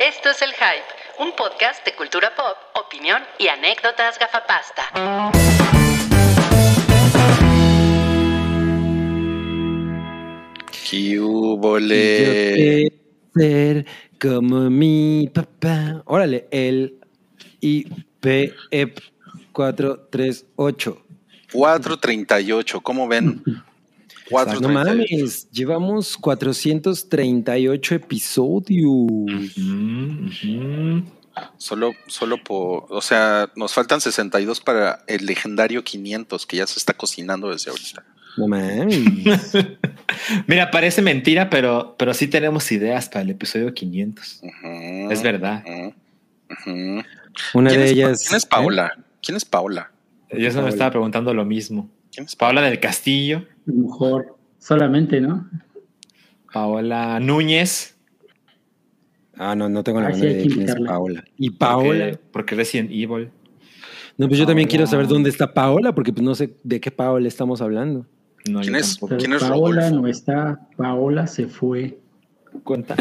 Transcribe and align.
Esto 0.00 0.30
es 0.30 0.40
El 0.40 0.52
Hype, 0.54 1.22
un 1.22 1.32
podcast 1.36 1.84
de 1.84 1.94
cultura 1.94 2.34
pop, 2.34 2.56
opinión 2.86 3.20
y 3.38 3.48
anécdotas 3.48 4.18
gafapasta. 4.18 4.84
¿Qué 10.88 11.20
hubo, 11.20 11.78
le? 11.78 12.18
Yo 12.18 12.54
quiero 12.54 12.96
ser 13.34 13.86
como 14.18 14.70
mi 14.70 15.30
papá. 15.34 16.02
Órale, 16.06 16.48
el 16.50 16.98
IPEP 17.60 18.98
438. 19.52 21.02
438, 21.52 22.80
¿cómo 22.80 23.06
ven? 23.06 23.44
No 24.30 24.36
438. 24.36 24.72
mames, 25.18 25.50
llevamos 25.50 26.16
438 26.16 27.94
episodios. 27.96 28.96
Solo, 31.56 31.92
solo 32.06 32.42
por, 32.42 32.86
o 32.90 33.00
sea, 33.00 33.50
nos 33.56 33.72
faltan 33.72 34.00
62 34.00 34.60
para 34.60 35.02
el 35.06 35.26
legendario 35.26 35.82
500 35.84 36.44
que 36.46 36.56
ya 36.58 36.66
se 36.66 36.78
está 36.78 36.92
cocinando 36.94 37.50
desde 37.50 37.70
ahorita. 37.70 38.04
No 38.36 38.46
mames. 38.48 39.52
Mira, 40.46 40.70
parece 40.70 41.02
mentira, 41.02 41.48
pero, 41.50 41.94
pero 41.98 42.14
sí 42.14 42.26
tenemos 42.26 42.70
ideas 42.72 43.08
para 43.08 43.22
el 43.22 43.30
episodio 43.30 43.72
500. 43.72 44.40
Ujú, 44.42 45.10
Es 45.12 45.22
verdad. 45.22 45.64
Una 47.54 47.70
¿Quién 47.70 47.80
de 47.80 47.84
es- 47.86 47.90
ellas. 47.92 48.24
¿Quién 48.26 48.36
es 48.36 48.46
Paola? 48.46 48.98
¿Quién 49.22 49.36
es 49.36 49.44
Paola? 49.44 49.90
Yo 50.32 50.50
se 50.50 50.60
me 50.62 50.68
estaba 50.68 50.90
preguntando 50.90 51.32
lo 51.34 51.44
mismo. 51.44 51.88
¿Quién 52.12 52.26
es 52.26 52.36
Paola 52.36 52.60
del 52.62 52.80
Castillo, 52.80 53.46
A 53.66 53.70
lo 53.70 53.74
mejor 53.74 54.36
solamente, 54.58 55.20
¿no? 55.20 55.48
Paola 56.52 57.20
Núñez. 57.20 57.96
Ah, 59.36 59.54
no, 59.54 59.68
no 59.68 59.82
tengo 59.82 60.00
la 60.00 60.10
menor 60.10 60.24
idea 60.24 60.36
de 60.36 60.48
quién 60.48 60.68
es. 60.68 60.74
Paola. 60.86 61.24
Y 61.36 61.50
Paola. 61.50 62.04
Porque, 62.10 62.18
porque 62.32 62.54
Resident 62.56 62.90
Evil. 62.90 63.30
No, 64.18 64.28
pues 64.28 64.38
yo 64.38 64.46
también 64.46 64.68
quiero 64.68 64.86
saber 64.86 65.06
dónde 65.06 65.30
está 65.30 65.54
Paola, 65.54 65.94
porque 65.94 66.12
pues 66.12 66.22
no 66.22 66.34
sé 66.34 66.54
de 66.62 66.78
qué 66.78 66.90
Paola 66.90 67.26
estamos 67.26 67.62
hablando. 67.62 68.04
No, 68.48 68.60
¿Quién 68.60 68.74
es? 68.74 68.98
¿Quién 69.18 69.32
es 69.32 69.42
Paola 69.42 69.82
Rodolfo? 69.82 70.02
no 70.02 70.08
está, 70.08 70.68
Paola 70.76 71.26
se 71.26 71.46
fue. 71.46 71.98
Cuenta. 72.64 72.96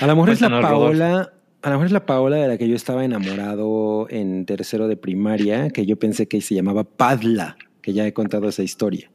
A 0.00 0.06
lo 0.06 0.16
mejor 0.16 0.30
es 0.30 0.40
la 0.40 0.60
Paola, 0.60 1.32
a 1.62 1.68
lo 1.68 1.74
mejor 1.74 1.86
es 1.86 1.92
la 1.92 2.06
Paola 2.06 2.36
de 2.36 2.48
la 2.48 2.58
que 2.58 2.66
yo 2.66 2.74
estaba 2.74 3.04
enamorado 3.04 4.06
en 4.08 4.46
tercero 4.46 4.88
de 4.88 4.96
primaria, 4.96 5.70
que 5.70 5.84
yo 5.84 5.96
pensé 5.96 6.26
que 6.26 6.40
se 6.40 6.54
llamaba 6.54 6.84
Padla, 6.84 7.56
que 7.82 7.92
ya 7.92 8.06
he 8.06 8.12
contado 8.12 8.48
esa 8.48 8.62
historia. 8.62 9.10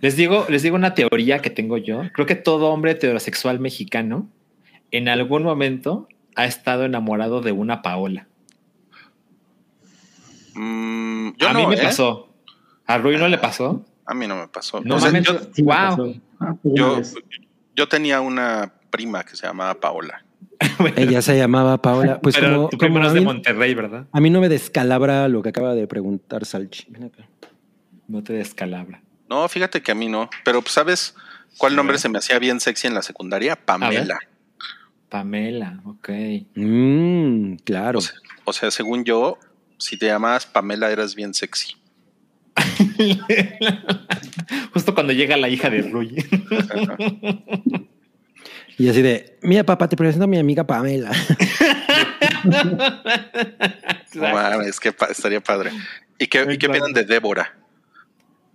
Les 0.00 0.16
digo, 0.16 0.46
les 0.48 0.62
digo 0.62 0.76
una 0.76 0.94
teoría 0.94 1.40
que 1.40 1.50
tengo 1.50 1.76
yo. 1.78 2.02
Creo 2.12 2.26
que 2.26 2.34
todo 2.36 2.68
hombre 2.70 2.92
heterosexual 2.92 3.58
mexicano 3.60 4.28
en 4.90 5.08
algún 5.08 5.42
momento 5.42 6.08
ha 6.36 6.44
estado 6.46 6.84
enamorado 6.84 7.40
de 7.40 7.52
una 7.52 7.82
Paola. 7.82 8.26
Mm, 10.54 11.30
yo 11.36 11.48
a 11.48 11.52
no, 11.52 11.60
mí 11.60 11.66
me 11.68 11.74
¿eh? 11.74 11.82
pasó. 11.84 12.28
¿A 12.86 12.98
Rui 12.98 13.16
no 13.16 13.28
le 13.28 13.38
pasó? 13.38 13.84
A 14.06 14.14
mí 14.14 14.26
no 14.26 14.36
me 14.36 14.48
pasó. 14.48 14.80
No 14.82 14.96
O 14.96 15.00
sea, 15.00 15.10
yo, 15.20 15.38
Sí 15.52 15.62
me 15.62 15.64
Wow. 15.64 15.74
pasó. 15.74 16.14
Ah, 16.40 16.54
pues 16.62 16.74
yo, 16.76 17.00
yo 17.74 17.88
tenía 17.88 18.20
una 18.20 18.72
prima 18.90 19.24
que 19.24 19.36
se 19.36 19.46
llamaba 19.46 19.74
Paola. 19.74 20.24
Ella 20.96 21.22
se 21.22 21.36
llamaba 21.36 21.78
Paola. 21.80 22.20
Pues 22.20 22.36
Pero 22.36 22.54
como, 22.54 22.68
tu 22.68 22.76
como 22.78 22.86
primo 22.86 22.98
no 23.00 23.04
a, 23.06 23.08
es 23.08 23.14
de 23.14 23.20
Monterrey, 23.22 23.74
¿verdad? 23.74 24.06
a 24.12 24.20
mí 24.20 24.30
no 24.30 24.40
me 24.40 24.48
descalabra 24.48 25.26
lo 25.28 25.42
que 25.42 25.48
acaba 25.48 25.74
de 25.74 25.86
preguntar 25.86 26.44
Salchi. 26.44 26.86
Ven 26.90 27.04
acá. 27.04 27.26
No 28.06 28.22
te 28.22 28.34
descalabra. 28.34 29.02
No, 29.28 29.48
fíjate 29.48 29.82
que 29.82 29.92
a 29.92 29.94
mí 29.94 30.08
no. 30.08 30.28
Pero, 30.44 30.62
pues, 30.62 30.74
¿sabes 30.74 31.14
cuál 31.58 31.76
nombre 31.76 31.94
ver. 31.94 32.00
se 32.00 32.08
me 32.08 32.18
hacía 32.18 32.38
bien 32.38 32.60
sexy 32.60 32.86
en 32.86 32.94
la 32.94 33.02
secundaria? 33.02 33.56
Pamela. 33.56 34.18
Pamela, 35.08 35.80
ok. 35.84 36.08
Mm, 36.54 37.56
claro. 37.64 37.98
O 37.98 38.02
sea, 38.02 38.14
o 38.44 38.52
sea, 38.52 38.70
según 38.70 39.04
yo, 39.04 39.38
si 39.78 39.96
te 39.96 40.06
llamabas 40.06 40.46
Pamela 40.46 40.90
eras 40.90 41.14
bien 41.14 41.34
sexy. 41.34 41.76
Justo 44.72 44.94
cuando 44.94 45.12
llega 45.12 45.36
la 45.36 45.48
hija 45.48 45.70
de 45.70 45.82
Rui. 45.82 46.16
Y 48.76 48.88
así 48.88 49.02
de, 49.02 49.38
mira 49.40 49.62
papá, 49.62 49.88
te 49.88 49.96
presento 49.96 50.24
a 50.24 50.26
mi 50.26 50.36
amiga 50.36 50.66
Pamela. 50.66 51.12
No 54.14 54.22
mames, 54.32 54.78
que 54.80 54.92
pa- 54.92 55.06
estaría 55.06 55.40
padre. 55.40 55.70
¿Y 56.18 56.26
qué, 56.26 56.42
y 56.42 56.58
qué 56.58 56.66
Claro. 56.66 56.72
opinan 56.84 56.92
de 56.92 57.04
Débora? 57.04 57.54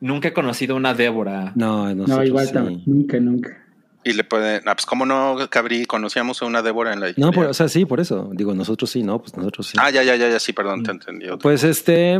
Nunca 0.01 0.29
he 0.29 0.33
conocido 0.33 0.75
una 0.75 0.93
Débora. 0.93 1.51
No, 1.55 1.93
no, 1.93 2.05
No, 2.07 2.23
igual 2.23 2.51
también. 2.51 2.81
Nunca, 2.85 3.19
nunca. 3.19 3.65
Y 4.03 4.13
le 4.13 4.23
pueden, 4.23 4.61
ah, 4.65 4.75
pues 4.75 4.85
cómo 4.85 5.05
no, 5.05 5.37
Cabri, 5.49 5.85
conocíamos 5.85 6.41
a 6.41 6.45
una 6.45 6.61
Débora 6.61 6.93
en 6.93 7.01
la 7.01 7.07
No, 7.07 7.11
editorial. 7.11 7.33
por- 7.33 7.45
o 7.47 7.53
sea, 7.53 7.67
sí, 7.67 7.83
por 7.85 7.99
eso. 7.99 8.29
Digo, 8.33 8.55
nosotros 8.55 8.89
sí, 8.89 9.03
no, 9.03 9.19
pues 9.19 9.35
nosotros 9.35 9.67
sí. 9.67 9.77
Ah, 9.79 9.91
ya, 9.91 10.03
ya, 10.03 10.15
ya, 10.15 10.29
ya, 10.29 10.39
sí, 10.39 10.53
perdón, 10.53 10.83
te 10.83 10.91
entendí. 10.91 11.25
Pues 11.41 11.63
este, 11.65 12.17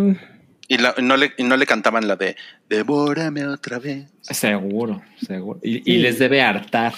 Y 0.67 0.77
la- 0.77 0.93
no, 1.01 1.15
le, 1.15 1.31
y 1.37 1.43
no 1.43 1.55
le 1.55 1.65
cantaban 1.65 2.05
la 2.07 2.15
de 2.17 2.35
Devórame 2.69 3.47
otra 3.47 3.79
vez. 3.79 4.11
Seguro, 4.21 5.01
seguro. 5.25 5.59
Y, 5.63 5.77
y 5.77 5.95
Sí. 5.95 5.97
les 5.99 6.19
debe 6.19 6.41
hartar. 6.41 6.93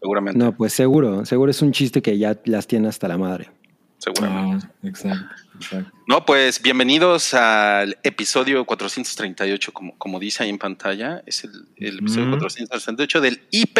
Seguramente, 0.00 0.38
no, 0.38 0.56
pues 0.56 0.72
seguro, 0.72 1.26
seguro 1.26 1.50
es 1.50 1.60
un 1.60 1.72
chiste 1.72 2.00
que 2.00 2.16
ya 2.16 2.36
las 2.46 2.66
tiene 2.66 2.88
hasta 2.88 3.06
la 3.08 3.18
madre. 3.18 3.50
seguramente. 3.98 4.66
Ah, 4.66 4.76
exacto, 4.84 5.26
exacto. 5.60 5.90
No, 6.06 6.24
pues 6.24 6.60
bienvenidos 6.62 7.34
al 7.34 7.96
episodio 8.02 8.64
438, 8.64 9.72
como, 9.72 9.96
como 9.98 10.18
dice 10.18 10.42
ahí 10.42 10.48
en 10.50 10.58
pantalla. 10.58 11.22
Es 11.26 11.44
el, 11.44 11.50
el 11.76 11.98
episodio 11.98 12.24
Ujú. 12.28 12.38
438 12.38 13.20
del 13.20 13.40
IP. 13.50 13.78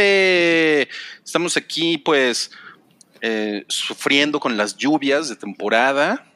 Estamos 1.25 1.57
aquí, 1.57 1.99
pues, 1.99 2.51
eh, 3.21 3.65
sufriendo 3.69 4.39
con 4.41 4.57
las 4.57 4.77
lluvias 4.77 5.29
de 5.29 5.37
temporada. 5.37 6.27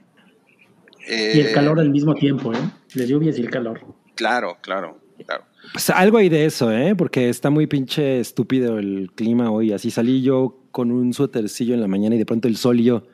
Y 1.06 1.40
el 1.40 1.46
Eh, 1.48 1.52
calor 1.52 1.78
al 1.80 1.90
mismo 1.90 2.14
tiempo, 2.14 2.52
¿eh? 2.52 2.58
Las 2.94 3.08
lluvias 3.08 3.38
y 3.38 3.42
el 3.42 3.50
calor. 3.50 3.84
Claro, 4.14 4.58
claro, 4.62 5.00
claro. 5.26 5.44
Pues 5.72 5.90
algo 5.90 6.18
hay 6.18 6.28
de 6.28 6.44
eso, 6.44 6.72
¿eh? 6.72 6.94
Porque 6.94 7.28
está 7.28 7.50
muy 7.50 7.66
pinche 7.66 8.20
estúpido 8.20 8.78
el 8.78 9.10
clima 9.14 9.50
hoy. 9.50 9.72
Así 9.72 9.90
salí 9.90 10.22
yo 10.22 10.60
con 10.70 10.90
un 10.90 11.12
suétercillo 11.12 11.74
en 11.74 11.80
la 11.80 11.88
mañana 11.88 12.14
y 12.14 12.18
de 12.18 12.26
pronto 12.26 12.48
el 12.48 12.56
sol 12.56 12.80
y 12.80 12.84
yo 12.84 13.06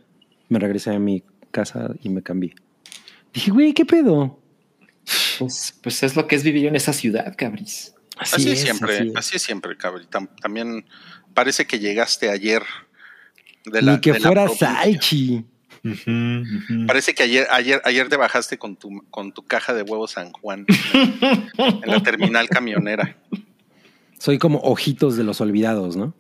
me 0.49 0.59
regresé 0.59 0.91
a 0.95 0.99
mi 0.99 1.23
casa 1.50 1.91
y 2.03 2.09
me 2.09 2.22
cambié. 2.22 2.55
Dije, 3.33 3.50
güey, 3.50 3.72
¿qué 3.75 3.84
pedo? 3.84 4.38
Pues, 5.38 5.78
pues 5.83 6.03
es 6.03 6.16
lo 6.16 6.27
que 6.27 6.37
es 6.37 6.43
vivir 6.43 6.66
en 6.66 6.77
esa 6.77 6.93
ciudad, 6.93 7.34
cabris. 7.37 7.94
Así, 8.16 8.50
es 8.50 8.61
siempre, 8.61 8.99
así 8.99 9.12
así 9.16 9.28
es. 9.31 9.34
es, 9.37 9.43
siempre, 9.43 9.77
Cabri. 9.78 10.05
Tam- 10.05 10.28
también 10.43 10.84
parece 11.33 11.66
que 11.66 11.78
llegaste 11.78 12.28
ayer 12.28 12.62
de 13.65 13.81
la, 13.81 13.93
Ni 13.94 14.00
que 14.00 14.12
de 14.12 14.21
la 14.21 14.27
fuera. 14.28 14.49
Salchi. 14.49 15.44
Parece 16.87 17.15
que 17.15 17.22
ayer, 17.22 17.47
ayer, 17.50 17.81
ayer 17.87 18.11
te 18.11 18.17
bajaste 18.19 18.59
con 18.59 18.77
tu, 18.77 19.03
con 19.09 19.32
tu 19.32 19.47
caja 19.47 19.72
de 19.72 19.81
huevos 19.82 20.11
San 20.11 20.32
Juan 20.32 20.67
en 20.93 21.81
la 21.91 22.03
terminal 22.03 22.50
camionera. 22.50 23.17
Soy 24.19 24.38
como 24.38 24.59
ojitos 24.59 25.17
de 25.17 25.25
los 25.25 25.41
olvidados, 25.41 25.97
¿no? 25.97 26.12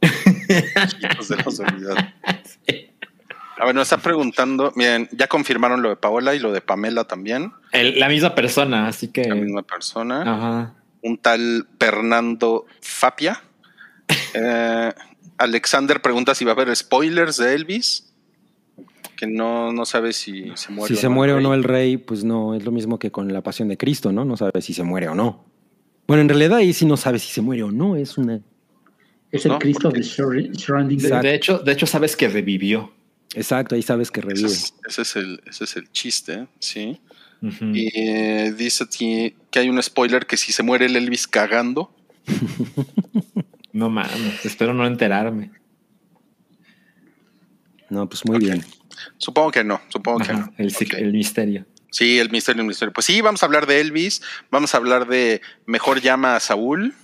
Hijos 0.00 1.28
de 1.28 1.36
los 1.44 1.60
olvidados. 1.60 1.98
A 3.60 3.66
ver, 3.66 3.74
nos 3.74 3.84
está 3.90 3.98
preguntando, 3.98 4.72
miren, 4.76 5.08
ya 5.12 5.26
confirmaron 5.26 5.82
lo 5.82 5.88
de 5.90 5.96
Paola 5.96 6.34
y 6.34 6.38
lo 6.38 6.52
de 6.52 6.60
Pamela 6.60 7.04
también, 7.04 7.52
El- 7.72 7.98
la 7.98 8.08
misma 8.08 8.34
persona, 8.34 8.86
así 8.88 9.08
que. 9.08 9.24
la 9.28 9.34
misma 9.34 9.62
persona. 9.62 10.22
Ajá. 10.22 10.74
Un 11.02 11.18
tal 11.18 11.66
Fernando 11.78 12.66
Fapia. 12.80 13.42
Eh, 14.34 14.92
Alexander 15.36 16.00
pregunta 16.00 16.34
si 16.34 16.44
va 16.44 16.52
a 16.52 16.54
haber 16.54 16.74
spoilers 16.74 17.36
de 17.36 17.54
Elvis, 17.54 18.12
que 19.16 19.26
no, 19.26 19.72
no 19.72 19.84
sabe 19.84 20.12
si 20.12 20.50
se 20.56 20.72
muere. 20.72 20.94
si 20.94 21.00
se 21.00 21.08
muere 21.08 21.32
o 21.34 21.40
no 21.40 21.52
el 21.54 21.62
rey, 21.64 21.96
pues 21.98 22.24
no, 22.24 22.54
es 22.54 22.64
lo 22.64 22.70
mismo 22.72 22.98
que 22.98 23.10
con 23.10 23.32
la 23.32 23.42
pasión 23.42 23.68
de 23.68 23.76
Cristo, 23.76 24.10
¿no? 24.12 24.24
No 24.24 24.36
sabe 24.36 24.62
si 24.62 24.72
se 24.74 24.82
muere 24.82 25.08
o 25.08 25.14
no. 25.14 25.44
Bueno, 26.06 26.22
en 26.22 26.28
realidad 26.28 26.58
ahí 26.58 26.72
sí 26.72 26.86
no 26.86 26.96
sabe 26.96 27.18
si 27.18 27.30
se 27.32 27.42
muere 27.42 27.62
o 27.64 27.70
no, 27.70 27.96
es 27.96 28.16
una... 28.18 28.40
Es 29.30 29.44
el 29.44 29.52
No, 29.52 29.58
Cristo 29.58 29.90
de 29.90 30.00
Exacto. 30.00 31.20
de 31.22 31.34
hecho, 31.34 31.58
de 31.58 31.72
hecho, 31.72 31.86
sabes 31.86 32.16
que 32.16 32.28
revivió. 32.28 32.92
Exacto, 33.34 33.74
ahí 33.74 33.82
sabes 33.82 34.10
que 34.10 34.20
Ese 34.20 34.28
revive. 34.28 34.46
es, 34.48 34.74
ese 34.86 35.02
es 35.02 35.16
el, 35.16 35.42
ese 35.46 35.64
es 35.64 35.76
el 35.76 35.90
chiste, 35.92 36.48
sí. 36.58 37.00
Y 37.40 37.88
eh, 37.96 38.52
dice 38.56 38.84
que 38.88 39.58
hay 39.60 39.68
un 39.68 39.80
spoiler 39.82 40.26
que 40.26 40.36
si 40.36 40.50
se 40.52 40.62
muere 40.64 40.86
el 40.86 40.96
Elvis 40.96 41.28
cagando, 41.28 41.94
No 43.72 43.90
mames, 43.90 44.44
espero 44.44 44.74
no 44.74 44.86
enterarme. 44.86 45.52
No, 47.90 48.08
pues 48.08 48.24
muy 48.26 48.38
bien. 48.38 48.64
supongo 49.18 49.50
que 49.50 49.64
no, 49.64 49.80
supongo 49.88 50.18
que 50.18 50.32
no. 50.32 50.52
el, 50.58 50.74
el 50.96 51.12
misterio. 51.12 51.66
Sí, 51.90 52.18
el 52.18 52.30
misterio, 52.30 52.62
el 52.62 52.68
misterio. 52.68 52.92
Pues 52.92 53.06
sí, 53.06 53.20
vamos 53.20 53.42
a 53.42 53.46
hablar 53.46 53.66
de 53.66 53.80
Elvis, 53.80 54.20
vamos 54.50 54.74
a 54.74 54.78
hablar 54.78 55.06
de 55.06 55.40
Mejor 55.64 56.00
llama 56.00 56.36
a 56.36 56.40
Saúl, 56.40 56.94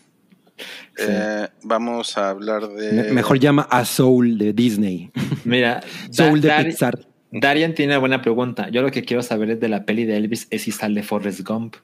Sí. 0.96 1.04
eh, 1.08 1.48
vamos 1.62 2.16
a 2.18 2.30
hablar 2.30 2.68
de... 2.68 2.92
Me- 2.92 3.12
Mejor 3.12 3.38
llama 3.40 3.62
a 3.70 3.84
Soul 3.84 4.38
de 4.38 4.52
Disney. 4.52 5.10
Mira, 5.44 5.82
Soul 6.10 6.40
de 6.40 6.48
Dar- 6.48 6.64
Pixar. 6.66 7.06
Darian 7.32 7.74
tiene 7.74 7.92
una 7.94 7.98
buena 7.98 8.22
pregunta. 8.22 8.68
Yo 8.70 8.80
lo 8.82 8.90
que 8.92 9.02
quiero 9.02 9.22
saber 9.22 9.50
es 9.50 9.60
de 9.60 9.68
la 9.68 9.84
peli 9.84 10.04
de 10.04 10.16
Elvis 10.16 10.46
es 10.50 10.62
si 10.62 10.70
sale 10.70 11.02
Forrest 11.02 11.40
Gump. 11.40 11.74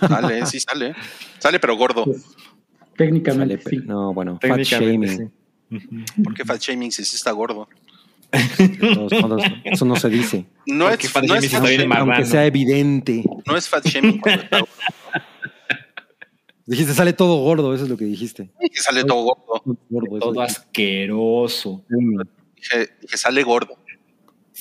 Sale, 0.00 0.46
sí 0.46 0.60
sale. 0.60 0.94
Sale, 1.40 1.58
pero 1.58 1.76
gordo. 1.76 2.04
Pues, 2.04 2.24
técnicamente 2.96 3.60
Sale, 3.60 3.76
sí. 3.80 3.82
no, 3.84 4.14
bueno, 4.14 4.38
fat 4.40 4.60
shaming. 4.60 5.08
sí. 5.08 5.24
¿Por 6.22 6.34
qué 6.34 6.44
fat 6.44 6.60
shaming 6.60 6.92
si 6.92 7.04
sí 7.04 7.16
está 7.16 7.32
gordo? 7.32 7.68
Eso 9.64 9.84
no 9.84 9.96
se 9.96 10.08
dice. 10.08 10.46
No 10.66 10.88
Porque 10.88 11.06
es, 11.06 11.12
fat 11.12 11.24
no 11.24 11.34
shaming 11.34 11.44
es 11.44 11.50
fat 11.52 11.64
shaming. 11.68 11.92
Aunque 11.96 12.24
sea 12.24 12.46
evidente. 12.46 13.24
no 13.46 13.56
es 13.56 13.68
fat 13.68 13.84
shaming 13.86 14.18
cuando 14.18 14.42
está 14.44 14.58
gordo, 14.60 14.72
Dijiste, 16.68 16.92
sale 16.92 17.14
todo 17.14 17.36
gordo, 17.42 17.74
eso 17.74 17.84
es 17.84 17.90
lo 17.90 17.96
que 17.96 18.04
dijiste. 18.04 18.50
que 18.60 18.80
sale 18.80 19.02
todo 19.02 19.22
gordo. 19.24 20.20
Todo 20.20 20.42
asqueroso. 20.42 21.82
Dije, 21.88 22.90
dije, 23.00 23.16
sale 23.16 23.42
gordo. 23.42 23.74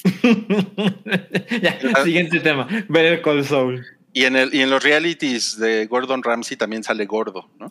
ya, 1.61 1.77
siguiente 2.03 2.39
tema. 2.39 2.67
Ver 2.87 3.21
Call 3.21 3.43
Soul. 3.43 3.85
Y 4.13 4.23
en, 4.23 4.35
el, 4.37 4.53
y 4.55 4.61
en 4.61 4.69
los 4.69 4.81
realities 4.83 5.59
de 5.59 5.85
Gordon 5.85 6.23
Ramsay 6.23 6.55
también 6.57 6.83
sale 6.83 7.05
gordo, 7.05 7.49
¿no? 7.59 7.69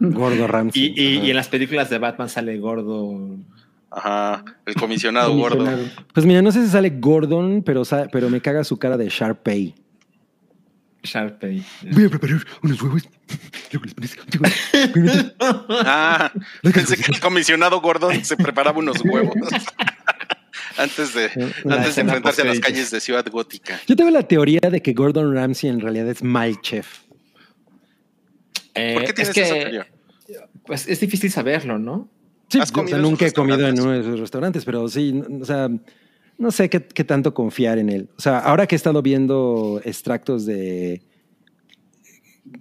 Gordo 0.00 0.46
Ramsey. 0.46 0.92
Y, 0.96 1.18
y- 1.26 1.30
en 1.30 1.36
las 1.36 1.48
películas 1.48 1.88
de 1.90 1.98
Batman 1.98 2.28
sale 2.28 2.58
gordo. 2.58 3.36
Ajá, 3.90 4.44
el 4.66 4.74
comisionado 4.74 5.34
gordo. 5.36 5.64
Pues 6.12 6.26
mira, 6.26 6.42
no 6.42 6.50
sé 6.50 6.64
si 6.64 6.70
sale 6.70 6.90
Gordon, 6.90 7.62
pero, 7.62 7.82
pero 8.10 8.28
me 8.28 8.40
caga 8.40 8.64
su 8.64 8.76
cara 8.78 8.96
de 8.96 9.08
Sharpay. 9.08 9.74
Sharpay. 11.04 11.64
Voy 11.92 12.04
a 12.06 12.08
preparar 12.08 12.40
unos 12.62 12.82
huevos. 12.82 13.02
Luego 13.72 13.84
les 13.84 13.94
pones- 13.94 14.16
Ah, 15.40 16.32
pensé 16.62 16.96
que 16.96 17.12
el 17.12 17.20
comisionado 17.20 17.80
gordo 17.80 18.10
se 18.22 18.36
preparaba 18.36 18.78
unos 18.78 19.00
huevos 19.04 19.34
antes 20.78 21.14
de, 21.14 21.30
La 21.64 21.76
antes 21.76 21.94
de 21.96 22.02
enfrentarse 22.02 22.42
a 22.42 22.46
las 22.46 22.60
calles 22.60 22.90
de 22.90 23.00
Ciudad 23.00 23.24
Gótica. 23.30 23.78
Yo 23.86 23.94
tengo 23.96 24.10
la 24.10 24.22
teoría 24.22 24.60
de 24.70 24.80
que 24.82 24.92
Gordon 24.92 25.34
Ramsay 25.34 25.70
en 25.70 25.80
realidad 25.80 26.08
es 26.08 26.22
mal 26.22 26.60
chef. 26.60 27.00
Eh, 28.74 28.94
¿Por 28.94 29.04
qué 29.04 29.08
es 29.10 29.14
tienes 29.14 29.34
que, 29.34 29.42
esa 29.42 29.54
teoría? 29.54 29.86
Pues 30.66 30.88
es 30.88 30.98
difícil 31.00 31.30
saberlo, 31.30 31.78
¿no? 31.78 32.08
Sí, 32.48 32.58
¿Has 32.60 32.70
o 32.70 32.74
comido 32.74 32.96
sea, 32.96 32.98
en 32.98 33.02
nunca 33.10 33.26
he 33.26 33.32
comido 33.32 33.66
en 33.68 33.80
uno 33.80 33.92
de 33.92 34.00
esos 34.00 34.20
restaurantes, 34.20 34.64
pero 34.64 34.88
sí, 34.88 35.22
o 35.40 35.44
sea, 35.44 35.68
no 36.38 36.50
sé 36.50 36.68
qué, 36.68 36.82
qué 36.82 37.04
tanto 37.04 37.32
confiar 37.34 37.78
en 37.78 37.88
él. 37.90 38.08
O 38.16 38.20
sea, 38.20 38.38
ahora 38.38 38.66
que 38.66 38.74
he 38.74 38.78
estado 38.78 39.02
viendo 39.02 39.80
extractos 39.84 40.46
de 40.46 41.02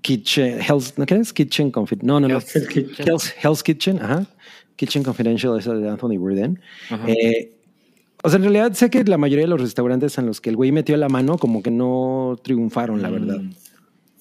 Kitchen, 0.02 0.60
Hell's, 0.62 0.98
¿no 0.98 1.06
qué 1.06 1.16
es? 1.16 1.34
Kitchen 1.34 1.72
Confidential. 1.72 2.08
No, 2.08 2.20
no, 2.20 2.28
no. 2.28 2.40
Hell's 3.42 3.64
Kitchen, 3.64 4.00
ajá. 4.02 4.26
Kitchen 4.76 5.04
Confidential, 5.04 5.58
esa 5.60 5.74
de 5.74 5.88
Anthony 5.90 6.18
Bourdain. 6.18 6.60
Eh, 7.08 7.54
o 8.24 8.30
sea, 8.30 8.38
en 8.38 8.44
realidad 8.44 8.74
sé 8.74 8.90
que 8.90 9.04
la 9.04 9.18
mayoría 9.18 9.44
de 9.46 9.50
los 9.50 9.62
restaurantes 9.62 10.18
en 10.18 10.26
los 10.26 10.40
que 10.42 10.50
el 10.50 10.56
güey 10.56 10.72
metió 10.72 10.96
la 10.98 11.10
mano 11.10 11.38
como 11.38 11.62
que 11.62 11.72
no 11.72 12.38
triunfaron, 12.44 13.02
la 13.02 13.10
verdad. 13.10 13.40
Mm, 13.40 13.52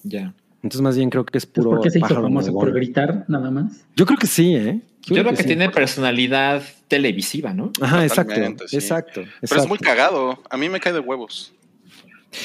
Ya. 0.03 0.33
Entonces 0.63 0.81
más 0.81 0.95
bien 0.95 1.09
creo 1.09 1.25
que 1.25 1.37
es 1.37 1.45
puro 1.45 1.71
¿Por 1.71 1.81
qué 1.81 1.89
se 1.89 1.99
hizo 1.99 2.07
famoso? 2.07 2.53
¿Por 2.53 2.71
gritar 2.71 3.25
nada 3.27 3.51
más? 3.51 3.85
Yo 3.95 4.05
creo 4.05 4.17
que 4.17 4.27
sí, 4.27 4.55
¿eh? 4.55 4.81
Yo 5.01 5.15
creo 5.21 5.31
que, 5.31 5.41
sí. 5.41 5.47
tiene 5.47 5.69
personalidad 5.69 6.63
televisiva, 6.87 7.53
¿no? 7.53 7.73
Ajá, 7.81 8.05
exacto, 8.05 8.33
sí. 8.67 8.77
exacto, 8.77 9.23
Pero 9.41 9.61
es 9.61 9.67
muy 9.67 9.77
cagado. 9.77 10.41
A 10.49 10.55
mí 10.55 10.69
me 10.69 10.79
cae 10.79 10.93
de 10.93 10.99
huevos. 10.99 11.53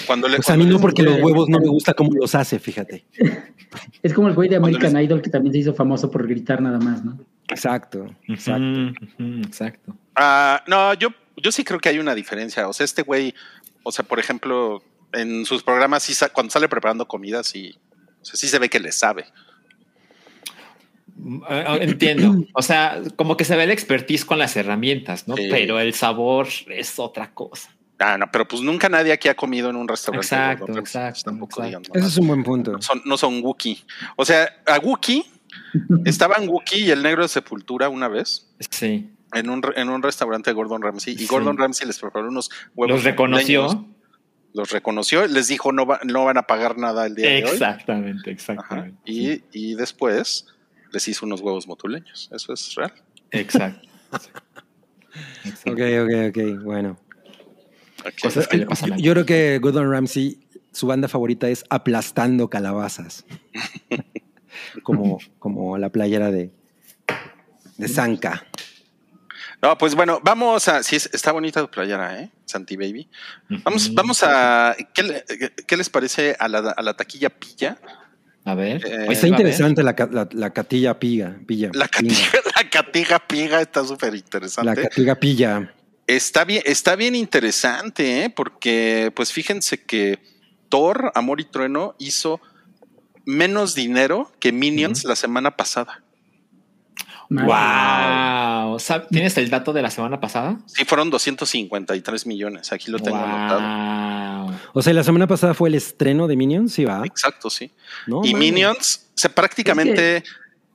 Cuando 0.06 0.26
le, 0.26 0.36
Pues 0.36 0.48
a 0.48 0.52
cuando 0.54 0.64
mí 0.64 0.72
no, 0.72 0.80
porque 0.80 1.04
los 1.04 1.20
huevos 1.22 1.48
no 1.48 1.60
me 1.60 1.68
gusta 1.68 1.94
cómo 1.94 2.10
los 2.12 2.34
hace, 2.34 2.58
fíjate. 2.58 3.06
Es 4.02 4.14
como 4.14 4.28
el 4.28 4.34
güey 4.34 4.48
de 4.48 4.56
American 4.56 4.94
les- 4.94 5.04
Idol 5.04 5.20
que 5.20 5.28
también 5.28 5.52
se 5.52 5.58
hizo 5.58 5.74
famoso 5.74 6.10
por 6.10 6.26
gritar 6.26 6.62
nada 6.62 6.78
más, 6.78 7.04
¿no? 7.04 7.18
Exacto, 7.48 8.06
exacto. 8.26 8.94
Exacto. 9.18 9.94
Ah, 10.16 10.64
no, 10.66 10.94
yo, 10.94 11.10
yo 11.36 11.52
sí 11.52 11.64
creo 11.64 11.78
que 11.78 11.90
hay 11.90 11.98
una 11.98 12.14
diferencia. 12.14 12.66
O 12.66 12.72
sea, 12.72 12.84
este 12.84 13.02
güey, 13.02 13.34
o 13.82 13.92
sea, 13.92 14.06
por 14.06 14.18
ejemplo, 14.18 14.82
en 15.12 15.44
sus 15.44 15.62
programas, 15.62 16.02
sí 16.02 16.14
cuando 16.32 16.50
sale 16.50 16.66
preparando 16.68 17.06
comida, 17.06 17.44
sí, 17.44 17.76
o 18.20 18.24
sea, 18.24 18.34
sí 18.36 18.48
se 18.48 18.58
ve 18.58 18.68
que 18.68 18.80
le 18.80 18.92
sabe. 18.92 19.26
Mm, 21.16 21.42
eh, 21.48 21.78
Entiendo. 21.80 22.44
O 22.54 22.62
sea, 22.62 23.00
como 23.16 23.36
que 23.36 23.44
se 23.44 23.56
ve 23.56 23.64
el 23.64 23.70
expertise 23.70 24.24
con 24.24 24.38
las 24.38 24.56
herramientas, 24.56 25.26
¿no? 25.28 25.36
Sí. 25.36 25.48
Pero 25.50 25.80
el 25.80 25.94
sabor 25.94 26.48
es 26.68 26.98
otra 26.98 27.32
cosa. 27.32 27.70
Ah, 27.98 28.16
no, 28.16 28.30
pero 28.30 28.46
pues 28.46 28.62
nunca 28.62 28.88
nadie 28.88 29.12
aquí 29.12 29.28
ha 29.28 29.34
comido 29.34 29.70
en 29.70 29.76
un 29.76 29.88
restaurante. 29.88 30.24
Exacto, 30.26 30.66
gordo, 30.66 30.72
entonces, 30.78 30.94
exacto, 30.94 31.22
Tampoco 31.30 31.64
exacto. 31.64 31.90
Eso 31.94 32.06
es 32.06 32.16
un 32.18 32.28
buen 32.28 32.44
punto. 32.44 32.80
son, 32.80 33.02
no 33.04 33.16
son 33.18 33.42
Wookie. 33.42 33.82
O 34.14 34.24
sea, 34.24 34.48
a 34.66 34.78
Wookie, 34.78 35.24
estaban 36.04 36.48
Wookie 36.48 36.84
y 36.84 36.90
el 36.92 37.02
negro 37.02 37.22
de 37.22 37.28
Sepultura 37.28 37.88
una 37.88 38.06
vez 38.06 38.48
Sí. 38.70 39.10
en 39.32 39.50
un, 39.50 39.62
en 39.74 39.88
un 39.88 40.00
restaurante 40.00 40.50
de 40.50 40.54
Gordon 40.54 40.80
Ramsay 40.80 41.14
y 41.14 41.18
Sí. 41.18 41.26
Gordon 41.26 41.58
Ramsay 41.58 41.88
les 41.88 41.98
preparó 41.98 42.28
unos 42.28 42.50
huevos. 42.76 42.94
Los 42.96 43.04
reconoció. 43.04 43.84
Los 44.58 44.72
reconoció, 44.72 45.24
les 45.28 45.46
dijo 45.46 45.70
no, 45.72 45.86
va- 45.86 46.00
no 46.04 46.24
van 46.24 46.36
a 46.36 46.42
pagar 46.42 46.76
nada 46.78 47.06
el 47.06 47.14
día 47.14 47.28
de 47.30 47.44
hoy. 47.44 47.50
Exactamente, 47.52 48.30
Ajá, 48.30 48.32
exactamente. 48.32 48.98
Y, 49.04 49.42
y 49.52 49.74
después 49.76 50.46
les 50.92 51.06
hizo 51.06 51.24
unos 51.26 51.40
huevos 51.40 51.68
motuleños. 51.68 52.28
Eso 52.32 52.52
es 52.52 52.74
real. 52.74 52.92
Exacto. 53.30 53.88
Exacto. 54.12 55.70
Ok, 55.70 55.80
ok, 56.02 56.28
ok, 56.30 56.62
bueno. 56.64 56.98
Ok. 58.04 58.12
Cosas 58.22 58.48
que 58.48 58.56
le 58.58 58.66
pasan 58.66 58.98
Yo, 58.98 59.12
creo 59.12 59.24
que 59.26 59.58
Gordon 59.60 59.90
Ramsay, 59.90 60.38
su 60.72 60.86
banda 60.88 61.06
favorita 61.08 61.48
es 61.48 61.64
Aplastando 61.70 62.50
Calabazas. 62.50 63.24
como, 64.82 65.18
como 65.38 65.78
la 65.78 65.90
playera 65.90 66.30
de, 66.32 66.50
de 67.76 67.88
Zanca. 67.88 68.44
No, 69.60 69.76
pues 69.76 69.94
bueno, 69.94 70.20
vamos 70.22 70.68
a. 70.68 70.82
Sí, 70.82 70.96
es- 70.96 71.10
está 71.12 71.32
bonita 71.32 71.60
tu 71.60 71.68
playera, 71.70 72.20
¿eh? 72.20 72.30
Santi 72.44 72.76
Baby. 72.76 73.08
Vamos, 73.64 73.92
vamos 73.92 74.22
a. 74.22 74.76
¿qué, 74.94 75.24
qué 75.66 75.76
les 75.76 75.90
parece 75.90 76.36
a 76.38 76.46
la, 76.48 76.58
a 76.70 76.82
la 76.82 76.94
taquilla 76.94 77.28
pilla? 77.30 77.76
A 78.44 78.54
ver. 78.54 78.86
Eh, 78.86 79.06
Está 79.10 79.26
interesante 79.26 79.82
la, 79.82 79.94
la, 80.10 80.28
la 80.30 80.50
catilla 80.52 80.98
piga. 80.98 81.36
pilla 81.46 81.70
La 81.74 81.88
pinga. 81.88 82.14
catija, 82.70 83.14
la 83.18 83.26
piga 83.26 83.60
está 83.60 83.84
súper 83.84 84.12
La 84.12 84.18
interesante. 84.18 84.82
catiga 84.82 85.14
pilla. 85.16 85.74
Está 86.06 86.44
bien, 86.44 86.62
está 86.64 86.96
bien 86.96 87.14
interesante, 87.14 88.24
¿eh? 88.24 88.30
Porque, 88.30 89.12
pues 89.14 89.32
fíjense 89.32 89.82
que 89.84 90.18
Thor, 90.70 91.12
Amor 91.14 91.40
y 91.40 91.44
Trueno, 91.44 91.94
hizo 91.98 92.40
menos 93.26 93.74
dinero 93.74 94.32
que 94.40 94.52
Minions 94.52 95.04
la 95.04 95.16
semana 95.16 95.56
pasada. 95.56 96.02
Wow. 97.30 98.78
¿Sab- 98.78 99.08
¿Tienes 99.08 99.36
el 99.38 99.50
dato 99.50 99.72
de 99.72 99.82
la 99.82 99.90
semana 99.90 100.20
pasada? 100.20 100.58
Sí, 100.66 100.84
fueron 100.84 101.10
253 101.10 102.26
millones. 102.26 102.72
Aquí 102.72 102.90
lo 102.90 102.98
tengo 102.98 103.18
anotado. 103.18 103.60
wow. 104.46 104.54
O 104.74 104.82
sea, 104.82 104.92
la 104.94 105.04
semana 105.04 105.26
pasada 105.26 105.54
fue 105.54 105.68
el 105.68 105.74
estreno 105.74 106.26
de 106.26 106.36
Minions, 106.36 106.72
sí 106.72 106.84
va. 106.84 107.02
Exacto, 107.04 107.50
sí. 107.50 107.70
¿No? 108.06 108.22
y. 108.24 108.34
Minions, 108.34 109.08
se 109.14 109.28
prácticamente. 109.28 110.22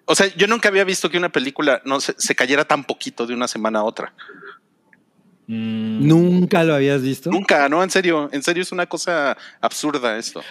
O 0.06 0.16
sea, 0.16 0.28
yo 0.36 0.48
nunca 0.48 0.68
había 0.70 0.84
visto 0.84 1.10
que 1.10 1.18
una 1.18 1.30
película 1.30 1.82
no 1.86 2.00
se, 2.02 2.14
se 2.18 2.36
cayera 2.36 2.66
tan 2.66 2.84
poquito 2.84 3.26
de 3.26 3.34
una 3.34 3.48
semana 3.48 3.80
a 3.80 3.84
otra. 3.84 4.14
Mm, 5.48 6.08
Nunca 6.08 6.64
lo 6.64 6.76
habías 6.76 7.02
visto. 7.02 7.30
Nunca, 7.30 7.68
no, 7.70 7.84
en 7.84 7.90
serio, 7.90 8.30
en 8.32 8.44
serio 8.44 8.64
es 8.64 8.72
una 8.72 8.86
cosa 8.86 9.38
absurda 9.62 10.18
esto. 10.18 10.42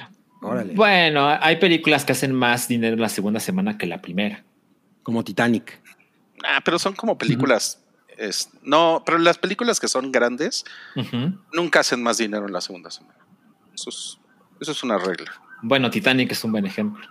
Órale. 0.40 0.74
Bueno, 0.74 1.28
hay 1.40 1.56
películas 1.56 2.04
que 2.04 2.12
hacen 2.12 2.32
más 2.34 2.66
dinero 2.68 2.96
la 2.96 3.08
segunda 3.08 3.40
semana 3.40 3.78
que 3.78 3.86
la 3.86 4.00
primera. 4.02 4.42
Como 5.02 5.22
Titanic. 5.24 5.80
Ah, 6.44 6.60
pero 6.64 6.78
son 6.78 6.94
como 6.94 7.16
películas. 7.18 7.78
es- 8.16 8.50
no, 8.62 9.02
pero 9.06 9.18
las 9.18 9.38
películas 9.38 9.80
que 9.80 9.88
son 9.88 10.12
grandes 10.12 10.64
nunca 11.52 11.80
hacen 11.80 12.02
más 12.02 12.18
dinero 12.18 12.46
en 12.46 12.52
la 12.52 12.60
segunda 12.60 12.90
semana. 12.90 13.18
Eso 13.74 13.90
es, 13.90 14.18
eso 14.60 14.72
es 14.72 14.82
una 14.82 14.98
regla. 14.98 15.32
Bueno, 15.62 15.90
Titanic 15.90 16.30
es 16.32 16.44
un 16.44 16.52
buen 16.52 16.66
ejemplo. 16.66 17.04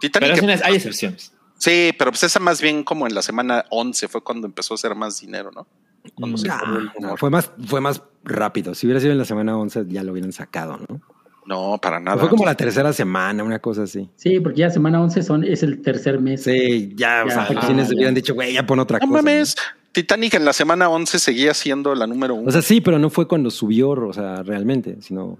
Titanic, 0.00 0.30
Pero 0.34 0.34
es 0.52 0.58
una- 0.60 0.66
hay 0.66 0.76
excepciones. 0.76 1.32
sí, 1.56 1.92
pero 1.98 2.10
pues 2.10 2.22
esa 2.24 2.40
más 2.40 2.60
bien 2.60 2.82
como 2.84 3.06
en 3.06 3.14
la 3.14 3.22
semana 3.22 3.64
11 3.70 4.08
fue 4.08 4.22
cuando 4.22 4.46
empezó 4.46 4.74
a 4.74 4.76
hacer 4.76 4.94
más 4.94 5.20
dinero, 5.20 5.50
¿no? 5.52 5.66
Cuando 6.14 6.36
Mm. 6.36 6.40
se 6.40 6.50
Ah, 6.50 6.58
corrió 6.60 6.78
el 6.78 6.84
no, 6.86 6.92
rumor. 6.94 7.18
fue, 7.18 7.30
más, 7.30 7.50
fue 7.66 7.80
más 7.80 8.02
rápido. 8.24 8.74
Si 8.74 8.86
hubiera 8.86 9.00
sido 9.00 9.12
en 9.12 9.18
la 9.18 9.24
semana 9.24 9.56
11, 9.56 9.84
ya 9.88 10.02
lo 10.02 10.12
hubieran 10.12 10.32
sacado, 10.32 10.78
¿no? 10.88 11.00
No, 11.48 11.78
para 11.80 11.98
nada. 11.98 12.18
Fue 12.18 12.28
como 12.28 12.44
la 12.44 12.54
tercera 12.54 12.92
semana, 12.92 13.42
una 13.42 13.58
cosa 13.58 13.84
así. 13.84 14.06
Sí, 14.16 14.38
porque 14.38 14.60
ya 14.60 14.70
semana 14.70 15.00
11 15.02 15.22
son, 15.22 15.44
es 15.44 15.62
el 15.62 15.80
tercer 15.80 16.20
mes. 16.20 16.42
Sí, 16.42 16.92
ya, 16.94 17.22
o 17.24 17.28
Ya, 17.28 17.34
sea, 17.34 17.48
ah, 17.56 17.66
quienes 17.66 17.90
hubieran 17.90 18.14
dicho, 18.14 18.34
güey, 18.34 18.52
ya 18.52 18.66
pon 18.66 18.78
otra 18.80 18.98
No 18.98 19.08
cosa. 19.08 19.22
mames, 19.22 19.56
Titanic 19.92 20.34
en 20.34 20.44
la 20.44 20.52
semana 20.52 20.90
11 20.90 21.18
seguía 21.18 21.54
siendo 21.54 21.94
la 21.94 22.06
número 22.06 22.34
¿no? 22.34 22.40
uno. 22.42 22.48
O 22.50 22.52
sea, 22.52 22.60
sí, 22.60 22.82
pero 22.82 22.98
no 22.98 23.08
fue 23.08 23.26
cuando 23.26 23.50
subió, 23.50 23.88
o 23.90 24.12
sea, 24.12 24.42
realmente, 24.42 24.98
sino. 25.00 25.38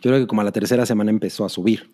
Yo 0.00 0.10
creo 0.10 0.18
que 0.20 0.26
como 0.26 0.40
a 0.40 0.44
la 0.44 0.52
tercera 0.52 0.86
semana 0.86 1.10
empezó 1.10 1.44
a 1.44 1.48
subir. 1.48 1.90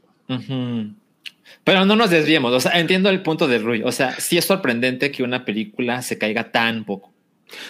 Pero 1.64 1.84
no 1.84 1.96
nos 1.96 2.10
desviemos. 2.10 2.52
O 2.52 2.60
sea, 2.60 2.78
entiendo 2.78 3.10
el 3.10 3.22
punto 3.22 3.46
de 3.48 3.58
Rui. 3.58 3.82
O 3.82 3.92
sea, 3.92 4.18
sí 4.18 4.38
es 4.38 4.44
sorprendente 4.44 5.10
que 5.10 5.22
una 5.22 5.44
película 5.44 6.00
se 6.02 6.16
caiga 6.16 6.50
tan 6.50 6.84
poco. 6.84 7.12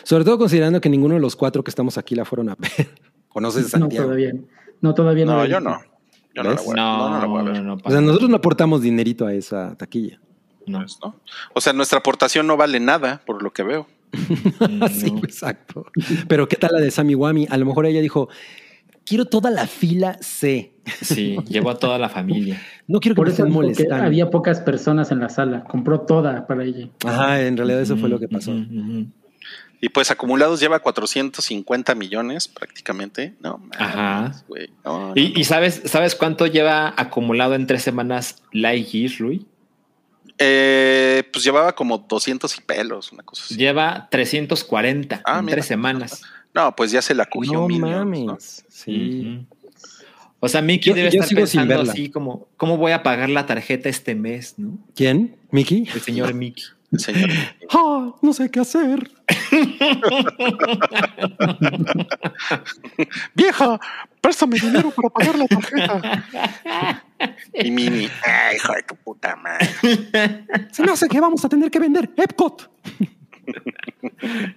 Sobre 0.02 0.24
todo 0.24 0.38
considerando 0.38 0.80
que 0.80 0.88
ninguno 0.88 1.14
de 1.14 1.20
los 1.20 1.34
cuatro 1.34 1.64
que 1.64 1.70
estamos 1.70 1.98
aquí 1.98 2.14
la 2.14 2.24
fueron 2.24 2.50
a 2.50 2.56
ver. 2.56 2.88
¿Conoces 3.28 3.64
No, 3.64 3.68
Santiago? 3.70 4.06
todavía. 4.06 4.32
No, 4.80 4.94
todavía 4.94 5.24
no. 5.24 5.32
no, 5.32 5.44
yo 5.46 5.56
visto. 5.58 5.70
no. 5.70 5.80
Yo 6.34 6.42
no 6.42 6.50
la 6.54 6.60
voy 6.62 6.72
a- 6.72 6.76
No, 6.76 6.98
no, 6.98 7.10
no 7.10 7.18
la 7.20 7.26
voy 7.26 7.40
a 7.40 7.42
ver. 7.44 7.62
no, 7.62 7.76
no, 7.76 7.80
o 7.82 7.90
sea, 7.90 8.00
nosotros 8.00 8.30
no 8.30 8.36
aportamos 8.36 8.82
dinerito 8.82 9.26
a 9.26 9.32
esa 9.34 9.74
taquilla. 9.76 10.20
no. 10.66 10.78
Pues, 10.80 10.98
¿no? 11.02 11.20
O 11.54 11.60
sea, 11.60 11.72
nuestra 11.72 11.98
aportación 11.98 12.46
no 12.46 12.56
vale 12.56 12.78
nada, 12.80 13.20
por 13.26 13.42
lo 13.42 13.52
que 13.52 13.62
veo. 13.62 13.86
No. 14.70 14.88
sí, 14.88 15.12
exacto. 15.22 15.86
Pero 16.28 16.48
¿qué 16.48 16.56
tal 16.56 16.70
la 16.72 16.80
de 16.80 16.90
Sammy 16.90 17.14
Wami? 17.14 17.46
A 17.50 17.56
lo 17.56 17.66
mejor 17.66 17.86
ella 17.86 18.00
dijo, 18.00 18.28
quiero 19.04 19.24
toda 19.26 19.50
la 19.50 19.66
fila 19.66 20.16
C. 20.20 20.74
Sí, 21.02 21.36
llevó 21.48 21.70
a 21.70 21.78
toda 21.78 21.98
la 21.98 22.08
familia. 22.08 22.60
No 22.86 23.00
quiero 23.00 23.14
que 23.14 23.18
Por 23.20 23.26
me 23.28 23.34
eso 23.34 23.46
molestando. 23.46 24.04
había 24.04 24.30
pocas 24.30 24.60
personas 24.60 25.10
en 25.10 25.20
la 25.20 25.28
sala. 25.28 25.64
Compró 25.64 26.00
toda 26.02 26.46
para 26.46 26.64
ella. 26.64 26.88
Ajá, 27.04 27.42
en 27.42 27.56
realidad 27.56 27.80
eso 27.82 27.96
fue 27.96 28.08
lo 28.08 28.18
que 28.18 28.28
pasó. 28.28 28.52
Y 29.80 29.90
pues 29.90 30.10
acumulados 30.10 30.58
lleva 30.60 30.80
450 30.80 31.94
millones 31.94 32.48
prácticamente. 32.48 33.34
No, 33.40 33.62
Ajá. 33.78 34.32
güey. 34.48 34.70
No, 34.84 35.08
no, 35.08 35.12
¿Y, 35.14 35.38
y 35.40 35.44
sabes, 35.44 35.82
sabes 35.84 36.14
cuánto 36.16 36.46
lleva 36.46 36.92
acumulado 36.96 37.54
en 37.54 37.66
tres 37.66 37.82
semanas 37.82 38.42
Lightyear, 38.52 39.12
Rui? 39.18 39.46
Eh, 40.38 41.24
pues 41.32 41.44
llevaba 41.44 41.74
como 41.74 41.98
200 41.98 42.56
y 42.58 42.60
pelos, 42.62 43.12
una 43.12 43.22
cosa 43.22 43.42
así. 43.44 43.56
Lleva 43.56 44.08
340 44.10 45.22
Ah, 45.24 45.38
en 45.38 45.44
mira. 45.44 45.56
tres 45.56 45.66
semanas. 45.66 46.22
No, 46.54 46.74
pues 46.76 46.90
ya 46.92 47.02
se 47.02 47.14
la 47.14 47.26
cogió 47.26 47.54
No 47.54 47.68
Minions, 47.68 47.90
mames. 48.04 48.24
¿no? 48.24 48.36
Sí. 48.68 49.46
O 50.40 50.48
sea, 50.48 50.62
Mickey 50.62 50.90
Yo- 50.90 50.94
debe 50.96 51.10
yo 51.10 51.20
estar 51.22 51.36
pensando 51.36 51.80
así 51.80 52.10
como, 52.10 52.46
¿cómo 52.56 52.76
voy 52.76 52.92
a 52.92 53.02
pagar 53.02 53.28
la 53.30 53.46
tarjeta 53.46 53.88
este 53.88 54.14
mes? 54.14 54.54
¿no? 54.58 54.78
¿Quién? 54.94 55.36
¿Mickey? 55.50 55.88
El 55.92 56.00
señor 56.00 56.32
Mickey. 56.34 56.64
Señor. 56.96 57.30
Ah, 57.70 58.14
no 58.22 58.32
sé 58.32 58.50
qué 58.50 58.60
hacer. 58.60 59.10
Vieja, 63.34 63.78
préstame 64.22 64.58
dinero 64.58 64.90
para 64.90 65.10
pagar 65.10 65.38
la 65.38 65.46
tarjeta. 65.46 66.24
y 67.52 67.70
Mini, 67.70 68.08
ay, 68.24 68.56
hijo 68.56 68.72
de 68.72 68.82
tu 68.84 68.96
puta 68.96 69.36
madre. 69.36 69.68
Se 70.72 70.82
me 70.82 70.92
hace 70.92 71.08
que 71.08 71.20
vamos 71.20 71.44
a 71.44 71.48
tener 71.50 71.70
que 71.70 71.78
vender 71.78 72.08
Epcot. 72.16 72.70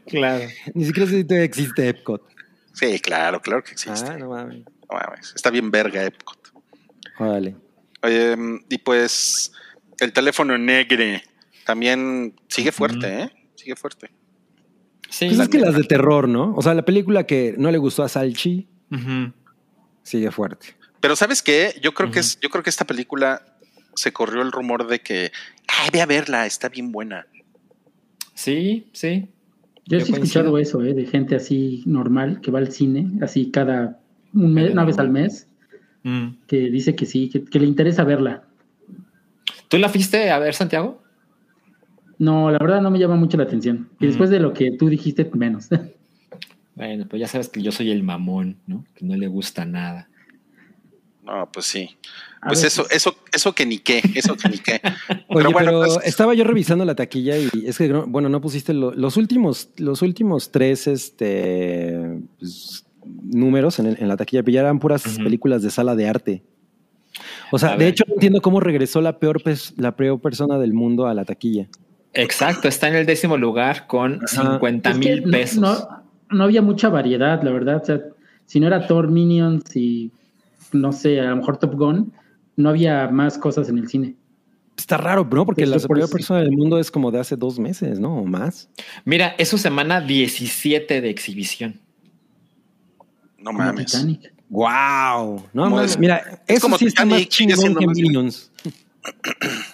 Claro. 0.08 0.48
Ni 0.74 0.86
siquiera 0.86 1.10
sé 1.10 1.18
si 1.18 1.26
todavía 1.26 1.46
existe 1.46 1.90
Epcot. 1.90 2.22
Sí, 2.72 2.98
claro, 3.02 3.42
claro 3.42 3.62
que 3.64 3.72
existe. 3.72 4.10
Ah, 4.10 4.18
no 4.18 4.30
mames. 4.30 4.64
No 4.90 4.98
mames, 4.98 5.34
está 5.36 5.50
bien 5.50 5.70
verga 5.70 6.06
Epcot. 6.06 6.40
Oye, 7.20 8.38
y 8.70 8.78
pues 8.78 9.52
el 10.00 10.14
teléfono 10.14 10.58
negre 10.58 11.24
también 11.66 12.34
sigue 12.48 12.72
fuerte, 12.72 13.24
¿eh? 13.24 13.32
Sigue 13.56 13.76
fuerte. 13.76 14.10
Sí. 15.10 15.28
Pues 15.28 15.40
es 15.40 15.50
que 15.50 15.60
las 15.60 15.76
de 15.76 15.84
terror, 15.84 16.28
¿no? 16.28 16.54
O 16.56 16.62
sea, 16.62 16.74
la 16.74 16.86
película 16.86 17.26
que 17.26 17.56
no 17.58 17.70
le 17.72 17.78
gustó 17.78 18.04
a 18.04 18.10
Salchi 18.10 18.68
sigue 20.04 20.32
fuerte. 20.32 20.76
Pero 21.00 21.16
¿sabes 21.16 21.42
qué? 21.42 21.74
Yo 21.82 21.94
creo 21.94 22.12
que 22.12 22.20
es, 22.20 22.40
yo 22.40 22.50
creo 22.50 22.64
que 22.64 22.70
esta 22.70 22.86
película 22.86 23.44
se 23.96 24.14
corrió 24.14 24.42
el 24.42 24.52
rumor 24.52 24.88
de 24.88 25.00
que, 25.00 25.32
ay, 25.68 25.90
ve 25.92 26.02
a 26.02 26.06
verla, 26.06 26.46
está 26.46 26.70
bien 26.70 26.92
buena. 26.92 27.28
Sí, 28.34 28.88
sí. 28.94 29.30
Yo, 29.86 30.00
Yo 30.00 30.06
sí 30.06 30.12
he 30.12 30.16
escuchado 30.16 30.58
eso, 30.58 30.82
¿eh? 30.84 30.94
De 30.94 31.06
gente 31.06 31.36
así 31.36 31.84
normal 31.86 32.40
que 32.42 32.52
va 32.52 32.60
al 32.60 32.72
cine, 32.72 33.08
así 33.22 33.52
cada 33.52 34.00
un 34.34 34.54
mes, 34.54 34.72
una 34.72 34.86
vez 34.86 34.98
al 35.00 35.10
mes, 35.10 35.48
Mm. 36.04 36.30
que 36.48 36.58
dice 36.72 36.96
que 36.96 37.06
sí, 37.06 37.30
que, 37.30 37.46
que 37.46 37.60
le 37.60 37.68
interesa 37.68 38.04
verla. 38.04 38.44
¿Tú 39.68 39.78
la 39.78 39.88
fuiste 39.88 40.32
a 40.32 40.40
ver, 40.40 40.56
Santiago? 40.56 41.04
No, 42.22 42.52
la 42.52 42.60
verdad 42.60 42.82
no 42.82 42.92
me 42.92 43.00
llama 43.00 43.16
mucho 43.16 43.36
la 43.38 43.44
atención. 43.44 43.90
Y 44.00 44.06
Mm. 44.06 44.08
después 44.10 44.30
de 44.30 44.40
lo 44.40 44.54
que 44.54 44.72
tú 44.78 44.88
dijiste, 44.90 45.30
menos. 45.34 45.68
Bueno, 46.74 47.06
pues 47.10 47.20
ya 47.20 47.28
sabes 47.28 47.50
que 47.50 47.62
yo 47.62 47.72
soy 47.72 47.92
el 47.92 48.02
mamón, 48.02 48.58
¿no? 48.66 48.86
Que 48.96 49.06
no 49.06 49.16
le 49.18 49.28
gusta 49.28 49.66
nada. 49.66 50.08
No, 51.24 51.48
pues 51.52 51.66
sí. 51.66 51.90
A 52.42 52.48
Pues 52.48 52.64
eso, 52.64 52.86
eso, 52.90 53.14
eso 53.34 53.54
que 53.54 53.66
ni 53.66 53.78
qué, 53.78 54.02
eso 54.16 54.36
que 54.36 54.50
ni 54.50 54.58
qué. 54.58 54.80
Oye, 55.28 55.44
pero, 55.44 55.52
bueno, 55.52 55.72
pues- 55.80 56.00
estaba 56.06 56.34
yo 56.34 56.44
revisando 56.46 56.86
la 56.86 56.96
taquilla 56.96 57.38
y 57.38 57.50
es 57.66 57.78
que, 57.78 57.90
no- 57.90 58.08
bueno, 58.08 58.30
no 58.30 58.40
pusiste 58.40 58.74
lo- 58.74 58.94
los 58.94 59.18
últimos, 59.18 59.70
los 59.78 60.02
últimos 60.02 60.52
tres 60.52 60.88
este, 60.88 62.22
pues, 62.40 62.86
números 63.26 63.78
en, 63.80 63.88
el- 63.88 63.98
en 64.00 64.08
la 64.08 64.16
taquilla, 64.18 64.42
pero 64.42 64.54
ya 64.56 64.62
eran 64.62 64.80
puras 64.80 65.04
películas 65.18 65.62
de 65.64 65.72
sala 65.72 65.96
de 65.96 66.08
arte. 66.08 66.44
O 67.52 67.60
sea, 67.60 67.70
A 67.70 67.72
de 67.74 67.80
ver. 67.80 67.88
hecho, 67.90 68.06
no 68.08 68.14
entiendo 68.14 68.42
cómo 68.42 68.60
regresó 68.62 69.02
la 69.02 69.20
peor, 69.20 69.42
la 69.78 69.96
peor 69.96 70.22
persona 70.22 70.58
del 70.58 70.74
mundo 70.74 71.06
a 71.08 71.14
la 71.14 71.26
taquilla. 71.26 71.68
Exacto, 72.14 72.68
está 72.68 72.88
en 72.90 72.96
el 72.96 73.06
décimo 73.06 73.38
lugar 73.38 73.88
con 73.88 74.16
Ajá. 74.24 74.54
50 74.54 74.90
es 74.92 74.98
que 74.98 75.10
mil 75.16 75.24
no- 75.26 75.32
pesos. 75.32 75.60
No, 75.60 75.88
no 76.30 76.44
había 76.44 76.62
mucha 76.62 76.90
variedad, 76.90 77.42
la 77.44 77.52
verdad. 77.52 77.82
O 77.82 77.86
sea, 77.86 78.02
si 78.46 78.60
no 78.60 78.68
era 78.68 78.86
Thor, 78.88 79.10
Minions 79.10 79.76
y 79.76 80.12
no 80.74 80.92
sé, 80.92 81.20
a 81.20 81.30
lo 81.30 81.38
mejor 81.38 81.58
Top 81.58 81.74
Gun, 81.76 82.12
no 82.58 82.70
había 82.70 83.08
más 83.10 83.38
cosas 83.38 83.70
en 83.70 83.78
el 83.78 83.88
cine. 83.88 84.16
Está 84.78 84.98
raro, 84.98 85.28
¿no? 85.32 85.46
Porque 85.46 85.64
Eso 85.64 85.76
la 85.76 85.80
por 85.88 86.00
eso. 86.00 86.10
persona 86.10 86.40
del 86.42 86.52
mundo 86.52 86.80
es 86.80 86.90
como 86.92 87.12
de 87.12 87.20
hace 87.20 87.36
dos 87.36 87.60
meses, 87.60 88.00
¿no? 88.00 88.18
O 88.20 88.26
más. 88.26 88.70
Mira, 89.06 89.36
es 89.38 89.48
su 89.50 89.58
semana 89.58 90.02
17 90.02 91.02
de 91.02 91.10
exhibición. 91.10 91.80
No 93.38 93.46
como 93.52 93.60
mames. 93.60 93.86
Titanic. 93.88 94.34
¡Wow! 94.50 95.46
No, 95.54 95.70
mames, 95.70 95.92
es- 95.92 95.98
mira, 96.00 96.42
eso 96.48 96.62
como 96.62 96.78
sí 96.78 96.86
está 96.88 97.06
más 97.06 97.20
Titanic, 97.20 97.30
chingón 97.30 97.76
que 97.76 97.86
más- 97.88 97.98
Minions. 97.98 98.52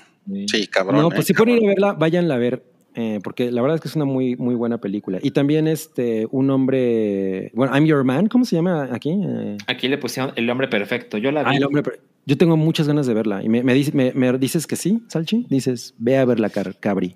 Sí, 0.51 0.67
cabrón. 0.67 1.01
No, 1.01 1.07
eh, 1.07 1.12
pues 1.15 1.27
si 1.27 1.34
pueden 1.34 1.57
ir 1.57 1.65
a 1.65 1.67
verla, 1.69 1.93
váyanla 1.93 2.36
a 2.36 2.38
ver, 2.38 2.63
eh, 2.96 3.19
porque 3.24 3.51
la 3.51 3.62
verdad 3.62 3.75
es 3.75 3.81
que 3.81 3.88
es 3.88 3.96
una 3.96 4.05
muy, 4.05 4.36
muy 4.36 4.55
buena 4.55 4.77
película. 4.79 5.19
Y 5.22 5.31
también 5.31 5.67
este, 5.67 6.27
un 6.31 6.50
hombre, 6.50 7.51
bueno, 7.53 7.74
I'm 7.75 7.86
Your 7.86 8.03
Man, 8.03 8.27
¿cómo 8.27 8.43
se 8.46 8.55
llama 8.55 8.89
aquí? 8.91 9.12
Eh, 9.12 9.57
Aquí 9.67 9.88
le 9.88 9.98
pusieron 9.98 10.34
el 10.36 10.50
hombre 10.50 10.67
perfecto. 10.67 11.17
Yo 11.17 11.31
la 11.31 11.43
vi. 11.43 11.50
ah, 11.51 11.57
el 11.57 11.63
hombre, 11.65 11.84
per- 11.84 12.00
yo 12.25 12.38
tengo 12.38 12.57
muchas 12.57 12.88
ganas 12.88 13.07
de 13.07 13.13
verla. 13.13 13.41
Y 13.43 13.50
me, 13.50 13.63
me, 13.63 13.74
dice- 13.74 13.91
me- 13.93 14.12
me 14.13 14.38
dices 14.38 14.67
que 14.67 14.75
sí, 14.75 15.01
Salchi, 15.07 15.46
dices, 15.50 15.93
ve 15.98 16.17
a 16.17 16.25
verla, 16.25 16.50
Car- 16.50 16.75
Cabri. 16.79 17.15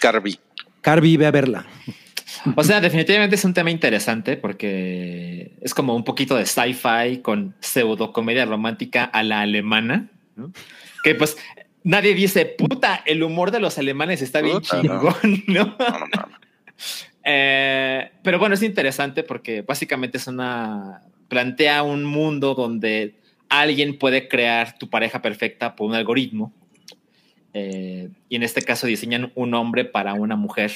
Carby. 0.00 0.38
Carby, 0.80 1.16
ve 1.16 1.26
a 1.26 1.30
verla. 1.30 1.66
O 2.56 2.62
sea, 2.62 2.80
definitivamente 2.80 3.36
es 3.36 3.44
un 3.44 3.54
tema 3.54 3.70
interesante 3.70 4.36
porque 4.36 5.52
es 5.60 5.74
como 5.74 5.94
un 5.96 6.04
poquito 6.04 6.36
de 6.36 6.44
sci-fi 6.46 7.18
con 7.22 7.54
pseudo 7.60 8.12
comedia 8.12 8.44
romántica 8.44 9.04
a 9.04 9.22
la 9.22 9.40
alemana, 9.40 10.08
¿no? 10.36 10.52
Que 11.02 11.14
pues 11.14 11.36
nadie 11.84 12.14
dice, 12.14 12.46
puta, 12.46 13.02
el 13.06 13.22
humor 13.22 13.50
de 13.50 13.60
los 13.60 13.78
alemanes 13.78 14.22
está 14.22 14.40
bien 14.40 14.58
Puta, 14.60 14.80
chingón, 14.80 15.12
¿no? 15.46 15.64
No. 15.64 16.28
Eh, 17.24 18.10
pero 18.22 18.38
bueno, 18.38 18.54
es 18.54 18.62
interesante 18.62 19.22
porque 19.22 19.62
básicamente 19.62 20.16
es 20.18 20.26
una. 20.26 21.02
plantea 21.28 21.82
un 21.82 22.04
mundo 22.04 22.54
donde 22.54 23.16
alguien 23.48 23.98
puede 23.98 24.28
crear 24.28 24.78
tu 24.78 24.88
pareja 24.88 25.20
perfecta 25.20 25.76
por 25.76 25.88
un 25.88 25.94
algoritmo. 25.94 26.52
Eh, 27.54 28.08
y 28.28 28.36
en 28.36 28.42
este 28.42 28.62
caso 28.62 28.86
diseñan 28.86 29.32
un 29.34 29.54
hombre 29.54 29.84
para 29.84 30.14
una 30.14 30.36
mujer. 30.36 30.72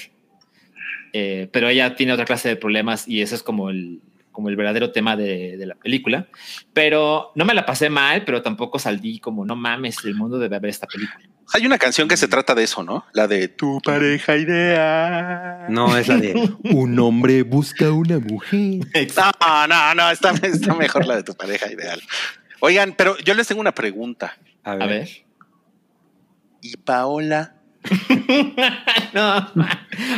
Eh, 1.14 1.49
pero 1.52 1.68
ella 1.68 1.94
tiene 1.94 2.12
otra 2.12 2.25
clase 2.25 2.49
de 2.49 2.56
problemas 2.56 3.06
y 3.06 3.21
ese 3.21 3.35
es 3.35 3.42
como 3.42 3.68
el, 3.71 4.00
como 4.32 4.48
el 4.48 4.56
verdadero 4.56 4.90
tema 4.90 5.16
de, 5.16 5.56
de 5.56 5.66
la 5.66 5.74
película. 5.74 6.26
Pero 6.72 7.30
no 7.34 7.44
me 7.44 7.54
la 7.54 7.64
pasé 7.64 7.90
mal, 7.90 8.24
pero 8.24 8.42
tampoco 8.42 8.78
salí 8.78 9.20
como, 9.20 9.44
no 9.44 9.54
mames, 9.54 10.04
el 10.04 10.14
mundo 10.14 10.38
debe 10.38 10.58
ver 10.58 10.70
esta 10.70 10.86
película. 10.86 11.20
Hay 11.54 11.66
una 11.66 11.78
canción 11.78 12.08
que 12.08 12.16
se 12.16 12.28
trata 12.28 12.54
de 12.54 12.64
eso, 12.64 12.82
¿no? 12.82 13.04
La 13.12 13.28
de 13.28 13.48
tu 13.48 13.80
pareja 13.84 14.36
ideal. 14.36 15.66
No, 15.68 15.96
es 15.96 16.08
la 16.08 16.16
de 16.16 16.32
un 16.64 16.98
hombre 16.98 17.42
busca 17.42 17.92
una 17.92 18.18
mujer. 18.18 18.80
No, 19.40 19.66
no, 19.66 19.94
no, 19.94 20.10
está, 20.10 20.30
está 20.42 20.74
mejor 20.74 21.06
la 21.06 21.16
de 21.16 21.22
tu 21.22 21.34
pareja 21.34 21.70
ideal. 21.70 22.00
Oigan, 22.60 22.94
pero 22.96 23.18
yo 23.18 23.34
les 23.34 23.46
tengo 23.46 23.60
una 23.60 23.74
pregunta. 23.74 24.38
A 24.64 24.72
A 24.72 24.86
ver. 24.86 25.08
¿Y 26.62 26.76
Paola? 26.76 27.56
no, 29.14 29.48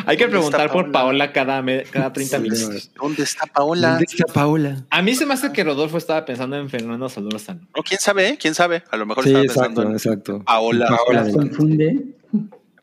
hay 0.06 0.16
que 0.16 0.24
¿Dónde 0.26 0.38
está 0.38 0.58
preguntar 0.58 0.70
por 0.70 0.92
Paola? 0.92 1.32
Cada, 1.32 1.62
me- 1.62 1.82
cada 1.84 2.12
30 2.12 2.36
Sí, 2.36 2.42
minutos. 2.42 2.90
¿Dónde 3.00 3.22
está 3.22 3.46
Paola? 3.46 3.88
¿Dónde 3.90 4.04
está 4.04 4.32
Paola? 4.32 4.84
A 4.90 5.02
mí 5.02 5.14
se 5.14 5.24
me 5.26 5.34
hace 5.34 5.52
que 5.52 5.64
Rodolfo 5.64 5.96
estaba 5.98 6.24
pensando 6.24 6.56
en 6.56 6.68
Fernando 6.68 7.08
Solórzano. 7.08 7.60
No, 7.74 7.82
quién 7.82 8.00
sabe, 8.00 8.28
¿eh? 8.28 8.38
quién 8.40 8.54
sabe. 8.54 8.82
A 8.90 8.96
lo 8.96 9.06
mejor 9.06 9.24
Sí, 9.24 9.30
estaba 9.30 9.44
exacto, 9.44 9.68
pensando 9.68 9.90
en 9.90 9.96
exacto. 9.96 10.42
Paola, 10.44 10.86
Paola 10.88 11.32
confunde. 11.32 12.04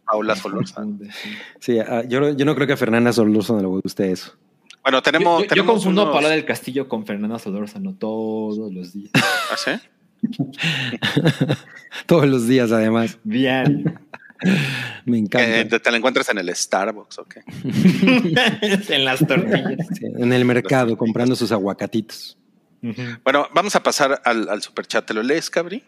Paola 0.05 0.35
Solórzano. 0.35 0.97
Sí, 1.59 1.77
ah, 1.79 2.03
yo, 2.07 2.31
yo 2.35 2.45
no 2.45 2.55
creo 2.55 2.65
que 2.67 2.73
a 2.73 2.77
Fernanda 2.77 3.13
Solórzano 3.13 3.59
le 3.61 3.67
guste 3.67 4.11
eso. 4.11 4.33
Bueno, 4.83 4.97
Yo, 4.97 5.01
tenemos. 5.03 5.38
yo- 5.39 5.43
yo 5.43 5.50
tenemos 5.50 5.73
confundo 5.75 6.01
a 6.01 6.03
unos- 6.05 6.13
Paola 6.15 6.29
del 6.29 6.43
Castillo 6.43 6.88
con 6.89 7.05
Fernando 7.05 7.38
Solórzano 7.38 7.93
todos 7.93 8.73
los 8.73 8.93
días. 8.93 9.11
¿Ah, 9.13 9.55
sí? 9.57 9.71
Todos 12.05 12.27
los 12.27 12.47
días, 12.47 12.71
además. 12.71 13.17
Bien. 13.23 14.00
Me 15.05 15.17
encanta. 15.17 15.67
te, 15.67 15.79
te 15.79 15.91
la 15.91 15.98
encuentras 15.98 16.29
en 16.29 16.38
el 16.38 16.55
Starbucks, 16.55 17.19
¿ok? 17.19 17.36
en 18.89 19.05
las 19.05 19.25
tortillas. 19.25 19.88
Sí, 19.98 20.05
en 20.05 20.33
el 20.33 20.45
mercado 20.45 20.98
comprando 20.98 21.36
sus 21.36 21.51
aguacatitos. 21.51 22.38
Bueno, 23.24 23.48
vamos 23.53 23.75
a 23.75 23.83
pasar 23.83 24.21
al, 24.25 24.50
al 24.50 24.62
superchat. 24.62 25.05
¿Te 25.05 25.13
lo 25.13 25.21
lees, 25.21 25.50
Cabri? 25.50 25.83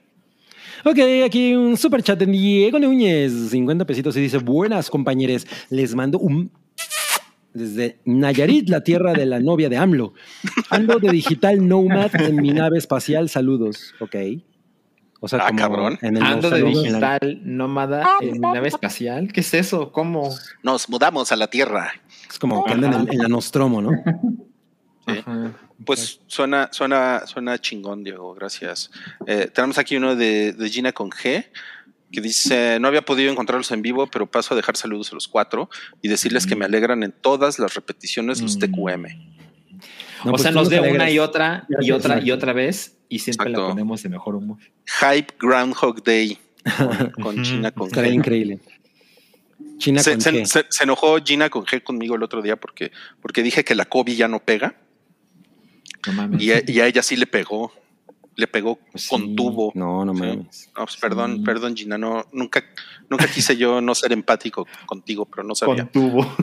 Ok, 0.86 1.00
aquí 1.26 1.56
un 1.56 1.78
super 1.78 2.04
chat 2.04 2.20
de 2.20 2.26
Diego 2.26 2.78
Núñez, 2.78 3.32
50 3.50 3.86
pesitos 3.86 4.18
y 4.18 4.22
dice, 4.22 4.38
buenas 4.38 4.90
compañeros, 4.90 5.48
les 5.70 5.96
mando 5.96 6.20
un... 6.20 6.52
Desde 7.54 8.00
Nayarit, 8.04 8.68
la 8.68 8.82
tierra 8.84 9.14
de 9.14 9.28
la 9.28 9.40
novia 9.40 9.70
de 9.70 9.78
AMLO. 9.78 10.14
Ando 10.72 11.00
de 11.00 11.12
digital 11.12 11.68
nomad 11.68 12.14
en 12.20 12.36
mi 12.36 12.52
nave 12.52 12.80
espacial, 12.80 13.30
saludos. 13.30 13.94
Ok. 14.00 14.16
O 15.26 15.28
sea, 15.30 15.40
Ah, 15.40 15.48
como 15.48 15.60
cabrón. 15.60 16.00
en 16.02 16.18
el 16.18 16.24
Ando 16.24 16.50
de 16.50 16.60
en 16.60 16.66
la- 16.66 16.70
digital 16.82 17.40
nómada 17.46 18.06
en 18.20 18.34
mi 18.34 18.40
nave 18.40 18.68
espacial. 18.68 19.32
¿Qué 19.32 19.40
es 19.40 19.54
eso? 19.54 19.90
¿Cómo? 19.94 20.30
Nos 20.64 20.90
mudamos 20.90 21.32
a 21.32 21.38
la 21.38 21.48
Tierra. 21.48 21.94
Es 22.30 22.38
como 22.40 22.66
que 22.66 22.74
andan 22.74 22.94
en, 23.08 23.14
en 23.14 23.18
la 23.20 23.30
Nostromo, 23.30 23.82
¿no? 23.82 23.92
Sí. 25.08 25.20
Ajá. 25.20 25.54
Pues 25.86 26.20
suena, 26.28 26.68
suena, 26.74 27.24
suena 27.26 27.58
chingón, 27.58 28.04
Diego, 28.04 28.34
gracias. 28.34 28.92
Eh, 29.26 29.50
tenemos 29.54 29.78
aquí 29.78 29.96
uno 29.96 30.16
de, 30.16 30.52
de 30.54 30.70
Gina 30.70 30.92
con 30.92 31.10
G, 31.10 31.46
que 32.12 32.20
dice, 32.22 32.78
no 32.82 32.88
había 32.90 33.02
podido 33.04 33.32
encontrarlos 33.32 33.72
en 33.72 33.82
vivo, 33.82 34.08
pero 34.08 34.30
paso 34.30 34.54
a 34.54 34.58
dejar 34.58 34.76
saludos 34.78 35.12
a 35.12 35.16
los 35.16 35.28
cuatro 35.30 35.70
y 36.02 36.10
decirles 36.10 36.46
que 36.46 36.56
me 36.58 36.66
alegran 36.66 37.02
en 37.04 37.12
todas 37.14 37.60
las 37.60 37.74
repeticiones 37.76 38.42
los 38.42 38.58
Mm. 38.58 38.60
TQM. 38.60 39.06
No, 40.26 40.30
o 40.30 40.30
pues 40.32 40.42
sea, 40.44 40.52
nos 40.52 40.70
ve 40.70 40.78
alegras. 40.80 40.96
una 41.02 41.10
y 41.12 41.20
otra 41.20 41.66
y 41.82 41.92
otra 41.92 42.22
y 42.22 42.32
otra 42.32 42.54
vez 42.54 42.98
y 43.16 43.20
siempre 43.20 43.50
la 43.50 43.60
ponemos 43.68 44.02
de 44.04 44.10
mejor 44.10 44.36
humor. 44.36 44.58
Hype 45.00 45.34
Groundhog 45.40 46.04
Day 46.04 46.38
con. 47.22 47.44
Gina 47.44 47.72
con 47.72 47.90
G. 47.90 48.14
increíble. 48.14 48.60
China 49.78 50.02
Se, 50.02 50.12
con 50.12 50.22
se- 50.22 50.32
G. 50.32 50.46
se- 50.46 50.66
se 50.70 50.84
enojó 50.84 51.18
Gina 51.24 51.50
con 51.50 51.66
G 51.66 51.84
conmigo 51.84 52.16
el 52.16 52.24
otro 52.24 52.42
día 52.42 52.56
porque, 52.58 52.92
porque 53.22 53.44
dije 53.44 53.64
que 53.64 53.76
la 53.76 53.86
COVID 53.86 54.16
ya 54.16 54.28
no 54.28 54.40
pega 54.40 54.76
No 56.08 56.14
mames. 56.14 56.42
y 56.42 56.52
a, 56.52 56.62
y 56.66 56.80
a 56.80 56.88
ella 56.88 57.02
sí 57.04 57.16
le 57.16 57.28
pegó. 57.28 57.72
Le 58.36 58.48
pegó 58.48 58.80
Pues 58.92 59.08
con 59.10 59.22
sí. 59.22 59.36
tubo. 59.36 59.72
No, 59.76 60.04
no 60.06 60.14
Sí. 60.16 60.20
mames. 60.22 60.70
No, 60.76 60.86
pues 60.86 60.98
perdón, 60.98 61.38
Sí. 61.38 61.44
perdón, 61.44 61.76
Gina. 61.76 61.98
No, 62.00 62.26
nunca, 62.32 62.64
nunca 63.10 63.28
quise 63.28 63.56
yo 63.58 63.80
no 63.82 63.94
ser 63.94 64.12
empático 64.12 64.66
contigo, 64.88 65.26
pero 65.26 65.44
no 65.44 65.54
sabía 65.54 65.84
Con 65.84 65.92
tubo. 65.92 66.36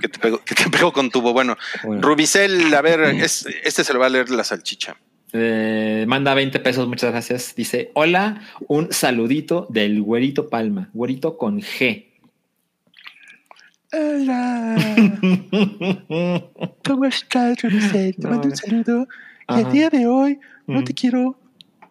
que, 0.00 0.08
te 0.08 0.18
pegó, 0.18 0.44
que 0.44 0.54
te 0.54 0.68
pegó 0.70 0.92
con 0.92 1.10
tubo. 1.10 1.32
Bueno, 1.32 1.56
Bueno. 1.84 2.02
Rubicel, 2.02 2.72
a 2.74 2.82
ver, 2.82 3.00
es- 3.00 3.46
este 3.64 3.82
se 3.84 3.92
lo 3.94 3.98
va 3.98 4.06
a 4.06 4.10
leer 4.10 4.28
la 4.30 4.44
salchicha. 4.44 4.96
Eh, 5.32 6.04
manda 6.08 6.34
20 6.34 6.58
pesos, 6.60 6.88
muchas 6.88 7.10
gracias. 7.12 7.54
Dice: 7.54 7.90
Hola, 7.94 8.40
un 8.66 8.92
saludito 8.92 9.66
del 9.70 10.02
güerito 10.02 10.48
Palma, 10.48 10.88
güerito 10.92 11.36
con 11.36 11.60
G. 11.60 12.06
Hola, 13.92 14.76
¿cómo 16.84 17.04
estás? 17.06 17.56
Te 17.58 18.14
No, 18.18 18.30
mando 18.30 18.48
un 18.48 18.56
saludo. 18.56 19.08
Y 19.48 19.60
el 19.60 19.72
día 19.72 19.88
de 19.90 20.06
hoy 20.06 20.38
no 20.66 20.80
Mm. 20.80 20.84
te 20.84 20.92
quiero 20.92 21.38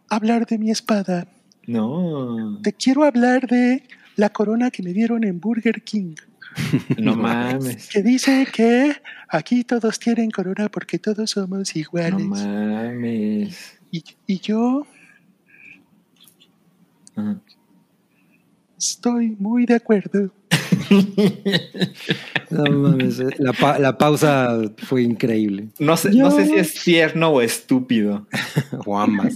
hablar 0.10 0.46
de 0.46 0.58
mi 0.60 0.70
espada. 0.70 1.28
No, 1.66 2.60
Te 2.62 2.72
quiero 2.74 3.04
hablar 3.04 3.48
de 3.48 3.84
la 4.16 4.30
corona 4.30 4.70
que 4.72 4.84
me 4.84 4.94
dieron 4.94 5.24
en 5.24 5.40
Burger 5.40 5.82
King. 5.82 6.16
no 6.98 7.16
mames. 7.16 7.88
Que 7.90 8.02
dice 8.02 8.48
que 8.52 8.96
aquí 9.30 9.64
todos 9.64 10.00
tienen 10.00 10.32
corona 10.32 10.70
porque 10.70 11.00
todos 11.00 11.30
somos 11.32 11.74
No 11.76 11.80
iguales. 11.80 12.26
mames. 12.26 13.80
y, 13.92 14.04
y 14.26 14.40
yo 14.40 14.86
estoy 18.78 19.36
muy 19.40 19.66
de 19.66 19.76
acuerdo. 19.76 20.32
No 22.50 22.64
mames. 22.72 23.20
eh, 23.20 23.28
La, 23.40 23.54
pa- 23.54 23.78
la 23.80 23.98
pausa 23.98 24.58
fue 24.88 25.02
increíble. 25.04 25.68
No 25.80 25.98
sé, 25.98 26.12
no 26.12 26.32
sé 26.32 26.46
si 26.46 26.54
es 26.56 26.74
tierno 26.84 27.30
o 27.30 27.42
estúpido. 27.42 28.28
O 28.86 28.98
ambas. 29.00 29.34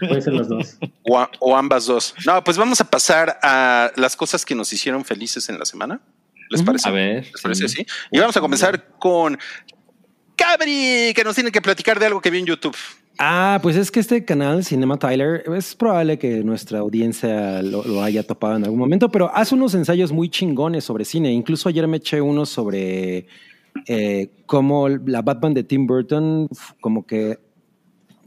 Puede 0.00 0.20
ser 0.20 0.32
los 0.34 0.48
dos. 0.48 0.76
O, 1.40 1.56
ambas 1.56 1.86
dos. 1.86 2.14
No, 2.26 2.42
pues 2.44 2.56
vamos 2.58 2.80
a 2.80 2.90
pasar 2.90 3.38
a 3.42 3.90
las 3.96 4.14
cosas 4.16 4.44
que 4.44 4.54
nos 4.54 4.72
hicieron 4.72 5.04
felices 5.04 5.48
en 5.48 5.58
la 5.58 5.64
semana. 5.64 6.00
¿Les 6.50 6.62
parece? 6.62 6.88
A 6.88 6.92
ver. 6.92 7.24
¿Les 7.32 7.40
parece 7.42 7.64
así? 7.64 7.86
Y 8.10 8.18
vamos 8.18 8.36
a 8.36 8.40
comenzar 8.40 8.88
con 8.98 9.38
Cabri, 10.36 11.12
que 11.14 11.22
nos 11.24 11.34
tiene 11.34 11.50
que 11.50 11.62
platicar 11.62 11.98
de 11.98 12.06
algo 12.06 12.20
que 12.20 12.30
vio 12.30 12.40
en 12.40 12.46
YouTube. 12.46 12.76
Ah, 13.18 13.60
pues 13.62 13.76
es 13.76 13.90
que 13.90 14.00
este 14.00 14.24
canal, 14.24 14.64
Cinema 14.64 14.98
Tyler, 14.98 15.44
es 15.54 15.74
probable 15.74 16.18
que 16.18 16.42
nuestra 16.42 16.80
audiencia 16.80 17.62
lo, 17.62 18.02
haya 18.02 18.22
topado 18.22 18.56
en 18.56 18.64
algún 18.64 18.78
momento, 18.78 19.10
pero 19.10 19.30
hace 19.34 19.54
unos 19.54 19.74
ensayos 19.74 20.12
muy 20.12 20.28
chingones 20.28 20.84
sobre 20.84 21.04
cine. 21.04 21.32
Incluso 21.32 21.68
ayer 21.68 21.86
me 21.86 21.98
eché 21.98 22.20
uno 22.20 22.46
sobre 22.46 23.26
eh, 23.86 24.30
cómo 24.46 24.88
la 24.88 25.22
Batman 25.22 25.54
de 25.54 25.64
Tim 25.64 25.86
Burton 25.86 26.48
como 26.80 27.06
que 27.06 27.38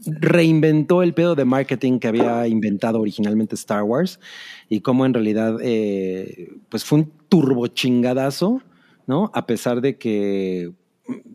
reinventó 0.06 1.02
el 1.02 1.14
pedo 1.14 1.36
de 1.36 1.46
marketing 1.46 2.00
que 2.00 2.08
había 2.08 2.48
inventado 2.48 3.00
originalmente 3.02 3.56
Star 3.56 3.84
Wars 3.84 4.20
y 4.70 4.82
cómo 4.82 5.06
en 5.06 5.14
realidad 5.14 5.58
eh, 5.62 6.54
pues 6.70 6.86
fue 6.86 7.00
un 7.00 7.12
turbo 7.28 7.68
chingadazo, 7.68 8.62
¿no? 9.08 9.32
A 9.34 9.46
pesar 9.48 9.82
de 9.82 9.98
que 9.98 10.72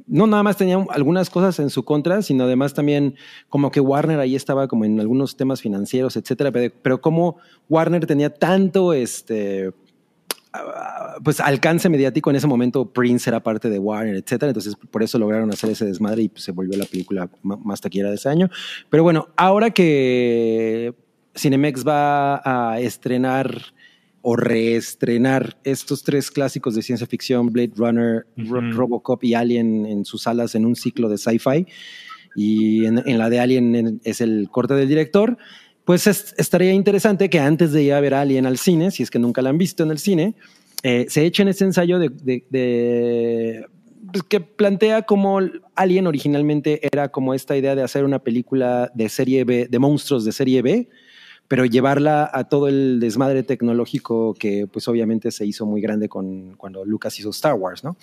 no 0.06 0.26
nada 0.26 0.42
más 0.42 0.56
tenía 0.56 0.84
algunas 0.90 1.30
cosas 1.30 1.58
en 1.60 1.70
su 1.70 1.84
contra, 1.84 2.22
sino 2.22 2.44
además 2.44 2.74
también 2.74 3.14
como 3.48 3.70
que 3.70 3.80
Warner 3.80 4.18
ahí 4.18 4.34
estaba 4.34 4.66
como 4.66 4.84
en 4.84 4.98
algunos 4.98 5.36
temas 5.36 5.60
financieros, 5.60 6.16
etcétera, 6.16 6.50
pero, 6.50 6.74
pero 6.82 7.00
como 7.00 7.36
Warner 7.68 8.06
tenía 8.06 8.34
tanto 8.34 8.92
este 8.92 9.72
pues 11.22 11.38
alcance 11.38 11.88
mediático 11.88 12.28
en 12.30 12.36
ese 12.36 12.48
momento 12.48 12.92
Prince 12.92 13.30
era 13.30 13.40
parte 13.40 13.70
de 13.70 13.78
Warner, 13.78 14.16
etcétera, 14.16 14.50
entonces 14.50 14.74
por 14.74 15.02
eso 15.02 15.18
lograron 15.18 15.50
hacer 15.52 15.70
ese 15.70 15.84
desmadre 15.84 16.22
y 16.22 16.28
pues, 16.28 16.42
se 16.42 16.52
volvió 16.52 16.76
la 16.76 16.86
película 16.86 17.30
más 17.42 17.80
taquillera 17.80 18.10
de 18.10 18.16
ese 18.16 18.28
año. 18.28 18.50
Pero 18.88 19.04
bueno, 19.04 19.28
ahora 19.36 19.70
que 19.70 20.92
Cinemex 21.36 21.86
va 21.86 22.72
a 22.72 22.80
estrenar 22.80 23.72
o 24.22 24.36
reestrenar 24.36 25.56
estos 25.64 26.02
tres 26.02 26.30
clásicos 26.30 26.74
de 26.74 26.82
ciencia 26.82 27.06
ficción, 27.06 27.50
Blade 27.50 27.72
Runner. 27.76 28.26
Robocop 28.72 29.24
y 29.24 29.34
Alien 29.34 29.86
en 29.86 30.04
sus 30.04 30.22
salas 30.22 30.54
en 30.54 30.66
un 30.66 30.76
ciclo 30.76 31.08
de 31.08 31.16
sci-fi. 31.18 31.66
Y 32.36 32.84
en, 32.84 33.02
en 33.06 33.18
la 33.18 33.28
de 33.30 33.40
Alien 33.40 33.74
en- 33.74 34.00
es 34.04 34.20
el 34.20 34.48
corte 34.50 34.74
del 34.74 34.88
director. 34.88 35.36
Pues 35.84 36.06
es- 36.06 36.34
estaría 36.38 36.72
interesante 36.72 37.28
que 37.30 37.40
antes 37.40 37.72
de 37.72 37.82
ir 37.82 37.92
a 37.94 38.00
ver 38.00 38.14
Alien 38.14 38.46
al 38.46 38.58
cine, 38.58 38.90
si 38.90 39.02
es 39.02 39.10
que 39.10 39.18
nunca 39.18 39.42
la 39.42 39.50
han 39.50 39.58
visto 39.58 39.82
en 39.82 39.90
el 39.90 39.98
cine, 39.98 40.34
eh, 40.82 41.06
se 41.08 41.24
echen 41.24 41.48
ese 41.48 41.64
ensayo 41.64 41.98
de, 41.98 42.10
de- 42.10 42.44
de- 42.50 43.66
pues, 44.12 44.22
que 44.24 44.40
plantea 44.40 45.02
como 45.02 45.40
Alien 45.74 46.06
originalmente 46.06 46.80
era 46.86 47.08
como 47.10 47.32
esta 47.34 47.56
idea 47.56 47.74
de 47.74 47.82
hacer 47.82 48.04
una 48.04 48.18
película 48.20 48.90
de 48.94 49.08
serie 49.08 49.44
B, 49.44 49.66
de 49.70 49.78
monstruos 49.78 50.24
de 50.24 50.32
serie 50.32 50.62
B, 50.62 50.88
pero 51.50 51.64
llevarla 51.64 52.30
a 52.32 52.44
todo 52.44 52.68
el 52.68 53.00
desmadre 53.00 53.42
tecnológico 53.42 54.34
que 54.34 54.68
pues 54.68 54.86
obviamente 54.86 55.32
se 55.32 55.44
hizo 55.44 55.66
muy 55.66 55.80
grande 55.80 56.08
con 56.08 56.54
cuando 56.54 56.84
Lucas 56.84 57.18
hizo 57.18 57.30
Star 57.30 57.54
Wars, 57.54 57.82
¿no? 57.82 57.96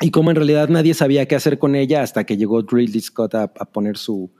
Y 0.00 0.10
como 0.10 0.30
en 0.30 0.36
realidad 0.36 0.70
nadie 0.70 0.94
sabía 0.94 1.28
qué 1.28 1.34
hacer 1.36 1.58
con 1.58 1.74
ella 1.74 2.02
hasta 2.02 2.24
que 2.24 2.38
llegó 2.38 2.62
Ridley 2.62 3.02
Scott 3.02 3.34
a, 3.34 3.42
a 3.42 3.66
poner 3.66 3.98
su, 3.98 4.30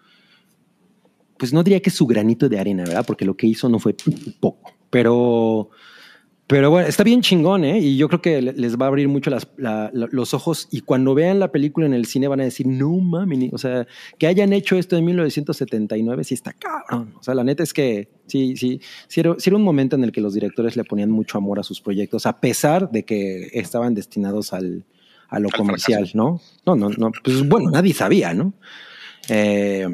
pues 1.36 1.52
no 1.52 1.62
diría 1.62 1.82
que 1.82 1.90
su 1.90 2.06
granito 2.06 2.48
de 2.48 2.58
arena, 2.58 2.84
¿verdad? 2.84 3.04
Porque 3.06 3.26
lo 3.26 3.36
que 3.36 3.48
hizo 3.48 3.68
no 3.68 3.78
fue 3.78 3.94
poco, 4.40 4.72
pero, 4.88 5.68
pero 6.48 6.70
bueno, 6.70 6.86
está 6.86 7.02
bien 7.02 7.22
chingón, 7.22 7.64
¿eh? 7.64 7.78
Y 7.80 7.96
yo 7.96 8.06
creo 8.08 8.22
que 8.22 8.40
le- 8.40 8.52
les 8.52 8.76
va 8.78 8.84
a 8.86 8.88
abrir 8.88 9.08
mucho 9.08 9.30
las- 9.30 9.48
la- 9.56 9.90
la- 9.92 10.08
los 10.12 10.32
ojos 10.32 10.68
y 10.70 10.80
cuando 10.82 11.12
vean 11.14 11.40
la 11.40 11.50
película 11.50 11.86
en 11.86 11.92
el 11.94 12.06
cine 12.06 12.28
van 12.28 12.40
a 12.40 12.44
decir, 12.44 12.66
no 12.68 12.90
mames, 12.90 13.38
ni- 13.38 13.50
o 13.52 13.58
sea, 13.58 13.86
que 14.18 14.26
hayan 14.28 14.52
hecho 14.52 14.76
esto 14.76 14.96
en 14.96 15.04
1979 15.06 16.22
sí 16.24 16.34
está 16.34 16.52
cabrón. 16.52 17.14
O 17.18 17.22
sea, 17.22 17.34
la 17.34 17.42
neta 17.42 17.62
es 17.64 17.72
que 17.74 18.08
sí, 18.26 18.56
sí, 18.56 18.80
sí 19.08 19.20
era, 19.20 19.34
sí 19.38 19.50
era 19.50 19.56
un 19.56 19.64
momento 19.64 19.96
en 19.96 20.04
el 20.04 20.12
que 20.12 20.20
los 20.20 20.34
directores 20.34 20.76
le 20.76 20.84
ponían 20.84 21.10
mucho 21.10 21.36
amor 21.38 21.58
a 21.58 21.62
sus 21.64 21.80
proyectos, 21.80 22.26
a 22.26 22.38
pesar 22.40 22.90
de 22.90 23.04
que 23.04 23.50
estaban 23.52 23.94
destinados 23.94 24.52
al, 24.52 24.84
a 25.28 25.40
lo 25.40 25.48
Al 25.48 25.54
comercial, 25.54 26.08
¿no? 26.14 26.40
No, 26.64 26.76
no, 26.76 26.90
no, 26.90 27.10
pues 27.24 27.48
bueno, 27.48 27.70
nadie 27.70 27.92
sabía, 27.92 28.34
¿no? 28.34 28.52
Eh, 29.28 29.88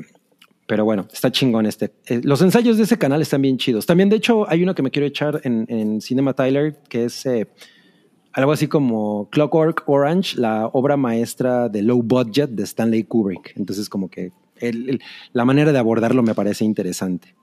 pero 0.66 0.84
bueno, 0.84 1.06
está 1.12 1.30
chingón 1.30 1.66
este. 1.66 1.92
Eh, 2.06 2.20
los 2.24 2.40
ensayos 2.42 2.76
de 2.78 2.84
ese 2.84 2.98
canal 2.98 3.20
están 3.22 3.42
bien 3.42 3.58
chidos. 3.58 3.84
También, 3.86 4.08
de 4.08 4.16
hecho, 4.16 4.48
hay 4.48 4.62
uno 4.62 4.74
que 4.74 4.82
me 4.82 4.90
quiero 4.90 5.06
echar 5.06 5.40
en, 5.44 5.66
en 5.68 6.00
Cinema 6.00 6.32
Tyler, 6.34 6.78
que 6.88 7.04
es 7.04 7.26
eh, 7.26 7.48
algo 8.32 8.52
así 8.52 8.68
como 8.68 9.28
Clockwork 9.30 9.82
Orange, 9.86 10.38
la 10.40 10.66
obra 10.72 10.96
maestra 10.96 11.68
de 11.68 11.82
low 11.82 12.02
budget 12.02 12.50
de 12.50 12.62
Stanley 12.62 13.04
Kubrick. 13.04 13.52
Entonces, 13.56 13.88
como 13.88 14.08
que 14.08 14.32
el- 14.56 15.00
la 15.32 15.44
manera 15.44 15.72
de 15.72 15.78
abordarlo 15.78 16.22
me 16.22 16.34
parece 16.34 16.64
interesante. 16.64 17.34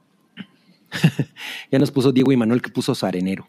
ya 1.71 1.77
nos 1.77 1.91
puso 1.91 2.11
Diego 2.11 2.31
y 2.31 2.37
Manuel 2.37 2.61
que 2.61 2.71
puso 2.71 2.95
Sarenero. 2.95 3.47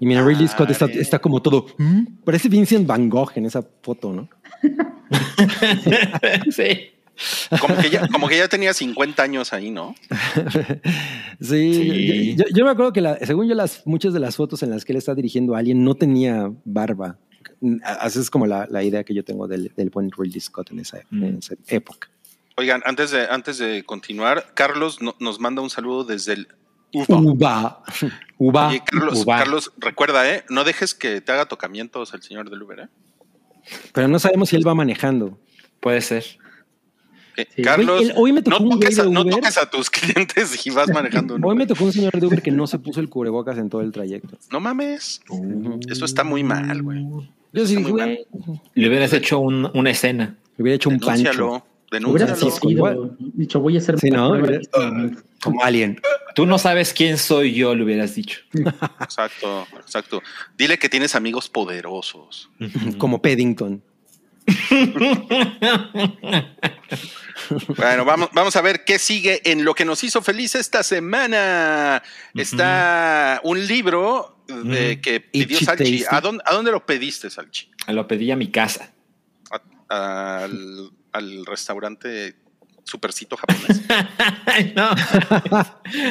Y 0.00 0.06
mira, 0.06 0.24
Ridley 0.24 0.48
Scott 0.48 0.70
está, 0.70 0.86
está 0.86 1.18
como 1.18 1.40
todo. 1.42 1.66
"¿Mm?". 1.78 2.22
Parece 2.24 2.48
Vincent 2.48 2.86
Van 2.86 3.08
Gogh 3.08 3.32
en 3.36 3.46
esa 3.46 3.62
foto, 3.82 4.12
¿no? 4.12 4.28
sí. 6.50 6.90
Como 7.60 7.76
que 7.76 7.90
ya, 7.90 8.06
como 8.08 8.28
que 8.28 8.36
ya 8.38 8.46
tenía 8.48 8.72
50 8.72 9.22
años 9.22 9.52
ahí, 9.52 9.70
¿no? 9.70 9.94
Sí, 11.40 11.72
Sí. 11.72 12.36
Yo, 12.36 12.44
yo 12.54 12.64
me 12.64 12.70
acuerdo 12.70 12.92
que 12.92 13.00
la- 13.00 13.18
según 13.24 13.48
yo 13.48 13.54
las 13.54 13.86
muchas 13.86 14.12
de 14.12 14.20
las 14.20 14.36
fotos 14.36 14.62
en 14.62 14.70
las 14.70 14.84
que 14.84 14.92
él 14.92 14.98
está 14.98 15.14
dirigiendo 15.14 15.54
a 15.54 15.58
alguien 15.58 15.84
no 15.84 15.94
tenía 15.94 16.50
barba. 16.64 17.18
Así 17.84 18.20
es 18.20 18.30
como 18.30 18.46
la, 18.46 18.66
la 18.70 18.82
idea 18.84 19.02
que 19.04 19.14
yo 19.14 19.24
tengo 19.24 19.48
del, 19.48 19.72
del 19.76 19.90
buen 19.90 20.10
Ridley 20.16 20.40
Scott 20.40 20.70
en 20.70 20.80
esa, 20.80 20.98
en 20.98 21.34
Mm. 21.34 21.38
esa 21.38 21.54
época. 21.68 22.08
Oigan, 22.56 22.82
antes 22.84 23.10
de, 23.12 23.26
antes 23.28 23.58
de 23.58 23.84
continuar, 23.84 24.46
Carlos 24.54 25.00
no- 25.00 25.14
nos 25.20 25.38
manda 25.40 25.62
un 25.62 25.70
saludo 25.70 26.04
desde 26.04 26.32
el 26.34 26.48
UFA. 26.92 27.16
Uva. 27.16 27.82
Uva. 28.38 28.68
Oye, 28.68 28.82
Carlos, 28.84 29.22
Uva. 29.24 29.38
Carlos, 29.38 29.72
recuerda, 29.78 30.30
¿eh? 30.32 30.44
No 30.48 30.64
dejes 30.64 30.94
que 30.94 31.20
te 31.20 31.32
haga 31.32 31.46
tocamientos 31.46 32.14
el 32.14 32.22
señor 32.22 32.48
del 32.50 32.62
Uber, 32.62 32.80
¿eh? 32.80 32.88
Pero 33.92 34.08
no 34.08 34.18
sabemos 34.18 34.48
si 34.48 34.56
él 34.56 34.66
va 34.66 34.74
manejando. 34.74 35.38
Puede 35.80 36.00
ser. 36.00 36.24
Sí. 37.54 37.62
Carlos, 37.62 37.98
Güey, 38.00 38.10
el- 38.10 38.14
hoy 38.16 38.32
me 38.32 38.42
tocó 38.42 38.58
no, 38.64 38.70
toques 38.70 38.98
a, 38.98 39.04
de 39.04 39.10
no 39.10 39.20
Uber. 39.20 39.34
toques 39.34 39.58
a 39.58 39.70
tus 39.70 39.90
clientes 39.90 40.66
y 40.66 40.70
vas 40.70 40.88
manejando 40.88 41.36
un 41.36 41.44
Hoy 41.44 41.54
me 41.54 41.66
tocó 41.66 41.84
un 41.84 41.92
señor 41.92 42.18
de 42.18 42.26
Uber 42.26 42.42
que 42.42 42.50
no 42.50 42.66
se 42.66 42.78
puso 42.80 42.98
el 43.00 43.08
cubrebocas 43.08 43.58
en 43.58 43.68
todo 43.68 43.80
el 43.82 43.92
trayecto. 43.92 44.36
No 44.50 44.58
mames. 44.58 45.20
Eso 45.88 46.04
está 46.04 46.24
muy 46.24 46.42
mal, 46.42 46.82
güey. 46.82 47.06
Yo 47.52 47.66
sí 47.66 47.76
güey, 47.82 48.26
Le 48.74 48.88
hubieras 48.88 49.12
hecho 49.12 49.38
un- 49.38 49.70
una 49.74 49.90
escena. 49.90 50.36
le 50.56 50.62
hubiera 50.62 50.76
hecho 50.76 50.88
un 50.90 50.98
pancho. 50.98 51.64
Hubiera 51.90 52.36
dicho, 53.34 53.60
voy 53.60 53.76
a 53.76 53.78
hacer 53.78 53.98
Sí, 53.98 54.10
¿no? 54.10 54.32
Como 55.42 55.62
alien. 55.64 56.00
Tú 56.34 56.44
no 56.46 56.58
sabes 56.58 56.92
quién 56.92 57.16
soy 57.18 57.54
yo, 57.54 57.74
le 57.74 57.84
hubieras 57.84 58.14
dicho. 58.14 58.40
Exacto, 59.00 59.66
exacto. 59.80 60.22
Dile 60.56 60.78
que 60.78 60.88
tienes 60.88 61.14
amigos 61.14 61.48
poderosos. 61.48 62.50
Como 62.98 63.22
Paddington. 63.22 63.82
Bueno, 67.76 68.04
vamos, 68.04 68.28
vamos 68.32 68.56
a 68.56 68.60
ver 68.62 68.84
qué 68.84 68.98
sigue 68.98 69.40
en 69.50 69.64
lo 69.64 69.74
que 69.74 69.84
nos 69.84 70.02
hizo 70.04 70.20
feliz 70.22 70.54
esta 70.54 70.82
semana. 70.82 72.02
Está 72.34 73.40
un 73.44 73.66
libro 73.66 74.42
de 74.46 74.92
Ujú. 74.94 75.00
que 75.02 75.20
pidió 75.20 75.56
Itchy 75.56 75.64
Salchi. 75.64 76.04
¿A 76.10 76.20
dónde, 76.20 76.42
¿A 76.46 76.54
dónde 76.54 76.70
lo 76.70 76.84
pediste, 76.84 77.30
Salchi? 77.30 77.70
Lo 77.88 78.06
pedí 78.06 78.30
a 78.30 78.36
mi 78.36 78.48
casa. 78.50 78.92
A- 79.88 80.42
al, 80.44 80.90
al 81.12 81.46
restaurante 81.46 82.34
supercito 82.84 83.36
japonés. 83.36 83.82
no. 84.74 84.90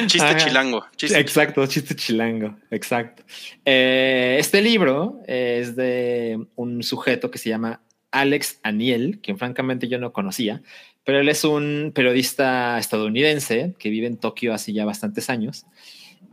Chiste 0.06 0.26
Ajá. 0.26 0.36
chilango. 0.36 0.84
Chiste 0.96 1.18
Exacto, 1.18 1.66
chiste 1.66 1.96
chilango, 1.96 2.56
exacto. 2.70 3.24
Eh, 3.64 4.36
este 4.38 4.62
libro 4.62 5.20
es 5.26 5.74
de 5.74 6.38
un 6.54 6.82
sujeto 6.82 7.30
que 7.30 7.38
se 7.38 7.48
llama 7.48 7.80
Alex 8.12 8.60
Aniel, 8.62 9.18
quien 9.22 9.38
francamente 9.38 9.88
yo 9.88 9.98
no 9.98 10.12
conocía, 10.12 10.62
pero 11.04 11.20
él 11.20 11.28
es 11.28 11.44
un 11.44 11.92
periodista 11.94 12.78
estadounidense 12.78 13.74
que 13.78 13.90
vive 13.90 14.06
en 14.06 14.16
Tokio 14.16 14.54
hace 14.54 14.72
ya 14.72 14.84
bastantes 14.84 15.28
años 15.30 15.66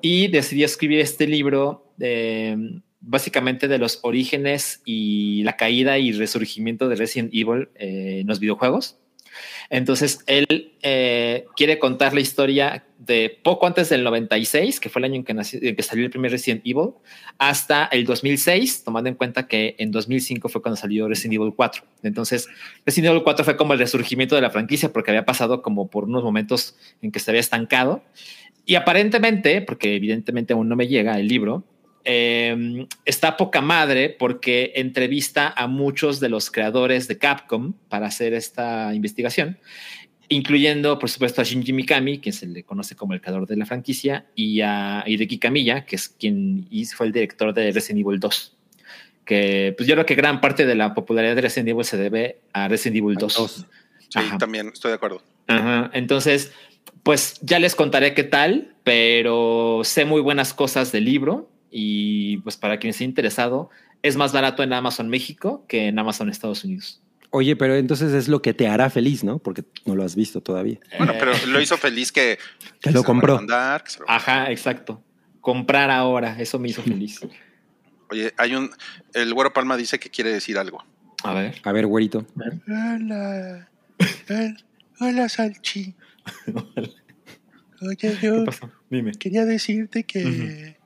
y 0.01 0.27
decidió 0.27 0.65
escribir 0.65 0.99
este 0.99 1.27
libro 1.27 1.91
eh, 1.99 2.55
básicamente 3.07 3.67
de 3.67 3.77
los 3.77 3.99
orígenes 4.01 4.81
y 4.85 5.43
la 5.43 5.55
caída 5.57 5.97
y 5.97 6.11
resurgimiento 6.11 6.89
de 6.89 6.95
Resident 6.95 7.33
Evil 7.33 7.69
eh, 7.75 8.19
en 8.21 8.27
los 8.27 8.39
videojuegos. 8.39 8.97
Entonces, 9.69 10.19
él 10.27 10.73
eh, 10.81 11.45
quiere 11.57 11.77
contar 11.77 12.13
la 12.13 12.21
historia 12.21 12.85
de 12.97 13.37
poco 13.43 13.67
antes 13.67 13.89
del 13.89 14.03
96, 14.03 14.79
que 14.79 14.89
fue 14.89 15.01
el 15.01 15.05
año 15.05 15.15
en 15.15 15.23
que, 15.25 15.33
nació- 15.33 15.59
en 15.61 15.75
que 15.75 15.83
salió 15.83 16.05
el 16.05 16.09
primer 16.09 16.31
Resident 16.31 16.61
Evil, 16.65 16.91
hasta 17.37 17.85
el 17.85 18.05
2006, 18.05 18.83
tomando 18.85 19.09
en 19.09 19.15
cuenta 19.15 19.47
que 19.47 19.75
en 19.77 19.91
2005 19.91 20.47
fue 20.47 20.61
cuando 20.61 20.77
salió 20.77 21.07
Resident 21.09 21.33
Evil 21.35 21.53
4. 21.55 21.83
Entonces, 22.03 22.47
Resident 22.85 23.11
Evil 23.11 23.23
4 23.23 23.43
fue 23.43 23.57
como 23.57 23.73
el 23.73 23.79
resurgimiento 23.79 24.35
de 24.35 24.41
la 24.41 24.49
franquicia 24.51 24.93
porque 24.93 25.11
había 25.11 25.25
pasado 25.25 25.61
como 25.61 25.89
por 25.89 26.05
unos 26.05 26.23
momentos 26.23 26.75
en 27.01 27.11
que 27.11 27.19
se 27.19 27.31
había 27.31 27.41
estancado. 27.41 28.03
Y 28.65 28.75
aparentemente, 28.75 29.61
porque 29.61 29.95
evidentemente 29.95 30.53
aún 30.53 30.69
no 30.69 30.75
me 30.75 30.87
llega 30.87 31.19
el 31.19 31.27
libro, 31.27 31.65
eh, 32.05 32.87
está 33.03 33.35
poca 33.35 33.61
madre 33.61 34.09
porque 34.09 34.73
entrevista 34.75 35.51
a 35.55 35.67
muchos 35.67 36.19
de 36.19 36.29
los 36.29 36.51
creadores 36.51 37.07
de 37.07 37.17
Capcom 37.17 37.73
para 37.89 38.05
hacer 38.05 38.33
esta 38.33 38.93
investigación, 38.93 39.57
incluyendo, 40.29 40.99
por 40.99 41.09
supuesto, 41.09 41.41
a 41.41 41.43
Shinji 41.43 41.73
Mikami, 41.73 42.19
que 42.19 42.31
se 42.31 42.45
le 42.45 42.63
conoce 42.63 42.95
como 42.95 43.13
el 43.13 43.21
creador 43.21 43.47
de 43.47 43.57
la 43.57 43.65
franquicia, 43.65 44.27
y 44.35 44.61
a 44.61 45.03
Hideki 45.05 45.39
Kamiya, 45.39 45.85
que 45.85 45.95
es 45.95 46.09
quien 46.09 46.67
fue 46.95 47.07
el 47.07 47.11
director 47.11 47.53
de 47.53 47.71
Resident 47.71 48.05
Evil 48.05 48.19
2. 48.19 48.55
Que 49.25 49.73
pues 49.75 49.89
yo 49.89 49.95
creo 49.95 50.05
que 50.05 50.13
gran 50.13 50.39
parte 50.39 50.67
de 50.67 50.75
la 50.75 50.93
popularidad 50.93 51.35
de 51.35 51.41
Resident 51.41 51.69
Evil 51.69 51.85
se 51.85 51.97
debe 51.97 52.41
a 52.53 52.67
Resident 52.67 52.97
Evil 52.97 53.15
2. 53.15 53.33
Dos. 53.33 53.65
Sí, 54.09 54.19
Ajá. 54.19 54.37
también 54.37 54.69
estoy 54.71 54.89
de 54.89 54.95
acuerdo. 54.95 55.23
Ajá. 55.47 55.89
Entonces, 55.93 56.51
pues 57.01 57.39
ya 57.41 57.57
les 57.57 57.73
contaré 57.73 58.13
qué 58.13 58.23
tal, 58.23 58.75
pero 58.83 59.81
sé 59.83 60.05
muy 60.05 60.21
buenas 60.21 60.53
cosas 60.53 60.91
del 60.91 61.05
libro 61.05 61.49
y 61.71 62.37
pues 62.37 62.57
para 62.57 62.77
quien 62.79 62.91
esté 62.91 63.03
interesado, 63.03 63.69
es 64.01 64.15
más 64.17 64.31
barato 64.33 64.63
en 64.63 64.73
Amazon 64.73 65.09
México 65.09 65.65
que 65.67 65.87
en 65.87 65.97
Amazon 65.99 66.29
Estados 66.29 66.63
Unidos. 66.63 67.01
Oye, 67.31 67.55
pero 67.57 67.75
entonces 67.75 68.13
es 68.13 68.27
lo 68.29 68.41
que 68.41 68.53
te 68.53 68.67
hará 68.67 68.89
feliz, 68.89 69.23
¿no? 69.23 69.39
Porque 69.39 69.65
no 69.85 69.95
lo 69.95 70.03
has 70.03 70.15
visto 70.15 70.41
todavía. 70.41 70.79
Bueno, 70.97 71.13
Eh, 71.13 71.17
pero 71.19 71.31
lo 71.47 71.59
hizo 71.59 71.75
feliz 71.77 72.11
que, 72.11 72.37
Que 72.81 72.91
lo 72.91 73.03
compró. 73.03 73.35
mandar, 73.35 73.83
que 73.83 73.91
lo- 73.99 74.05
Ajá, 74.09 74.51
exacto. 74.51 75.03
Comprar 75.41 75.89
ahora, 75.91 76.39
eso 76.39 76.59
me 76.59 76.69
hizo 76.69 76.81
feliz. 76.81 77.19
Oye, 78.09 78.33
hay 78.37 78.55
un. 78.55 78.69
El 79.13 79.33
Güero 79.33 79.51
Palma 79.51 79.75
dice 79.77 79.99
que 79.99 80.09
quiere 80.09 80.31
decir 80.31 80.57
algo. 80.59 80.83
A 81.23 81.33
ver. 81.33 81.55
A 81.63 81.71
ver, 81.71 81.87
güerito. 81.87 82.25
Hola. 82.67 83.67
Hola, 84.99 85.27
Salchi. 85.27 85.93
Oye, 87.81 87.97
¿Qué 87.97 88.17
yo 88.21 88.45
pasó? 88.45 88.69
Dime. 88.89 89.11
quería 89.13 89.43
decirte 89.45 90.03
que. 90.03 90.77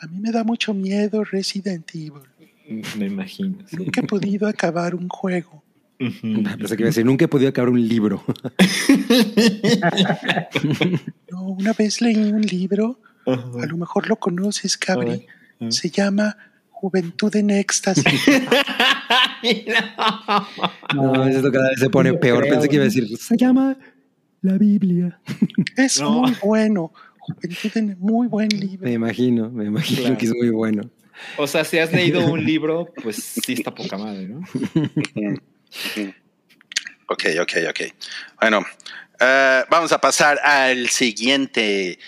A 0.00 0.06
mí 0.06 0.20
me 0.20 0.30
da 0.32 0.44
mucho 0.44 0.72
miedo 0.74 1.24
Resident 1.24 1.88
Evil. 1.94 2.22
Me 2.98 3.06
imagino. 3.06 3.58
sí. 3.68 3.76
Nunca 3.76 4.00
he 4.00 4.04
podido 4.04 4.46
acabar 4.48 4.94
un 4.94 5.08
juego. 5.08 5.62
Ujú. 5.98 6.42
Pensé 6.58 6.76
que 6.76 6.82
iba 6.82 6.88
a 6.88 6.92
decir, 6.92 7.06
nunca 7.06 7.24
he 7.24 7.28
podido 7.28 7.48
acabar 7.48 7.70
un 7.70 7.86
libro. 7.88 8.22
No, 11.30 11.42
una 11.48 11.72
vez 11.72 12.00
leí 12.00 12.16
un 12.16 12.42
libro, 12.42 13.00
a 13.26 13.66
lo 13.66 13.76
mejor 13.76 14.08
lo 14.08 14.16
conoces, 14.16 14.76
Cabri. 14.76 15.26
Se 15.70 15.90
llama 15.90 16.36
Juventud 16.70 17.34
en 17.36 17.50
Éxtasis. 17.50 18.04
No. 20.94 21.12
No, 21.12 21.26
eso 21.26 21.52
cada 21.52 21.68
vez 21.70 21.78
se 21.78 21.88
pone 21.90 22.10
No 22.12 22.18
peor. 22.18 22.40
creo, 22.42 22.54
Pensé 22.54 22.68
que 22.68 22.74
iba 22.76 22.82
a 22.82 22.86
decir, 22.86 23.06
se 23.18 23.36
llama 23.36 23.76
la 24.42 24.58
Biblia. 24.58 25.20
Es 25.76 26.00
No. 26.00 26.22
muy 26.22 26.32
bueno. 26.42 26.92
Muy 27.98 28.26
buen 28.28 28.48
libro. 28.48 28.84
Me 28.84 28.92
imagino, 28.92 29.50
me 29.50 29.64
imagino 29.66 30.00
Claro. 30.02 30.18
que 30.18 30.26
es 30.26 30.32
muy 30.34 30.50
bueno. 30.50 30.90
O 31.38 31.46
sea, 31.46 31.64
si 31.64 31.78
has 31.78 31.92
leído 31.92 32.24
un 32.26 32.44
libro, 32.44 32.92
pues 33.02 33.16
sí 33.16 33.54
está 33.54 33.74
poca 33.74 33.96
madre, 33.96 34.26
¿no? 34.28 34.40
Ok, 37.08 37.24
ok, 37.40 37.52
ok. 37.70 37.80
Bueno, 38.40 38.64
eh, 39.20 39.62
vamos 39.70 39.92
a 39.92 39.98
pasar 40.00 40.38
al 40.42 40.88
siguiente 40.88 41.98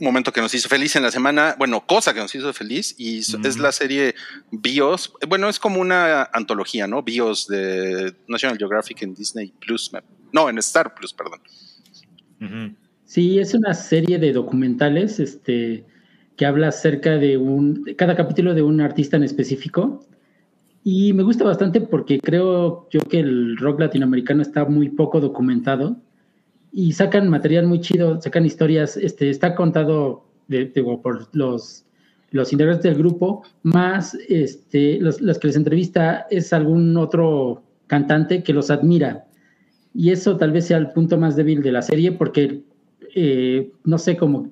momento 0.00 0.32
que 0.32 0.40
nos 0.40 0.52
hizo 0.52 0.68
feliz 0.68 0.96
en 0.96 1.04
la 1.04 1.12
semana. 1.12 1.54
Bueno, 1.56 1.86
cosa 1.86 2.12
que 2.12 2.18
nos 2.20 2.34
hizo 2.34 2.52
feliz 2.52 2.94
y 2.98 3.18
es- 3.20 3.56
la 3.58 3.70
serie 3.70 4.14
Bios. 4.50 5.12
Bueno, 5.28 5.48
es 5.48 5.58
como 5.60 5.80
una 5.80 6.24
antología, 6.32 6.86
¿no? 6.88 7.02
Bios 7.02 7.46
de 7.46 8.14
National 8.26 8.58
Geographic 8.58 9.00
en 9.02 9.14
Disney 9.14 9.52
Plus. 9.60 9.92
No, 10.32 10.48
en 10.50 10.58
Star 10.58 10.92
Plus, 10.94 11.12
perdón. 11.14 11.40
Sí, 13.10 13.40
es 13.40 13.54
una 13.54 13.74
serie 13.74 14.20
de 14.20 14.32
documentales 14.32 15.18
este, 15.18 15.84
que 16.36 16.46
habla 16.46 16.68
acerca 16.68 17.18
de 17.18 17.36
un, 17.38 17.82
de 17.82 17.96
cada 17.96 18.14
capítulo 18.14 18.54
de 18.54 18.62
un 18.62 18.80
artista 18.80 19.16
en 19.16 19.24
específico. 19.24 20.04
Y 20.84 21.12
me 21.12 21.24
gusta 21.24 21.42
bastante 21.42 21.80
porque 21.80 22.20
creo 22.20 22.86
yo 22.88 23.00
que 23.00 23.18
el 23.18 23.56
rock 23.56 23.80
latinoamericano 23.80 24.42
está 24.42 24.64
muy 24.64 24.90
poco 24.90 25.18
documentado 25.20 25.96
y 26.70 26.92
sacan 26.92 27.28
material 27.28 27.66
muy 27.66 27.80
chido, 27.80 28.20
sacan 28.22 28.46
historias, 28.46 28.96
este, 28.96 29.28
está 29.28 29.56
contado 29.56 30.22
de- 30.46 30.66
digo, 30.66 31.02
por 31.02 31.26
los, 31.34 31.84
los 32.30 32.52
integrantes 32.52 32.84
del 32.84 32.94
grupo, 32.94 33.42
más 33.64 34.16
este, 34.28 35.00
los, 35.00 35.20
los 35.20 35.36
que 35.40 35.48
les 35.48 35.56
entrevista 35.56 36.28
es 36.30 36.52
algún 36.52 36.96
otro 36.96 37.64
cantante 37.88 38.44
que 38.44 38.54
los 38.54 38.70
admira. 38.70 39.26
Y 39.92 40.10
eso 40.10 40.36
tal 40.36 40.52
vez 40.52 40.66
sea 40.66 40.78
el 40.78 40.92
punto 40.92 41.18
más 41.18 41.34
débil 41.34 41.60
de 41.60 41.72
la 41.72 41.82
serie 41.82 42.12
porque, 42.12 42.62
eh, 43.14 43.72
no 43.84 43.98
sé, 43.98 44.16
como 44.16 44.50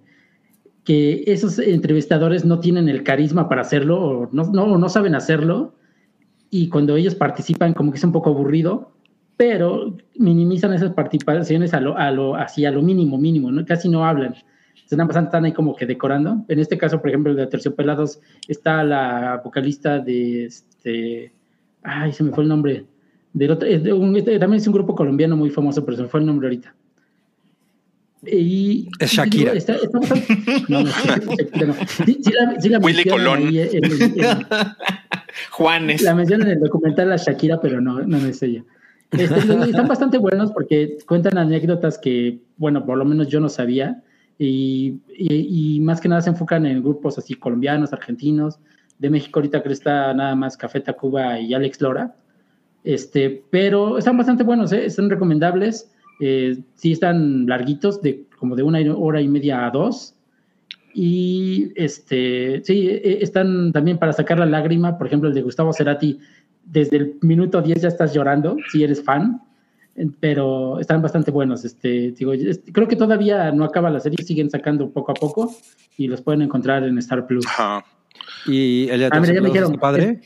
que 0.84 1.24
esos 1.26 1.58
entrevistadores 1.58 2.44
no 2.44 2.60
tienen 2.60 2.88
el 2.88 3.02
carisma 3.02 3.48
para 3.48 3.60
hacerlo 3.60 4.00
o 4.00 4.28
no, 4.32 4.44
no, 4.44 4.78
no 4.78 4.88
saben 4.88 5.14
hacerlo 5.14 5.74
y 6.50 6.68
cuando 6.68 6.96
ellos 6.96 7.14
participan 7.14 7.74
como 7.74 7.90
que 7.92 7.98
es 7.98 8.04
un 8.04 8.12
poco 8.12 8.30
aburrido, 8.30 8.92
pero 9.36 9.96
minimizan 10.16 10.72
esas 10.72 10.92
participaciones 10.92 11.74
a 11.74 11.80
lo, 11.80 11.96
a 11.96 12.10
lo, 12.10 12.34
así 12.36 12.64
a 12.64 12.70
lo 12.70 12.82
mínimo, 12.82 13.18
mínimo, 13.18 13.50
casi 13.66 13.88
no 13.88 14.04
hablan. 14.04 14.34
Se 14.86 14.96
están, 14.96 15.44
ahí 15.44 15.52
como 15.52 15.76
que 15.76 15.84
decorando. 15.84 16.46
En 16.48 16.58
este 16.58 16.78
caso, 16.78 16.98
por 17.00 17.10
ejemplo, 17.10 17.34
de 17.34 17.46
Terciopelados 17.46 18.20
está 18.48 18.82
la 18.82 19.40
vocalista 19.44 19.98
de 19.98 20.46
este. 20.46 21.34
Ay, 21.82 22.12
se 22.12 22.24
me 22.24 22.32
fue 22.32 22.44
el 22.44 22.48
nombre. 22.48 22.86
Del 23.34 23.50
otro, 23.50 23.68
es 23.68 23.82
de 23.82 23.92
un- 23.92 24.16
este 24.16 24.38
también 24.38 24.62
es 24.62 24.66
un 24.66 24.72
grupo 24.72 24.94
colombiano 24.94 25.36
muy 25.36 25.50
famoso, 25.50 25.84
pero 25.84 25.98
se 25.98 26.04
me 26.04 26.08
fue 26.08 26.20
el 26.20 26.26
nombre 26.26 26.46
ahorita. 26.48 26.74
Y, 28.26 28.88
Es 28.98 29.12
Shakira. 29.12 29.52
está- 29.52 29.76
está 29.76 29.98
bastante- 29.98 30.36
no, 30.68 30.82
no, 30.82 30.90
Shakira 30.90 31.66
no. 31.68 31.74
Sí, 32.04 32.18
sí 32.22 32.32
la, 32.32 32.60
sí 32.60 32.68
la 32.68 32.78
Willy 32.78 33.04
Colón. 33.04 33.42
en- 33.48 33.56
en- 33.56 33.84
en- 33.84 34.14
Juanes. 35.50 36.02
la 36.02 36.14
mencionan 36.14 36.48
en 36.48 36.54
el 36.54 36.60
documental 36.60 37.12
a 37.12 37.16
Shakira, 37.16 37.60
pero 37.60 37.80
no, 37.80 38.00
no 38.00 38.16
es 38.18 38.42
ella. 38.42 38.64
Este, 39.12 39.38
están 39.38 39.88
bastante 39.88 40.18
buenos 40.18 40.50
porque 40.52 40.98
cuentan 41.06 41.38
anécdotas 41.38 41.98
que, 41.98 42.40
bueno, 42.56 42.84
por 42.84 42.98
lo 42.98 43.04
menos 43.04 43.28
yo 43.28 43.40
no 43.40 43.48
sabía. 43.48 44.02
Y, 44.38 45.00
y- 45.16 45.76
y 45.76 45.80
más 45.80 46.00
que 46.00 46.08
nada 46.08 46.20
se 46.20 46.30
enfocan 46.30 46.66
en 46.66 46.82
grupos 46.82 47.18
así 47.18 47.34
colombianos, 47.34 47.92
argentinos. 47.92 48.58
De 48.98 49.10
México 49.10 49.38
ahorita 49.38 49.60
creo 49.60 49.70
que 49.70 49.74
está 49.74 50.12
nada 50.12 50.34
más 50.34 50.56
Café 50.56 50.80
Tacuba 50.80 51.38
y 51.40 51.54
Alex 51.54 51.80
Lora. 51.80 52.14
Este, 52.84 53.42
pero 53.50 53.98
están 53.98 54.16
bastante 54.16 54.42
buenos, 54.44 54.72
¿eh? 54.72 54.86
están 54.86 55.08
recomendables. 55.10 55.90
Eh, 56.20 56.58
sí 56.74 56.92
están 56.92 57.46
larguitos, 57.46 58.02
de 58.02 58.24
como 58.38 58.56
de 58.56 58.62
una 58.62 58.78
hora 58.96 59.20
y 59.20 59.28
media 59.28 59.66
a 59.66 59.70
dos. 59.70 60.14
Y 60.94 61.70
este, 61.76 62.62
sí, 62.64 62.88
eh, 62.88 63.18
están 63.20 63.72
también 63.72 63.98
para 63.98 64.12
sacar 64.12 64.38
la 64.38 64.46
lágrima, 64.46 64.96
por 64.98 65.06
ejemplo, 65.06 65.28
el 65.28 65.34
de 65.34 65.42
Gustavo 65.42 65.72
Cerati, 65.72 66.18
desde 66.64 66.96
el 66.96 67.14
minuto 67.22 67.62
10 67.62 67.82
ya 67.82 67.88
estás 67.88 68.12
llorando, 68.14 68.56
si 68.72 68.82
eres 68.82 69.02
fan, 69.02 69.40
eh, 69.96 70.08
pero 70.20 70.80
están 70.80 71.00
bastante 71.02 71.30
buenos. 71.30 71.64
Este, 71.64 72.12
digo, 72.12 72.32
es- 72.32 72.60
creo 72.72 72.88
que 72.88 72.96
todavía 72.96 73.52
no 73.52 73.64
acaba 73.64 73.90
la 73.90 74.00
serie, 74.00 74.24
siguen 74.24 74.50
sacando 74.50 74.90
poco 74.90 75.12
a 75.12 75.14
poco 75.14 75.54
y 75.96 76.08
los 76.08 76.20
pueden 76.20 76.42
encontrar 76.42 76.82
en 76.84 76.98
Star 76.98 77.26
Plus. 77.26 77.46
Ajá. 77.46 77.84
Y 78.46 78.88
el 78.88 79.00
de 79.00 79.06
Ah, 79.12 79.20
mira, 79.20 79.34
ya 79.34 79.40
me 79.40 79.48
dijeron. 79.48 79.74
padre. 79.78 80.20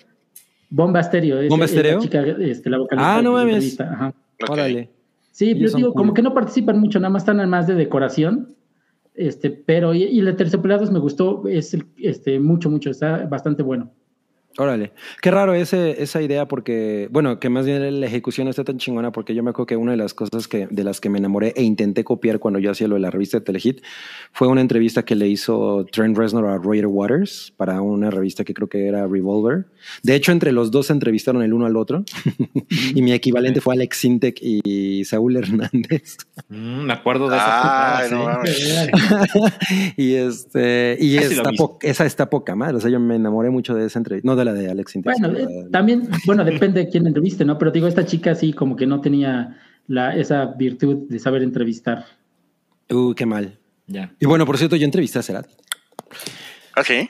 Bomba 0.70 1.00
Estéreo. 1.00 1.38
es- 1.40 1.50
¿Bomba 1.50 1.66
es 1.66 1.72
la 1.74 1.81
Estéreo? 1.81 2.00
chica, 2.00 2.22
este, 2.22 2.70
la 2.70 2.78
vocalista 2.78 3.16
Ah, 3.16 3.20
no 3.22 3.33
mames. 3.33 3.55
entrevista, 3.55 3.92
ajá. 3.92 4.14
Sí, 5.33 5.55
son 5.68 5.79
digo, 5.81 5.92
cool. 5.92 6.03
como 6.03 6.14
que 6.14 6.23
no 6.23 6.35
participan 6.35 6.79
mucho, 6.79 7.01
nada 7.01 7.11
más 7.11 7.23
están 7.23 7.49
más 7.49 7.66
de 7.66 7.75
decoración. 7.75 8.55
Este, 9.14 9.51
pero 9.51 9.92
y, 9.92 10.05
y 10.05 10.21
el 10.21 10.27
de 10.27 10.33
Terciopelados 10.35 10.90
me 10.90 10.99
gustó, 10.99 11.47
es 11.49 11.77
este, 11.97 12.38
mucho, 12.38 12.71
mucho, 12.71 12.90
está 12.90 13.27
bastante 13.27 13.62
bueno. 13.62 13.90
Órale. 14.59 14.93
Qué 15.21 15.31
raro 15.31 15.55
ese, 15.55 16.03
esa 16.03 16.21
idea 16.21 16.47
porque, 16.47 17.09
bueno, 17.11 17.41
que 17.41 17.49
más 17.49 17.65
bien 17.67 18.01
la 18.01 18.07
ejecución 18.07 18.45
no 18.45 18.51
está 18.51 18.65
tan 18.65 18.79
chingona 18.79 19.11
porque 19.12 19.35
yo 19.35 19.43
me 19.43 19.51
acuerdo 19.51 19.67
que 19.67 19.77
una 19.77 19.93
de 19.93 19.97
las 19.97 20.12
cosas 20.15 20.47
que, 20.49 20.67
de 20.71 20.85
las 20.85 21.01
que 21.01 21.09
me 21.09 21.19
enamoré 21.19 21.55
e 21.57 21.62
intenté 21.62 22.05
copiar 22.05 22.38
cuando 22.38 22.59
yo 22.61 22.71
hacía 22.71 22.87
lo 22.88 22.95
de 22.97 23.01
la 23.01 23.11
revista 23.11 23.38
de 23.38 23.45
Telehit 23.45 23.83
fue 24.33 24.49
una 24.49 24.61
entrevista 24.61 25.05
que 25.05 25.15
le 25.15 25.29
hizo 25.29 25.87
Trent 25.91 26.17
Reznor 26.19 26.47
a 26.47 26.59
Roger 26.59 26.87
Waters 26.87 27.55
para 27.57 27.81
una 27.81 28.11
revista 28.11 28.45
que 28.45 28.53
creo 28.55 28.69
que 28.69 28.87
era 28.87 29.07
Revolver. 29.07 29.67
De 30.03 30.15
hecho, 30.15 30.33
entre 30.33 30.53
los 30.53 30.71
dos 30.71 30.87
se 30.88 30.93
entrevistaron 30.93 31.43
el 31.43 31.53
uno 31.55 31.67
al 31.67 31.77
otro 31.77 32.05
y 32.95 33.01
mi 33.03 33.12
equivalente 33.12 33.61
fue 33.61 33.75
Alex 33.75 33.97
Sintek 33.99 34.38
y 34.43 35.05
Saúl 35.05 35.37
Hernández. 35.37 36.17
Mm, 36.49 36.83
me 36.85 36.93
acuerdo 36.93 37.29
de 37.29 37.37
esa. 37.37 38.01
Ah, 38.01 38.03
no 38.11 38.25
mames. 38.25 38.91
y 39.97 40.15
este 40.15 40.97
y 41.01 41.17
está 41.17 41.51
po- 41.57 41.79
esa 41.83 42.05
está 42.07 42.29
poca 42.31 42.55
madre. 42.55 42.77
O 42.77 42.81
sea, 42.81 42.91
yo 42.91 43.01
me 43.01 43.17
enamoré 43.17 43.51
mucho 43.51 43.75
de 43.75 43.87
esa 43.87 43.99
entrevista. 43.99 44.27
No 44.29 44.37
de 44.44 44.52
la 44.52 44.52
de 44.52 44.70
Alex 44.70 44.92
Sintek. 44.92 45.18
Bueno, 45.18 45.38
eh, 45.38 45.68
también, 45.70 46.09
bueno, 46.26 46.44
depende 46.44 46.85
de 46.85 46.90
quién 46.90 47.07
entreviste, 47.07 47.44
¿no? 47.44 47.59
Pero 47.59 47.70
digo, 47.70 47.87
esta 47.87 48.05
chica 48.07 48.35
sí 48.35 48.52
como 48.52 48.76
que 48.76 48.87
no 48.87 49.00
tenía 49.00 49.59
la, 49.87 50.16
esa 50.16 50.46
virtud 50.46 51.09
de 51.09 51.18
saber 51.18 51.42
entrevistar. 51.42 52.05
Uh, 52.90 53.14
qué 53.14 53.26
mal. 53.26 53.59
Ya. 53.87 54.14
Y 54.20 54.26
bueno, 54.26 54.46
por 54.46 54.59
cierto, 54.59 54.76
yo 54.76 54.85
entrevisté 54.85 55.18
a 55.18 55.22
Cerati. 55.22 55.55
Ok. 56.76 57.09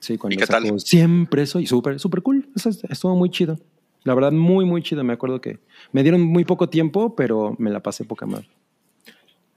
Sí, 0.00 0.16
cuando 0.16 0.34
¿Y 0.34 0.38
qué 0.38 0.46
tal? 0.46 0.80
Siempre 0.80 1.46
soy 1.46 1.66
súper, 1.66 2.00
súper 2.00 2.22
cool. 2.22 2.48
Eso 2.56 2.70
es- 2.70 2.84
estuvo 2.84 3.14
muy 3.16 3.30
chido. 3.30 3.58
La 4.04 4.14
verdad, 4.14 4.32
muy, 4.32 4.64
muy 4.64 4.82
chido. 4.82 5.04
Me 5.04 5.12
acuerdo 5.12 5.40
que 5.40 5.58
me 5.92 6.02
dieron 6.02 6.22
muy 6.22 6.44
poco 6.44 6.68
tiempo, 6.68 7.14
pero 7.14 7.54
me 7.58 7.70
la 7.70 7.80
pasé 7.80 8.04
poca 8.04 8.24
madre. 8.26 8.48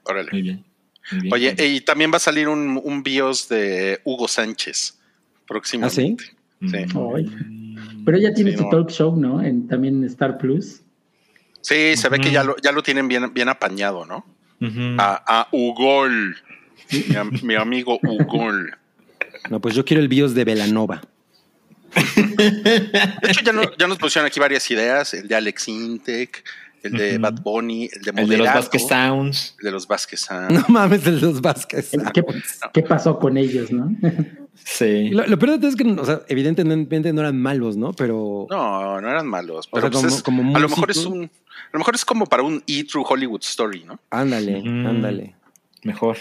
Órale. 0.04 0.30
Muy 0.32 0.42
bien. 0.42 0.66
muy 1.14 1.22
bien. 1.22 1.34
Oye, 1.34 1.56
y 1.68 1.82
también 1.82 2.12
va 2.12 2.18
a 2.18 2.20
salir 2.20 2.50
un, 2.50 2.80
un 2.84 3.04
bios 3.04 3.48
de 3.48 4.02
Hugo 4.04 4.28
Sánchez 4.28 5.00
próximamente. 5.48 6.26
Mm. 6.60 6.70
sí. 6.70 6.78
Ay. 6.78 7.32
Pero 8.06 8.18
ella 8.18 8.34
tiene 8.34 8.52
Sí, 8.52 8.58
su 8.58 8.64
no. 8.64 8.70
talk 8.70 8.90
show, 8.90 9.16
¿no? 9.16 9.42
En, 9.42 9.68
también 9.68 9.96
en 9.98 10.04
Star 10.06 10.38
Plus. 10.38 10.82
Sí, 11.62 11.96
se 11.96 12.10
ve 12.10 12.20
que 12.20 12.32
ya 12.32 12.44
lo, 12.44 12.56
ya 12.58 12.72
lo 12.74 12.84
tienen 12.84 13.08
bien, 13.08 13.34
bien 13.34 13.48
apañado, 13.50 14.06
¿no? 14.06 14.26
A, 14.98 15.24
a 15.42 15.48
Ugol. 15.52 16.36
Mi, 17.10 17.16
am- 17.16 17.32
mi 17.44 17.56
amigo 17.56 18.00
Ugol. 18.04 18.76
No, 19.50 19.60
pues 19.62 19.74
yo 19.76 19.84
quiero 19.86 20.02
el 20.02 20.08
bios 20.10 20.34
de 20.34 20.44
Velanova. 20.46 21.02
De 22.36 23.30
hecho, 23.30 23.42
ya, 23.44 23.54
no- 23.54 23.76
ya 23.78 23.88
nos 23.88 23.98
pusieron 23.98 24.26
aquí 24.28 24.40
varias 24.40 24.70
ideas: 24.72 25.14
el 25.14 25.28
de 25.28 25.36
Alex 25.36 25.68
Intec, 25.68 26.44
el 26.84 26.92
de. 26.94 27.18
Bad 27.18 27.42
Bunny, 27.42 27.90
el 27.92 28.02
de 28.04 28.22
el 28.22 28.28
de 28.30 28.38
los 28.38 28.48
Vasquez 28.54 28.88
Sounds. 28.88 29.56
el 29.60 29.66
de 29.66 29.72
los 29.72 29.88
Vázquez 29.88 30.20
Sanz. 30.22 30.52
No 30.54 30.66
mames, 30.70 31.06
el 31.08 31.20
de 31.20 31.26
los 31.28 31.42
Vázquez. 31.42 31.92
¿Qué, 32.14 32.24
qué 32.74 32.82
pasó 32.84 33.18
con 33.20 33.38
ellos, 33.38 33.72
no? 33.72 33.96
Sí. 34.66 35.10
Lo, 35.10 35.26
lo 35.26 35.38
peor 35.40 35.54
de 35.54 35.58
todo 35.58 35.68
es 35.70 35.76
que, 35.76 35.84
o 35.92 36.06
sea, 36.06 36.22
evidentemente 36.28 37.12
no 37.12 37.22
eran 37.22 37.38
malos, 37.42 37.76
¿no? 37.76 37.92
Pero 37.94 38.48
No, 38.50 39.02
no 39.02 39.10
eran 39.10 39.28
malos. 39.28 39.68
O 39.72 39.76
Pero 39.76 39.92
sea, 39.92 40.02
pues 40.02 40.04
como- 40.04 40.16
es- 40.16 40.24
como 40.24 40.56
a 40.58 40.60
lo 40.60 40.70
mejor 40.70 40.92
es 40.92 41.06
un. 41.06 41.24
A 41.24 41.70
lo 41.74 41.80
mejor 41.80 41.96
es 41.96 42.06
como 42.06 42.26
para 42.28 42.44
un 42.44 42.64
E 42.68 42.84
True 42.84 43.04
Hollywood 43.08 43.42
Story, 43.42 43.84
¿no? 43.84 44.00
ándale, 44.12 44.58
ándale. 44.60 45.36
Mejor. 45.84 46.18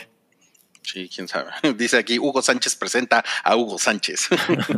Sí, 0.83 1.09
quién 1.14 1.29
sabe. 1.29 1.51
Dice 1.77 1.97
aquí 1.97 2.18
Hugo 2.18 2.42
Sánchez 2.42 2.77
presenta 2.77 3.25
a 3.45 3.57
Hugo 3.57 3.79
Sánchez. 3.79 4.29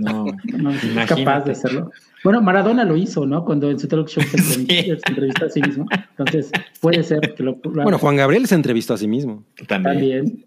No. 0.00 0.26
No, 0.44 0.70
es 0.70 1.08
capaz 1.08 1.40
de 1.44 1.52
hacerlo. 1.52 1.90
Bueno, 2.22 2.40
Maradona 2.40 2.84
lo 2.84 2.96
hizo, 2.96 3.26
¿no? 3.26 3.44
Cuando 3.44 3.70
en 3.70 3.78
su 3.78 3.86
talk 3.86 4.08
show 4.08 4.22
se 4.24 4.36
entrevistó, 4.54 4.96
se 4.98 5.08
entrevistó 5.08 5.44
a 5.46 5.50
sí 5.50 5.60
mismo. 5.60 5.86
Entonces, 6.16 6.50
puede 6.80 7.02
ser 7.02 7.34
que 7.34 7.42
lo, 7.42 7.56
Bueno, 7.56 7.98
Juan 7.98 8.16
Gabriel 8.16 8.46
se 8.46 8.54
entrevistó 8.54 8.94
a 8.94 8.98
sí 8.98 9.06
mismo. 9.06 9.44
También. 9.66 9.94
también. 9.94 10.46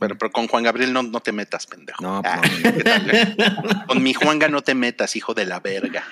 pero, 0.00 0.18
pero 0.18 0.32
con 0.32 0.48
Juan 0.48 0.64
Gabriel 0.64 0.92
no, 0.92 1.02
no 1.04 1.20
te 1.20 1.30
metas, 1.30 1.66
pendejo. 1.66 2.02
No, 2.02 2.22
pues 2.22 2.34
Ah, 2.34 2.40
no, 2.64 2.72
¿qué 2.74 2.82
tal, 2.82 3.10
eh? 3.14 3.36
Con 3.86 4.02
mi 4.02 4.14
Juanga 4.14 4.48
no 4.48 4.62
te 4.62 4.74
metas, 4.74 5.14
hijo 5.14 5.32
de 5.34 5.46
la 5.46 5.60
verga. 5.60 6.04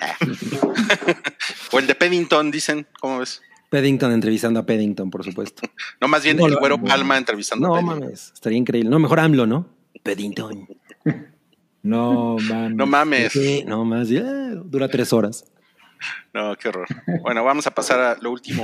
o 1.73 1.79
el 1.81 1.87
de 1.89 1.95
Peddington, 1.97 2.51
dicen, 2.53 2.87
¿cómo 3.01 3.19
ves? 3.19 3.43
Peddington 3.75 4.13
entrevistando 4.13 4.61
a 4.61 4.67
Peddington, 4.67 5.11
por 5.11 5.25
supuesto. 5.25 5.63
No, 6.01 6.07
más 6.07 6.23
bien 6.23 6.37
No, 6.37 6.47
el 6.47 6.55
güero 6.57 6.79
no. 6.79 6.85
Palma 6.85 7.19
entrevistando 7.19 7.67
a 7.67 7.69
No 7.69 7.75
Peddington. 7.75 8.01
mames, 8.01 8.31
estaría 8.33 8.59
increíble. 8.59 8.89
No, 8.89 9.01
mejor 9.01 9.19
AMLO, 9.19 9.47
¿no? 9.47 9.69
Peddington. 10.03 10.69
No, 11.83 12.37
man. 12.39 12.77
No 12.77 12.87
mames. 12.87 13.33
Sí, 13.33 13.63
no 13.67 13.85
más, 13.85 14.09
ya, 14.09 14.23
dura 14.23 14.89
tres 14.89 15.13
horas. 15.13 15.45
No, 16.33 16.57
qué 16.57 16.69
horror. 16.69 16.87
Bueno, 17.21 17.45
vamos 17.45 17.67
a 17.67 17.75
pasar 17.75 18.01
a 18.01 18.17
lo 18.23 18.31
último. 18.31 18.63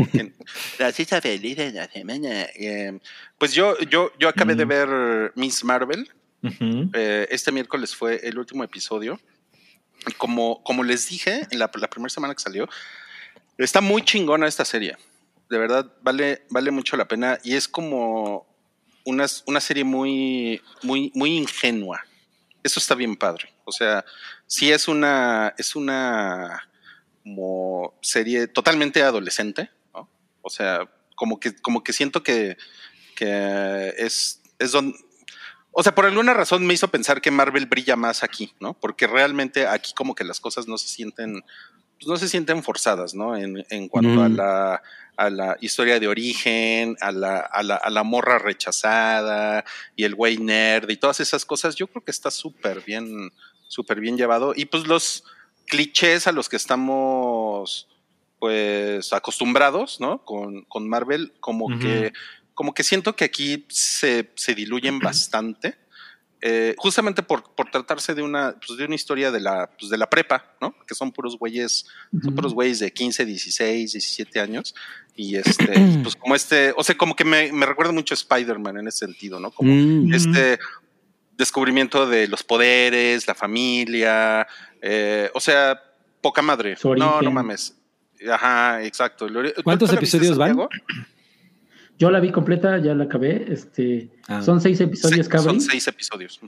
la 0.79 0.91
cita 0.93 1.21
feliz 1.21 1.59
de 1.59 1.71
la 1.73 1.87
semana. 1.87 2.45
Eh, 2.55 2.99
pues 3.37 3.53
yo, 3.53 3.79
yo, 3.91 4.11
yo 4.19 4.29
acabé 4.29 4.55
de 4.55 4.65
ver 4.65 5.33
Miss 5.37 5.63
Marvel. 5.65 6.09
Eh, 6.95 7.29
este 7.31 7.53
miércoles 7.53 7.95
fue 7.95 8.27
el 8.27 8.39
último 8.39 8.65
episodio. 8.65 9.21
Y 10.09 10.13
como, 10.13 10.63
como 10.65 10.83
les 10.83 11.07
dije 11.11 11.47
en 11.51 11.59
la, 11.59 11.71
la 11.75 11.91
primera 11.91 12.09
semana 12.09 12.35
que 12.35 12.41
salió, 12.41 12.71
está 13.65 13.81
muy 13.81 14.03
chingona 14.03 14.47
esta 14.47 14.65
serie. 14.65 14.97
De 15.49 15.59
verdad, 15.59 15.93
vale, 16.03 16.45
vale 16.51 16.71
mucho 16.71 16.97
la 16.97 17.09
pena. 17.09 17.39
Y 17.43 17.55
es 17.55 17.69
como 17.69 18.47
una, 19.05 19.27
una 19.47 19.61
serie 19.61 19.85
muy, 19.85 20.63
muy, 20.83 21.11
muy 21.15 21.37
ingenua. 21.37 22.05
Eso 22.63 22.79
está 22.79 22.95
bien 22.95 23.17
padre. 23.17 23.53
O 23.65 23.73
sea, 23.73 24.05
sí 24.47 24.71
es 24.71 24.89
una, 24.89 25.55
es 25.59 25.77
una 25.77 26.69
como 27.23 27.99
serie 28.03 28.49
totalmente 28.49 29.03
adolescente, 29.03 29.71
¿no? 29.95 30.09
O 30.43 30.51
sea, 30.51 30.89
como 31.15 31.39
que, 31.39 31.55
como 31.57 31.83
que 31.83 31.93
siento 31.93 32.23
que, 32.23 32.57
que 33.15 33.95
es, 33.99 34.43
es 34.59 34.73
donde, 34.73 34.97
o 35.73 35.83
sea, 35.83 35.95
por 35.95 36.07
alguna 36.07 36.35
razón 36.35 36.67
me 36.67 36.75
hizo 36.75 36.89
pensar 36.89 37.21
que 37.21 37.31
Marvel 37.31 37.67
brilla 37.67 37.95
más 37.95 38.25
aquí, 38.25 38.53
¿no? 38.59 38.75
Porque 38.75 39.07
realmente 39.07 39.67
aquí 39.67 39.93
como 39.95 40.15
que 40.15 40.25
las 40.25 40.41
cosas 40.41 40.67
no 40.67 40.77
se 40.79 40.89
sienten, 40.89 41.45
pues 42.01 42.09
no 42.09 42.17
se 42.17 42.29
sienten 42.29 42.63
forzadas, 42.63 43.15
¿no? 43.15 43.37
En, 43.37 43.65
en 43.69 43.89
cuanto 43.89 44.23
a 44.23 44.29
la 44.29 44.83
a 45.21 45.29
la 45.29 45.59
historia 45.61 46.01
de 46.01 46.09
origen, 46.09 46.97
a 47.03 47.13
la, 47.13 47.41
a 47.41 47.63
la, 47.63 47.77
a 47.77 47.91
la 47.91 48.03
morra 48.05 48.39
rechazada 48.39 49.67
y 49.95 50.05
el 50.05 50.15
güey 50.15 50.39
nerd 50.39 50.89
y 50.89 50.97
todas 50.97 51.21
esas 51.21 51.45
cosas, 51.45 51.77
yo 51.77 51.89
creo 51.89 52.03
que 52.03 52.11
está 52.11 52.31
súper 52.31 52.81
bien, 52.81 53.31
súper 53.69 54.01
bien 54.01 54.17
llevado. 54.17 54.55
Y 54.57 54.65
pues 54.65 54.87
los 54.87 55.25
clichés 55.67 56.27
a 56.27 56.33
los 56.33 56.49
que 56.49 56.57
estamos 56.57 57.87
pues 58.39 59.13
acostumbrados, 59.13 60.01
¿no? 60.01 60.25
Con, 60.25 60.63
con 60.63 60.89
Marvel, 60.89 61.35
como 61.39 61.79
que 61.79 62.15
como 62.55 62.75
que 62.75 62.83
siento 62.83 63.15
que 63.15 63.25
aquí 63.25 63.67
se, 63.69 64.31
se 64.37 64.55
diluyen 64.55 64.99
bastante. 65.01 65.77
Eh, 66.43 66.75
justamente 66.79 67.23
por, 67.23 67.55
por 67.55 67.71
tratarse 67.71 68.15
de 68.15 68.23
una, 68.23 68.55
pues 68.67 68.79
de 68.79 68.85
una 68.87 68.95
historia 68.95 69.31
de 69.31 69.41
la, 69.41 69.69
pues 69.79 69.91
de 69.91 69.99
la 69.99 70.09
prepa, 70.09 70.55
¿no? 70.61 70.75
Que 70.87 70.95
son 70.95 71.13
puros 71.13 71.37
güeyes, 71.39 71.87
son 72.11 72.21
Ujú. 72.29 72.35
puros 72.35 72.55
güeyes 72.55 72.79
de 72.79 72.93
15, 72.93 73.25
16, 73.27 73.93
17 73.93 74.41
años. 74.41 74.75
Y 75.15 75.37
este, 75.37 75.67
pues 76.03 76.17
como 76.17 76.35
este, 76.35 76.73
o 76.77 76.83
sea, 76.83 76.97
como 76.97 77.15
que 77.15 77.25
me, 77.25 77.53
me 77.53 77.67
recuerda 77.67 77.93
mucho 77.93 78.15
a 78.15 78.17
Spider-Man 78.17 78.79
en 78.79 78.89
ese 78.89 78.99
sentido, 79.07 79.39
¿no? 79.39 79.51
Como 79.51 79.71
Mm. 79.75 80.15
este 80.15 80.59
descubrimiento 81.37 82.07
de 82.07 82.29
los 82.29 82.43
poderes, 82.43 83.27
la 83.27 83.35
familia, 83.35 84.47
eh, 84.83 85.31
o 85.35 85.41
sea, 85.41 85.81
poca 86.21 86.43
madre. 86.43 86.77
No, 86.97 87.21
no 87.23 87.31
mames. 87.31 87.75
Ajá, 88.31 88.83
exacto. 88.83 89.27
¿Tú- 89.27 89.43
tú 89.55 89.63
¿Cuántos 89.63 89.93
episodios 89.93 90.37
van? 90.37 90.57
Yo 92.01 92.11
la 92.11 92.19
vi 92.19 92.31
completa, 92.33 92.79
ya 92.79 92.95
la 92.95 93.05
acabé. 93.05 93.45
Este, 93.53 94.11
Ah. 94.27 94.43
Son 94.43 94.61
seis 94.61 94.81
episodios 94.81 95.29
cada 95.29 95.45
son 95.45 95.61
seis 95.61 95.87
episodios. 95.87 96.41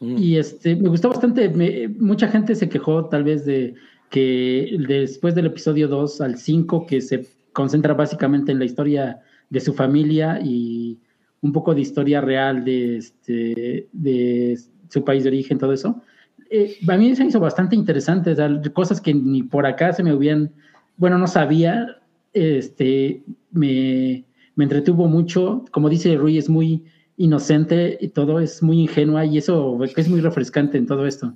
Mm. 0.00 0.16
Y 0.18 0.36
este, 0.38 0.74
me 0.74 0.88
gustó 0.88 1.10
bastante. 1.10 1.48
me- 1.50 1.86
mucha 1.88 2.26
gente 2.28 2.54
se 2.56 2.68
quejó 2.68 3.04
tal 3.06 3.22
vez 3.22 3.44
de 3.46 3.74
que 4.10 4.76
después 4.88 5.34
del 5.34 5.46
episodio 5.46 5.86
2 5.88 6.20
al 6.20 6.36
5, 6.38 6.86
que 6.86 7.00
se 7.00 7.26
concentra 7.52 7.94
básicamente 7.94 8.52
en 8.52 8.58
la 8.58 8.64
historia 8.64 9.20
de 9.50 9.60
su 9.60 9.72
familia 9.74 10.40
y 10.42 10.98
un 11.42 11.52
poco 11.52 11.74
de 11.74 11.80
historia 11.82 12.20
real 12.20 12.64
de, 12.64 12.96
este, 12.96 13.88
de 13.92 14.58
su 14.88 15.04
país 15.04 15.22
de 15.24 15.28
origen, 15.30 15.58
todo 15.58 15.72
eso. 15.72 16.02
eh, 16.50 16.76
a 16.88 16.96
mí 16.96 17.14
se 17.16 17.22
me 17.22 17.28
hizo 17.30 17.40
bastante 17.40 17.74
interesante, 17.76 18.30
o 18.30 18.36
sea, 18.36 18.48
cosas 18.72 19.00
que 19.00 19.12
ni 19.12 19.42
por 19.42 19.66
acá 19.66 19.92
se 19.92 20.02
me 20.04 20.14
hubieran, 20.14 20.50
bueno, 20.96 21.18
no 21.18 21.26
sabía, 21.26 21.86
este, 22.32 23.22
me, 23.50 24.24
me 24.56 24.64
entretuvo 24.64 25.06
mucho. 25.06 25.64
Como 25.70 25.88
dice 25.88 26.16
Rui, 26.16 26.38
es 26.38 26.48
muy 26.48 26.84
inocente 27.16 27.96
y 28.00 28.08
todo 28.08 28.40
es 28.40 28.62
muy 28.62 28.80
ingenua 28.80 29.24
y 29.24 29.38
eso 29.38 29.78
es 29.96 30.08
muy 30.08 30.20
refrescante 30.20 30.76
en 30.76 30.86
todo 30.86 31.06
esto. 31.06 31.32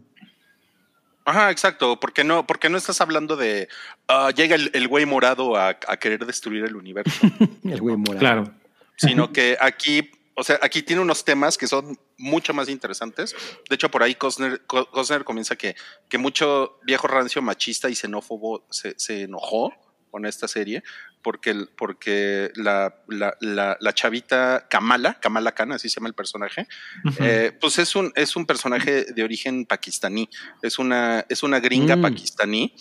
Ajá, 1.25 1.51
exacto. 1.51 2.01
porque 2.01 2.25
no, 2.25 2.47
porque 2.47 2.69
no 2.69 2.77
estás 2.77 3.01
hablando 3.01 3.37
de 3.37 3.69
ah, 4.09 4.31
llega 4.35 4.57
el, 4.57 4.71
el, 4.75 4.89
güey 4.89 5.07
morado 5.07 5.57
a, 5.57 5.69
a, 5.69 5.97
querer 5.99 6.27
destruir 6.27 6.65
el 6.65 6.75
universo? 6.75 7.21
el 7.65 7.81
güey 7.81 7.97
morado. 7.97 8.19
Claro. 8.19 8.55
Sino 8.97 9.33
que 9.33 9.57
aquí, 9.61 10.11
o 10.35 10.43
sea, 10.43 10.59
aquí 10.63 10.83
tiene 10.83 11.01
unos 11.01 11.25
temas 11.25 11.57
que 11.57 11.67
son 11.67 11.99
mucho 12.19 12.53
más 12.53 12.69
interesantes. 12.69 13.35
De 13.69 13.75
hecho, 13.75 13.91
por 13.91 14.03
ahí 14.03 14.15
Cosner, 14.15 14.63
Cosner 14.67 15.25
comienza 15.25 15.57
que, 15.57 15.75
que 16.09 16.19
mucho 16.19 16.79
viejo 16.85 17.07
rancio 17.07 17.41
machista 17.41 17.89
y 17.89 17.95
xenófobo 17.95 18.67
se, 18.71 18.95
se 18.99 19.23
enojó 19.23 19.73
con 20.11 20.27
esta 20.27 20.49
serie 20.49 20.83
porque, 21.23 21.67
porque 21.77 22.51
la, 22.55 22.95
la, 23.09 23.37
la, 23.41 23.77
la, 23.81 23.93
chavita 23.93 24.67
Kamala, 24.69 25.19
Kamala 25.21 25.53
Khan, 25.53 25.73
así 25.73 25.89
se 25.89 25.97
llama 25.97 26.09
el 26.09 26.15
personaje, 26.15 26.67
uh 27.05 27.09
-huh. 27.11 27.17
eh, 27.21 27.53
pues 27.61 27.79
es 27.79 27.95
un, 27.95 28.13
es 28.15 28.37
un 28.37 28.47
personaje 28.47 29.05
de 29.05 29.23
origen 29.23 29.67
pakistaní, 29.67 30.29
es 30.63 30.79
una, 30.79 31.25
es 31.29 31.43
una 31.43 31.61
gringa 31.61 31.97
mm. 31.97 32.03
pakistaní 32.03 32.75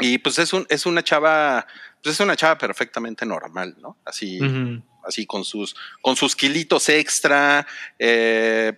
y 0.00 0.18
pues 0.18 0.38
es, 0.38 0.52
un, 0.52 0.66
es 0.68 0.86
una 0.86 1.02
chava, 1.02 1.66
pues 2.02 2.14
es 2.14 2.20
una 2.20 2.36
chava 2.36 2.58
perfectamente 2.58 3.26
normal, 3.26 3.76
¿no? 3.80 3.98
Así, 4.04 4.40
uh 4.40 4.44
-huh. 4.44 4.82
así 5.06 5.26
con 5.26 5.44
sus, 5.44 5.74
con 6.02 6.16
sus 6.16 6.34
kilitos 6.34 6.88
extra, 6.88 7.66
eh, 7.98 8.72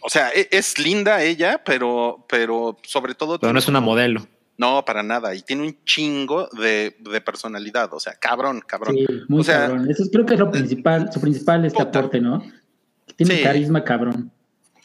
o 0.00 0.10
sea, 0.10 0.28
es, 0.30 0.48
es, 0.50 0.78
linda 0.78 1.22
ella, 1.22 1.62
pero, 1.64 2.26
pero 2.28 2.76
sobre 2.82 3.14
todo... 3.14 3.38
Pero 3.38 3.54
no 3.54 3.58
es 3.58 3.68
una 3.68 3.80
modelo. 3.80 4.28
No, 4.56 4.84
para 4.84 5.02
nada. 5.02 5.34
Y 5.34 5.42
tiene 5.42 5.62
un 5.62 5.84
chingo 5.84 6.48
de, 6.52 6.96
de 7.00 7.20
personalidad. 7.20 7.92
O 7.92 8.00
sea, 8.00 8.14
cabrón, 8.14 8.62
cabrón. 8.66 8.94
Sí, 8.96 9.06
muy 9.28 9.40
o 9.40 9.44
sea, 9.44 9.66
cabrón. 9.66 9.90
Eso 9.90 10.04
creo 10.12 10.26
que 10.26 10.34
es 10.34 10.40
lo 10.40 10.50
principal, 10.50 11.10
su 11.12 11.20
principal 11.20 11.64
este 11.64 11.84
puta. 11.84 11.98
aporte, 11.98 12.20
¿no? 12.20 12.42
Tiene 13.16 13.36
sí. 13.36 13.42
carisma 13.42 13.82
cabrón. 13.82 14.30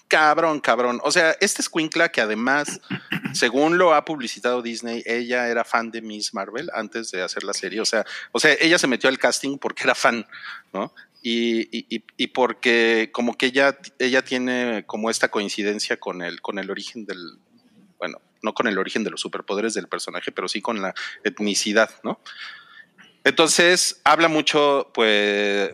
Cabrón, 0.07 0.59
cabrón. 0.59 0.99
O 1.03 1.11
sea, 1.11 1.35
este 1.39 1.61
Squinkla 1.61 2.09
que 2.09 2.19
además, 2.19 2.81
según 3.33 3.77
lo 3.77 3.93
ha 3.93 4.05
publicitado 4.05 4.63
Disney, 4.63 5.03
ella 5.05 5.47
era 5.49 5.63
fan 5.63 5.91
de 5.91 6.01
Miss 6.01 6.33
Marvel 6.33 6.71
antes 6.73 7.11
de 7.11 7.21
hacer 7.21 7.43
la 7.43 7.53
serie. 7.53 7.79
O 7.79 7.85
sea, 7.85 8.03
o 8.31 8.39
sea, 8.39 8.55
ella 8.59 8.79
se 8.79 8.87
metió 8.87 9.07
al 9.07 9.19
casting 9.19 9.59
porque 9.59 9.83
era 9.83 9.93
fan, 9.93 10.25
¿no? 10.73 10.93
Y, 11.21 11.67
y, 11.77 12.03
y, 12.17 12.27
porque 12.27 13.09
como 13.11 13.37
que 13.37 13.47
ella, 13.47 13.77
ella 13.99 14.23
tiene 14.23 14.85
como 14.87 15.09
esta 15.09 15.27
coincidencia 15.27 15.97
con 15.97 16.23
el, 16.23 16.41
con 16.41 16.57
el 16.57 16.71
origen 16.71 17.05
del, 17.05 17.37
bueno, 17.99 18.19
no 18.41 18.53
con 18.53 18.67
el 18.67 18.77
origen 18.77 19.03
de 19.03 19.11
los 19.11 19.21
superpoderes 19.21 19.73
del 19.73 19.87
personaje, 19.87 20.31
pero 20.31 20.47
sí 20.47 20.61
con 20.61 20.81
la 20.81 20.93
etnicidad, 21.23 21.89
¿no? 22.03 22.19
Entonces, 23.25 23.99
habla 24.05 24.29
mucho, 24.29 24.91
pues, 24.93 25.71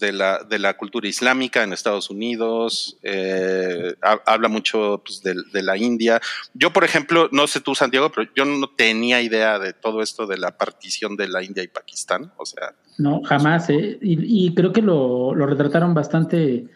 de 0.00 0.12
la, 0.12 0.42
de 0.42 0.58
la 0.58 0.76
cultura 0.76 1.06
islámica 1.06 1.62
en 1.62 1.72
Estados 1.72 2.10
Unidos, 2.10 2.98
eh, 3.02 3.94
habla 4.26 4.48
mucho 4.48 5.02
pues, 5.04 5.22
de, 5.22 5.62
la 5.62 5.76
India. 5.76 6.20
Yo, 6.54 6.72
por 6.72 6.84
ejemplo, 6.84 7.28
no 7.30 7.46
sé 7.46 7.60
tú, 7.60 7.74
Santiago, 7.74 8.10
pero 8.10 8.28
yo 8.34 8.44
no 8.44 8.68
tenía 8.70 9.22
idea 9.22 9.58
de 9.60 9.72
todo 9.72 10.02
esto 10.02 10.26
de 10.26 10.38
la 10.38 10.58
partición 10.58 11.16
de 11.16 11.28
la 11.28 11.42
India 11.42 11.62
y 11.62 11.68
Pakistán, 11.68 12.32
o 12.36 12.44
sea... 12.44 12.74
No, 12.98 13.22
jamás, 13.22 13.70
¿eh? 13.70 13.98
Y, 14.02 14.52
creo 14.54 14.72
que 14.72 14.82
lo, 14.82 15.34
lo, 15.36 15.46
retrataron 15.46 15.94
bastante, 15.94 16.66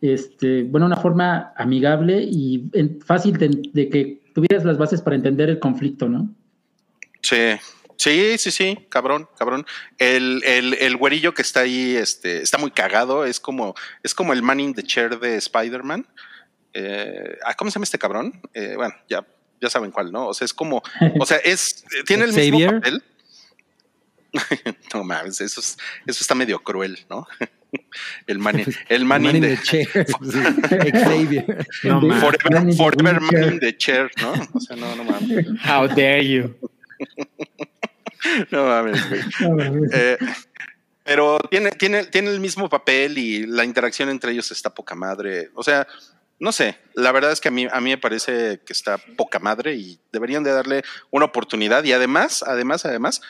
este, 0.00 0.62
bueno, 0.62 0.86
una 0.86 0.96
forma 0.96 1.52
amigable 1.56 2.22
y 2.22 2.70
fácil 3.04 3.36
de 3.36 3.88
que 3.88 4.21
tuvieras 4.34 4.64
las 4.64 4.78
bases 4.78 5.02
para 5.02 5.16
entender 5.16 5.48
el 5.48 5.58
conflicto, 5.58 6.08
¿no? 6.08 6.28
Sí, 7.22 7.58
sí, 7.96 8.38
sí, 8.38 8.50
sí, 8.50 8.86
cabrón, 8.88 9.28
cabrón. 9.38 9.66
El, 9.98 10.42
el, 10.44 10.74
el 10.74 10.96
güerillo 10.96 11.34
que 11.34 11.42
está 11.42 11.60
ahí, 11.60 11.96
este, 11.96 12.42
está 12.42 12.58
muy 12.58 12.70
cagado, 12.70 13.24
es 13.24 13.40
como, 13.40 13.74
es 14.02 14.14
como 14.14 14.32
el 14.32 14.42
man 14.42 14.60
in 14.60 14.74
the 14.74 14.82
chair 14.82 15.18
de 15.18 15.36
Spider-Man. 15.36 16.06
Eh, 16.74 17.38
¿Cómo 17.56 17.70
se 17.70 17.76
llama 17.76 17.84
este 17.84 17.98
cabrón? 17.98 18.40
Eh, 18.54 18.74
bueno, 18.76 18.94
ya, 19.08 19.26
ya 19.60 19.70
saben 19.70 19.90
cuál, 19.90 20.10
¿no? 20.10 20.28
O 20.28 20.34
sea, 20.34 20.44
es 20.44 20.54
como, 20.54 20.82
o 21.18 21.26
sea, 21.26 21.38
es, 21.38 21.84
tiene 22.06 22.24
el 22.24 22.32
mismo 22.32 22.58
papel. 22.66 23.02
no 24.94 25.04
mames, 25.04 25.40
eso, 25.40 25.60
es, 25.60 25.76
eso 26.06 26.20
está 26.22 26.34
medio 26.34 26.58
cruel, 26.62 27.04
¿no? 27.08 27.26
El 28.26 28.38
man, 28.38 28.62
el 28.88 29.04
man, 29.04 29.22
man 29.22 29.36
in, 29.36 29.42
the, 29.42 29.56
the 29.56 29.62
chair. 29.62 29.86
Xavier. 29.86 31.66
No, 31.84 32.00
forever, 32.20 32.72
forever 32.74 33.20
man 33.20 33.52
in 33.52 33.60
the 33.60 33.76
chair, 33.76 34.10
¿no? 34.20 34.32
O 34.54 34.60
sea, 34.60 34.76
no, 34.76 34.94
no 34.94 35.04
mames. 35.04 35.46
How 35.64 35.86
dare 35.88 36.22
you. 36.22 36.54
no 38.50 38.66
mames, 38.66 39.08
güey. 39.08 39.22
No, 39.40 39.56
mames. 39.56 39.92
Eh, 39.92 40.18
pero 41.04 41.38
tiene, 41.50 41.72
tiene, 41.72 42.04
tiene 42.04 42.30
el 42.30 42.40
mismo 42.40 42.68
papel 42.68 43.18
y 43.18 43.46
la 43.46 43.64
interacción 43.64 44.08
entre 44.08 44.32
ellos 44.32 44.50
está 44.52 44.74
poca 44.74 44.94
madre. 44.94 45.50
O 45.54 45.62
sea, 45.62 45.86
no 46.38 46.52
sé, 46.52 46.78
la 46.94 47.12
verdad 47.12 47.32
es 47.32 47.40
que 47.40 47.48
a 47.48 47.52
mí, 47.52 47.66
a 47.70 47.80
mí 47.80 47.90
me 47.90 47.98
parece 47.98 48.60
que 48.64 48.72
está 48.72 48.98
poca 49.16 49.38
madre 49.38 49.74
y 49.74 49.98
deberían 50.12 50.44
de 50.44 50.52
darle 50.52 50.82
una 51.10 51.26
oportunidad. 51.26 51.84
Y 51.84 51.92
además, 51.92 52.44
además, 52.46 52.84
además, 52.84 53.22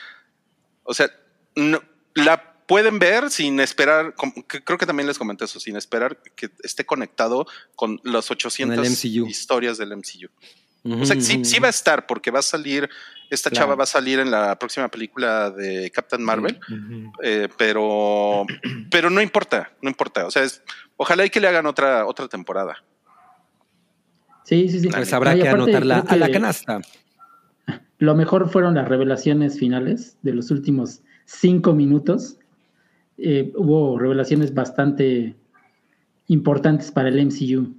o 0.83 0.93
sea, 0.93 1.09
no, 1.55 1.81
la 2.13 2.52
pueden 2.65 2.99
ver 2.99 3.29
sin 3.29 3.59
esperar, 3.59 4.15
creo 4.47 4.77
que 4.77 4.85
también 4.85 5.07
les 5.07 5.17
comenté 5.17 5.45
eso, 5.45 5.59
sin 5.59 5.75
esperar 5.75 6.17
que 6.35 6.49
esté 6.63 6.85
conectado 6.85 7.45
con 7.75 7.99
las 8.03 8.31
800 8.31 9.05
historias 9.05 9.77
del 9.77 9.95
MCU. 9.95 10.29
Uh 10.85 10.89
-huh, 10.89 11.01
o 11.01 11.05
sea, 11.05 11.19
sí, 11.19 11.45
sí, 11.45 11.59
va 11.59 11.67
a 11.67 11.69
estar 11.69 12.05
porque 12.05 12.29
va 12.29 12.39
a 12.39 12.41
salir, 12.43 12.89
esta 13.29 13.49
claro. 13.49 13.67
chava 13.67 13.75
va 13.75 13.83
a 13.83 13.87
salir 13.87 14.19
en 14.19 14.29
la 14.29 14.59
próxima 14.59 14.89
película 14.89 15.49
de 15.49 15.89
Captain 15.91 16.21
Marvel, 16.21 16.59
uh 16.69 16.73
-huh. 16.73 17.11
eh, 17.23 17.47
pero, 17.57 18.45
pero 18.91 19.09
no 19.09 19.21
importa, 19.21 19.71
no 19.81 19.89
importa. 19.89 20.25
O 20.25 20.31
sea, 20.31 20.43
es, 20.43 20.61
ojalá 20.97 21.25
y 21.25 21.29
que 21.29 21.39
le 21.39 21.47
hagan 21.47 21.65
otra, 21.65 22.05
otra 22.05 22.27
temporada. 22.27 22.83
Sí, 24.43 24.67
sí, 24.67 24.81
sí. 24.81 24.89
Pues 24.89 25.13
habrá 25.13 25.35
que 25.35 25.47
anotarla 25.47 25.99
a 25.99 26.15
la 26.17 26.29
canasta. 26.29 26.81
Lo 27.97 28.15
mejor 28.15 28.49
fueron 28.49 28.75
las 28.75 28.89
revelaciones 28.89 29.57
finales 29.57 30.17
de 30.21 30.33
los 30.33 30.51
últimos 30.51 31.01
cinco 31.25 31.73
minutos 31.73 32.37
eh, 33.17 33.51
hubo 33.55 33.97
revelaciones 33.99 34.53
bastante 34.53 35.35
importantes 36.27 36.91
para 36.91 37.09
el 37.09 37.25
MCU. 37.25 37.75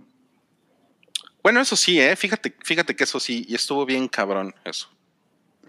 Bueno, 1.43 1.61
eso 1.61 1.77
sí, 1.77 2.01
¿eh? 2.01 2.17
Fíjate, 2.17 2.55
fíjate 2.63 2.97
que 2.97 3.05
eso 3.05 3.21
sí, 3.21 3.45
y 3.49 3.55
estuvo 3.55 3.85
bien 3.85 4.09
cabrón 4.09 4.55
eso. 4.65 4.89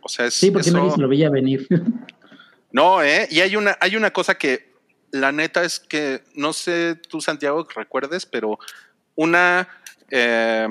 O 0.01 0.09
sea, 0.09 0.25
es, 0.25 0.35
sí, 0.35 0.51
porque 0.51 0.69
eso... 0.69 0.77
nadie 0.77 0.91
se 0.91 1.01
lo 1.01 1.09
veía 1.09 1.29
venir. 1.29 1.67
no, 2.71 3.03
¿eh? 3.03 3.27
Y 3.29 3.41
hay 3.41 3.55
una, 3.55 3.77
hay 3.81 3.95
una 3.95 4.11
cosa 4.11 4.35
que 4.35 4.73
la 5.11 5.31
neta 5.31 5.63
es 5.63 5.79
que, 5.79 6.23
no 6.35 6.53
sé 6.53 6.95
tú, 6.95 7.21
Santiago, 7.21 7.67
recuerdes, 7.75 8.25
pero 8.25 8.59
una 9.15 9.67
eh, 10.11 10.67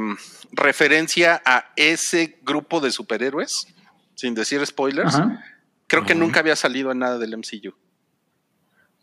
referencia 0.53 1.43
a 1.45 1.73
ese 1.77 2.39
grupo 2.43 2.81
de 2.81 2.91
superhéroes, 2.91 3.67
sin 4.15 4.35
decir 4.35 4.65
spoilers, 4.65 5.15
Ajá. 5.15 5.43
creo 5.87 6.03
Ajá. 6.03 6.09
que 6.09 6.15
nunca 6.15 6.41
había 6.41 6.57
salido 6.57 6.93
en 6.93 7.01
nada 7.01 7.19
del 7.19 7.37
MCU. 7.37 7.75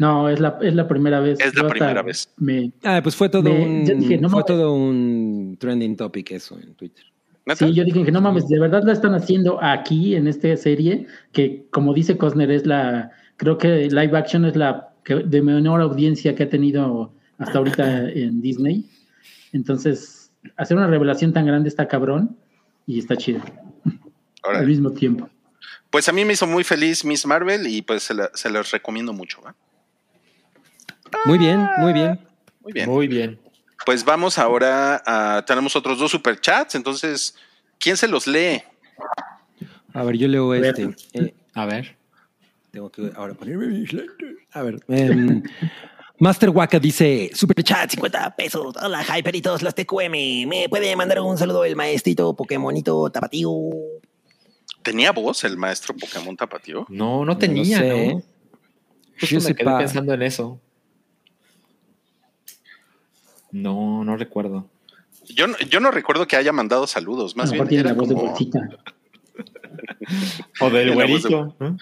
No, 0.02 0.30
es 0.30 0.40
la, 0.40 0.58
es 0.64 0.74
la 0.74 0.88
primera 0.88 1.20
vez. 1.20 1.40
Es 1.40 1.56
la 1.56 1.70
primera 1.70 2.02
vez. 2.02 2.34
Me, 2.38 2.72
ah, 2.84 3.02
pues 3.04 3.16
fue 3.16 3.30
todo 3.30 3.44
me, 3.44 3.64
un 3.64 4.00
dije, 4.00 4.18
no 4.18 4.32
fue 4.32 4.44
todo 4.44 4.74
un 4.74 5.58
trending 5.60 5.96
topic 5.96 6.32
eso 6.32 6.58
en 6.60 6.74
Twitter. 6.74 7.06
Sí, 7.56 7.72
yo 7.72 7.84
dije 7.84 8.04
que 8.04 8.12
no 8.12 8.20
mames, 8.20 8.48
de 8.48 8.60
verdad 8.60 8.82
la 8.84 8.94
están 8.94 9.14
haciendo 9.14 9.64
aquí 9.64 10.16
en 10.16 10.26
esta 10.26 10.58
serie, 10.58 11.06
que 11.32 11.68
como 11.70 11.94
dice 11.94 12.18
Cosner, 12.18 12.50
es 12.50 12.66
la, 12.66 13.12
creo 13.38 13.60
que 13.60 13.92
live 13.92 14.18
action 14.18 14.44
es 14.46 14.56
la 14.56 14.90
que, 15.06 15.18
de 15.18 15.42
menor 15.44 15.82
audiencia 15.82 16.34
que 16.34 16.44
ha 16.44 16.50
tenido 16.50 17.14
hasta 17.38 17.60
ahorita 17.60 18.10
en 18.10 18.42
Disney. 18.42 18.90
Entonces, 19.54 20.32
hacer 20.58 20.78
una 20.78 20.88
revelación 20.88 21.32
tan 21.32 21.46
grande 21.46 21.70
está 21.70 21.88
cabrón 21.88 22.36
y 22.88 22.98
está 22.98 23.16
chido. 23.16 23.42
Al 24.42 24.66
mismo 24.66 24.90
tiempo. 24.94 25.30
Pues 25.92 26.10
a 26.10 26.12
mí 26.12 26.26
me 26.26 26.34
hizo 26.34 26.48
muy 26.48 26.64
feliz 26.64 27.06
Miss 27.06 27.28
Marvel 27.28 27.68
y 27.68 27.84
pues 27.84 28.02
se, 28.02 28.16
la, 28.16 28.32
se 28.34 28.50
los 28.50 28.72
recomiendo 28.72 29.14
mucho. 29.14 29.42
¿eh? 29.48 29.52
Muy 31.26 31.38
bien, 31.38 31.70
muy 31.78 31.94
bien. 31.94 32.20
Muy 32.62 32.74
bien. 32.74 32.90
Muy 32.90 33.08
bien. 33.08 33.40
Pues 33.86 34.04
vamos 34.06 34.38
ahora 34.38 35.02
a. 35.06 35.44
Tenemos 35.46 35.76
otros 35.76 35.98
dos 35.98 36.12
superchats. 36.12 36.76
Entonces, 36.76 37.36
¿quién 37.80 37.98
se 37.98 38.08
los 38.08 38.28
lee? 38.28 38.62
A 39.94 40.04
ver, 40.04 40.18
yo 40.18 40.28
leo 40.28 40.54
este. 40.54 40.90
Eh, 41.14 41.34
a 41.54 41.66
ver. 41.66 41.98
Tengo 42.72 42.90
que 42.90 43.12
ahora 43.16 43.34
ponerme 43.34 43.68
mis 43.68 43.92
lentes. 43.92 44.36
A 44.54 44.62
ver. 44.62 44.80
Eh, 44.88 45.42
Master 46.20 46.50
Waka 46.50 46.80
dice: 46.80 47.32
Superchat, 47.34 47.92
50 47.92 48.36
pesos. 48.36 48.76
Hola, 48.82 49.04
hyperitos, 49.18 49.62
las 49.62 49.76
TQM. 49.76 50.48
¿Me 50.48 50.68
puede 50.70 50.96
mandar 50.96 51.20
un 51.22 51.38
saludo 51.38 51.66
el 51.66 51.76
maestrito 51.76 52.36
Pokémonito 52.36 53.10
Tapatío? 53.10 53.52
¿Tenía 54.84 55.12
voz 55.12 55.44
el 55.44 55.58
maestro 55.58 55.96
Pokémon 55.96 56.36
Tapatío? 56.36 56.86
No, 56.90 57.26
no 57.26 57.38
tenía, 57.38 57.80
no. 57.80 57.86
Sé. 57.86 58.08
¿no? 58.14 58.24
Justo 59.20 59.40
yo 59.40 59.42
me 59.42 59.56
quedé 59.56 59.78
pensando 59.78 60.14
en 60.14 60.22
eso. 60.24 60.60
No, 63.52 64.04
no 64.04 64.18
recuerdo. 64.18 64.70
Yo, 65.28 65.46
yo 65.70 65.80
no 65.80 65.92
recuerdo 65.92 66.28
que 66.28 66.36
haya 66.36 66.52
mandado 66.52 66.88
saludos, 66.88 67.36
más 67.36 67.52
bien. 67.52 67.68
Tiene 67.68 67.84
la 67.84 67.94
voz 67.94 68.08
como... 68.08 68.22
de 68.22 68.28
bolsita. 68.30 68.70
o 70.60 70.70
del 70.70 70.96
güerito. 70.96 71.54
¿no? 71.60 71.78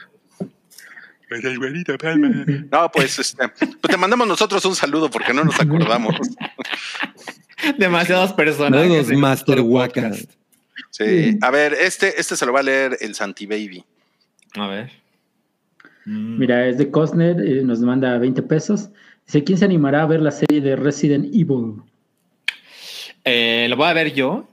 No, 2.72 2.91
pues, 2.91 3.20
este, 3.20 3.47
pues 3.49 3.80
te 3.82 3.97
mandamos 3.97 4.28
nosotros 4.28 4.65
un 4.65 4.76
saludo 4.76 5.11
porque 5.11 5.34
no 5.34 5.43
nos 5.43 5.59
acordamos. 5.59 6.15
Demasiadas 7.78 8.34
personas. 8.34 9.07
Master 9.09 9.61
Waka. 9.61 10.11
Sí. 10.89 11.38
A 11.41 11.51
ver, 11.51 11.74
este, 11.74 12.20
este 12.20 12.36
se 12.36 12.45
lo 12.45 12.53
va 12.53 12.61
a 12.61 12.63
leer 12.63 12.97
el 12.99 13.13
Santi 13.13 13.45
Baby. 13.45 13.84
A 14.55 14.67
ver. 14.67 14.91
Mira, 16.05 16.67
es 16.67 16.80
de 16.80 16.89
Costner, 16.89 17.39
eh, 17.39 17.61
nos 17.63 17.80
manda 17.82 18.17
20 18.17 18.41
pesos. 18.43 18.89
Dice, 19.30 19.43
¿quién 19.43 19.59
se 19.59 19.65
animará 19.65 20.01
a 20.01 20.07
ver 20.07 20.21
la 20.21 20.32
serie 20.32 20.59
de 20.59 20.75
Resident 20.75 21.25
Evil? 21.25 21.84
Eh, 23.23 23.67
lo 23.69 23.75
voy 23.75 23.86
a 23.86 23.93
ver 23.93 24.11
yo 24.11 24.49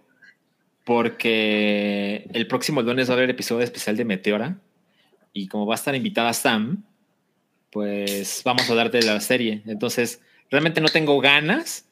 porque 0.84 2.28
el 2.34 2.46
próximo 2.46 2.82
lunes 2.82 3.08
va 3.08 3.14
a 3.14 3.16
haber 3.16 3.30
episodio 3.30 3.64
especial 3.64 3.96
de 3.96 4.04
Meteora 4.04 4.58
y 5.32 5.48
como 5.48 5.64
va 5.64 5.72
a 5.72 5.76
estar 5.76 5.94
invitada 5.94 6.34
Sam, 6.34 6.84
pues 7.70 8.42
vamos 8.44 8.68
a 8.68 8.72
hablar 8.72 8.90
de 8.90 9.00
la 9.00 9.18
serie. 9.20 9.62
Entonces, 9.64 10.20
realmente 10.50 10.82
no 10.82 10.88
tengo 10.88 11.18
ganas, 11.22 11.88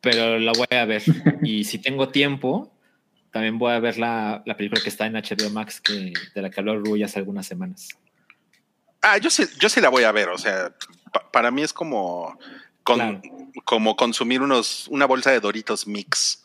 pero 0.00 0.36
la 0.40 0.50
voy 0.50 0.76
a 0.76 0.84
ver. 0.84 1.04
Y 1.44 1.62
si 1.62 1.78
tengo 1.78 2.08
tiempo, 2.08 2.72
también 3.30 3.56
voy 3.56 3.72
a 3.72 3.78
ver 3.78 3.98
la, 3.98 4.42
la 4.46 4.56
película 4.56 4.82
que 4.82 4.88
está 4.88 5.06
en 5.06 5.12
HBO 5.12 5.50
Max, 5.50 5.80
que, 5.80 6.12
de 6.34 6.42
la 6.42 6.50
que 6.50 6.58
habló 6.58 6.76
Rui 6.80 7.04
hace 7.04 7.20
algunas 7.20 7.46
semanas. 7.46 7.90
Ah, 9.00 9.18
yo 9.18 9.30
sí, 9.30 9.44
yo 9.60 9.68
sí 9.68 9.80
la 9.80 9.90
voy 9.90 10.04
a 10.04 10.12
ver. 10.12 10.28
O 10.28 10.38
sea, 10.38 10.74
pa- 11.12 11.30
para 11.30 11.50
mí 11.50 11.62
es 11.62 11.72
como, 11.72 12.38
con- 12.82 12.96
Claro. 12.98 13.20
como 13.64 13.96
consumir 13.96 14.40
unos, 14.42 14.86
una 14.88 15.06
bolsa 15.06 15.30
de 15.30 15.40
Doritos 15.40 15.86
mix. 15.86 16.44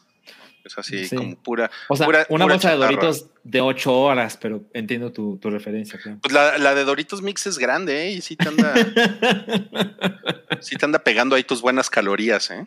Es 0.65 0.77
así, 0.77 1.05
Sí. 1.07 1.15
como 1.17 1.35
pura. 1.35 1.69
O 1.89 1.95
sea, 1.97 2.05
pura- 2.05 2.25
una 2.29 2.45
pura 2.45 2.55
bolsa 2.55 2.71
de. 2.71 2.77
Doritos 2.77 3.25
de 3.43 3.59
ocho 3.59 3.93
horas, 3.99 4.37
pero 4.39 4.63
entiendo 4.73 5.11
tu, 5.11 5.37
tu 5.37 5.49
referencia, 5.49 5.99
claro. 5.99 6.19
Pues 6.21 6.33
la, 6.33 6.57
la 6.57 6.73
de 6.73 6.85
Doritos 6.85 7.21
Mix 7.21 7.45
es 7.47 7.57
grande, 7.57 8.07
¿eh? 8.07 8.11
Y 8.11 8.21
sí 8.21 8.37
te 8.37 8.47
anda, 8.47 8.73
sí 10.61 10.75
te 10.77 10.85
anda 10.85 10.99
pegando 10.99 11.35
ahí 11.35 11.43
tus 11.43 11.61
buenas 11.61 11.89
calorías, 11.89 12.49
¿eh? 12.51 12.65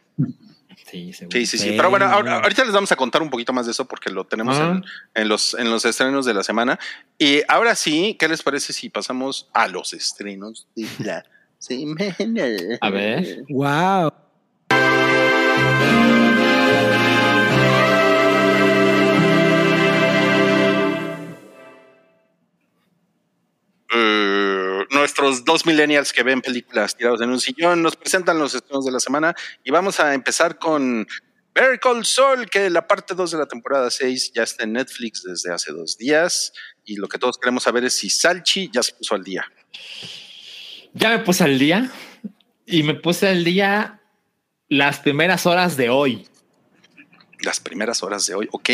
Sí, 0.90 1.12
seguro. 1.14 1.38
Sí, 1.38 1.46
sí, 1.46 1.58
sí. 1.58 1.72
Pero 1.76 1.90
bueno, 1.90 2.04
ahora- 2.06 2.36
ahorita 2.40 2.64
les 2.64 2.72
vamos 2.74 2.92
a 2.92 2.96
contar 2.96 3.22
un 3.22 3.30
poquito 3.30 3.52
más 3.52 3.66
de 3.66 3.72
eso 3.72 3.86
porque 3.86 4.10
lo 4.10 4.24
tenemos 4.24 4.56
Ah. 4.58 4.72
en, 5.14 5.22
en 5.22 5.28
los, 5.28 5.54
en 5.54 5.70
los 5.70 5.84
estrenos 5.84 6.26
de 6.26 6.34
la 6.34 6.42
semana. 6.42 6.78
Y 7.18 7.40
ahora 7.48 7.74
sí, 7.74 8.14
¿qué 8.18 8.28
les 8.28 8.42
parece 8.42 8.72
si 8.72 8.88
pasamos 8.90 9.48
a 9.54 9.68
los 9.68 9.94
estrenos 9.94 10.68
de 10.74 10.86
la 10.98 11.24
semana? 11.58 12.78
A 12.80 12.90
ver. 12.90 13.44
Wow. 13.48 14.12
Eh, 23.92 24.84
nuestros 24.90 25.44
dos 25.44 25.64
millennials 25.64 26.12
que 26.12 26.22
ven 26.22 26.40
películas 26.40 26.96
tirados 26.96 27.20
en 27.22 27.30
un 27.30 27.40
sillón 27.40 27.82
nos 27.82 27.96
presentan 27.96 28.38
los 28.38 28.54
estrenos 28.54 28.84
de 28.84 28.92
la 28.92 29.00
semana 29.00 29.34
y 29.64 29.70
vamos 29.70 30.00
a 30.00 30.12
empezar 30.12 30.58
con 30.58 31.06
Better 31.54 31.80
Call 31.80 32.04
Saul, 32.04 32.50
que 32.50 32.68
la 32.68 32.86
parte 32.86 33.14
2 33.14 33.30
de 33.30 33.38
la 33.38 33.46
temporada 33.46 33.90
6 33.90 34.32
ya 34.34 34.42
está 34.42 34.64
en 34.64 34.74
Netflix 34.74 35.22
desde 35.22 35.50
hace 35.50 35.72
dos 35.72 35.96
días 35.96 36.52
y 36.84 36.96
lo 36.96 37.08
que 37.08 37.16
todos 37.16 37.38
queremos 37.38 37.62
saber 37.62 37.84
es 37.84 37.94
si 37.94 38.10
Salchi 38.10 38.70
ya 38.70 38.82
se 38.82 38.92
puso 38.92 39.14
al 39.14 39.24
día. 39.24 39.50
Ya 40.94 41.10
me 41.10 41.18
puse 41.20 41.44
al 41.44 41.58
día 41.58 41.90
y 42.66 42.82
me 42.82 42.94
puse 42.94 43.28
al 43.28 43.44
día 43.44 44.00
las 44.68 45.00
primeras 45.00 45.46
horas 45.46 45.76
de 45.76 45.88
hoy. 45.90 46.26
Las 47.44 47.60
primeras 47.60 48.02
horas 48.02 48.26
de 48.26 48.34
hoy. 48.34 48.48
Ok, 48.50 48.70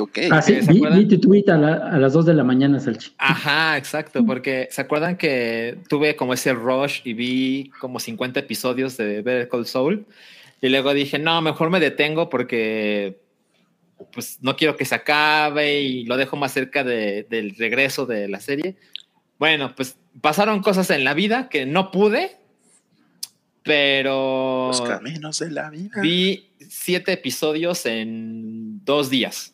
ok. 0.00 0.18
Ah, 0.30 0.42
sí, 0.42 0.60
¿se 0.62 0.70
vi, 0.70 0.76
acuerdan? 0.78 0.98
vi 1.00 1.08
tu 1.08 1.18
tweet 1.20 1.44
a, 1.48 1.56
la- 1.56 1.88
a 1.88 1.98
las 1.98 2.12
2 2.12 2.26
de 2.26 2.34
la 2.34 2.44
mañana, 2.44 2.78
Salchi. 2.78 3.12
Ajá, 3.18 3.76
exacto, 3.78 4.24
porque 4.24 4.68
se 4.70 4.82
acuerdan 4.82 5.16
que 5.16 5.78
tuve 5.88 6.14
como 6.14 6.34
ese 6.34 6.52
rush 6.52 7.00
y 7.04 7.14
vi 7.14 7.70
como 7.80 7.98
50 7.98 8.38
episodios 8.40 8.96
de 8.98 9.22
Better 9.22 9.48
Call 9.48 9.66
Saul 9.66 10.06
y 10.60 10.68
luego 10.68 10.92
dije, 10.94 11.18
no, 11.18 11.40
mejor 11.40 11.70
me 11.70 11.80
detengo 11.80 12.28
porque 12.28 13.18
pues 14.12 14.38
no 14.42 14.56
quiero 14.56 14.76
que 14.76 14.84
se 14.84 14.94
acabe 14.94 15.80
y 15.80 16.04
lo 16.04 16.16
dejo 16.16 16.36
más 16.36 16.52
cerca 16.52 16.84
de- 16.84 17.26
del 17.30 17.56
regreso 17.56 18.04
de 18.04 18.28
la 18.28 18.40
serie. 18.40 18.76
Bueno, 19.42 19.74
pues 19.74 19.96
pasaron 20.20 20.62
cosas 20.62 20.88
en 20.90 21.02
la 21.02 21.14
vida 21.14 21.48
que 21.48 21.66
no 21.66 21.90
pude, 21.90 22.36
pero 23.64 24.68
Los 24.68 24.82
caminos 24.82 25.40
de 25.40 25.50
la 25.50 25.68
vida. 25.68 26.00
vi 26.00 26.48
siete 26.68 27.10
episodios 27.14 27.84
en 27.86 28.84
dos 28.84 29.10
días. 29.10 29.52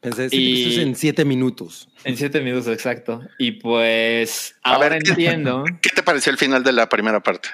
Pensé 0.00 0.28
Y- 0.32 0.72
es 0.72 0.78
en 0.78 0.94
siete 0.96 1.26
minutos. 1.26 1.90
En 2.04 2.16
siete 2.16 2.40
minutos, 2.40 2.68
exacto. 2.72 3.20
Y 3.38 3.52
pues 3.52 4.54
A 4.62 4.76
ahora 4.76 4.88
ver, 4.88 5.02
¿qué- 5.02 5.10
entiendo. 5.10 5.62
¿Qué 5.82 5.90
te 5.94 6.02
pareció 6.02 6.32
el 6.32 6.38
final 6.38 6.64
de 6.64 6.72
la 6.72 6.88
primera 6.88 7.20
parte? 7.22 7.50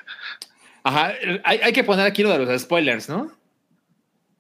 Ajá, 0.85 1.15
hay, 1.43 1.59
hay 1.65 1.73
que 1.73 1.83
poner 1.83 2.07
aquí 2.07 2.23
lo 2.23 2.31
de 2.31 2.39
los 2.47 2.63
spoilers, 2.63 3.09
¿no? 3.09 3.23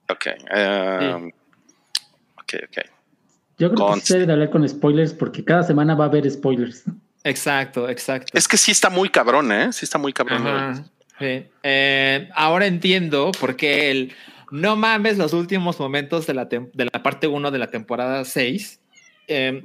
Ok. 0.09 0.27
um, 0.55 1.27
Ok, 2.39 2.55
ok. 2.69 2.92
Yo 3.63 3.71
creo 3.73 3.87
Con- 3.87 4.01
que 4.01 4.07
se 4.07 4.15
debe 4.15 4.27
de 4.27 4.33
hablar 4.33 4.51
con 4.51 4.69
spoilers 4.69 5.13
porque 5.13 5.45
cada 5.45 5.63
semana 5.63 5.95
va 5.95 6.07
a 6.07 6.09
haber 6.09 6.29
spoilers. 6.29 6.83
Exacto, 7.23 7.89
exacto. 7.89 8.37
Es 8.37 8.49
que 8.49 8.57
sí 8.57 8.73
está 8.73 8.91
muy 8.91 9.09
cabrón, 9.09 9.53
¿eh? 9.53 9.73
Sí 9.73 9.85
está 9.85 9.99
muy 9.99 10.13
cabrón. 10.13 10.45
Ajá, 10.45 10.85
sí. 11.21 11.45
Eh, 11.63 12.29
ahora 12.35 12.67
entiendo 12.67 13.31
por 13.39 13.55
qué 13.55 13.93
el 13.93 14.13
no 14.51 14.75
mames 14.75 15.17
los 15.17 15.33
últimos 15.33 15.79
momentos 15.79 16.27
de 16.27 16.35
la, 16.35 16.47
de 16.47 16.91
la 16.93 17.03
parte 17.05 17.29
1 17.29 17.53
de 17.53 17.59
la 17.61 17.69
temporada 17.69 18.25
6. 18.25 18.81
Eh, 19.29 19.63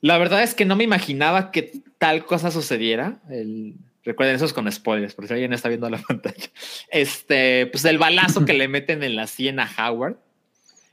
la 0.00 0.16
verdad 0.16 0.42
es 0.42 0.54
que 0.54 0.64
no 0.64 0.74
me 0.74 0.84
imaginaba 0.84 1.50
que 1.50 1.82
tal 1.98 2.24
cosa 2.24 2.50
sucediera. 2.50 3.20
El, 3.28 3.74
recuerden, 4.04 4.36
eso 4.36 4.46
es 4.46 4.54
con 4.54 4.72
spoilers, 4.72 5.14
por 5.14 5.26
si 5.26 5.34
alguien 5.34 5.52
está 5.52 5.68
viendo 5.68 5.90
la 5.90 5.98
pantalla. 6.08 6.48
Este, 6.90 7.66
pues 7.66 7.84
el 7.84 7.98
balazo 7.98 8.46
que 8.46 8.54
le 8.54 8.68
meten 8.68 9.02
en 9.02 9.16
la 9.16 9.26
sien 9.26 9.60
a 9.60 9.68
Howard. 9.78 10.16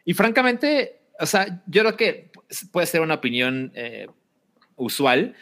Y 0.03 0.13
francamente, 0.13 0.99
o 1.19 1.25
sea, 1.25 1.63
yo 1.67 1.81
creo 1.81 1.97
que 1.97 2.31
puede 2.71 2.87
ser 2.87 3.01
una 3.01 3.15
opinión 3.15 3.71
eh, 3.75 4.07
usual. 4.75 5.35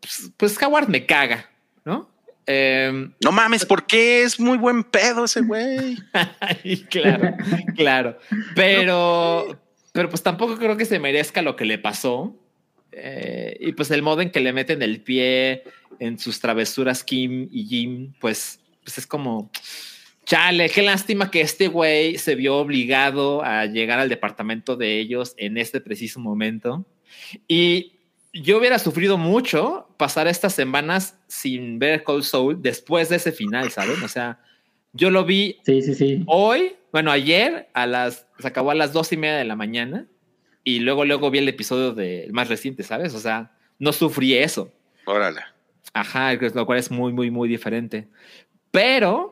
Pues, 0.00 0.32
pues 0.36 0.62
Howard 0.62 0.88
me 0.88 1.06
caga, 1.06 1.50
¿no? 1.84 2.10
Em, 2.46 3.12
No 3.22 3.32
mames, 3.32 3.64
¿por 3.64 3.86
qué? 3.86 4.22
Es 4.22 4.40
muy 4.40 4.58
buen 4.58 4.84
pedo 4.84 5.24
ese 5.24 5.42
güey. 5.42 5.96
Claro, 6.90 7.36
claro. 7.76 8.18
Pero, 8.54 9.60
pero 9.92 10.08
pues 10.08 10.22
tampoco 10.22 10.56
creo 10.56 10.76
que 10.76 10.84
se 10.84 10.98
merezca 10.98 11.42
lo 11.42 11.56
que 11.56 11.64
le 11.64 11.78
pasó. 11.78 12.36
Eh, 12.92 13.56
y 13.60 13.72
pues 13.72 13.90
el 13.90 14.02
modo 14.02 14.20
en 14.20 14.30
que 14.30 14.40
le 14.40 14.52
meten 14.52 14.82
el 14.82 15.00
pie 15.00 15.64
en 15.98 16.18
sus 16.18 16.40
travesuras 16.40 17.04
Kim 17.04 17.48
y 17.50 17.64
Jim, 17.64 18.12
pues, 18.20 18.60
pues 18.84 18.98
es 18.98 19.06
como, 19.06 19.50
chale, 20.24 20.68
qué 20.68 20.82
lástima 20.82 21.30
que 21.30 21.40
este 21.40 21.68
güey 21.68 22.18
se 22.18 22.34
vio 22.34 22.56
obligado 22.56 23.42
a 23.42 23.66
llegar 23.66 23.98
al 23.98 24.08
departamento 24.08 24.76
de 24.76 24.98
ellos 24.98 25.34
en 25.36 25.58
este 25.58 25.80
preciso 25.80 26.20
momento. 26.20 26.84
Y 27.48 27.92
yo 28.32 28.58
hubiera 28.58 28.78
sufrido 28.78 29.18
mucho 29.18 29.88
pasar 29.96 30.26
estas 30.26 30.54
semanas 30.54 31.18
sin 31.28 31.78
ver 31.78 32.02
Cold 32.02 32.24
Soul 32.24 32.62
después 32.62 33.08
de 33.08 33.16
ese 33.16 33.32
final, 33.32 33.70
¿saben? 33.70 34.02
O 34.02 34.08
sea, 34.08 34.40
yo 34.92 35.10
lo 35.10 35.24
vi 35.24 35.58
Sí, 35.64 35.82
sí, 35.82 35.94
sí. 35.94 36.22
hoy, 36.26 36.76
bueno, 36.92 37.10
ayer 37.10 37.68
a 37.74 37.86
las, 37.86 38.26
se 38.38 38.48
acabó 38.48 38.70
a 38.70 38.74
las 38.74 38.92
dos 38.92 39.12
y 39.12 39.16
media 39.16 39.36
de 39.36 39.44
la 39.44 39.56
mañana 39.56 40.06
y 40.64 40.78
luego, 40.80 41.04
luego 41.04 41.30
vi 41.30 41.38
el 41.38 41.48
episodio 41.48 41.92
de, 41.92 42.24
el 42.24 42.32
más 42.32 42.48
reciente, 42.48 42.82
¿sabes? 42.82 43.14
O 43.14 43.18
sea, 43.18 43.52
no 43.78 43.92
sufrí 43.92 44.34
eso. 44.34 44.72
Órale. 45.04 45.40
Ajá, 45.92 46.32
lo 46.34 46.66
cual 46.66 46.78
es 46.78 46.90
muy, 46.90 47.12
muy, 47.12 47.30
muy 47.30 47.48
diferente. 47.48 48.08
Pero 48.70 49.31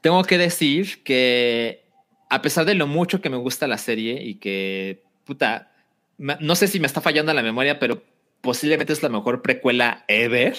tengo 0.00 0.22
que 0.24 0.38
decir 0.38 1.02
que 1.02 1.84
a 2.28 2.42
pesar 2.42 2.64
de 2.64 2.74
lo 2.74 2.86
mucho 2.86 3.20
que 3.20 3.30
me 3.30 3.36
gusta 3.36 3.66
la 3.66 3.78
serie 3.78 4.22
y 4.22 4.36
que, 4.36 5.02
puta, 5.24 5.72
no 6.18 6.54
sé 6.54 6.68
si 6.68 6.80
me 6.80 6.86
está 6.86 7.00
fallando 7.00 7.32
la 7.32 7.42
memoria, 7.42 7.78
pero 7.78 8.02
posiblemente 8.40 8.92
es 8.92 9.02
la 9.02 9.08
mejor 9.08 9.42
precuela 9.42 10.04
ever. 10.08 10.56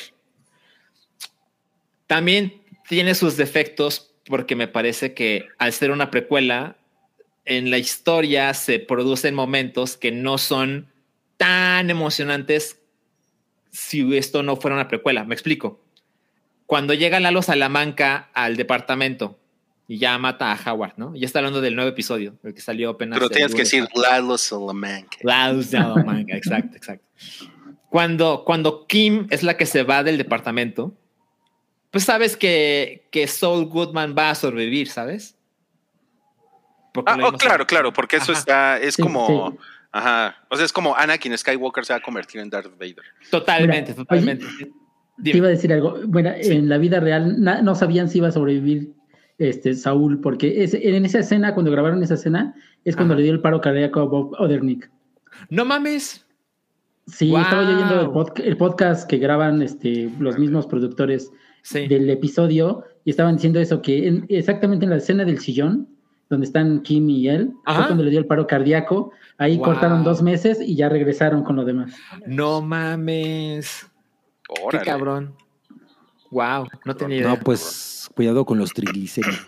También 2.05 2.61
tiene 2.87 3.15
sus 3.15 3.37
defectos 3.37 4.13
porque 4.25 4.55
me 4.55 4.67
parece 4.67 5.13
que 5.13 5.47
al 5.57 5.73
ser 5.73 5.91
una 5.91 6.11
precuela, 6.11 6.77
en 7.45 7.71
la 7.71 7.77
historia 7.77 8.53
se 8.53 8.79
producen 8.79 9.33
momentos 9.33 9.95
que 9.97 10.11
no 10.11 10.37
son 10.37 10.91
tan 11.37 11.89
emocionantes 11.89 12.79
si 13.71 14.17
esto 14.17 14.43
no 14.43 14.57
fuera 14.57 14.75
una 14.75 14.87
precuela. 14.87 15.23
Me 15.23 15.33
explico. 15.33 15.79
Cuando 16.67 16.93
llega 16.93 17.19
Lalo 17.19 17.41
Salamanca 17.41 18.29
al 18.33 18.55
departamento 18.57 19.39
y 19.87 19.97
ya 19.97 20.17
mata 20.17 20.51
a 20.51 20.71
Howard, 20.71 20.93
¿no? 20.97 21.15
Ya 21.15 21.25
está 21.25 21.39
hablando 21.39 21.61
del 21.61 21.75
nuevo 21.75 21.89
episodio, 21.89 22.35
el 22.43 22.53
que 22.53 22.61
salió 22.61 22.89
apenas. 22.91 23.17
Pero 23.17 23.29
tienes 23.29 23.53
que 23.55 23.61
decir 23.61 23.87
Lalo 23.95 24.37
Salamanca. 24.37 25.17
Lalo 25.23 25.63
Salamanca, 25.63 26.35
exacto, 26.37 26.75
exacto. 26.75 27.05
Cuando, 27.89 28.43
cuando 28.45 28.85
Kim 28.85 29.27
es 29.29 29.43
la 29.43 29.55
que 29.55 29.65
se 29.65 29.83
va 29.83 30.03
del 30.03 30.17
departamento, 30.17 30.93
pues 31.89 32.03
sabes 32.03 32.35
que, 32.35 33.07
que 33.11 33.27
Saul 33.27 33.65
Goodman 33.67 34.13
va 34.15 34.29
a 34.31 34.35
sobrevivir, 34.35 34.89
¿sabes? 34.89 35.37
Porque 36.93 37.11
Ah, 37.11 37.17
oh, 37.23 37.31
claro, 37.31 37.65
claro, 37.65 37.93
porque 37.93 38.17
eso 38.17 38.33
Ajá. 38.33 38.39
está, 38.39 38.79
es 38.79 38.95
Sí, 38.95 39.01
como, 39.01 39.57
Ajá. 39.91 40.35
O 40.49 40.55
sea, 40.57 40.65
es 40.65 40.73
como 40.73 40.95
Anakin 40.95 41.37
Skywalker 41.37 41.85
se 41.85 41.93
va 41.93 41.97
a 41.97 42.01
convertir 42.01 42.41
en 42.41 42.49
Darth 42.49 42.77
Vader. 42.77 43.05
Totalmente, 43.31 43.91
Mira, 43.93 43.95
totalmente. 44.03 44.45
Te 44.45 44.67
Dime. 45.17 45.37
iba 45.39 45.47
a 45.47 45.51
decir 45.51 45.73
algo. 45.73 45.97
Bueno, 46.07 46.31
en 46.35 46.69
la 46.69 46.77
vida 46.77 46.99
real 46.99 47.41
na- 47.41 47.61
no 47.61 47.73
sabían 47.75 48.07
si 48.09 48.19
iba 48.19 48.27
a 48.27 48.31
sobrevivir 48.31 48.93
este 49.39 49.73
Saúl, 49.75 50.19
porque 50.21 50.63
es- 50.63 50.73
en 50.73 51.05
esa 51.05 51.19
escena, 51.19 51.53
cuando 51.53 51.71
grabaron 51.71 52.01
esa 52.03 52.15
escena, 52.15 52.55
es 52.85 52.95
cuando 52.95 53.13
Ajá. 53.13 53.19
le 53.19 53.23
dio 53.25 53.33
el 53.33 53.41
paro 53.41 53.61
cardíaco 53.61 53.99
a 53.99 54.05
Bob 54.05 54.35
Odernick. 54.39 54.89
No 55.49 55.65
mames. 55.65 56.25
Sí, 57.07 57.29
Wow. 57.31 57.39
estaba 57.41 57.63
yo 57.63 57.75
oyendo 57.77 58.01
el, 58.01 58.07
podca- 58.09 58.43
el 58.43 58.57
podcast 58.57 59.09
que 59.09 59.17
graban 59.17 59.61
este, 59.61 60.09
los 60.19 60.37
mismos 60.37 60.67
productores 60.67 61.31
Sí. 61.61 61.87
del 61.87 62.09
episodio 62.09 62.83
y 63.05 63.11
estaban 63.11 63.35
diciendo 63.35 63.59
eso, 63.59 63.81
que 63.81 64.07
en- 64.07 64.25
exactamente 64.29 64.85
en 64.85 64.89
la 64.91 64.97
escena 64.97 65.23
del 65.23 65.39
sillón, 65.39 65.87
donde 66.29 66.45
están 66.45 66.81
Kim 66.81 67.09
y 67.09 67.29
él, 67.29 67.53
Ajá. 67.65 67.77
fue 67.79 67.85
cuando 67.87 68.03
le 68.03 68.09
dio 68.09 68.19
el 68.19 68.25
paro 68.25 68.45
cardíaco. 68.47 69.11
Ahí 69.37 69.55
Wow. 69.57 69.65
cortaron 69.65 70.03
dos 70.03 70.21
meses 70.21 70.59
y 70.61 70.75
ya 70.75 70.89
regresaron 70.89 71.43
con 71.43 71.55
lo 71.55 71.63
demás. 71.63 71.93
No 72.25 72.61
mames. 72.61 73.87
Órale. 74.49 74.83
Qué 74.83 74.89
cabrón. 74.89 75.35
Wow, 76.31 76.67
no 76.85 76.95
tenía 76.95 77.17
idea. 77.17 77.29
No, 77.29 77.39
pues 77.39 78.09
cuidado 78.15 78.45
con 78.45 78.57
los 78.57 78.73
triglicéridos. 78.73 79.47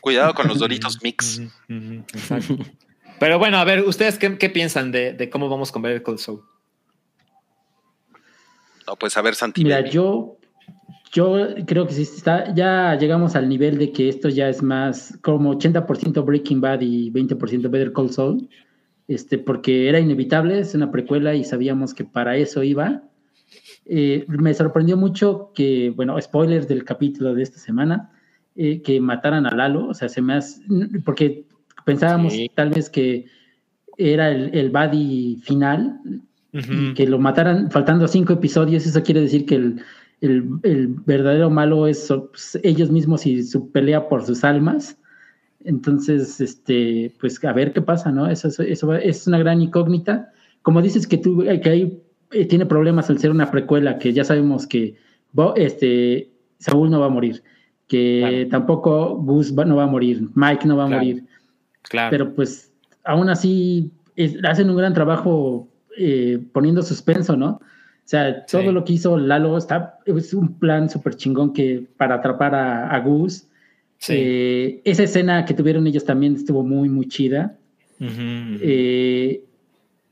Cuidado 0.00 0.32
con 0.32 0.48
los 0.48 0.58
Doritos 0.58 1.02
Mix. 1.02 1.42
Exacto. 1.68 2.56
Pero 3.18 3.38
bueno, 3.38 3.58
a 3.58 3.64
ver, 3.64 3.84
¿ustedes 3.84 4.18
qué, 4.18 4.38
qué 4.38 4.48
piensan 4.48 4.92
de, 4.92 5.12
de 5.12 5.28
cómo 5.28 5.48
vamos 5.48 5.72
con 5.72 5.82
ver 5.82 5.92
el 5.92 6.02
Cold 6.02 6.18
Soul? 6.18 6.42
No, 8.86 8.96
pues 8.96 9.16
a 9.16 9.22
ver, 9.22 9.34
Santi. 9.34 9.64
Mira, 9.64 9.80
yo, 9.80 10.38
yo 11.12 11.48
creo 11.66 11.86
que 11.86 11.94
sí 11.94 12.02
está, 12.02 12.54
ya 12.54 12.96
llegamos 12.98 13.34
al 13.34 13.48
nivel 13.48 13.76
de 13.76 13.92
que 13.92 14.08
esto 14.08 14.28
ya 14.28 14.48
es 14.48 14.62
más 14.62 15.18
como 15.20 15.54
80% 15.54 16.24
Breaking 16.24 16.60
Bad 16.60 16.80
y 16.80 17.10
20% 17.10 17.68
Better 17.70 17.92
Call 17.92 18.10
Saul, 18.10 18.48
este, 19.08 19.36
porque 19.36 19.88
era 19.88 20.00
inevitable, 20.00 20.58
es 20.58 20.74
una 20.74 20.90
precuela 20.90 21.34
y 21.34 21.44
sabíamos 21.44 21.92
que 21.92 22.04
para 22.04 22.36
eso 22.36 22.62
iba. 22.62 23.02
Eh, 23.88 24.24
me 24.28 24.52
sorprendió 24.52 24.96
mucho 24.96 25.50
que, 25.54 25.90
bueno, 25.96 26.20
spoilers 26.20 26.68
del 26.68 26.84
capítulo 26.84 27.34
de 27.34 27.42
esta 27.42 27.58
semana, 27.58 28.10
eh, 28.54 28.82
que 28.82 29.00
mataran 29.00 29.46
a 29.46 29.50
Lalo, 29.54 29.88
o 29.88 29.94
sea, 29.94 30.08
se 30.10 30.20
me 30.20 30.34
hace, 30.34 30.62
porque 31.04 31.46
pensábamos 31.86 32.34
Sí. 32.34 32.50
tal 32.54 32.70
vez 32.70 32.90
que 32.90 33.26
era 33.96 34.30
el, 34.30 34.54
el 34.54 34.70
buddy 34.70 35.36
final, 35.42 36.00
que 36.94 37.06
lo 37.06 37.18
mataran 37.18 37.70
faltando 37.70 38.08
cinco 38.08 38.32
episodios, 38.32 38.84
eso 38.86 39.02
quiere 39.02 39.20
decir 39.20 39.46
que 39.46 39.54
el, 39.54 39.80
el- 40.20 40.48
el 40.64 40.88
verdadero 40.88 41.50
malo 41.50 41.86
es 41.86 42.12
pues, 42.30 42.58
ellos 42.64 42.90
mismos 42.90 43.26
y 43.26 43.42
su 43.44 43.70
pelea 43.70 44.08
por 44.08 44.24
sus 44.24 44.42
almas. 44.44 44.98
Entonces, 45.64 46.40
este, 46.40 47.12
pues 47.20 47.42
a 47.44 47.52
ver 47.52 47.72
qué 47.72 47.82
pasa, 47.82 48.10
¿no? 48.10 48.28
Eso, 48.28 48.48
eso, 48.48 48.62
eso 48.62 48.94
es 48.94 49.26
una 49.26 49.38
gran 49.38 49.60
incógnita. 49.60 50.30
Como 50.62 50.82
dices 50.82 51.06
que 51.06 51.18
tú, 51.18 51.44
que 51.62 51.68
ahí 51.70 52.02
eh, 52.32 52.46
tiene 52.46 52.66
problemas 52.66 53.08
al 53.10 53.18
ser 53.18 53.30
una 53.30 53.50
precuela, 53.50 53.98
que 53.98 54.12
ya 54.12 54.24
sabemos 54.24 54.66
que 54.66 54.94
Bo- 55.32 55.54
este, 55.56 56.30
Saúl 56.58 56.90
no 56.90 57.00
va 57.00 57.06
a 57.06 57.10
morir, 57.10 57.42
que 57.86 58.20
Claro. 58.20 58.48
tampoco 58.48 59.16
Gus 59.16 59.56
va- 59.56 59.64
no 59.64 59.76
va 59.76 59.84
a 59.84 59.86
morir, 59.86 60.22
Mike 60.34 60.66
no 60.66 60.76
va 60.76 60.84
a 60.84 60.88
Claro. 60.88 61.02
morir 61.02 61.24
Claro. 61.82 62.10
pero 62.10 62.34
pues 62.34 62.72
aún 63.04 63.28
así 63.30 63.90
es- 64.16 64.36
hacen 64.44 64.68
un 64.70 64.76
gran 64.76 64.94
trabajo 64.94 65.68
eh, 66.00 66.38
poniendo 66.52 66.80
suspenso, 66.82 67.36
¿no? 67.36 67.48
O 67.48 67.60
sea, 68.04 68.46
todo 68.46 68.62
Sí. 68.62 68.68
lo 68.72 68.84
que 68.84 68.92
hizo 68.92 69.18
Lalo 69.18 69.56
está, 69.58 69.98
es 70.06 70.32
un 70.32 70.58
plan 70.58 70.88
súper 70.88 71.16
chingón 71.16 71.52
que 71.52 71.84
para 71.96 72.14
atrapar 72.16 72.54
a, 72.54 72.88
a 72.88 73.00
Gus. 73.00 73.48
Sí. 73.98 74.12
Eh, 74.16 74.80
esa 74.84 75.02
escena 75.02 75.44
que 75.44 75.54
tuvieron 75.54 75.86
ellos 75.88 76.04
también 76.04 76.34
estuvo 76.36 76.62
muy, 76.62 76.88
muy 76.88 77.06
chida. 77.08 77.56
Ujú, 78.00 78.08
ujú. 78.12 78.58
Eh, 78.62 79.42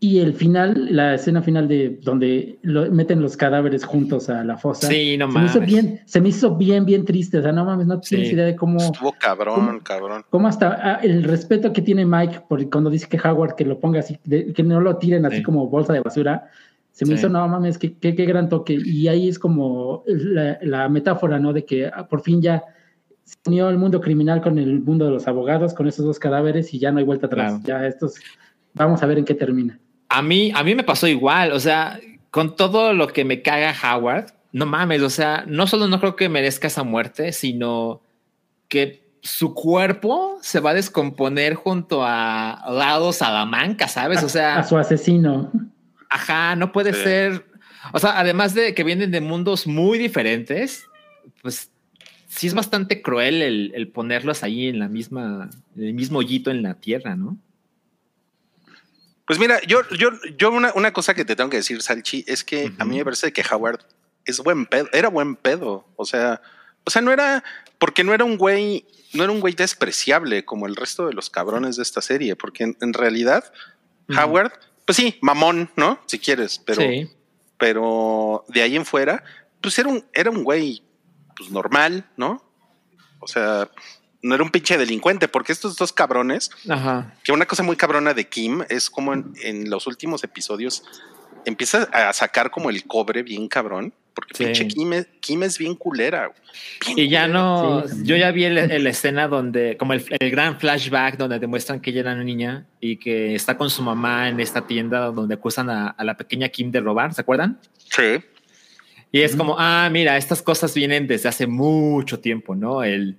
y 0.08 0.20
el 0.20 0.34
final, 0.34 0.88
la 0.94 1.14
escena 1.14 1.42
final 1.42 1.66
de 1.68 1.98
donde 2.02 2.58
lo- 2.62 2.90
meten 2.92 3.20
los 3.22 3.36
cadáveres 3.36 3.84
juntos 3.84 4.28
a 4.28 4.44
la 4.44 4.56
fosa. 4.56 4.86
Sí, 4.88 5.16
no 5.16 5.30
se 5.32 5.38
me 5.38 5.44
hizo 5.46 5.60
bien, 5.60 6.00
se 6.04 6.20
me 6.20 6.28
hizo 6.28 6.54
bien, 6.56 6.84
bien 6.84 7.04
triste. 7.04 7.38
O 7.38 7.42
sea, 7.42 7.52
no 7.52 7.64
mames, 7.64 7.86
no 7.86 7.98
tienes 8.00 8.28
Sí. 8.28 8.34
idea 8.34 8.44
de 8.46 8.54
cómo. 8.56 8.78
Estuvo 8.78 9.12
cabrón, 9.18 9.66
¿Cómo? 9.66 9.80
cabrón. 9.82 10.22
cómo 10.30 10.48
hasta 10.48 10.78
ah, 10.82 10.98
el 11.02 11.24
respeto 11.24 11.72
que 11.72 11.82
tiene 11.82 12.04
Mike 12.06 12.42
por 12.48 12.68
cuando 12.70 12.90
dice 12.90 13.08
que 13.08 13.18
Howard 13.26 13.54
que 13.56 13.64
lo 13.64 13.80
ponga 13.80 14.00
así, 14.00 14.18
de- 14.24 14.52
que 14.52 14.62
no 14.62 14.80
lo 14.80 14.96
tiren 14.96 15.26
así 15.26 15.38
Sí. 15.38 15.42
como 15.42 15.68
bolsa 15.68 15.92
de 15.92 16.00
basura, 16.00 16.48
se 16.92 17.04
me 17.04 17.10
Sí. 17.12 17.18
hizo, 17.20 17.28
no 17.28 17.46
mames, 17.48 17.76
qué, 17.78 17.94
qué, 17.98 18.14
qué 18.14 18.24
gran 18.26 18.48
toque. 18.48 18.78
Y 18.84 19.08
ahí 19.08 19.28
es 19.28 19.38
como 19.38 20.02
la, 20.06 20.58
la 20.62 20.88
metáfora, 20.88 21.38
¿no? 21.38 21.52
De 21.52 21.64
que 21.64 21.86
ah, 21.86 22.06
por 22.08 22.20
fin 22.22 22.40
ya 22.40 22.62
se 23.24 23.36
unió 23.46 23.68
el 23.70 23.76
mundo 23.78 24.00
criminal 24.00 24.40
con 24.40 24.58
el 24.58 24.80
mundo 24.80 25.04
de 25.06 25.10
los 25.10 25.26
abogados, 25.26 25.74
con 25.74 25.88
esos 25.88 26.04
dos 26.06 26.18
cadáveres 26.18 26.72
y 26.72 26.78
ya 26.78 26.92
no 26.92 26.98
hay 26.98 27.04
vuelta 27.04 27.26
atrás. 27.26 27.60
Claro. 27.64 27.82
Ya 27.82 27.86
estos, 27.88 28.14
vamos 28.72 29.02
a 29.02 29.06
ver 29.06 29.18
en 29.18 29.24
qué 29.24 29.34
termina. 29.34 29.80
A 30.08 30.22
mí, 30.22 30.52
a 30.54 30.62
mí 30.62 30.74
me 30.74 30.84
pasó 30.84 31.06
igual, 31.08 31.52
o 31.52 31.60
sea, 31.60 31.98
con 32.30 32.54
todo 32.56 32.92
lo 32.92 33.08
que 33.08 33.24
me 33.24 33.42
caga 33.42 33.74
Howard, 33.82 34.26
no 34.52 34.64
mames, 34.66 35.02
o 35.02 35.10
sea, 35.10 35.44
no 35.46 35.66
solo 35.66 35.88
no 35.88 35.98
creo 36.00 36.16
que 36.16 36.28
merezca 36.28 36.68
esa 36.68 36.82
muerte, 36.84 37.32
sino 37.32 38.00
que 38.68 39.04
su 39.20 39.54
cuerpo 39.54 40.38
se 40.40 40.60
va 40.60 40.70
a 40.70 40.74
descomponer 40.74 41.54
junto 41.54 42.02
a 42.04 42.64
Lado 42.70 43.12
Salamanca, 43.12 43.88
¿sabes? 43.88 44.22
O 44.22 44.26
a 44.26 44.28
sea, 44.28 44.62
su 44.64 44.78
asesino. 44.78 45.50
ajá, 46.08 46.54
no 46.56 46.70
puede 46.72 46.92
Sí. 46.92 47.02
ser, 47.02 47.44
o 47.92 47.98
sea, 47.98 48.18
además 48.18 48.54
de 48.54 48.74
que 48.74 48.84
vienen 48.84 49.10
de 49.10 49.20
mundos 49.20 49.66
muy 49.66 49.98
diferentes, 49.98 50.84
pues 51.42 51.70
sí 52.28 52.46
es 52.46 52.54
bastante 52.54 53.02
cruel 53.02 53.42
el, 53.42 53.72
el 53.74 53.88
ponerlos 53.88 54.42
ahí 54.44 54.68
en 54.68 54.78
la 54.78 54.88
misma, 54.88 55.50
en 55.76 55.84
el 55.84 55.94
mismo 55.94 56.20
hoyito 56.20 56.50
en 56.50 56.62
la 56.62 56.74
tierra, 56.74 57.16
¿no? 57.16 57.36
Pues 59.26 59.38
mira, 59.38 59.60
yo, 59.62 59.80
yo, 59.90 60.10
yo 60.38 60.50
una, 60.50 60.72
una 60.74 60.92
cosa 60.92 61.14
que 61.14 61.24
te 61.24 61.34
tengo 61.34 61.50
que 61.50 61.56
decir, 61.58 61.82
Salchi, 61.82 62.24
es 62.28 62.44
que 62.44 62.72
a 62.78 62.84
mí 62.84 62.96
me 62.96 63.04
parece 63.04 63.32
que 63.32 63.44
Howard 63.50 63.80
es 64.24 64.38
buen 64.38 64.66
pedo, 64.66 64.88
era 64.92 65.08
buen 65.08 65.34
pedo. 65.36 65.86
O 65.96 66.04
sea, 66.04 66.40
o 66.84 66.90
sea, 66.90 67.02
no 67.02 67.12
era, 67.12 67.42
porque 67.78 68.04
no 68.04 68.14
era 68.14 68.24
un 68.24 68.38
güey, 68.38 68.86
no 69.14 69.24
era 69.24 69.32
un 69.32 69.40
güey 69.40 69.54
despreciable 69.54 70.44
como 70.44 70.66
el 70.66 70.76
resto 70.76 71.08
de 71.08 71.12
los 71.12 71.28
cabrones 71.28 71.76
de 71.76 71.82
esta 71.82 72.00
serie, 72.00 72.36
porque 72.36 72.64
en, 72.64 72.76
en 72.80 72.92
realidad. 72.92 73.52
Howard, 74.08 74.52
pues 74.84 74.96
sí, 74.96 75.18
mamón, 75.20 75.68
¿no? 75.74 75.98
Si 76.06 76.20
quieres, 76.20 76.60
pero, 76.64 76.80
sí, 76.80 77.10
pero 77.58 78.44
de 78.46 78.62
ahí 78.62 78.76
en 78.76 78.86
fuera, 78.86 79.24
pues 79.60 79.76
era 79.80 79.88
un, 79.88 80.06
era 80.12 80.30
un 80.30 80.44
güey 80.44 80.82
pues 81.36 81.50
normal, 81.50 82.08
¿no? 82.16 82.42
O 83.18 83.26
sea, 83.26 83.68
no 84.22 84.34
era 84.34 84.44
un 84.44 84.50
pinche 84.50 84.76
delincuente, 84.78 85.28
porque 85.28 85.52
estos 85.52 85.76
dos 85.76 85.92
cabrones, 85.92 86.50
ajá. 86.68 87.14
que 87.22 87.32
una 87.32 87.46
cosa 87.46 87.62
muy 87.62 87.76
cabrona 87.76 88.14
de 88.14 88.28
Kim 88.28 88.62
es 88.68 88.90
como 88.90 89.12
en, 89.14 89.32
en 89.42 89.70
los 89.70 89.86
últimos 89.86 90.24
episodios 90.24 90.82
empieza 91.44 91.84
a 91.92 92.12
sacar 92.12 92.50
como 92.50 92.70
el 92.70 92.84
cobre 92.86 93.22
bien 93.22 93.46
cabrón, 93.48 93.92
porque 94.14 94.34
Sí. 94.34 94.44
pinche 94.46 94.66
Kim 94.66 94.92
es, 94.94 95.06
Kim 95.20 95.42
es 95.42 95.58
bien 95.58 95.74
culera. 95.76 96.32
Bien 96.84 96.98
Y 96.98 97.08
ya 97.08 97.22
culera. 97.26 97.38
no, 97.38 97.84
Sí, 97.86 97.94
yo 98.04 98.16
ya 98.16 98.30
vi 98.32 98.48
la 98.48 98.90
escena 98.90 99.28
donde, 99.28 99.76
como 99.76 99.92
el, 99.92 100.04
el 100.18 100.30
gran 100.30 100.58
flashback 100.58 101.16
donde 101.18 101.38
demuestran 101.38 101.80
que 101.80 101.90
ella 101.90 102.00
era 102.00 102.14
una 102.14 102.24
niña 102.24 102.66
y 102.80 102.96
que 102.96 103.34
está 103.34 103.56
con 103.56 103.68
su 103.70 103.82
mamá 103.82 104.28
en 104.28 104.40
esta 104.40 104.66
tienda 104.66 105.06
donde 105.12 105.34
acusan 105.34 105.68
a, 105.70 105.88
a 105.90 106.02
la 106.04 106.16
pequeña 106.16 106.48
Kim 106.48 106.70
de 106.72 106.80
robar, 106.80 107.12
¿se 107.14 107.20
acuerdan? 107.20 107.60
Sí. 107.90 108.24
Y 109.12 109.20
es 109.20 109.36
como, 109.36 109.54
ah, 109.58 109.88
mira, 109.92 110.16
estas 110.16 110.42
cosas 110.42 110.74
vienen 110.74 111.06
desde 111.06 111.28
hace 111.28 111.46
mucho 111.46 112.18
tiempo, 112.18 112.54
¿no? 112.56 112.82
El 112.82 113.16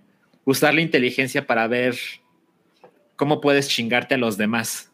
usar 0.48 0.74
la 0.74 0.80
inteligencia 0.82 1.46
para 1.46 1.68
ver 1.68 1.96
cómo 3.18 3.42
puedes 3.42 3.68
chingarte 3.68 4.16
a 4.16 4.18
los 4.18 4.38
demás. 4.38 4.90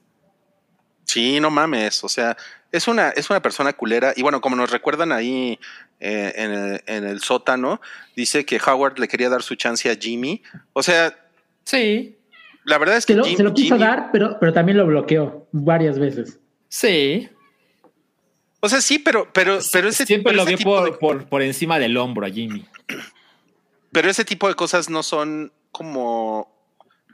Sí, 1.06 1.40
no 1.40 1.50
mames. 1.52 2.04
O 2.04 2.10
sea, 2.10 2.36
es 2.72 2.88
una, 2.88 3.10
es 3.10 3.30
una 3.30 3.42
persona 3.42 3.74
culera. 3.74 4.14
Y 4.16 4.22
bueno, 4.24 4.42
como 4.42 4.56
nos 4.56 4.72
recuerdan 4.72 5.12
ahí 5.12 5.60
eh, 6.00 6.34
en, 6.36 6.52
el, 6.52 6.84
en 6.88 7.04
el 7.06 7.20
sótano, 7.22 7.80
dice 8.16 8.46
que 8.46 8.60
Howard 8.66 8.98
le 9.00 9.08
quería 9.08 9.30
dar 9.30 9.44
su 9.44 9.56
chance 9.56 9.90
a 9.92 9.96
Jimmy. 9.96 10.42
O 10.74 10.82
sea, 10.82 11.16
Sí, 11.66 12.18
la 12.66 12.78
verdad 12.78 12.98
es 12.98 13.04
Se 13.06 13.14
que 13.14 13.18
lo, 13.18 13.24
Jim- 13.26 13.38
se 13.38 13.44
lo 13.44 13.54
quiso 13.54 13.76
Jimmy- 13.76 13.86
dar, 13.88 14.10
pero, 14.12 14.38
pero 14.40 14.52
también 14.54 14.78
lo 14.78 14.86
bloqueó 14.88 15.48
varias 15.52 16.00
veces. 16.00 16.40
sí. 16.68 17.30
O 18.66 18.70
sea, 18.70 18.80
sí, 18.80 18.98
pero, 18.98 19.28
pero, 19.34 19.60
pero 19.74 19.90
ese 19.90 20.06
Siempre 20.06 20.32
pero 20.32 20.38
lo 20.38 20.44
ese 20.44 20.52
vio 20.52 20.58
tipo 20.58 20.72
por, 20.78 20.86
de- 20.86 20.98
por, 20.98 21.26
por 21.28 21.42
encima 21.42 21.80
del 21.80 21.98
hombro 21.98 22.26
a 22.26 22.30
Jimmy. 22.30 22.66
Pero 23.94 24.10
ese 24.10 24.26
tipo 24.26 24.48
de 24.48 24.56
cosas 24.56 24.90
no 24.90 25.04
son 25.04 25.54
como 25.72 26.52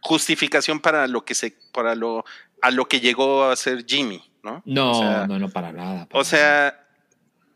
justificación 0.01 0.79
para 0.79 1.07
lo 1.07 1.25
que 1.25 1.35
se, 1.35 1.55
para 1.73 1.93
lo, 1.95 2.23
a 2.61 2.71
lo 2.71 2.85
que 2.87 2.99
llegó 3.01 3.43
a 3.45 3.55
ser 3.55 3.85
Jimmy, 3.85 4.21
¿no? 4.43 4.61
No, 4.65 4.91
O 4.91 4.95
sea, 4.95 5.27
no, 5.27 5.37
no, 5.39 5.49
para 5.49 5.71
nada. 5.71 6.05
para 6.07 6.19
O 6.21 6.23
sea, 6.23 6.87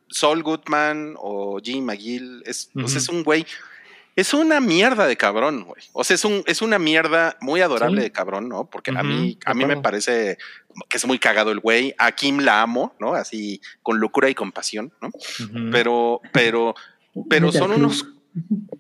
Saul 0.10 0.44
Goodman 0.44 1.16
o 1.18 1.60
Jim 1.64 1.86
McGill 1.86 2.44
es, 2.46 2.70
o 2.76 2.80
sea, 2.80 2.84
Ujú. 2.86 2.98
es 2.98 3.10
un 3.10 3.24
güey, 3.24 3.46
es 4.16 4.34
una 4.34 4.60
mierda 4.60 5.08
de 5.08 5.16
cabrón, 5.18 5.64
güey. 5.64 5.82
O 5.94 6.04
sea, 6.04 6.16
es 6.16 6.26
un, 6.26 6.44
es 6.46 6.62
una 6.62 6.78
mierda 6.78 7.38
muy 7.42 7.62
adorable 7.62 8.02
Sí. 8.02 8.04
de 8.04 8.12
cabrón, 8.12 8.48
¿no? 8.50 8.70
Porque 8.70 8.92
a 8.92 9.02
mí, 9.04 9.40
a 9.46 9.54
mí 9.54 9.66
me 9.66 9.78
parece 9.78 10.38
que 10.90 10.98
es 10.98 11.06
muy 11.08 11.18
cagado 11.18 11.52
el 11.52 11.60
güey. 11.62 11.96
A 11.98 12.12
Kim 12.12 12.40
la 12.40 12.62
amo, 12.62 12.94
¿no? 13.00 13.14
Así 13.16 13.60
con 13.82 14.00
locura 14.00 14.30
y 14.30 14.36
compasión, 14.36 14.94
¿no? 15.02 15.10
Pero, 15.72 16.22
pero, 16.32 16.76
pero 17.30 17.52
son 17.52 17.72
unos, 17.72 18.06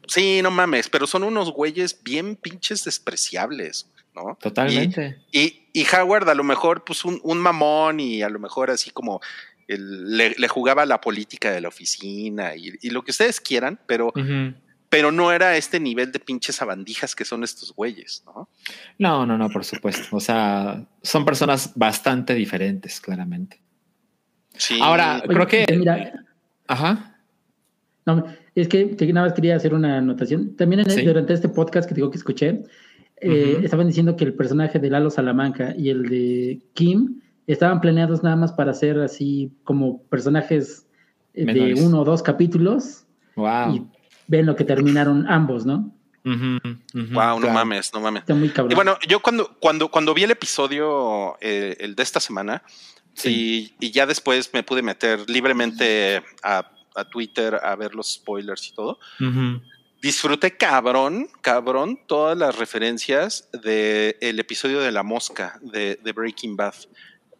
sí, 0.07 0.41
no 0.41 0.51
mames, 0.51 0.89
pero 0.89 1.07
son 1.07 1.23
unos 1.23 1.51
güeyes 1.51 2.01
bien 2.03 2.35
pinches 2.35 2.83
despreciables. 2.83 3.89
¿no? 4.15 4.37
Totalmente. 4.39 5.17
Y, 5.31 5.63
y, 5.73 5.85
Howard 5.95 6.29
a 6.29 6.35
lo 6.35 6.43
mejor, 6.43 6.83
pues 6.83 7.03
un, 7.05 7.19
un, 7.23 7.39
mamón 7.39 7.99
y 7.99 8.21
a 8.21 8.29
lo 8.29 8.39
mejor 8.39 8.69
así 8.69 8.91
como 8.91 9.19
el, 9.67 10.17
le, 10.17 10.35
le, 10.37 10.47
jugaba 10.47 10.85
la 10.85 11.01
política 11.01 11.51
de 11.51 11.61
la 11.61 11.69
oficina 11.69 12.55
y, 12.55 12.73
y 12.81 12.89
lo 12.91 13.03
que 13.03 13.11
ustedes 13.11 13.41
quieran, 13.41 13.79
pero, 13.87 14.07
uh 14.07 14.19
-huh. 14.19 14.55
pero 14.89 15.11
no 15.11 15.31
era 15.31 15.57
este 15.57 15.79
nivel 15.79 16.11
de 16.11 16.19
pinches 16.19 16.57
sabandijas 16.57 17.15
que 17.15 17.25
son 17.25 17.43
estos 17.43 17.73
güeyes, 17.73 18.23
¿no? 18.25 18.49
No, 18.99 19.25
no, 19.25 19.37
no, 19.37 19.49
por 19.49 19.65
supuesto. 19.65 20.15
O 20.15 20.19
sea, 20.19 20.85
son 21.01 21.25
personas 21.25 21.71
bastante 21.75 22.35
diferentes, 22.35 23.01
claramente. 23.01 23.61
Sí. 24.55 24.79
Ahora, 24.79 25.23
Oye, 25.25 25.33
creo 25.33 25.47
que... 25.47 25.65
Mira, 25.75 26.13
Ajá. 26.67 27.17
no, 28.05 28.23
es 28.55 28.67
que, 28.67 28.95
que, 28.95 29.11
nada 29.11 29.27
más 29.27 29.35
quería 29.35 29.55
hacer 29.55 29.73
una 29.73 29.97
anotación. 29.97 30.55
También 30.55 30.81
en 30.81 30.91
el, 30.91 30.97
sí. 30.97 31.05
durante 31.05 31.33
este 31.33 31.49
podcast 31.49 31.87
que 31.87 31.95
digo 31.95 32.11
que 32.11 32.17
escuché, 32.17 32.63
eh, 33.17 33.29
uh 33.29 33.59
-huh. 33.59 33.63
estaban 33.65 33.87
diciendo 33.87 34.15
que 34.15 34.25
el 34.25 34.33
personaje 34.33 34.79
de 34.79 34.89
Lalo 34.89 35.09
Salamanca 35.09 35.73
y 35.77 35.89
el 35.89 36.03
de 36.09 36.61
Kim 36.73 37.21
estaban 37.47 37.81
planeados 37.81 38.23
nada 38.23 38.35
más 38.35 38.51
para 38.53 38.73
ser 38.73 38.99
así 38.99 39.51
como 39.63 40.03
personajes 40.03 40.85
eh, 41.33 41.45
de 41.45 41.73
uno 41.73 42.01
o 42.01 42.03
dos 42.05 42.21
capítulos. 42.21 43.05
Wow. 43.35 43.75
Y 43.75 43.83
ven 44.27 44.45
lo 44.45 44.55
que 44.55 44.63
terminaron 44.63 45.25
ambos, 45.27 45.65
¿no? 45.65 45.91
Uh 46.25 46.29
-huh, 46.29 46.59
uh 46.61 46.77
-huh, 46.93 47.13
wow, 47.13 47.35
no 47.35 47.39
claro. 47.39 47.53
mames, 47.53 47.93
no 47.93 47.99
mames. 47.99 48.21
Está 48.21 48.35
muy 48.35 48.49
cabrón. 48.49 48.71
Y 48.71 48.75
bueno, 48.75 48.97
yo 49.07 49.19
cuando, 49.19 49.57
cuando, 49.59 49.89
cuando 49.89 50.13
vi 50.13 50.23
el 50.23 50.31
episodio, 50.31 51.35
eh, 51.41 51.75
el 51.79 51.95
de 51.95 52.03
esta 52.03 52.19
semana, 52.19 52.63
sí. 53.13 53.73
y, 53.79 53.87
y, 53.87 53.91
ya 53.91 54.05
después 54.05 54.49
me 54.53 54.63
pude 54.63 54.81
meter 54.81 55.29
libremente 55.29 56.23
a, 56.41 56.71
a, 56.95 57.05
Twitter 57.05 57.59
a 57.61 57.75
ver 57.75 57.95
los 57.95 58.13
spoilers 58.13 58.67
y 58.69 58.73
todo. 58.73 58.99
Uh 59.19 59.23
-huh. 59.23 59.61
Disfruté 60.01 60.57
cabrón, 60.57 61.29
cabrón, 61.41 61.97
todas 62.07 62.37
las 62.37 62.57
referencias 62.57 63.49
del 63.53 64.17
el 64.19 64.39
episodio 64.39 64.81
de 64.81 64.91
la 64.91 65.01
mosca 65.01 65.59
de, 65.61 65.97
de 66.03 66.11
Breaking 66.11 66.57
Bad. 66.57 66.75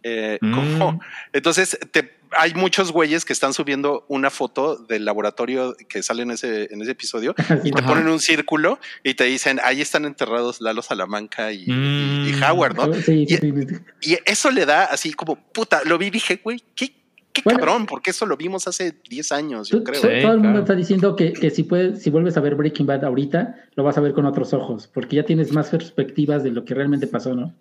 Eh, 0.03 0.37
mm. 0.41 0.53
como, 0.53 0.99
entonces, 1.33 1.77
te, 1.91 2.19
hay 2.31 2.53
muchos 2.53 2.91
güeyes 2.91 3.25
que 3.25 3.33
están 3.33 3.53
subiendo 3.53 4.05
una 4.07 4.29
foto 4.29 4.77
del 4.77 5.05
laboratorio 5.05 5.75
que 5.87 6.03
sale 6.03 6.23
en 6.23 6.31
ese, 6.31 6.73
en 6.73 6.81
ese 6.81 6.91
episodio 6.91 7.35
y 7.63 7.71
te 7.71 7.79
Ajá. 7.79 7.87
ponen 7.87 8.07
un 8.07 8.19
círculo 8.19 8.79
y 9.03 9.13
te 9.13 9.25
dicen, 9.25 9.59
ahí 9.63 9.81
están 9.81 10.05
enterrados 10.05 10.61
Lalo 10.61 10.81
Salamanca 10.81 11.51
y, 11.51 11.65
mm. 11.65 12.25
y, 12.27 12.29
y 12.29 12.43
Howard, 12.43 12.75
¿no? 12.75 12.93
Sí, 12.93 13.25
y, 13.27 13.37
sí, 13.37 13.51
sí. 13.51 14.11
y, 14.11 14.17
eso 14.25 14.51
le 14.51 14.65
da 14.65 14.85
así 14.85 15.13
como, 15.13 15.35
puta, 15.35 15.81
lo 15.85 15.97
vi 15.97 16.07
y 16.07 16.11
dije, 16.11 16.39
güey, 16.43 16.63
qué, 16.75 16.93
qué 17.33 17.41
bueno, 17.43 17.59
cabrón, 17.59 17.85
porque 17.85 18.11
eso 18.11 18.25
lo 18.25 18.37
vimos 18.37 18.67
hace 18.67 18.93
10 19.09 19.31
años, 19.31 19.69
yo 19.69 19.79
tú, 19.79 19.83
creo. 19.83 20.01
Sí, 20.01 20.07
todo 20.21 20.33
el 20.33 20.39
mundo 20.39 20.59
está 20.59 20.75
diciendo 20.75 21.15
que, 21.15 21.33
que, 21.33 21.49
si, 21.49 21.63
puedes, 21.63 22.01
si 22.01 22.09
vuelves 22.09 22.37
a 22.37 22.41
ver 22.41 22.55
Breaking 22.55 22.85
Bad 22.85 23.03
ahorita, 23.03 23.55
lo 23.75 23.83
vas 23.83 23.97
a 23.97 24.01
ver 24.01 24.13
con 24.13 24.25
otros 24.25 24.53
ojos, 24.53 24.87
porque 24.87 25.17
ya 25.17 25.23
tienes 25.23 25.51
más 25.51 25.69
perspectivas 25.69 26.43
de 26.43 26.51
lo 26.51 26.63
que 26.63 26.73
realmente 26.73 27.07
pasó, 27.07 27.35
¿no? 27.35 27.53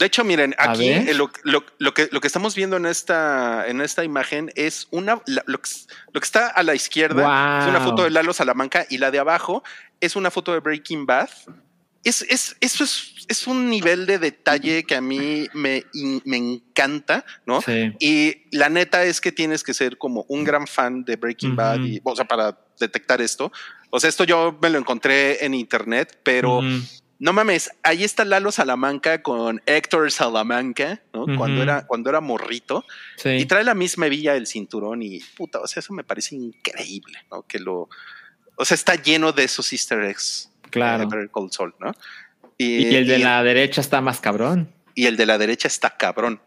De 0.00 0.06
hecho, 0.06 0.24
miren, 0.24 0.54
aquí 0.56 0.88
eh, 0.88 1.12
lo, 1.12 1.30
lo, 1.42 1.62
lo, 1.76 1.92
que, 1.92 2.08
lo 2.10 2.22
que 2.22 2.26
estamos 2.26 2.54
viendo 2.54 2.78
en 2.78 2.86
esta, 2.86 3.68
en 3.68 3.82
esta 3.82 4.02
imagen 4.02 4.50
es 4.54 4.88
una, 4.90 5.20
lo, 5.26 5.42
lo 5.46 5.60
que 5.60 6.24
está 6.24 6.48
a 6.48 6.62
la 6.62 6.74
izquierda 6.74 7.22
wow. 7.22 7.60
es 7.60 7.68
una 7.68 7.84
foto 7.84 8.04
de 8.04 8.10
Lalo 8.10 8.32
Salamanca 8.32 8.86
y 8.88 8.96
la 8.96 9.10
de 9.10 9.18
abajo 9.18 9.62
es 10.00 10.16
una 10.16 10.30
foto 10.30 10.54
de 10.54 10.60
Breaking 10.60 11.04
Bad. 11.04 11.28
Es, 12.02 12.22
es, 12.22 12.56
eso 12.60 12.84
es, 12.84 13.12
es 13.28 13.46
un 13.46 13.68
nivel 13.68 14.06
de 14.06 14.18
detalle 14.18 14.84
que 14.84 14.96
a 14.96 15.00
mí 15.00 15.48
me, 15.52 15.84
me 16.24 16.36
encanta, 16.36 17.24
¿no? 17.46 17.60
Sí. 17.60 17.92
Y 17.98 18.56
la 18.56 18.68
neta 18.68 19.04
es 19.04 19.20
que 19.20 19.32
tienes 19.32 19.62
que 19.62 19.74
ser 19.74 19.98
como 19.98 20.24
un 20.28 20.44
gran 20.44 20.66
fan 20.66 21.04
de 21.04 21.16
Breaking 21.16 21.50
uh 21.50 21.52
-huh. 21.52 21.56
Bad, 21.56 21.80
y, 21.80 22.00
o 22.02 22.16
sea, 22.16 22.24
para 22.24 22.58
detectar 22.78 23.20
esto. 23.20 23.52
O 23.90 24.00
sea, 24.00 24.08
esto 24.08 24.24
yo 24.24 24.58
me 24.62 24.70
lo 24.70 24.78
encontré 24.78 25.44
en 25.44 25.54
internet, 25.54 26.18
pero... 26.22 26.58
Uh 26.58 26.62
-huh 26.62 27.00
no 27.20 27.34
mames, 27.34 27.70
ahí 27.82 28.02
está 28.02 28.24
Lalo 28.24 28.50
Salamanca 28.50 29.22
con 29.22 29.60
Héctor 29.66 30.10
Salamanca, 30.10 31.02
¿no? 31.12 31.24
Uh 31.24 31.26
-huh. 31.26 31.36
Cuando 31.36 31.62
era, 31.62 31.86
cuando 31.86 32.08
era 32.08 32.22
morrito. 32.22 32.86
Sí. 33.16 33.28
Y 33.28 33.44
trae 33.44 33.62
la 33.62 33.74
misma 33.74 34.06
hebilla 34.06 34.32
del 34.32 34.46
cinturón 34.46 35.02
y 35.02 35.20
puta, 35.36 35.60
o 35.60 35.66
sea, 35.66 35.80
eso 35.80 35.92
me 35.92 36.02
parece 36.02 36.34
increíble, 36.34 37.18
¿no? 37.30 37.42
Que 37.42 37.58
lo, 37.58 37.90
o 38.56 38.64
sea, 38.64 38.74
está 38.74 38.94
lleno 38.94 39.32
de 39.32 39.44
esos 39.44 39.70
easter 39.70 40.02
eggs. 40.02 40.49
Claro. 40.70 41.06
De 41.06 41.28
Cold 41.28 41.52
Soul, 41.52 41.74
¿no? 41.80 41.92
Y, 42.56 42.86
y 42.88 42.96
el 42.96 43.06
de 43.06 43.18
y, 43.18 43.22
la 43.22 43.42
derecha 43.42 43.80
está 43.80 44.00
más 44.00 44.20
cabrón. 44.20 44.70
Y 44.94 45.06
el 45.06 45.16
de 45.16 45.26
la 45.26 45.38
derecha 45.38 45.68
está 45.68 45.96
cabrón. 45.96 46.40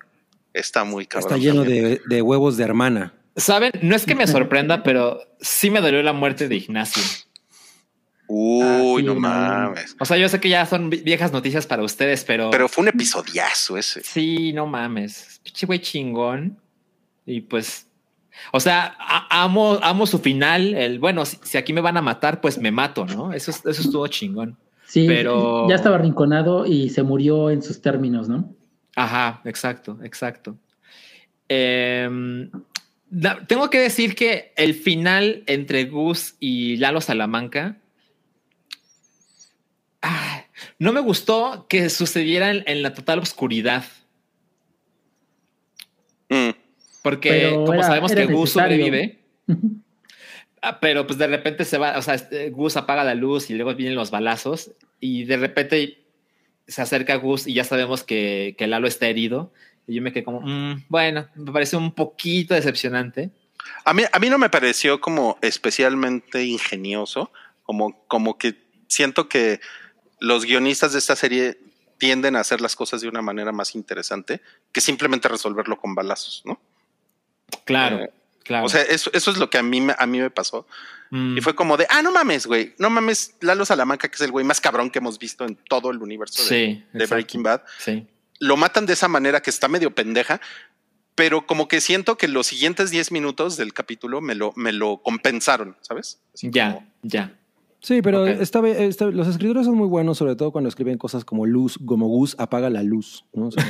Está 0.53 0.83
muy 0.83 1.05
cabrón. 1.05 1.31
Está 1.31 1.43
lleno 1.43 1.63
de, 1.63 2.01
de, 2.05 2.21
huevos 2.21 2.57
de 2.57 2.63
hermana. 2.63 3.13
Saben, 3.35 3.71
no 3.81 3.95
es 3.95 4.05
que 4.05 4.13
me 4.15 4.27
sorprenda, 4.27 4.83
pero 4.83 5.21
sí 5.41 5.69
me 5.69 5.81
dolió 5.81 6.03
la 6.03 6.13
muerte 6.13 6.47
de 6.47 6.55
Ignacio. 6.55 7.01
Uy, 8.27 8.63
ah, 8.63 8.95
sí, 8.97 9.03
no 9.03 9.15
mames. 9.15 9.95
O 9.99 10.05
sea, 10.05 10.17
yo 10.17 10.29
sé 10.29 10.39
que 10.39 10.49
ya 10.49 10.65
son 10.65 10.89
viejas 10.89 11.31
noticias 11.31 11.67
para 11.67 11.83
ustedes, 11.83 12.23
pero. 12.23 12.49
Pero 12.51 12.69
fue 12.69 12.83
un 12.83 12.87
episodiazo 12.87 13.77
ese. 13.77 14.01
Sí, 14.03 14.53
no 14.53 14.65
mames. 14.65 15.41
Pinche 15.43 15.65
güey 15.65 15.79
chingón. 15.79 16.57
Y 17.25 17.41
pues. 17.41 17.87
O 18.51 18.59
sea, 18.59 18.95
amo, 19.29 19.79
amo 19.81 20.05
su 20.05 20.19
final. 20.19 20.73
El 20.73 20.99
bueno, 20.99 21.25
si, 21.25 21.37
si, 21.43 21.57
aquí 21.57 21.73
me 21.73 21.81
van 21.81 21.97
a 21.97 22.01
matar, 22.01 22.41
pues 22.41 22.57
me 22.57 22.71
mato, 22.71 23.05
¿no? 23.05 23.33
Eso, 23.33 23.51
eso 23.51 23.69
estuvo 23.69 24.07
chingón. 24.07 24.57
Sí, 24.85 25.05
pero. 25.07 25.67
Ya 25.69 25.75
estaba 25.75 25.97
rinconado 25.97 26.65
y 26.65 26.89
se 26.89 27.03
murió 27.03 27.49
en 27.49 27.61
sus 27.61 27.81
términos, 27.81 28.29
¿no? 28.29 28.53
Ajá, 28.95 29.41
exacto, 29.45 29.97
exacto. 30.03 30.57
Eh, 31.49 32.49
tengo 33.47 33.69
que 33.69 33.79
decir 33.79 34.15
que 34.15 34.53
el 34.55 34.73
final 34.73 35.43
entre 35.47 35.85
Gus 35.85 36.35
y 36.39 36.77
Lalo 36.77 37.01
Salamanca 37.01 37.77
Ah, 40.03 40.43
no 40.79 40.91
me 40.91 40.99
gustó 40.99 41.65
que 41.69 41.89
sucediera 41.89 42.51
en, 42.51 42.63
en 42.67 42.83
la 42.83 42.93
total 42.93 43.19
oscuridad. 43.19 43.85
Mm. 46.29 46.49
Porque 47.03 47.29
pero 47.29 47.65
como 47.65 47.73
era, 47.75 47.83
sabemos 47.83 48.11
era 48.11 48.25
que 48.25 48.33
Gus 48.33 48.51
sobrevive, 48.51 49.19
ah, 50.63 50.79
pero 50.79 51.05
pues 51.05 51.19
de 51.19 51.27
repente 51.27 51.65
se 51.65 51.77
va, 51.77 51.99
o 51.99 52.01
sea, 52.01 52.15
este, 52.15 52.49
Gus 52.49 52.75
apaga 52.77 53.03
la 53.03 53.13
luz 53.13 53.51
y 53.51 53.53
luego 53.53 53.75
vienen 53.75 53.95
los 53.95 54.09
balazos 54.09 54.71
y 54.99 55.25
de 55.25 55.37
repente 55.37 55.99
se 56.67 56.81
acerca 56.81 57.15
Gus 57.15 57.45
y 57.45 57.53
ya 57.53 57.65
sabemos 57.65 58.03
que, 58.03 58.55
que 58.57 58.67
Lalo 58.67 58.87
está 58.87 59.07
herido. 59.07 59.53
Y 59.85 59.95
yo 59.95 60.01
me 60.01 60.13
quedé 60.13 60.23
como, 60.23 60.39
mmm, 60.41 60.85
bueno, 60.87 61.27
me 61.35 61.51
parece 61.51 61.75
un 61.75 61.91
poquito 61.91 62.53
decepcionante. 62.53 63.31
A 63.83 63.93
mí, 63.93 64.03
a 64.09 64.19
mí 64.19 64.29
no 64.29 64.37
me 64.37 64.49
pareció 64.49 65.01
como 65.01 65.37
especialmente 65.41 66.45
ingenioso, 66.45 67.31
como, 67.63 68.05
como 68.07 68.37
que 68.37 68.55
siento 68.87 69.27
que 69.27 69.59
los 70.19 70.45
guionistas 70.45 70.93
de 70.93 70.99
esta 70.99 71.17
serie 71.17 71.57
tienden 71.97 72.37
a 72.37 72.39
hacer 72.39 72.61
las 72.61 72.75
cosas 72.77 73.01
de 73.01 73.09
una 73.09 73.21
manera 73.21 73.51
más 73.51 73.75
interesante 73.75 74.41
que 74.71 74.81
simplemente 74.81 75.27
resolverlo 75.27 75.77
con 75.77 75.95
balazos, 75.95 76.43
¿no? 76.45 76.61
Claro, 77.65 78.03
eh, 78.03 78.11
claro. 78.43 78.65
O 78.65 78.69
sea, 78.69 78.81
eso, 78.81 79.09
eso, 79.13 79.31
es 79.31 79.37
lo 79.37 79.49
que 79.49 79.57
a 79.57 79.63
mí, 79.63 79.85
a 79.97 80.05
mí 80.05 80.19
me 80.19 80.29
pasó. 80.29 80.67
Mm. 81.11 81.37
Y 81.37 81.41
fue 81.41 81.55
como 81.55 81.77
de, 81.77 81.85
ah, 81.89 82.01
no 82.01 82.11
mames, 82.11 82.47
güey, 82.47 82.73
no 82.79 82.89
mames, 82.89 83.35
Lalo 83.41 83.65
Salamanca, 83.65 84.09
que 84.09 84.15
es 84.15 84.21
el 84.21 84.31
güey 84.31 84.45
más 84.45 84.59
cabrón 84.59 84.89
que 84.89 84.99
hemos 84.99 85.19
visto 85.19 85.45
en 85.45 85.55
todo 85.55 85.91
el 85.91 85.97
universo 85.99 86.41
sí, 86.41 86.83
de, 86.91 86.99
de 86.99 87.05
Breaking 87.05 87.43
Bad. 87.43 87.61
Sí. 87.77 88.07
Lo 88.39 88.57
matan 88.57 88.85
de 88.85 88.93
esa 88.93 89.07
manera 89.07 89.41
que 89.41 89.49
está 89.49 89.67
medio 89.67 89.93
pendeja, 89.93 90.41
pero 91.15 91.45
como 91.45 91.67
que 91.67 91.81
siento 91.81 92.17
que 92.17 92.27
los 92.27 92.47
siguientes 92.47 92.89
10 92.89 93.11
minutos 93.11 93.57
del 93.57 93.73
capítulo 93.73 94.21
me 94.21 94.35
lo, 94.35 94.53
me 94.55 94.73
lo 94.73 94.97
compensaron, 95.03 95.75
¿sabes? 95.81 96.19
Así 96.33 96.49
ya, 96.51 96.73
como, 96.73 96.87
ya. 97.03 97.37
Sí, 97.79 98.01
pero 98.01 98.23
okay. 98.23 98.37
está, 98.39 98.65
está, 98.67 99.05
los 99.07 99.27
escritores 99.27 99.65
son 99.65 99.75
muy 99.75 99.87
buenos, 99.87 100.17
sobre 100.17 100.35
todo 100.35 100.51
cuando 100.51 100.69
escriben 100.69 100.97
cosas 100.97 101.25
como 101.25 101.45
luz, 101.45 101.77
como 101.85 102.07
Gus 102.07 102.35
apaga 102.39 102.69
la 102.69 102.81
luz. 102.81 103.25
¿no? 103.33 103.47
O 103.47 103.51
sea, 103.51 103.63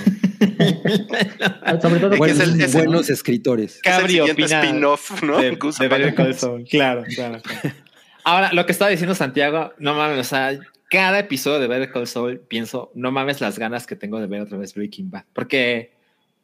sobre 1.81 1.99
todo 1.99 2.17
buenos, 2.17 2.39
es 2.39 2.47
el, 2.47 2.61
es 2.61 2.73
buenos 2.73 3.09
el, 3.09 3.13
escritores. 3.13 3.79
Cabri 3.83 4.19
es 4.19 4.37
el 4.37 4.43
spin-off, 4.43 5.23
¿no? 5.23 5.37
De, 5.37 5.51
de 5.51 5.85
apaga 5.85 6.11
la 6.11 6.27
luz. 6.27 6.69
Claro, 6.69 7.03
claro, 7.03 7.41
claro. 7.41 7.75
Ahora, 8.23 8.53
lo 8.53 8.65
que 8.65 8.71
estaba 8.71 8.89
diciendo 8.89 9.15
Santiago, 9.15 9.73
no 9.79 9.93
mames, 9.95 10.19
o 10.19 10.23
sea, 10.23 10.57
cada 10.89 11.19
episodio 11.19 11.59
de 11.59 11.67
Better 11.67 11.91
Call 11.91 12.07
Saul 12.07 12.39
pienso, 12.39 12.91
no 12.95 13.11
mames 13.11 13.41
las 13.41 13.59
ganas 13.59 13.85
que 13.85 13.95
tengo 13.95 14.19
de 14.19 14.27
ver 14.27 14.41
otra 14.41 14.57
vez 14.57 14.73
Breaking 14.73 15.11
Bad, 15.11 15.25
porque 15.33 15.91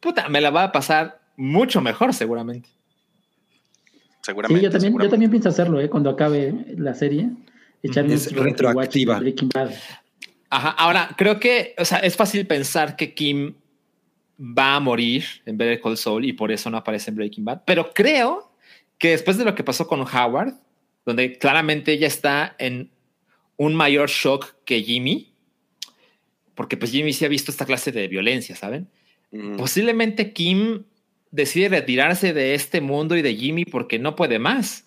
puta, 0.00 0.28
me 0.28 0.40
la 0.40 0.50
va 0.50 0.64
a 0.64 0.72
pasar 0.72 1.20
mucho 1.36 1.80
mejor 1.80 2.12
seguramente. 2.12 2.68
Seguramente. 4.22 4.60
Sí, 4.60 4.64
yo 4.64 4.70
también, 4.70 4.92
seguramente. 4.92 5.06
yo 5.06 5.10
también 5.10 5.30
pienso 5.30 5.48
hacerlo, 5.48 5.80
¿eh? 5.80 5.88
Cuando 5.88 6.10
acabe 6.10 6.54
la 6.76 6.94
serie 6.94 7.30
echarme 7.82 8.14
es 8.14 8.32
retroactiva. 8.32 9.20
Ajá, 10.50 10.70
ahora 10.70 11.10
creo 11.16 11.38
que, 11.38 11.74
o 11.78 11.84
sea, 11.84 11.98
es 11.98 12.16
fácil 12.16 12.46
pensar 12.46 12.96
que 12.96 13.14
Kim 13.14 13.54
va 14.40 14.76
a 14.76 14.80
morir 14.80 15.24
en 15.44 15.58
Better 15.58 15.80
Call 15.80 15.96
Saul 15.96 16.24
y 16.24 16.32
por 16.32 16.50
eso 16.50 16.70
no 16.70 16.78
aparece 16.78 17.10
en 17.10 17.16
Breaking 17.16 17.44
Bad, 17.44 17.62
pero 17.66 17.92
creo 17.92 18.52
que 18.98 19.10
después 19.10 19.36
de 19.36 19.44
lo 19.44 19.54
que 19.54 19.64
pasó 19.64 19.86
con 19.86 20.00
Howard, 20.00 20.54
donde 21.04 21.38
claramente 21.38 21.92
ella 21.92 22.06
está 22.06 22.54
en 22.58 22.90
un 23.56 23.74
mayor 23.74 24.08
shock 24.08 24.54
que 24.64 24.82
Jimmy, 24.82 25.34
porque 26.54 26.76
pues 26.76 26.90
Jimmy 26.90 27.12
sí 27.12 27.24
ha 27.24 27.28
visto 27.28 27.50
esta 27.50 27.66
clase 27.66 27.92
de 27.92 28.08
violencia, 28.08 28.56
¿saben? 28.56 28.88
Mm. 29.30 29.56
Posiblemente 29.56 30.32
Kim 30.32 30.84
decide 31.30 31.68
retirarse 31.68 32.32
de 32.32 32.54
este 32.54 32.80
mundo 32.80 33.16
y 33.16 33.22
de 33.22 33.34
Jimmy 33.34 33.64
porque 33.64 33.98
no 33.98 34.16
puede 34.16 34.38
más. 34.38 34.84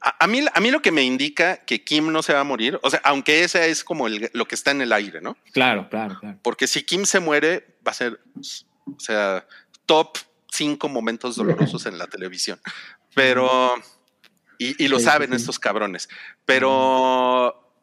A, 0.00 0.24
a 0.24 0.26
mí, 0.26 0.44
a 0.52 0.60
mí 0.60 0.70
lo 0.70 0.80
que 0.82 0.92
me 0.92 1.02
indica 1.02 1.58
que 1.64 1.82
Kim 1.84 2.10
no 2.12 2.22
se 2.22 2.32
va 2.32 2.40
a 2.40 2.44
morir, 2.44 2.78
o 2.82 2.90
sea, 2.90 3.00
aunque 3.04 3.42
ese 3.44 3.68
es 3.70 3.82
como 3.84 4.06
el- 4.06 4.30
lo 4.32 4.46
que 4.46 4.54
está 4.54 4.70
en 4.70 4.80
el 4.80 4.92
aire, 4.92 5.20
¿no? 5.20 5.36
Claro, 5.52 5.88
claro, 5.88 6.16
claro. 6.20 6.38
Porque 6.42 6.66
si 6.66 6.82
Kim 6.84 7.04
se 7.04 7.20
muere, 7.20 7.78
va 7.86 7.90
a 7.92 7.94
ser, 7.94 8.20
o 8.86 9.00
sea, 9.00 9.46
top 9.86 10.18
cinco 10.50 10.88
momentos 10.88 11.36
dolorosos 11.36 11.86
en 11.86 11.98
la 11.98 12.06
televisión. 12.06 12.60
Pero, 13.14 13.74
y, 14.58 14.82
y 14.84 14.88
lo 14.88 14.98
saben 15.00 15.32
estos 15.32 15.58
cabrones, 15.58 16.08
pero 16.44 17.74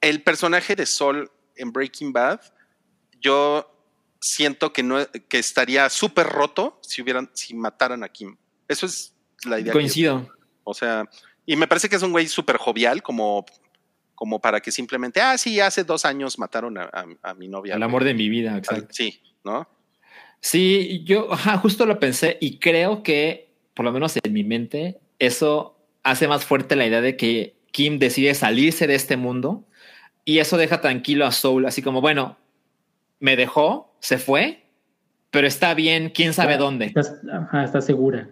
el 0.00 0.22
personaje 0.22 0.76
de 0.76 0.86
Sol 0.86 1.30
en 1.56 1.72
Breaking 1.72 2.12
Bad, 2.12 2.40
yo 3.20 3.72
siento 4.20 4.72
que 4.72 4.82
no 4.82 4.98
que 5.28 5.38
estaría 5.38 5.88
súper 5.90 6.26
roto 6.26 6.78
si 6.82 7.02
hubieran, 7.02 7.30
si 7.34 7.54
mataran 7.54 8.02
a 8.04 8.08
Kim. 8.08 8.36
Eso 8.68 8.86
es 8.86 9.14
la 9.44 9.58
idea. 9.60 9.72
Coincido. 9.72 10.28
O 10.66 10.74
sea, 10.74 11.04
y 11.46 11.54
me 11.56 11.66
parece 11.68 11.88
que 11.88 11.96
es 11.96 12.02
un 12.02 12.10
güey 12.12 12.26
súper 12.26 12.56
jovial, 12.56 13.02
como, 13.02 13.46
como 14.16 14.40
para 14.40 14.60
que 14.60 14.72
simplemente, 14.72 15.20
ah, 15.20 15.38
sí, 15.38 15.60
hace 15.60 15.84
dos 15.84 16.04
años 16.04 16.38
mataron 16.38 16.76
a, 16.76 16.82
a- 16.92 17.06
a 17.30 17.34
mi 17.34 17.46
novia. 17.48 17.74
El 17.74 17.78
güey". 17.80 17.84
amor 17.88 18.04
de 18.04 18.14
mi 18.14 18.28
vida, 18.28 18.52
Al- 18.52 18.58
exacto. 18.58 18.88
Sí, 18.90 19.20
¿no? 19.44 19.68
Sí, 20.40 21.02
yo 21.04 21.32
ajá, 21.32 21.56
justo 21.58 21.86
lo 21.86 21.98
pensé 21.98 22.36
y 22.40 22.58
creo 22.58 23.02
que, 23.02 23.48
por 23.74 23.84
lo 23.84 23.92
menos 23.92 24.16
en 24.22 24.32
mi 24.32 24.44
mente, 24.44 24.98
eso 25.18 25.78
hace 26.02 26.28
más 26.28 26.44
fuerte 26.44 26.76
la 26.76 26.86
idea 26.86 27.00
de 27.00 27.16
que 27.16 27.56
Kim 27.72 27.98
decide 27.98 28.34
salirse 28.34 28.86
de 28.86 28.94
este 28.94 29.16
mundo 29.16 29.64
y 30.24 30.38
eso 30.38 30.56
deja 30.56 30.80
tranquilo 30.80 31.26
a 31.26 31.32
Soul, 31.32 31.66
así 31.66 31.82
como, 31.82 32.00
bueno, 32.00 32.36
me 33.20 33.36
dejó, 33.36 33.94
se 34.00 34.18
fue, 34.18 34.64
pero 35.30 35.46
está 35.46 35.74
bien, 35.74 36.10
quién 36.10 36.32
sabe 36.32 36.52
Está- 36.52 36.64
dónde. 36.64 36.86
Estás, 36.86 37.14
ajá, 37.32 37.64
está 37.64 37.80
segura. 37.80 38.28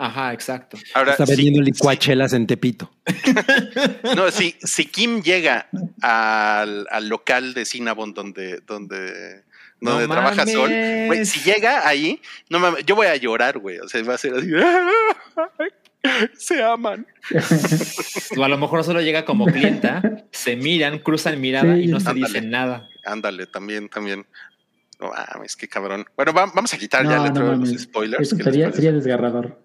Ajá, 0.00 0.32
exacto. 0.32 0.78
Ahora, 0.94 1.12
Está 1.12 1.26
si- 1.26 1.32
vendiendo 1.32 1.60
licuachelas 1.60 2.32
en 2.32 2.46
Tepito. 2.46 2.90
no, 4.16 4.30
si, 4.30 4.54
si 4.62 4.86
Kim 4.86 5.22
llega 5.22 5.68
al, 6.00 6.86
al 6.90 7.08
local 7.08 7.52
de 7.52 7.64
Cinnabon 7.64 8.14
donde, 8.14 8.60
donde, 8.60 9.42
No 9.80 9.92
donde 9.92 10.06
trabaja 10.06 10.46
Sol, 10.46 10.70
güey, 11.06 11.24
si 11.26 11.40
llega 11.40 11.86
ahí, 11.88 12.20
no 12.48 12.60
mames, 12.60 12.86
yo 12.86 12.94
voy 12.94 13.08
a 13.08 13.16
llorar, 13.16 13.58
güey. 13.58 13.78
O 13.80 13.88
sea, 13.88 14.00
va 14.04 14.14
a 14.14 14.18
ser 14.18 14.34
así. 14.34 14.48
Se 16.38 16.62
aman. 16.62 17.04
O 18.36 18.44
a 18.44 18.48
lo 18.48 18.56
mejor 18.56 18.84
solo 18.84 19.00
llega 19.00 19.24
como 19.24 19.46
clienta, 19.46 20.00
se 20.30 20.54
miran, 20.56 21.00
cruzan 21.00 21.40
mirada 21.40 21.74
Sí. 21.74 21.82
y 21.82 21.86
no 21.88 21.98
se 21.98 22.08
Ándale. 22.10 22.26
dicen 22.28 22.50
nada. 22.50 22.88
Ándale, 23.04 23.46
también, 23.46 23.88
también. 23.88 24.26
No 25.00 25.10
mames, 25.10 25.56
qué 25.56 25.68
cabrón. 25.68 26.04
Bueno, 26.16 26.32
va- 26.32 26.46
vamos 26.54 26.72
a 26.72 26.78
quitar 26.78 27.02
ya 27.04 27.10
No, 27.10 27.14
el 27.16 27.20
no 27.20 27.26
letrero 27.26 27.50
de 27.50 27.56
los 27.72 27.82
spoilers. 27.82 28.22
Eso 28.22 28.36
¿qué 28.36 28.44
les 28.44 28.52
sería, 28.54 28.72
sería 28.72 28.92
desgarrador. 28.92 29.60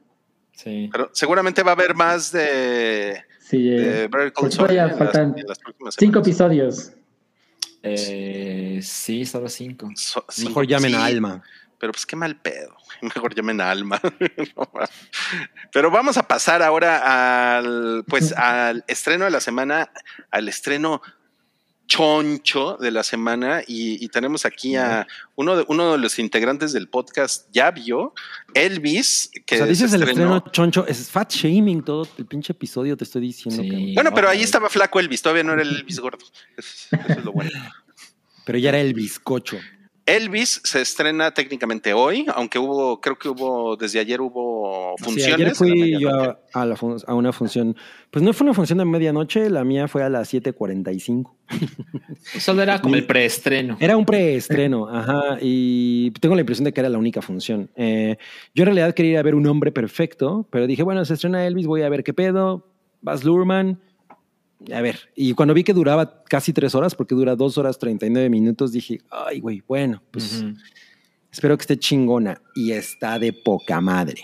Sí. 0.53 0.89
Pero 0.91 1.09
seguramente 1.13 1.61
va 1.63 1.71
a 1.71 1.73
haber 1.75 1.93
más 1.95 2.31
de, 2.31 3.23
Sí, 3.39 3.69
eh, 3.69 3.79
de 3.81 4.07
Better 4.07 4.31
Call 4.33 4.43
pues 4.45 4.53
Saul 4.55 4.67
todavía 4.69 4.83
en 4.83 4.89
las- 4.89 4.97
faltan 4.97 5.33
en 5.37 5.45
las 5.47 5.59
próximas 5.59 5.95
cinco 5.97 6.19
episodios. 6.19 6.91
Eh, 7.81 8.79
sí, 8.81 9.25
solo 9.25 9.49
cinco. 9.49 9.89
So- 9.95 10.25
cinco, 10.29 10.49
Mejor 10.49 10.67
llamen 10.67 10.95
a 10.95 11.05
Alma. 11.05 11.43
Pero 11.79 11.91
pues 11.91 12.05
qué 12.05 12.15
mal 12.15 12.39
pedo. 12.39 12.75
Mejor 13.01 13.35
llamen 13.35 13.59
a 13.61 13.71
Alma. 13.71 13.99
No 14.55 14.69
pero 15.71 15.89
vamos 15.89 16.17
a 16.17 16.27
pasar 16.27 16.61
ahora 16.61 17.57
al 17.57 18.05
pues 18.07 18.31
al 18.37 18.85
estreno 18.87 19.25
de 19.25 19.31
la 19.31 19.41
semana, 19.41 19.91
al 20.31 20.47
estreno 20.47 21.01
choncho 21.87 22.77
de 22.79 22.91
la 22.91 23.03
semana 23.03 23.61
y, 23.67 24.03
y 24.03 24.07
tenemos 24.09 24.45
aquí 24.45 24.75
a 24.75 25.05
uno 25.35 25.57
de 25.57 25.65
uno 25.67 25.91
de 25.91 25.97
los 25.97 26.17
integrantes 26.17 26.73
del 26.73 26.87
podcast 26.87 27.47
ya 27.51 27.71
vio 27.71 28.13
Elvis 28.53 29.29
que 29.45 29.55
o 29.55 29.57
sea, 29.57 29.65
se 29.65 29.71
dices 29.71 29.93
el 29.93 30.03
estreno 30.03 30.43
choncho, 30.51 30.85
es 30.87 31.09
fat 31.09 31.31
shaming 31.31 31.83
todo 31.83 32.07
el 32.17 32.25
pinche 32.25 32.53
episodio, 32.53 32.95
te 32.97 33.03
estoy 33.03 33.21
diciendo. 33.21 33.61
Sí. 33.61 33.69
cabrón. 33.69 33.93
Bueno, 33.95 34.11
pero 34.13 34.29
ahí 34.29 34.41
estaba 34.41 34.69
flaco 34.69 34.99
Elvis, 34.99 35.21
todavía 35.21 35.43
no 35.43 35.53
era 35.53 35.61
el 35.61 35.75
Elvis 35.75 35.99
gordo. 35.99 36.25
Eso, 36.57 36.95
eso 36.95 37.19
es 37.19 37.25
lo 37.25 37.31
bueno. 37.31 37.51
Pero 38.45 38.57
ya 38.57 38.69
era 38.69 38.79
el 38.79 38.93
bizcocho. 38.93 39.57
Elvis 40.05 40.59
se 40.65 40.81
estrena 40.81 41.31
técnicamente 41.31 41.93
hoy, 41.93 42.25
aunque 42.35 42.59
hubo, 42.59 42.99
creo 42.99 43.17
que 43.17 43.29
hubo, 43.29 43.77
desde 43.77 43.99
ayer 43.99 44.19
hubo 44.19 44.95
Sí, 44.97 45.03
funciones. 45.05 45.35
ayer 45.35 45.55
fui 45.55 45.97
yo 45.99 46.09
a, 46.09 46.39
a 46.53 46.65
la 46.65 46.75
fun- 46.75 46.97
a 47.07 47.13
una 47.13 47.31
función. 47.31 47.75
Pues 48.11 48.21
no 48.23 48.33
fue 48.33 48.43
una 48.45 48.53
función 48.53 48.79
de 48.79 48.85
medianoche, 48.85 49.49
la 49.49 49.63
mía 49.63 49.87
fue 49.87 50.03
a 50.03 50.09
las 50.09 50.33
7:45. 50.33 51.31
Solo 52.39 52.61
era 52.63 52.81
como 52.81 52.95
el 52.95 53.05
preestreno. 53.05 53.77
Era 53.79 53.95
un 53.95 54.05
preestreno, 54.05 54.87
ajá, 54.93 55.37
y 55.41 56.11
tengo 56.19 56.35
la 56.35 56.41
impresión 56.41 56.65
de 56.65 56.73
que 56.73 56.81
era 56.81 56.89
la 56.89 56.97
única 56.97 57.21
función. 57.21 57.69
Eh, 57.75 58.17
yo 58.53 58.63
en 58.63 58.65
realidad 58.67 58.93
quería 58.93 59.11
ir 59.13 59.17
a 59.19 59.23
ver 59.23 59.35
Un 59.35 59.47
Hombre 59.47 59.71
Perfecto, 59.71 60.47
pero 60.51 60.67
dije, 60.67 60.83
bueno, 60.83 61.05
se 61.05 61.13
estrena 61.13 61.45
Elvis, 61.47 61.65
voy 61.65 61.81
a 61.83 61.89
ver 61.89 62.03
qué 62.03 62.13
pedo, 62.13 62.67
Baz 63.01 63.23
Luhrmann, 63.23 63.79
a 64.71 64.81
ver. 64.81 64.99
Y 65.15 65.33
cuando 65.33 65.53
vi 65.53 65.63
que 65.63 65.73
duraba 65.73 66.23
casi 66.23 66.53
tres 66.53 66.75
horas, 66.75 66.95
porque 66.95 67.15
dura 67.15 67.35
dos 67.35 67.57
horas 67.57 67.77
39 67.79 68.29
minutos, 68.29 68.71
dije, 68.71 69.01
ay, 69.09 69.39
güey, 69.39 69.63
bueno, 69.67 70.01
pues 70.11 70.43
espero 71.31 71.57
que 71.57 71.61
esté 71.61 71.77
chingona. 71.77 72.41
Y 72.55 72.71
está 72.71 73.17
de 73.19 73.33
poca 73.33 73.81
madre. 73.81 74.23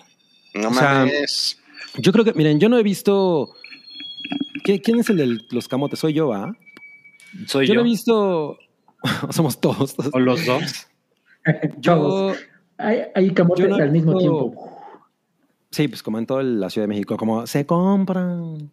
No 0.53 0.69
o 0.69 0.73
sea, 0.73 0.93
mames. 0.99 1.59
Yo 1.97 2.11
creo 2.11 2.23
que, 2.25 2.33
miren, 2.33 2.59
yo 2.59 2.69
no 2.69 2.77
he 2.77 2.83
visto... 2.83 3.49
¿Qui- 4.63 4.81
¿Quién 4.83 4.99
es 4.99 5.09
el 5.09 5.17
de 5.17 5.37
los 5.51 5.67
camotes? 5.67 5.99
Soy 5.99 6.13
yo, 6.13 6.33
¿ah? 6.33 6.55
Soy 7.47 7.65
Yo 7.67 7.73
yo. 7.73 7.79
no 7.79 7.85
he 7.85 7.89
visto... 7.89 8.57
Somos 9.31 9.59
todos. 9.59 9.95
O 10.13 10.19
los 10.19 10.45
dos. 10.45 10.87
Yo... 11.79 11.95
Todos. 11.95 12.37
Hay, 12.77 12.99
hay 13.13 13.31
camotes 13.31 13.63
yo 13.65 13.69
no 13.69 13.75
al 13.75 13.91
mismo 13.91 14.17
tiempo. 14.17 14.77
Sí, 15.71 15.87
pues 15.87 16.01
como 16.01 16.17
en 16.17 16.25
toda 16.25 16.41
la 16.43 16.69
Ciudad 16.69 16.83
de 16.87 16.93
México, 16.93 17.15
como 17.17 17.45
se 17.45 17.65
compran. 17.65 18.71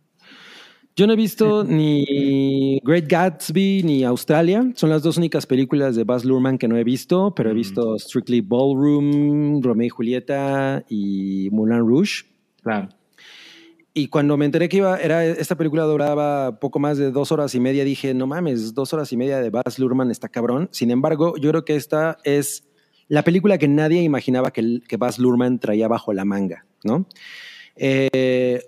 Yo 0.99 1.07
no 1.07 1.13
he 1.13 1.17
visto 1.17 1.63
ni 1.63 2.81
Great 2.83 3.07
Gatsby 3.07 3.83
ni 3.85 4.03
Australia. 4.03 4.73
Son 4.77 4.89
las 4.89 5.03
dos 5.03 5.19
únicas 5.19 5.45
películas 5.45 5.95
de 5.95 6.05
Baz 6.05 6.25
Luhrmann 6.25 6.57
que 6.57 6.69
no 6.69 6.77
he 6.79 6.85
visto, 6.85 7.35
pero 7.35 7.51
he 7.51 7.53
Mm. 7.53 7.57
visto 7.57 7.99
Strictly 7.99 8.41
Ballroom, 8.41 9.61
Romeo 9.63 9.87
y 9.87 9.91
Julieta 9.91 10.83
y 10.89 11.51
Moulin 11.53 11.81
Rouge. 11.87 12.25
Claro. 12.63 12.89
Y 13.93 14.09
cuando 14.09 14.39
me 14.39 14.47
enteré 14.47 14.71
que 14.71 14.79
iba, 14.79 14.99
era, 14.99 15.23
esta 15.25 15.55
película 15.57 15.83
duraba 15.85 16.59
poco 16.61 16.79
más 16.79 16.97
de 16.97 17.11
dos 17.11 17.31
horas 17.31 17.55
y 17.55 17.61
media, 17.61 17.85
dije, 17.85 18.15
no 18.15 18.27
mames, 18.27 18.73
dos 18.73 18.95
horas 18.95 19.13
y 19.13 19.19
media 19.19 19.41
de 19.41 19.51
Baz 19.51 19.79
Luhrmann 19.79 20.11
está 20.11 20.31
cabrón. 20.31 20.69
Sin 20.73 20.91
embargo, 20.91 21.37
yo 21.37 21.51
creo 21.51 21.65
que 21.67 21.77
esta 21.77 22.17
es 22.25 22.65
la 23.09 23.23
película 23.23 23.59
que 23.59 23.69
nadie 23.69 24.03
imaginaba 24.03 24.51
que, 24.51 24.81
que 24.89 24.97
Baz 24.97 25.19
Luhrmann 25.19 25.59
traía 25.59 25.89
bajo 25.89 26.15
la 26.15 26.25
manga, 26.25 26.65
¿no? 26.85 27.07
Eh, 27.77 28.61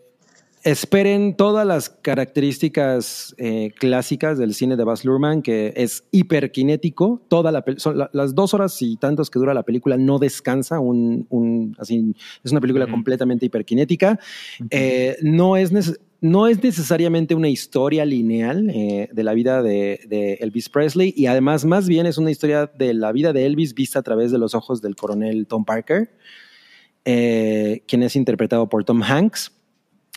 esperen 0.70 1.34
todas 1.36 1.66
las 1.66 1.88
características 1.90 3.34
eh, 3.38 3.70
clásicas 3.78 4.38
del 4.38 4.54
cine 4.54 4.76
de 4.76 4.84
Baz 4.84 5.04
Luhrmann, 5.04 5.42
que 5.42 5.72
es 5.76 6.04
hiperkinético. 6.10 7.22
Toda 7.28 7.50
la, 7.52 7.64
pel- 7.64 7.78
son 7.78 7.96
la- 7.98 8.10
las 8.12 8.34
dos 8.34 8.54
horas 8.54 8.80
y 8.82 8.96
tantos 8.96 9.30
que 9.30 9.38
dura 9.38 9.54
la 9.54 9.62
película 9.62 9.96
no 9.96 10.18
descansa. 10.18 10.80
Un, 10.80 11.26
un- 11.30 11.74
así, 11.78 12.14
es 12.44 12.52
una 12.52 12.60
película 12.60 12.86
completamente 12.86 13.46
hiperkinética. 13.46 14.18
Eh, 14.70 15.16
no, 15.22 15.56
es 15.56 15.72
no 16.20 16.48
es 16.48 16.62
necesariamente 16.62 17.34
una 17.36 17.48
historia 17.48 18.04
lineal 18.04 18.68
eh, 18.70 19.08
de 19.12 19.22
la 19.22 19.34
vida 19.34 19.62
de, 19.62 20.00
de 20.08 20.34
Elvis 20.40 20.68
Presley 20.68 21.14
y 21.16 21.26
además 21.26 21.64
más 21.64 21.86
bien 21.88 22.06
es 22.06 22.18
una 22.18 22.30
historia 22.32 22.66
de 22.76 22.92
la 22.92 23.12
vida 23.12 23.32
de 23.32 23.46
Elvis 23.46 23.72
vista 23.72 24.00
a 24.00 24.02
través 24.02 24.32
de 24.32 24.38
los 24.38 24.54
ojos 24.54 24.82
del 24.82 24.96
coronel 24.96 25.46
Tom 25.46 25.64
Parker, 25.64 26.10
quien 27.04 28.02
es 28.02 28.16
interpretado 28.16 28.68
por 28.68 28.84
Tom 28.84 29.02
Hanks. 29.02 29.52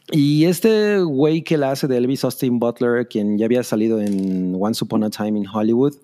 Y 0.09 0.45
este 0.45 1.01
güey 1.01 1.43
que 1.43 1.57
la 1.57 1.71
hace 1.71 1.87
de 1.87 1.97
Elvis 1.97 2.23
Austin 2.23 2.59
Butler, 2.59 3.07
quien 3.07 3.37
ya 3.37 3.45
había 3.45 3.63
salido 3.63 4.01
en 4.01 4.55
Once 4.59 4.83
Upon 4.83 5.03
a 5.03 5.09
Time 5.09 5.37
in 5.39 5.45
Hollywood, 5.47 5.95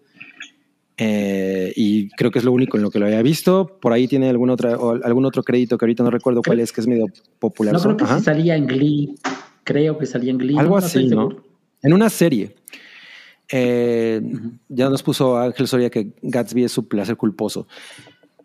eh, 0.98 1.74
y 1.76 2.10
creo 2.10 2.32
que 2.32 2.40
es 2.40 2.46
lo 2.46 2.52
único 2.52 2.78
en 2.78 2.84
lo 2.84 2.90
que 2.90 3.00
lo 3.00 3.06
había 3.06 3.22
visto. 3.22 3.78
Por 3.80 3.94
ahí 3.94 4.08
tiene 4.08 4.30
algún, 4.30 4.50
otra, 4.50 4.78
o 4.78 4.92
algún 5.04 5.26
otro 5.26 5.44
crédito 5.44 5.78
que 5.78 5.86
ahorita 5.86 6.04
no 6.04 6.10
recuerdo 6.10 6.42
cuál 6.42 6.60
es, 6.60 6.72
que 6.72 6.82
es 6.82 6.88
medio 6.88 7.06
popular. 7.40 7.74
No 7.74 7.82
creo 7.82 7.98
que 7.98 8.06
sí 8.06 8.22
salía 8.24 8.56
en 8.56 8.68
Glee. 8.68 9.16
Creo 9.64 9.98
que 9.98 10.06
salía 10.06 10.32
en 10.32 10.38
Glee. 10.38 10.58
Algo 10.58 10.80
no, 10.80 10.86
así, 10.86 11.04
¿no? 11.04 11.30
seguro. 11.30 11.44
En 11.84 11.94
una 11.94 12.10
serie. 12.10 12.56
Eh, 13.50 14.22
Ya 14.68 14.90
nos 14.90 15.04
puso 15.04 15.38
Ángel 15.38 15.68
Soria 15.68 15.90
que 15.90 16.14
Gatsby 16.22 16.64
es 16.64 16.72
su 16.72 16.88
placer 16.88 17.16
culposo. 17.16 17.68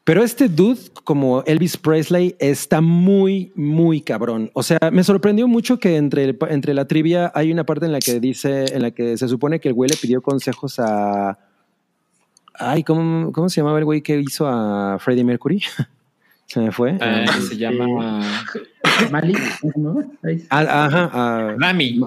Pero 0.04 0.24
este 0.24 0.48
dude, 0.48 0.80
como 1.04 1.44
Elvis 1.44 1.76
Presley, 1.76 2.34
está 2.40 2.80
muy, 2.80 3.52
muy 3.54 4.00
cabrón. 4.00 4.50
O 4.52 4.64
sea, 4.64 4.78
me 4.92 5.04
sorprendió 5.04 5.46
mucho 5.46 5.78
que 5.78 5.96
entre, 5.96 6.36
entre 6.48 6.74
la 6.74 6.86
trivia 6.86 7.30
hay 7.34 7.52
una 7.52 7.64
parte 7.64 7.86
en 7.86 7.92
la 7.92 8.00
que 8.00 8.18
dice, 8.18 8.74
en 8.74 8.82
la 8.82 8.90
que 8.90 9.16
se 9.16 9.28
supone 9.28 9.60
que 9.60 9.68
el 9.68 9.74
güey 9.74 9.90
le 9.90 9.96
pidió 9.96 10.20
consejos 10.20 10.80
a. 10.80 11.38
Ay, 12.54 12.82
¿cómo, 12.82 13.32
cómo 13.32 13.48
se 13.48 13.60
llamaba 13.60 13.78
el 13.78 13.84
güey 13.84 14.02
que 14.02 14.18
hizo 14.18 14.46
a 14.48 14.98
Freddie 14.98 15.24
Mercury? 15.24 15.62
se 16.52 16.60
me 16.60 16.70
fue. 16.70 16.90
Eh, 16.90 16.98
Ah, 17.00 17.38
se 17.48 17.56
llama 17.56 18.20
Malik, 19.10 19.38
¿no? 19.76 20.04
Ah, 20.50 20.84
ajá, 20.84 21.54
Rami. 21.58 21.98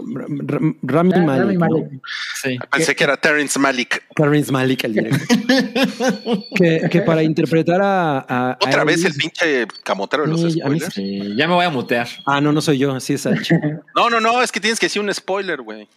Rami 0.83 1.11
Ah. 1.15 1.67
Sí. 2.43 2.57
Pensé 2.71 2.95
que 2.95 3.03
era 3.03 3.17
Terrence 3.17 3.57
Malik. 3.57 4.03
Terrence 4.15 4.51
Malick, 4.51 4.83
el 4.83 4.93
director. 4.93 5.27
que, 6.55 6.87
que 6.91 7.01
para 7.01 7.23
interpretar 7.23 7.81
a. 7.81 8.19
a- 8.19 8.51
a 8.51 8.57
Otra 8.61 8.83
vez 8.83 9.03
el 9.03 9.13
pinche 9.13 9.65
camotero 9.83 10.23
de 10.23 10.29
los 10.29 10.41
Sí, 10.41 10.59
spoilers. 10.59 10.93
Sí, 10.93 11.35
ya 11.35 11.47
me 11.47 11.55
voy 11.55 11.65
a 11.65 11.69
mutear. 11.71 12.07
Ah, 12.25 12.39
no, 12.39 12.51
no 12.51 12.61
soy 12.61 12.77
yo, 12.77 12.99
sí 12.99 13.13
es. 13.13 13.25
No, 13.95 14.09
no, 14.09 14.19
no, 14.19 14.41
es 14.43 14.51
que 14.51 14.59
tienes 14.59 14.79
que 14.79 14.85
decir 14.85 15.01
un 15.01 15.11
spoiler, 15.13 15.61
güey. 15.61 15.87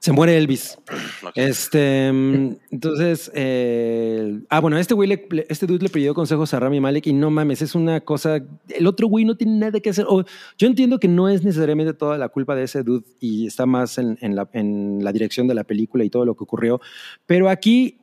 Se 0.00 0.12
muere 0.12 0.36
Elvis. 0.38 0.78
Este, 1.34 2.10
mm, 2.12 2.56
entonces, 2.70 3.30
eh, 3.34 4.40
ah, 4.48 4.60
bueno, 4.60 4.78
este 4.78 4.94
güey, 4.94 5.08
le- 5.08 5.26
le- 5.30 5.46
este 5.48 5.66
dude 5.66 5.82
le 5.82 5.88
pidió 5.88 6.14
consejos 6.14 6.54
a 6.54 6.60
Rami 6.60 6.80
Malek 6.80 7.06
y 7.08 7.12
no 7.12 7.30
mames, 7.30 7.60
es 7.62 7.74
una 7.74 8.00
cosa, 8.00 8.40
el 8.68 8.86
otro 8.86 9.08
güey 9.08 9.24
no 9.24 9.36
tiene 9.36 9.56
nada 9.58 9.78
que 9.80 9.90
hacer. 9.90 10.06
O, 10.08 10.24
yo 10.56 10.66
entiendo 10.66 10.98
que 10.98 11.08
no 11.08 11.28
es 11.28 11.44
necesariamente 11.44 11.92
toda 11.94 12.16
la 12.18 12.28
culpa 12.28 12.54
de 12.54 12.64
ese 12.64 12.82
dude 12.82 13.04
y 13.20 13.46
está 13.46 13.66
más 13.66 13.98
en, 13.98 14.16
en 14.20 14.34
la, 14.36 14.48
en 14.52 14.98
la 15.02 15.12
dirección 15.12 15.46
de 15.48 15.54
la 15.54 15.64
película 15.64 16.04
y 16.04 16.10
todo 16.10 16.24
lo 16.24 16.34
que 16.34 16.44
ocurrió, 16.44 16.80
pero 17.26 17.48
aquí 17.48 17.98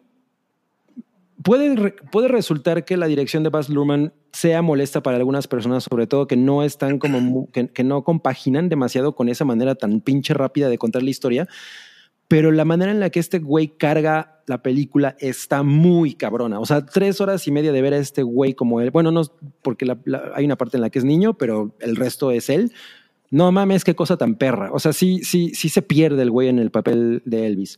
puede, 1.46 1.74
re- 1.76 1.96
puede 2.12 2.28
resultar 2.28 2.84
que 2.84 2.98
la 2.98 3.06
dirección 3.06 3.44
de 3.44 3.50
Baz 3.50 3.70
Luhrmann 3.70 4.12
sea 4.34 4.62
molesta 4.62 5.02
para 5.02 5.16
algunas 5.16 5.48
personas, 5.48 5.86
sobre 5.86 6.08
todo 6.08 6.28
que 6.28 6.36
no 6.36 6.64
están 6.64 7.00
como, 7.00 7.50
que, 7.52 7.84
no 7.86 8.04
compaginan 8.04 8.68
demasiado 8.68 9.16
con 9.16 9.30
esa 9.30 9.46
manera 9.46 9.76
tan 9.76 10.02
pinche 10.02 10.34
rápida 10.34 10.68
de 10.68 10.78
contar 10.78 11.04
la 11.04 11.12
historia 11.12 11.48
pero 12.28 12.52
la 12.52 12.66
manera 12.66 12.92
en 12.92 13.00
la 13.00 13.12
que 13.12 13.20
este 13.20 13.38
güey 13.38 13.78
carga 13.78 14.42
la 14.48 14.64
película 14.64 15.16
está 15.20 15.62
muy 15.62 16.16
cabrona. 16.16 16.60
O 16.60 16.66
sea, 16.66 16.84
tres 16.84 17.22
horas 17.22 17.48
y 17.48 17.52
media 17.52 17.72
de 17.72 17.82
ver 17.84 17.94
a 17.94 17.98
este 17.98 18.24
güey 18.24 18.56
como 18.56 18.82
él. 18.82 18.90
Bueno, 18.90 19.12
no, 19.12 19.22
porque 19.62 19.86
hay 20.34 20.44
una 20.46 20.56
parte 20.56 20.78
en 20.78 20.82
la 20.82 20.90
que 20.90 20.98
es 20.98 21.06
niño, 21.06 21.36
pero 21.36 21.76
el 21.80 21.96
resto 21.96 22.32
es 22.32 22.50
él. 22.50 22.72
No 23.30 23.52
mames, 23.52 23.84
qué 23.84 23.94
cosa 23.94 24.18
tan 24.18 24.36
perra. 24.36 24.72
O 24.74 24.80
sea, 24.80 24.92
sí, 24.92 25.20
sí, 25.24 25.52
sí 25.54 25.70
se 25.70 25.84
pierde 25.84 26.24
el 26.24 26.32
güey 26.32 26.48
en 26.48 26.58
el 26.58 26.72
papel 26.72 27.22
de 27.26 27.46
Elvis. 27.46 27.78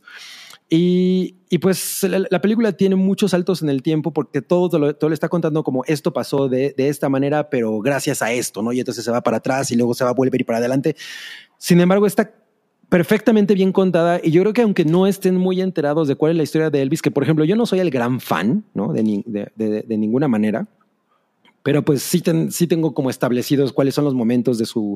Y, 0.70 1.36
pues 1.62 2.02
la, 2.02 2.24
la 2.30 2.40
película 2.42 2.72
tiene 2.72 2.94
muchos 2.94 3.30
saltos 3.30 3.62
en 3.62 3.70
el 3.70 3.82
tiempo 3.82 4.12
porque 4.12 4.42
todo, 4.42 4.68
te 4.68 4.78
lo, 4.78 4.94
todo 4.94 5.08
le 5.10 5.14
está 5.14 5.28
contando 5.30 5.64
como 5.64 5.82
esto 5.86 6.12
pasó 6.12 6.48
de, 6.48 6.74
de 6.76 6.88
esta 6.88 7.08
manera, 7.08 7.48
pero 7.48 7.80
gracias 7.80 8.20
a 8.20 8.32
esto, 8.32 8.62
¿no? 8.62 8.72
Y 8.72 8.80
entonces 8.80 9.02
se 9.04 9.10
va 9.10 9.22
para 9.22 9.38
atrás 9.38 9.70
y 9.70 9.76
luego 9.76 9.94
se 9.94 10.04
va 10.04 10.10
a 10.10 10.14
volver 10.14 10.40
y 10.40 10.44
para 10.44 10.58
adelante. 10.58 10.94
Sin 11.56 11.80
embargo, 11.80 12.06
está 12.06 12.34
perfectamente 12.90 13.54
bien 13.54 13.72
contada 13.72 14.20
y 14.22 14.30
yo 14.30 14.42
creo 14.42 14.52
que 14.52 14.62
aunque 14.62 14.84
no 14.84 15.06
estén 15.06 15.36
muy 15.36 15.60
enterados 15.60 16.06
de 16.08 16.16
cuál 16.16 16.32
es 16.32 16.36
la 16.36 16.42
historia 16.42 16.70
de 16.70 16.82
Elvis, 16.82 17.02
que 17.02 17.10
por 17.10 17.22
ejemplo 17.22 17.44
yo 17.44 17.56
no 17.56 17.64
soy 17.66 17.80
el 17.80 17.90
gran 17.90 18.20
fan, 18.20 18.64
¿no? 18.74 18.92
De, 18.92 19.02
de- 19.56 19.82
de 19.82 19.98
ninguna 19.98 20.28
manera, 20.28 20.68
pero 21.68 21.84
pues 21.84 22.02
sí, 22.02 22.22
ten- 22.22 22.50
sí 22.50 22.66
tengo 22.66 22.94
como 22.94 23.10
establecidos 23.10 23.74
cuáles 23.74 23.94
son 23.94 24.06
los 24.06 24.14
momentos 24.14 24.56
de 24.56 24.64
su, 24.64 24.94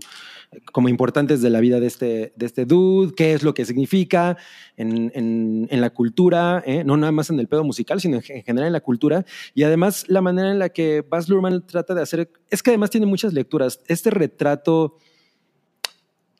como 0.72 0.88
importantes 0.88 1.42
de 1.42 1.50
la 1.50 1.60
vida 1.60 1.80
de 1.80 1.86
este, 1.86 2.32
de 2.34 2.46
este 2.46 2.64
dude, 2.64 3.12
qué 3.14 3.34
es 3.34 3.42
lo 3.42 3.52
que 3.52 3.66
significa 3.66 4.38
en, 4.78 5.12
en- 5.14 5.68
en 5.70 5.80
la 5.82 5.90
cultura, 5.90 6.62
¿eh? 6.64 6.82
no 6.82 6.96
nada 6.96 7.12
más 7.12 7.28
en 7.28 7.38
el 7.38 7.46
pedo 7.46 7.62
musical, 7.62 8.00
sino 8.00 8.16
en, 8.16 8.22
en 8.26 8.42
general 8.42 8.68
en 8.68 8.72
la 8.72 8.80
cultura. 8.80 9.26
Y 9.54 9.64
además 9.64 10.06
la 10.08 10.22
manera 10.22 10.50
en 10.50 10.58
la 10.58 10.70
que 10.70 11.04
Baz 11.06 11.28
Luhrmann 11.28 11.66
trata 11.66 11.94
de 11.94 12.00
hacer, 12.00 12.30
es 12.48 12.62
que 12.62 12.70
además 12.70 12.88
tiene 12.88 13.04
muchas 13.04 13.34
lecturas. 13.34 13.80
Este 13.86 14.08
retrato 14.08 14.96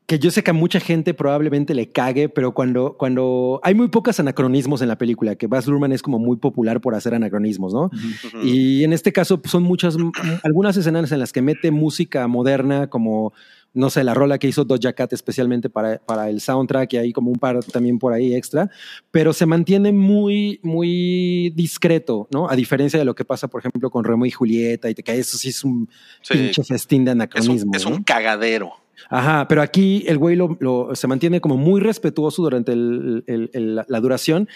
que 0.06 0.18
yo 0.18 0.30
sé 0.30 0.42
que 0.42 0.50
a 0.50 0.54
mucha 0.54 0.80
gente 0.80 1.14
probablemente 1.14 1.74
le 1.74 1.90
cague, 1.90 2.28
pero 2.28 2.52
cuando, 2.52 2.96
cuando 2.98 3.60
hay 3.62 3.74
muy 3.74 3.88
pocos 3.88 4.18
anacronismos 4.20 4.82
en 4.82 4.88
la 4.88 4.98
película, 4.98 5.36
que 5.36 5.46
Baz 5.46 5.66
Luhrmann 5.66 5.92
es 5.92 6.02
como 6.02 6.18
muy 6.18 6.36
popular 6.36 6.80
por 6.80 6.94
hacer 6.94 7.14
anacronismos, 7.14 7.72
¿no? 7.72 7.84
Ujú. 7.84 8.42
Y 8.44 8.84
en 8.84 8.92
este 8.92 9.12
caso 9.12 9.40
pues, 9.40 9.52
son 9.52 9.62
muchas, 9.62 9.96
algunas 10.42 10.76
escenas 10.76 11.12
en 11.12 11.18
las 11.20 11.32
que 11.32 11.40
mete 11.40 11.70
música 11.70 12.26
moderna, 12.26 12.88
como, 12.90 13.32
no 13.72 13.88
sé, 13.88 14.04
la 14.04 14.12
rola 14.12 14.38
que 14.38 14.48
hizo 14.48 14.64
Doja 14.64 14.92
Cat 14.92 15.12
especialmente 15.14 15.70
para, 15.70 15.98
para 15.98 16.28
el 16.28 16.40
soundtrack, 16.42 16.92
y 16.92 16.96
hay 16.98 17.12
como 17.12 17.30
un 17.30 17.38
par 17.38 17.60
también 17.64 17.98
por 17.98 18.12
ahí 18.12 18.34
extra, 18.34 18.68
pero 19.12 19.32
se 19.32 19.46
mantiene 19.46 19.92
muy, 19.92 20.60
muy 20.62 21.50
discreto, 21.56 22.28
¿no? 22.30 22.50
A 22.50 22.56
diferencia 22.56 22.98
de 22.98 23.04
lo 23.06 23.14
que 23.14 23.24
pasa, 23.24 23.48
por 23.48 23.60
ejemplo, 23.60 23.88
con 23.90 24.04
Romeo 24.04 24.26
y 24.26 24.30
Julieta, 24.30 24.90
y 24.90 24.94
que 24.94 25.18
eso 25.18 25.38
sí 25.38 25.48
es 25.50 25.64
un 25.64 25.88
Sí. 26.22 26.34
pinche 26.34 26.64
festín 26.64 27.04
de 27.04 27.12
Es 27.12 27.14
un, 27.14 27.20
anacronismo. 27.22 27.72
es 27.74 27.84
¿no? 27.88 27.96
un 27.96 28.02
cagadero. 28.02 28.72
Ajá, 29.10 29.46
pero 29.48 29.62
aquí 29.62 30.04
el 30.06 30.18
güey 30.18 30.36
lo, 30.36 30.56
lo- 30.60 30.94
se 30.94 31.06
mantiene 31.06 31.40
como 31.40 31.56
muy 31.56 31.80
respetuoso 31.80 32.42
durante 32.42 32.72
el- 32.72 33.24
el- 33.26 33.50
el- 33.52 33.74
la, 33.86 34.00
duración, 34.00 34.48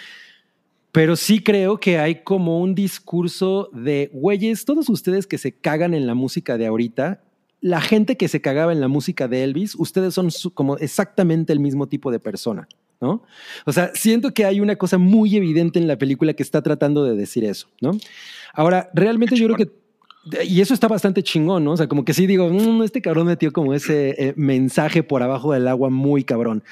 pero 0.91 1.15
sí 1.15 1.43
creo 1.43 1.79
que 1.79 1.99
hay 1.99 2.23
como 2.23 2.59
un 2.59 2.73
discurso 2.73 3.69
de, 3.73 4.09
güeyes, 4.13 4.65
todos 4.65 4.89
ustedes 4.89 5.27
que 5.27 5.37
se 5.37 5.51
cagan 5.51 5.93
en 5.93 6.07
la 6.07 6.15
música 6.15 6.57
de 6.57 6.65
ahorita, 6.65 7.21
la 7.61 7.81
gente 7.81 8.17
que 8.17 8.27
se 8.27 8.41
cagaba 8.41 8.71
en 8.71 8.79
la 8.79 8.87
música 8.87 9.27
de 9.27 9.43
Elvis, 9.43 9.75
ustedes 9.75 10.13
son 10.13 10.31
su- 10.31 10.53
como 10.53 10.77
exactamente 10.77 11.53
el 11.53 11.59
mismo 11.59 11.87
tipo 11.87 12.11
de 12.11 12.19
persona, 12.19 12.67
¿no? 13.01 13.23
O 13.65 13.71
sea, 13.73 13.91
siento 13.93 14.33
que 14.33 14.45
hay 14.45 14.59
una 14.59 14.75
cosa 14.75 14.97
muy 14.97 15.35
evidente 15.35 15.77
en 15.79 15.87
la 15.87 15.97
película 15.97 16.33
que 16.33 16.43
está 16.43 16.61
tratando 16.61 17.03
de 17.03 17.15
decir 17.15 17.43
eso, 17.43 17.67
¿no? 17.81 17.91
Ahora, 18.53 18.89
realmente 18.93 19.35
yo 19.35 19.45
creo 19.45 19.57
que 19.57 19.71
y 20.47 20.61
eso 20.61 20.73
está 20.73 20.87
bastante 20.87 21.23
chingón, 21.23 21.63
¿no? 21.63 21.71
O 21.73 21.77
sea, 21.77 21.87
como 21.87 22.03
que 22.05 22.13
sí 22.13 22.27
digo, 22.27 22.49
"Mm, 22.49 22.83
este 22.83 23.01
cabrón 23.01 23.27
metió 23.27 23.51
como 23.53 23.73
ese 23.73 24.09
eh, 24.17 24.33
mensaje 24.35 25.03
por 25.03 25.23
abajo 25.23 25.53
del 25.53 25.67
agua 25.67 25.89
muy 25.89 26.23
cabrón. 26.23 26.63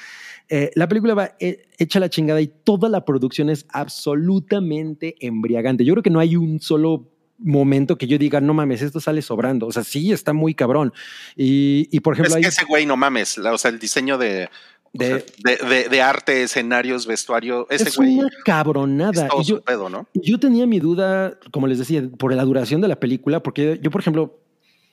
Eh, 0.48 0.70
la 0.76 0.86
película 0.88 1.14
va 1.14 1.32
eh, 1.40 1.66
hecha 1.78 1.98
la 1.98 2.08
chingada 2.08 2.40
y 2.40 2.46
toda 2.46 2.88
la 2.88 3.04
producción 3.04 3.50
es 3.50 3.66
absolutamente 3.70 5.16
embriagante. 5.20 5.84
Yo 5.84 5.94
creo 5.94 6.02
que 6.02 6.10
no 6.10 6.20
hay 6.20 6.36
un 6.36 6.60
solo 6.60 7.10
momento 7.38 7.98
que 7.98 8.06
yo 8.06 8.16
diga, 8.16 8.40
no 8.40 8.54
mames, 8.54 8.80
esto 8.80 8.98
sale 9.00 9.20
sobrando. 9.22 9.66
O 9.66 9.72
sea, 9.72 9.84
sí 9.84 10.10
está 10.12 10.32
muy 10.32 10.54
cabrón. 10.54 10.92
Y, 11.36 11.86
y 11.90 12.00
por 12.00 12.14
ejemplo, 12.14 12.30
Es 12.30 12.36
hay 12.36 12.42
que 12.42 12.48
ese 12.48 12.64
güey, 12.64 12.86
no 12.86 12.96
mames. 12.96 13.36
la- 13.38 13.52
o 13.52 13.58
sea, 13.58 13.70
el 13.70 13.78
diseño 13.78 14.16
de, 14.18 14.48
o 14.92 14.98
sea, 15.02 15.16
de, 15.16 15.24
de, 15.44 15.56
de- 15.68 15.88
de 15.88 16.02
arte, 16.02 16.42
escenarios, 16.42 17.06
vestuario. 17.06 17.66
Ese 17.70 17.88
es 17.88 17.96
güey 17.96 18.18
una 18.18 18.28
cabronada. 18.44 19.24
es 19.24 19.28
todo 19.28 19.40
Y 19.40 19.44
yo, 19.44 19.56
su 19.56 19.62
pedo, 19.62 19.88
¿no? 19.88 20.06
Yo 20.14 20.38
tenía 20.38 20.66
mi 20.66 20.78
duda, 20.80 21.38
como 21.50 21.66
les 21.66 21.78
decía, 21.78 22.02
por 22.18 22.34
la 22.34 22.44
duración 22.44 22.80
de 22.80 22.88
la 22.88 22.96
película, 23.00 23.42
porque 23.42 23.78
yo, 23.82 23.90
por 23.90 24.00
ejemplo, 24.00 24.38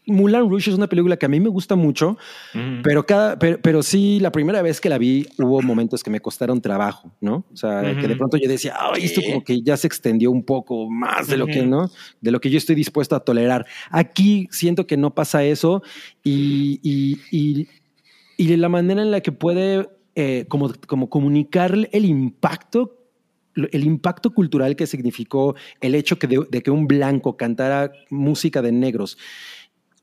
Moulin 0.06 0.50
Rouge 0.50 0.70
es 0.70 0.76
una 0.76 0.88
película 0.88 1.16
que 1.16 1.26
a 1.26 1.30
mí 1.30 1.40
me 1.40 1.48
gusta 1.48 1.78
mucho, 1.78 2.18
pero, 2.84 3.06
cada, 3.06 3.40
pero, 3.40 3.58
pero 3.62 3.82
sí, 3.82 4.20
la 4.20 4.34
primera 4.34 4.62
vez 4.62 4.82
que 4.82 4.90
la 4.90 4.98
vi 4.98 5.26
hubo 5.38 5.62
momentos 5.62 6.04
que 6.04 6.10
me 6.10 6.20
costaron 6.20 6.60
trabajo, 6.60 7.10
¿no? 7.22 7.46
O 7.54 7.56
sea, 7.56 7.82
que 7.98 8.06
de 8.10 8.16
pronto 8.18 8.36
yo 8.36 8.50
decía, 8.50 8.76
ay, 8.78 9.06
esto 9.06 9.22
como 9.26 9.42
que 9.46 9.62
ya 9.62 9.78
se 9.78 9.88
extendió 9.88 10.30
un 10.30 10.44
poco 10.44 10.90
más 10.90 11.28
de 11.30 11.38
lo 11.38 11.48
que, 11.48 11.62
Ujú. 11.62 11.70
¿no? 11.70 11.92
De 12.20 12.32
lo 12.32 12.42
que 12.42 12.50
yo 12.50 12.58
estoy 12.58 12.76
dispuesto 12.76 13.16
a 13.16 13.22
tolerar. 13.22 13.66
Aquí 13.92 14.50
siento 14.52 14.86
que 14.88 14.98
no 14.98 15.16
pasa 15.16 15.46
eso 15.46 15.82
y, 16.22 16.82
y, 16.84 17.20
y, 17.32 17.68
y 18.44 18.58
la 18.58 18.68
manera 18.68 19.02
en 19.02 19.12
la 19.12 19.22
que 19.22 19.32
puede 19.32 19.88
eh, 20.16 20.46
como, 20.50 20.72
como 20.86 21.10
comunicar 21.10 21.76
el 21.92 22.06
impacto 22.06 23.00
el 23.56 23.84
impacto 23.84 24.32
cultural 24.32 24.76
que 24.76 24.88
significó 24.88 25.56
el 25.80 25.94
hecho 25.94 26.18
que 26.18 26.28
de, 26.28 26.64
que 26.64 26.72
un 26.72 26.88
blanco 26.88 27.38
cantara 27.38 27.92
música 28.10 28.64
de 28.64 28.72
negros 28.72 29.18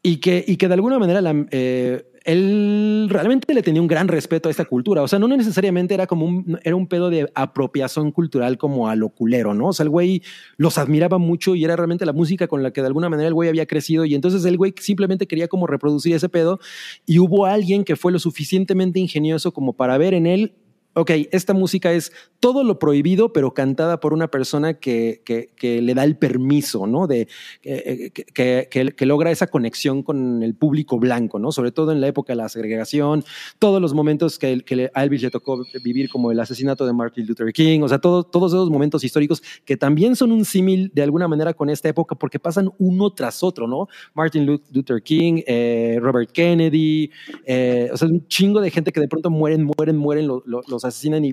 y 0.05 0.19
que, 0.19 0.45
y 0.47 0.57
que 0.57 0.69
de 0.69 0.75
alguna 0.75 1.01
manera 1.01 1.21
la, 1.21 1.35
eh, 1.51 2.10
él 2.25 3.07
realmente 3.11 3.55
le 3.55 3.63
tenía 3.63 3.81
un 3.81 3.89
gran 3.89 4.09
respeto 4.09 4.49
a 4.49 4.51
esta 4.51 4.65
cultura. 4.65 5.03
O 5.03 5.09
sea, 5.09 5.19
no 5.19 5.29
necesariamente 5.29 5.95
era 5.95 6.07
como 6.07 6.27
un, 6.27 6.59
era 6.63 6.77
un 6.77 6.87
pedo 6.87 7.11
de 7.11 7.31
apropiación 7.35 8.13
cultural 8.13 8.59
como 8.59 8.89
a 8.89 8.97
lo 8.97 9.09
culero, 9.11 9.55
¿no? 9.55 9.69
O 9.69 9.73
sea, 9.73 9.85
el 9.85 9.91
güey 9.91 10.23
los 10.57 10.79
admiraba 10.79 11.19
mucho 11.19 11.55
y 11.55 11.65
era 11.65 11.77
realmente 11.77 12.07
la 12.07 12.13
música 12.13 12.47
con 12.47 12.63
la 12.63 12.73
que 12.73 12.81
de 12.81 12.89
alguna 12.89 13.09
manera 13.09 13.29
el 13.29 13.35
güey 13.35 13.49
había 13.49 13.67
crecido 13.67 14.05
y 14.05 14.15
entonces 14.15 14.45
el 14.45 14.57
güey 14.57 14.75
simplemente 14.79 15.27
quería 15.27 15.49
como 15.49 15.67
reproducir 15.67 16.15
ese 16.15 16.29
pedo 16.29 16.61
y 17.07 17.19
hubo 17.19 17.47
alguien 17.47 17.85
que 17.85 17.97
fue 17.97 18.13
lo 18.13 18.19
suficientemente 18.19 19.01
ingenioso 19.01 19.53
como 19.53 19.73
para 19.73 19.99
ver 19.99 20.15
en 20.15 20.27
él 20.27 20.55
ok, 20.95 21.11
esta 21.31 21.55
música 21.55 21.93
es 21.93 22.13
todo 22.41 22.65
lo 22.65 22.79
prohibido, 22.79 23.33
pero 23.33 23.55
cantada 23.55 24.01
por 24.01 24.13
una 24.13 24.29
persona 24.29 24.75
que, 24.75 25.23
que, 25.25 25.83
le 25.83 25.95
da 25.95 26.05
el 26.05 26.17
permiso, 26.17 26.87
¿no? 26.87 27.07
De, 27.07 27.29
eh, 27.63 28.11
que, 28.13 28.69
que, 28.71 28.95
que, 28.97 29.07
logra 29.07 29.31
esa 29.31 29.47
conexión 29.47 30.03
con 30.03 30.43
el 30.43 30.55
público 30.55 30.99
blanco, 30.99 31.39
¿no? 31.39 31.53
Sobre 31.53 31.71
todo 31.71 31.93
en 31.93 32.01
la 32.01 32.09
época 32.09 32.33
de 32.33 32.39
la 32.39 32.49
segregación, 32.49 33.25
todos 33.59 33.81
los 33.81 33.95
momentos 33.95 34.39
que, 34.39 34.91
a 34.95 35.05
Elvis 35.05 35.23
le 35.23 35.31
tocó 35.31 35.63
vivir, 35.85 36.09
como 36.09 36.33
el 36.33 36.41
asesinato 36.41 36.87
de 36.87 36.93
Martin 36.93 37.27
Luther 37.27 37.53
King, 37.53 37.83
o 37.83 37.89
sea, 37.89 37.99
todo, 37.99 38.25
todos 38.25 38.53
esos 38.53 38.71
momentos 38.71 39.05
históricos 39.05 39.43
que 39.65 39.77
también 39.77 40.17
son 40.17 40.33
un 40.33 40.45
símil 40.45 40.91
de 40.95 41.03
alguna 41.03 41.29
manera 41.29 41.55
con 41.55 41.71
esta 41.71 41.89
época 41.89 42.15
porque 42.15 42.39
pasan 42.39 42.71
uno 42.79 43.11
tras 43.13 43.43
otro, 43.43 43.69
¿no? 43.69 43.89
Martin 44.15 44.47
Luther 44.47 45.03
King, 45.03 45.43
eh, 45.47 45.99
Robert 46.01 46.31
Kennedy, 46.33 47.11
eh, 47.45 47.91
o 47.93 47.97
sea, 47.97 48.09
un 48.09 48.27
chingo 48.27 48.61
de 48.61 48.71
gente 48.71 48.93
que 48.93 49.01
de 49.01 49.09
pronto 49.09 49.31
mueren, 49.31 49.65
mueren, 49.77 49.97
mueren, 49.97 50.27
lo, 50.27 50.43
lo, 50.47 50.80
asesinan 50.85 51.25
y, 51.25 51.33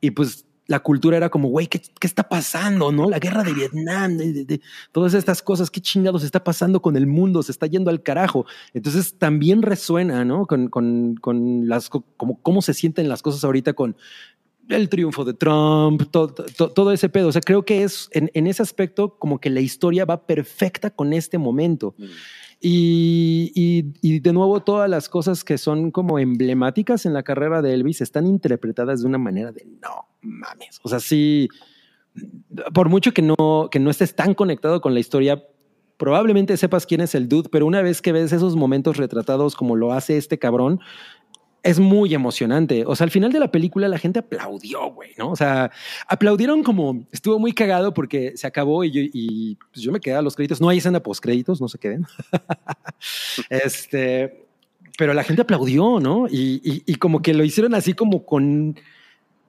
y 0.00 0.10
pues 0.10 0.46
la 0.68 0.80
cultura 0.80 1.16
era 1.16 1.30
como, 1.30 1.48
güey, 1.48 1.66
¿qué, 1.66 1.80
¿qué, 1.80 2.06
está 2.06 2.28
pasando? 2.28 2.92
¿No? 2.92 3.08
La 3.08 3.18
guerra 3.18 3.42
de 3.42 3.54
Vietnam, 3.54 4.18
de, 4.18 4.60
todas 4.92 5.14
estas 5.14 5.40
cosas, 5.40 5.70
¿qué 5.70 5.80
chingados 5.80 6.22
está 6.22 6.44
pasando 6.44 6.82
con 6.82 6.94
el 6.96 7.06
mundo? 7.06 7.42
Se 7.42 7.52
está 7.52 7.66
yendo 7.66 7.88
al 7.88 8.02
carajo. 8.02 8.44
Entonces 8.74 9.18
también 9.18 9.62
resuena, 9.62 10.26
¿no? 10.26 10.46
Con, 10.46 10.68
con, 10.68 11.16
con 11.16 11.66
las, 11.68 11.88
como 11.88 12.40
cómo 12.42 12.60
se 12.60 12.74
sienten 12.74 13.08
las 13.08 13.22
cosas 13.22 13.44
ahorita 13.44 13.72
con 13.72 13.96
el 14.68 14.90
triunfo 14.90 15.24
de 15.24 15.32
Trump, 15.32 16.02
todo, 16.10 16.28
todo, 16.28 16.70
todo 16.70 16.92
ese 16.92 17.08
pedo. 17.08 17.28
O 17.28 17.32
sea, 17.32 17.40
creo 17.40 17.64
que 17.64 17.82
es 17.82 18.10
en, 18.12 18.30
en, 18.34 18.46
ese 18.46 18.62
aspecto 18.62 19.18
como 19.18 19.40
que 19.40 19.48
la 19.48 19.60
historia 19.60 20.04
va 20.04 20.26
perfecta 20.26 20.90
con 20.90 21.14
este 21.14 21.38
momento. 21.38 21.94
Mm. 21.96 22.04
Y, 22.60 23.52
y, 24.02 24.18
de 24.18 24.32
nuevo, 24.32 24.60
todas 24.60 24.90
las 24.90 25.08
cosas 25.08 25.44
que 25.44 25.58
son 25.58 25.92
como 25.92 26.18
emblemáticas 26.18 27.06
en 27.06 27.12
la 27.14 27.22
carrera 27.22 27.62
de 27.62 27.72
Elvis 27.72 28.00
están 28.00 28.26
interpretadas 28.26 29.00
de 29.00 29.06
una 29.06 29.18
manera 29.18 29.52
de 29.52 29.64
no 29.80 30.08
mames. 30.22 30.80
O 30.82 30.88
sea, 30.88 30.98
sí, 30.98 31.48
por 32.74 32.88
mucho 32.88 33.12
que 33.12 33.22
no, 33.22 33.68
que 33.70 33.78
no 33.78 33.90
estés 33.90 34.16
tan 34.16 34.34
conectado 34.34 34.80
con 34.80 34.92
la 34.92 35.00
historia, 35.00 35.44
probablemente 35.98 36.56
sepas 36.56 36.86
quién 36.86 37.00
es 37.00 37.14
el 37.14 37.28
dude, 37.28 37.48
pero 37.50 37.66
una 37.66 37.82
vez 37.82 38.02
que 38.02 38.12
ves 38.12 38.32
esos 38.32 38.56
momentos 38.56 38.96
retratados 38.96 39.54
como 39.54 39.76
lo 39.76 39.92
hace 39.92 40.16
este 40.16 40.38
cabrón, 40.38 40.80
es 41.62 41.78
muy 41.78 42.14
emocionante. 42.14 42.84
O 42.86 42.94
sea, 42.94 43.04
al 43.04 43.10
final 43.10 43.32
de 43.32 43.40
la 43.40 43.50
película 43.50 43.88
la 43.88 43.98
gente 43.98 44.20
aplaudió, 44.20 44.92
güey, 44.92 45.10
¿no? 45.18 45.30
O 45.30 45.36
sea, 45.36 45.70
aplaudieron 46.06 46.62
como 46.62 47.04
estuvo 47.12 47.38
muy 47.38 47.52
cagado 47.52 47.92
porque 47.94 48.36
se 48.36 48.46
acabó 48.46 48.84
y 48.84 48.90
yo, 48.90 49.00
y 49.12 49.56
pues 49.72 49.82
yo 49.82 49.92
me 49.92 50.00
quedé 50.00 50.14
a 50.14 50.22
los 50.22 50.36
créditos. 50.36 50.60
No 50.60 50.68
hay 50.68 50.78
escena 50.78 51.00
post 51.00 51.22
créditos, 51.22 51.60
no 51.60 51.68
se 51.68 51.78
queden. 51.78 52.06
este, 53.50 54.46
pero 54.96 55.14
la 55.14 55.24
gente 55.24 55.42
aplaudió, 55.42 56.00
¿no? 56.00 56.26
Y, 56.28 56.60
y, 56.62 56.82
y 56.86 56.94
como 56.96 57.22
que 57.22 57.34
lo 57.34 57.44
hicieron 57.44 57.74
así 57.74 57.94
como 57.94 58.24
con 58.24 58.76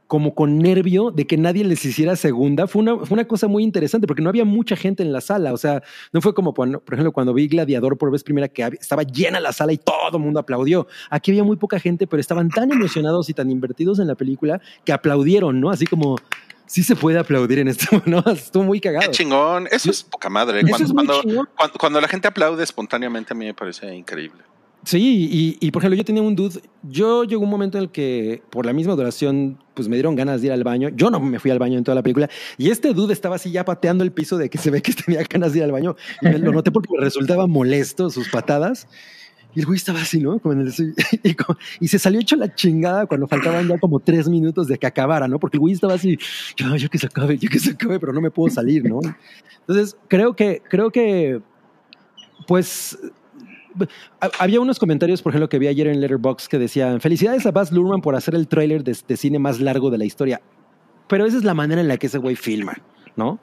como 0.10 0.34
con 0.34 0.57
nervio 0.57 1.12
de 1.12 1.28
que 1.28 1.38
nadie 1.38 1.64
les 1.64 1.86
hiciera 1.86 2.16
segunda. 2.16 2.66
Fue 2.66 2.82
una, 2.82 2.97
fue 2.97 3.14
una 3.14 3.28
cosa 3.28 3.47
muy 3.47 3.64
interesante 3.64 4.07
porque 4.07 4.24
no 4.24 4.30
había 4.30 4.43
mucha 4.43 4.76
gente 4.76 5.03
en 5.03 5.14
la 5.14 5.22
sala. 5.22 5.53
O 5.53 5.57
sea, 5.57 5.84
no 6.12 6.20
fue 6.20 6.34
como, 6.34 6.51
por 6.51 6.68
ejemplo, 6.68 7.12
cuando 7.12 7.32
vi 7.32 7.47
Gladiador 7.47 7.95
por 7.95 8.12
vez 8.12 8.24
primera 8.24 8.47
que 8.47 8.64
estaba 8.82 9.03
llena 9.03 9.39
la 9.39 9.53
sala 9.53 9.72
y 9.72 9.78
todo 9.78 10.18
el 10.18 10.24
mundo 10.24 10.39
aplaudió. 10.39 10.88
Aquí 11.12 11.30
había 11.30 11.43
muy 11.43 11.57
poca 11.57 11.80
gente, 11.80 12.07
pero 12.07 12.20
estaban 12.20 12.49
tan 12.49 12.72
emocionados 12.72 13.30
y 13.30 13.36
tan 13.36 13.51
invertidos 13.51 13.99
en 13.99 14.07
la 14.07 14.16
película 14.16 14.60
que 14.84 14.93
aplaudieron, 14.93 15.62
¿no? 15.62 15.70
Así 15.70 15.86
como, 15.86 16.18
sí 16.66 16.82
se 16.82 16.95
puede 16.95 17.20
aplaudir 17.20 17.60
en 17.60 17.68
esto, 17.68 18.01
¿no? 18.07 18.24
Estuvo 18.26 18.64
muy 18.64 18.82
cagado. 18.82 19.05
Qué 19.05 19.12
chingón. 19.12 19.68
Eso 19.70 19.91
es 19.91 20.01
poca 20.01 20.28
madre. 20.28 20.64
Cuando, 20.68 20.91
cuando, 20.91 21.22
cuando, 21.55 21.78
cuando, 21.78 22.01
la 22.01 22.07
gente 22.07 22.28
aplaude 22.28 22.64
espontáneamente, 22.64 23.34
a 23.34 23.36
mí 23.36 23.45
me 23.45 23.53
parece 23.53 23.93
increíble. 23.93 24.41
Sí, 24.84 25.57
y, 25.59 25.71
por 25.71 25.82
ejemplo, 25.82 25.97
yo 25.97 26.05
tenía 26.05 26.21
un 26.23 26.36
dude. 26.36 26.61
Yo 26.84 27.23
llegó 27.25 27.43
un 27.43 27.49
momento 27.49 27.77
en 27.77 27.84
el 27.84 27.89
que, 27.91 28.41
por 28.49 28.65
la 28.65 28.73
misma 28.73 28.95
duración, 28.95 29.59
pues 29.73 29.88
me 29.89 29.97
dieron 29.97 30.15
ganas 30.15 30.41
de 30.41 30.47
ir 30.47 30.53
al 30.53 30.63
baño. 30.63 30.89
Yo 30.95 31.09
no 31.09 31.19
me 31.19 31.38
fui 31.39 31.51
al 31.51 31.59
baño 31.59 31.77
en 31.77 31.84
toda 31.84 31.95
la 31.95 32.01
película. 32.01 32.30
Y 32.57 32.69
este 32.69 32.93
dude 32.93 33.13
estaba 33.13 33.36
así 33.36 33.51
ya 33.51 33.65
pateando 33.65 34.03
el 34.03 34.11
piso 34.11 34.38
de 34.38 34.49
que 34.49 34.57
se 34.57 34.71
ve 34.71 34.82
que 34.82 34.93
tenía 35.05 35.23
ganas 35.30 35.51
de 35.51 35.59
ir 35.59 35.63
al 35.65 35.71
baño. 35.71 35.95
Y 36.21 36.30
lo 36.30 36.53
noté 36.53 36.71
porque 36.71 36.89
me 36.97 37.03
resultaba 37.03 37.45
molesto 37.45 38.09
sus 38.09 38.30
patadas. 38.30 38.88
Y 39.53 39.59
el 39.59 39.65
güey 39.65 39.77
estaba 39.77 40.01
así, 40.01 40.19
¿no? 40.21 40.39
Como 40.39 40.61
el, 40.61 40.69
y, 41.23 41.36
y, 41.80 41.88
se 41.88 41.99
salió 41.99 42.19
hecho 42.19 42.36
la 42.36 42.53
chingada 42.53 43.05
cuando 43.05 43.27
faltaban 43.27 43.67
ya 43.67 43.80
como 43.80 43.99
tres 43.99 44.30
minutos 44.30 44.67
de 44.67 44.77
que 44.77 44.88
acabara, 44.88 45.27
¿no? 45.27 45.39
Porque 45.39 45.57
el 45.57 45.61
güey 45.61 45.73
estaba 45.73 45.95
así, 45.95 46.17
yo, 46.55 46.75
yo 46.75 46.89
que 46.89 46.99
se 46.99 47.07
acabe, 47.07 47.38
yo 47.38 47.49
que 47.49 47.59
se 47.59 47.71
acabe, 47.71 47.99
pero 47.99 48.13
no 48.13 48.21
me 48.21 48.30
puedo 48.30 48.53
salir, 48.53 48.88
¿no? 48.88 48.99
Entonces, 49.61 49.97
creo 50.07 50.36
que, 50.36 50.61
creo 50.69 50.91
que, 50.91 51.41
pues 52.47 52.97
había 54.39 54.59
unos 54.59 54.80
comentarios, 54.80 55.21
por 55.21 55.32
ejemplo, 55.32 55.49
que 55.49 55.59
vi 55.59 55.67
ayer 55.67 55.88
en 55.88 56.01
Letterboxd 56.01 56.47
que 56.47 56.59
decían: 56.59 57.01
Felicidades 57.01 57.45
a 57.45 57.51
Baz 57.51 57.71
Luhrmann 57.71 58.01
por 58.01 58.15
hacer 58.15 58.36
el 58.36 58.47
tráiler 58.47 58.84
de, 58.84 58.95
cine 59.17 59.39
más 59.39 59.59
largo 59.59 59.89
de 59.89 59.97
la 59.97 60.05
historia. 60.05 60.41
Pero 61.07 61.25
esa 61.25 61.38
es 61.38 61.43
la 61.43 61.53
manera 61.53 61.82
en 61.82 61.88
la 61.88 61.97
que 61.97 62.07
ese 62.07 62.17
güey 62.17 62.36
filma, 62.36 62.77
¿no? 63.15 63.39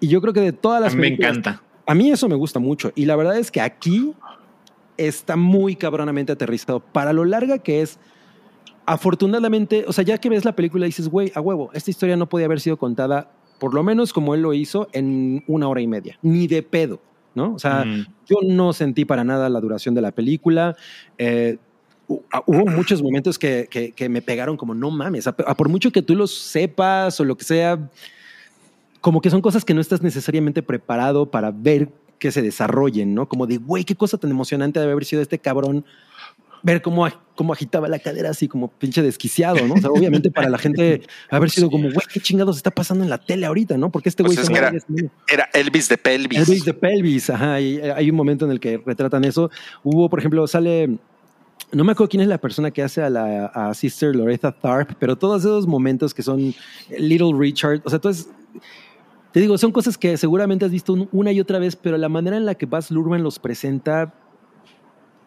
Y 0.00 0.08
yo 0.08 0.20
creo 0.20 0.32
que 0.32 0.40
de 0.40 0.52
todas 0.52 0.80
las. 0.80 0.94
A 0.94 0.96
mí 0.96 1.02
me 1.02 1.08
encanta. 1.08 1.62
A 1.86 1.94
mí 1.94 2.10
eso 2.10 2.28
me 2.28 2.36
gusta 2.36 2.58
mucho. 2.58 2.92
Y 2.94 3.04
la 3.06 3.16
verdad 3.16 3.38
es 3.38 3.50
que 3.50 3.60
aquí 3.60 4.14
está 4.96 5.36
muy 5.36 5.76
cabronamente 5.76 6.32
aterrizado. 6.32 6.80
Para 6.80 7.12
lo 7.12 7.24
larga 7.24 7.58
que 7.58 7.82
es, 7.82 7.98
afortunadamente, 8.86 9.84
o 9.86 9.92
sea, 9.92 10.04
ya 10.04 10.18
que 10.18 10.28
ves 10.28 10.44
la 10.44 10.54
película 10.54 10.86
dices, 10.86 11.08
güey, 11.08 11.32
a 11.34 11.40
huevo, 11.40 11.70
esta 11.72 11.90
historia 11.90 12.16
no 12.16 12.28
podía 12.28 12.46
haber 12.46 12.60
sido 12.60 12.76
contada, 12.76 13.30
por 13.58 13.74
lo 13.74 13.82
menos 13.82 14.12
como 14.12 14.34
él 14.34 14.42
lo 14.42 14.52
hizo, 14.54 14.88
en 14.92 15.44
una 15.46 15.68
hora 15.68 15.80
y 15.80 15.86
media. 15.86 16.18
Ni 16.22 16.46
de 16.46 16.62
pedo. 16.62 17.00
¿No? 17.34 17.54
O 17.54 17.58
sea, 17.58 17.84
mm. 17.84 18.06
yo 18.28 18.36
no 18.46 18.72
sentí 18.72 19.04
para 19.04 19.24
nada 19.24 19.48
la 19.48 19.60
duración 19.60 19.94
de 19.94 20.02
la 20.02 20.12
película. 20.12 20.76
Eh, 21.18 21.58
hubo 22.08 22.66
muchos 22.66 23.02
momentos 23.02 23.38
que, 23.38 23.68
que, 23.94 24.08
me 24.08 24.22
pegaron 24.22 24.56
como, 24.56 24.74
no 24.74 24.90
mames, 24.90 25.28
por 25.56 25.68
mucho 25.68 25.90
que 25.90 26.02
tú 26.02 26.14
los 26.14 26.36
sepas 26.36 27.18
o 27.20 27.24
lo 27.24 27.36
que 27.36 27.44
sea, 27.44 27.90
como 29.00 29.20
que 29.20 29.30
son 29.30 29.40
cosas 29.40 29.64
que 29.64 29.74
no 29.74 29.80
estás 29.80 30.02
necesariamente 30.02 30.62
preparado 30.62 31.30
para 31.30 31.50
ver 31.50 31.88
que 32.18 32.30
se 32.30 32.42
desarrollen, 32.42 33.14
¿no? 33.14 33.28
Como 33.28 33.46
de, 33.46 33.56
güey, 33.56 33.84
qué 33.84 33.96
cosa 33.96 34.16
tan 34.18 34.30
emocionante 34.30 34.78
debe 34.78 34.92
haber 34.92 35.04
sido 35.04 35.22
este 35.22 35.38
cabrón 35.38 35.84
ver 36.62 36.82
cómo, 36.82 37.08
cómo 37.34 37.52
agitaba 37.52 37.88
la 37.88 37.98
cadera 37.98 38.30
así 38.30 38.48
como 38.48 38.68
pinche 38.68 39.02
desquiciado, 39.02 39.66
¿no? 39.66 39.74
O 39.74 39.78
sea, 39.78 39.90
obviamente 39.90 40.30
para 40.30 40.48
la 40.48 40.58
gente 40.58 41.02
haber 41.30 41.50
sido 41.50 41.70
como, 41.70 41.84
güey, 41.84 42.06
¿qué 42.12 42.20
chingados 42.20 42.56
está 42.56 42.70
pasando 42.70 43.04
en 43.04 43.10
la 43.10 43.18
tele 43.18 43.46
ahorita, 43.46 43.76
no? 43.76 43.90
Porque 43.90 44.08
este 44.08 44.22
güey... 44.22 44.36
Pues 44.36 44.48
era, 44.50 44.72
era, 45.28 45.48
Elvis 45.52 45.88
de 45.88 45.98
pelvis. 45.98 46.48
Elvis 46.48 46.64
de 46.64 46.74
pelvis, 46.74 47.30
ajá. 47.30 47.60
Y 47.60 47.80
hay 47.80 48.10
un 48.10 48.16
momento 48.16 48.44
en 48.44 48.52
el 48.52 48.60
que 48.60 48.80
retratan 48.84 49.24
eso. 49.24 49.50
Hubo, 49.82 50.08
por 50.08 50.18
ejemplo, 50.18 50.46
sale... 50.46 50.98
No 51.70 51.84
me 51.84 51.92
acuerdo 51.92 52.10
quién 52.10 52.20
es 52.20 52.28
la 52.28 52.38
persona 52.38 52.70
que 52.70 52.82
hace 52.82 53.02
a 53.02 53.08
la 53.08 53.46
a 53.46 53.72
Sister 53.72 54.14
Loretta 54.14 54.52
Tharp, 54.52 54.92
pero 54.98 55.16
todos 55.16 55.42
esos 55.42 55.66
momentos 55.66 56.12
que 56.12 56.22
son 56.22 56.54
Little 56.98 57.32
Richard, 57.34 57.80
o 57.84 57.88
sea, 57.88 57.96
entonces 57.96 58.28
te 59.32 59.40
digo, 59.40 59.56
son 59.56 59.72
cosas 59.72 59.96
que 59.96 60.16
seguramente 60.18 60.66
has 60.66 60.70
visto 60.70 61.08
una 61.10 61.32
y 61.32 61.40
otra 61.40 61.58
vez, 61.58 61.74
pero 61.74 61.96
la 61.96 62.10
manera 62.10 62.36
en 62.36 62.44
la 62.44 62.54
que 62.54 62.66
Baz 62.66 62.90
Luhrmann 62.90 63.22
los 63.22 63.38
presenta 63.38 64.12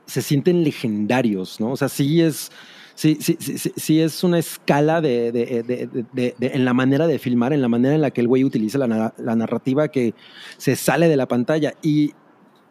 se 0.05 0.21
sienten 0.21 0.63
legendarios, 0.63 1.59
¿no? 1.59 1.71
O 1.71 1.77
sea, 1.77 1.89
sí 1.89 2.21
es, 2.21 2.51
sí, 2.93 3.17
sí, 3.19 3.37
sí, 3.39 3.71
sí 3.75 4.01
es 4.01 4.23
una 4.23 4.39
escala 4.39 5.01
de, 5.01 5.31
de, 5.31 6.05
de, 6.13 6.35
en 6.39 6.65
la 6.65 6.73
manera 6.73 7.07
de 7.07 7.19
filmar, 7.19 7.53
en 7.53 7.61
la 7.61 7.67
manera 7.67 7.95
en 7.95 8.01
la 8.01 8.11
que 8.11 8.21
el 8.21 8.27
güey 8.27 8.43
utiliza 8.43 8.77
la, 8.77 9.13
la 9.17 9.35
narrativa 9.35 9.87
que 9.89 10.13
se 10.57 10.75
sale 10.75 11.07
de 11.07 11.17
la 11.17 11.27
pantalla. 11.27 11.73
Y, 11.81 12.13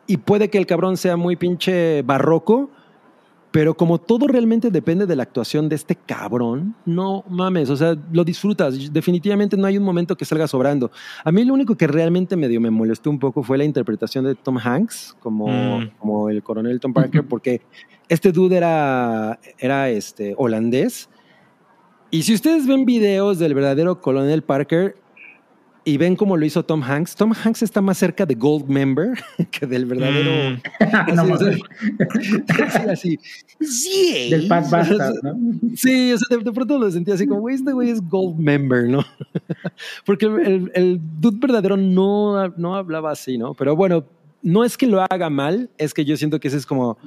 y 0.07 0.19
puede 0.19 0.51
que 0.51 0.59
el 0.59 0.67
cabrón 0.67 0.97
sea 0.97 1.17
muy 1.17 1.37
pinche 1.37 2.03
barroco, 2.03 2.71
pero 3.55 3.77
como 3.77 4.01
todo 4.01 4.27
realmente 4.27 4.69
depende 4.69 5.07
de 5.07 5.15
la 5.15 5.23
actuación 5.23 5.69
de 5.69 5.77
este 5.77 5.95
cabrón, 5.95 6.75
no 6.85 7.23
mames, 7.29 7.71
o 7.71 7.77
sea, 7.77 7.97
lo 8.11 8.25
disfrutas. 8.25 8.93
Definitivamente 8.93 9.57
no 9.57 9.69
hay 9.69 9.79
un 9.79 9.85
momento 9.85 10.17
que 10.17 10.25
salga 10.25 10.49
sobrando. 10.49 10.91
A 11.23 11.31
mí 11.31 11.45
lo 11.45 11.55
único 11.55 11.77
que 11.77 11.87
realmente 11.87 12.35
medio 12.35 12.61
me 12.61 12.73
molestó 12.73 13.11
un 13.11 13.21
poco 13.21 13.45
fue 13.45 13.57
la 13.57 13.63
interpretación 13.63 14.25
de 14.25 14.35
Tom 14.35 14.59
Hanks 14.59 15.17
como, 15.21 15.47
mm. 15.79 15.91
como 16.01 16.29
el 16.31 16.43
coronel 16.43 16.81
Tom 16.81 16.93
Parker, 16.93 17.29
porque 17.29 17.63
este 18.09 18.33
dude 18.33 18.57
era, 18.57 19.39
era 19.57 19.89
este, 19.89 20.35
holandés. 20.37 21.09
Y 22.11 22.23
si 22.23 22.35
ustedes 22.35 22.67
ven 22.67 22.85
videos 22.85 23.39
del 23.39 23.55
verdadero 23.55 24.01
coronel 24.01 24.43
Parker, 24.43 24.97
y 25.85 25.99
ven 25.99 26.17
cómo 26.17 26.37
lo 26.37 26.47
hizo 26.47 26.65
Tom 26.65 26.83
Hanks. 26.83 27.15
Tom 27.15 27.33
Hanks 27.33 27.63
está 27.63 27.81
más 27.81 27.99
cerca 27.99 28.25
de 28.25 28.35
Gold 28.35 28.69
Member 28.69 29.13
que 29.51 29.67
del 29.67 29.87
verdadero. 29.87 30.57
Mm. 30.57 30.61
así, 32.91 33.19
Sí. 33.61 34.29
Del 34.31 34.49
Pat 34.49 34.71
Bastard, 34.71 35.15
¿no? 35.23 35.39
Sí, 35.77 36.13
o 36.13 36.19
sea, 36.19 36.39
de, 36.39 36.53
pronto 36.53 36.79
lo 36.79 36.91
sentía 36.91 37.15
así 37.15 37.27
como, 37.27 37.41
güey, 37.41 37.55
este 37.55 37.73
güey 37.73 37.91
es 37.91 38.01
Gold 38.09 38.39
Member, 38.39 38.89
¿no? 38.89 39.05
Porque 40.07 40.27
el, 40.27 40.71
el, 40.75 41.01
dude 41.21 41.39
verdadero 41.39 41.77
no, 41.77 42.49
no 42.57 42.75
hablaba 42.75 43.13
así, 43.13 43.39
¿no? 43.39 43.55
Pero 43.55 43.77
bueno, 43.77 44.05
no 44.43 44.65
es 44.65 44.77
que 44.77 44.87
lo 44.87 45.01
haga 45.01 45.31
mal, 45.31 45.71
es 45.79 45.95
que 45.95 46.05
yo 46.05 46.17
siento 46.17 46.41
que 46.41 46.49
ese 46.49 46.59
es 46.59 46.67
como 46.67 46.99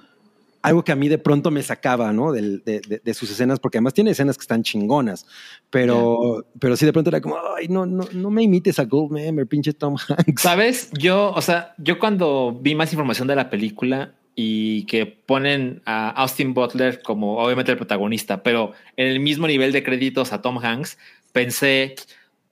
algo 0.67 0.83
que 0.83 0.91
a 0.91 0.95
mí 0.95 1.07
de 1.07 1.17
pronto 1.17 1.49
me 1.49 1.63
sacaba, 1.63 2.11
¿no? 2.11 2.31
De, 2.31 2.59
de, 2.59 3.01
de, 3.03 3.13
sus 3.13 3.31
escenas, 3.31 3.59
porque 3.59 3.77
además 3.77 3.93
tiene 3.93 4.11
escenas 4.11 4.37
que 4.37 4.41
están 4.41 4.63
chingonas, 4.63 5.25
pero, 5.69 6.45
pero 6.59 6.75
sí 6.75 6.85
de 6.85 6.93
pronto 6.93 7.09
era 7.09 7.21
como, 7.21 7.37
ay, 7.55 7.67
no, 7.67 7.85
no, 7.85 8.05
no 8.11 8.29
me 8.29 8.43
imites 8.43 8.77
a 8.79 8.85
Goldmember, 8.85 9.47
pinche 9.47 9.73
Tom 9.73 9.95
Hanks. 9.95 10.41
Sabes, 10.41 10.91
yo, 10.91 11.31
o 11.31 11.41
sea, 11.41 11.73
yo 11.77 11.99
cuando 11.99 12.57
vi 12.61 12.75
más 12.75 12.91
información 12.91 13.27
de 13.27 13.35
la 13.35 13.49
película 13.49 14.13
y 14.35 14.83
que 14.83 15.05
ponen 15.05 15.81
a 15.85 16.09
Austin 16.09 16.53
Butler 16.53 17.01
como 17.01 17.37
obviamente 17.37 17.71
el 17.71 17.77
protagonista, 17.77 18.43
pero 18.43 18.73
en 18.95 19.07
el 19.07 19.19
mismo 19.19 19.47
nivel 19.47 19.71
de 19.71 19.83
créditos 19.83 20.33
a 20.33 20.41
Tom 20.41 20.59
Hanks, 20.59 20.97
pensé, 21.31 21.95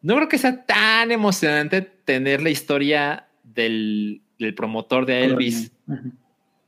no 0.01 0.15
creo 0.15 0.29
que 0.29 0.37
sea 0.37 0.65
tan 0.65 1.11
emocionante 1.11 1.81
tener 1.81 2.41
la 2.41 2.49
historia 2.49 3.27
del, 3.43 4.21
del 4.39 4.55
promotor 4.55 5.05
de 5.05 5.25
Elvis. 5.25 5.71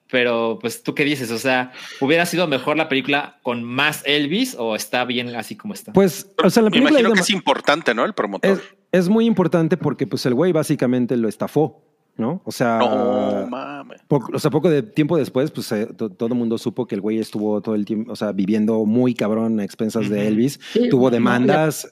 Pero, 0.09 0.57
pues, 0.61 0.83
¿tú 0.83 0.95
qué 0.95 1.03
dices? 1.03 1.31
O 1.31 1.37
sea, 1.37 1.71
¿hubiera 1.99 2.25
sido 2.25 2.47
mejor 2.47 2.77
la 2.77 2.87
película 2.87 3.39
con 3.43 3.63
más 3.63 4.03
Elvis 4.05 4.55
o 4.57 4.75
está 4.75 5.03
bien 5.03 5.35
así 5.35 5.55
como 5.55 5.73
está? 5.73 5.91
Pues, 5.91 6.31
o 6.41 6.49
sea, 6.49 6.63
la 6.63 6.69
película. 6.69 6.93
Me 6.93 6.99
imagino 6.99 7.13
que 7.13 7.21
es 7.21 7.29
importante, 7.29 7.93
¿no? 7.93 8.05
El 8.05 8.13
promotor. 8.13 8.61
Es, 8.91 9.09
muy 9.09 9.25
importante 9.25 9.75
porque, 9.75 10.07
pues, 10.07 10.25
el 10.25 10.33
güey 10.33 10.53
básicamente 10.53 11.17
lo 11.17 11.27
estafó, 11.27 11.81
¿no? 12.15 12.41
O 12.45 12.51
sea. 12.51 12.77
No 12.79 13.47
mames. 13.49 14.01
o 14.07 14.39
sea, 14.39 14.49
poco 14.49 14.69
de 14.69 14.81
tiempo 14.81 15.17
después, 15.17 15.51
pues, 15.51 15.69
eh, 15.73 15.87
todo 15.87 16.27
el 16.27 16.35
mundo 16.35 16.57
supo 16.57 16.87
que 16.87 16.95
el 16.95 17.01
güey 17.01 17.19
estuvo 17.19 17.59
todo 17.61 17.75
el 17.75 17.83
tiempo, 17.83 18.13
o 18.13 18.15
sea, 18.15 18.31
viviendo 18.31 18.85
muy 18.85 19.13
cabrón 19.13 19.59
a 19.59 19.65
expensas 19.65 20.09
de 20.09 20.27
Elvis. 20.27 20.59
Tuvo 20.89 21.09
demandas. 21.09 21.91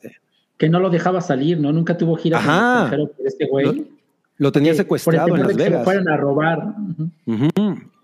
que 0.58 0.70
no 0.70 0.80
lo 0.80 0.90
dejaba 0.90 1.20
salir, 1.20 1.60
¿no? 1.60 1.74
Nunca 1.74 1.98
tuvo 1.98 2.16
giras 2.16 2.42
Ajá. 2.42 2.96
este 3.26 3.46
güey. 3.48 3.92
Lo, 4.38 4.54
tenía 4.54 4.74
secuestrado 4.74 5.36
en 5.36 5.44
Las 5.44 5.56
Vegas. 5.56 5.80
Que 5.80 5.84
fueran 5.84 6.08
a 6.08 6.18
robar. 6.18 6.76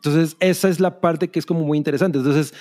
Entonces, 0.04 0.36
esa 0.40 0.70
es 0.70 0.80
la 0.80 1.00
parte 1.00 1.30
que 1.30 1.40
es 1.40 1.46
como 1.46 1.62
muy 1.62 1.78
interesante. 1.78 2.18
Entonces, 2.18 2.54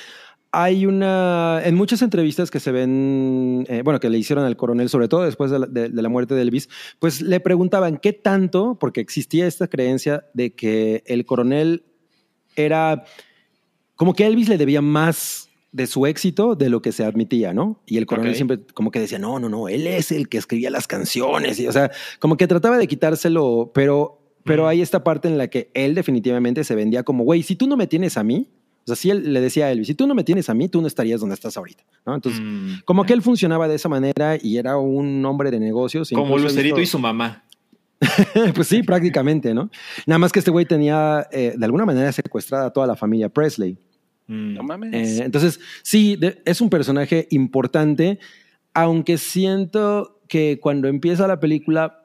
hay 0.52 0.84
una, 0.84 1.62
en 1.64 1.74
muchas 1.74 2.02
entrevistas 2.02 2.50
que 2.50 2.60
se 2.60 2.72
ven, 2.72 3.64
eh, 3.68 3.82
bueno, 3.82 4.00
que 4.00 4.10
le 4.10 4.18
hicieron 4.18 4.44
al 4.44 4.56
coronel, 4.56 4.88
sobre 4.88 5.08
todo 5.08 5.22
después 5.22 5.50
de 5.50 5.60
la, 5.60 5.66
de 5.66 6.02
la, 6.02 6.08
muerte 6.08 6.34
de 6.34 6.42
Elvis, 6.42 6.68
pues 6.98 7.22
le 7.22 7.40
preguntaban 7.40 7.98
qué 7.98 8.12
tanto, 8.12 8.76
porque 8.78 9.00
existía 9.00 9.46
esta 9.46 9.68
creencia 9.68 10.26
de 10.34 10.54
que 10.54 11.02
el 11.06 11.24
coronel 11.24 11.84
era 12.56 13.04
como 13.94 14.14
que 14.14 14.26
Elvis 14.26 14.48
le 14.48 14.58
debía 14.58 14.82
más 14.82 15.50
de 15.72 15.86
su 15.86 16.06
éxito 16.06 16.56
de 16.56 16.68
lo 16.68 16.82
que 16.82 16.90
se 16.90 17.04
admitía, 17.04 17.52
¿no? 17.52 17.80
Y 17.86 17.98
el 17.98 18.06
coronel 18.06 18.34
siempre 18.34 18.60
como 18.74 18.90
que 18.90 18.98
decía, 18.98 19.18
no, 19.18 19.38
no, 19.38 19.48
no, 19.48 19.68
él 19.68 19.86
es 19.86 20.10
el 20.10 20.28
que 20.28 20.38
escribía 20.38 20.70
las 20.70 20.86
canciones. 20.88 21.60
Y, 21.60 21.68
o 21.68 21.72
sea, 21.72 21.90
como 22.18 22.36
que 22.36 22.46
trataba 22.46 22.78
de 22.78 22.88
quitárselo, 22.88 23.70
pero, 23.72 24.19
pero 24.44 24.64
Mm. 24.64 24.66
hay 24.68 24.80
esta 24.82 25.02
parte 25.04 25.28
en 25.28 25.38
la 25.38 25.48
que 25.48 25.70
él 25.74 25.94
definitivamente 25.94 26.64
se 26.64 26.74
vendía 26.74 27.02
como, 27.02 27.24
güey, 27.24 27.42
si 27.42 27.56
tú 27.56 27.66
no 27.66 27.76
me 27.76 27.86
tienes 27.86 28.16
a 28.16 28.24
mí, 28.24 28.48
o 28.84 28.86
sea, 28.86 28.96
si 28.96 29.10
él 29.10 29.32
le 29.32 29.40
decía 29.40 29.66
a 29.66 29.70
Elvis, 29.72 29.86
si 29.88 29.94
tú 29.94 30.06
no 30.06 30.14
me 30.14 30.24
tienes 30.24 30.48
a 30.48 30.54
mí, 30.54 30.68
tú 30.68 30.80
no 30.80 30.86
estarías 30.86 31.20
donde 31.20 31.34
estás 31.34 31.56
ahorita, 31.56 31.84
¿no? 32.06 32.14
Entonces, 32.14 32.40
Mm. 32.42 32.80
como 32.84 33.04
que 33.04 33.12
él 33.12 33.22
funcionaba 33.22 33.68
de 33.68 33.74
esa 33.76 33.88
manera 33.88 34.38
y 34.40 34.56
era 34.56 34.78
un 34.78 35.24
hombre 35.26 35.50
de 35.50 35.60
negocios. 35.60 36.10
Como 36.14 36.38
Lucerito 36.38 36.80
y 36.80 36.86
su 36.86 36.98
mamá. 36.98 37.44
pues 38.54 38.66
sí, 38.68 38.82
prácticamente, 38.82 39.52
¿no? 39.54 39.70
Nada 40.06 40.18
más 40.18 40.32
que 40.32 40.38
este 40.38 40.50
güey 40.50 40.64
tenía 40.64 41.26
eh, 41.32 41.54
de 41.56 41.64
alguna 41.64 41.84
manera 41.84 42.10
secuestrada 42.12 42.66
a 42.66 42.70
toda 42.70 42.86
la 42.86 42.96
familia 42.96 43.28
Presley. 43.28 43.76
Mm. 44.26 44.54
No 44.54 44.62
mames. 44.62 45.20
Eh, 45.20 45.24
entonces, 45.24 45.60
sí, 45.82 46.16
de- 46.16 46.40
es 46.46 46.60
un 46.62 46.70
personaje 46.70 47.26
importante, 47.30 48.18
aunque 48.72 49.18
siento 49.18 50.20
que 50.28 50.58
cuando 50.60 50.88
empieza 50.88 51.26
la 51.26 51.40
película 51.40 51.99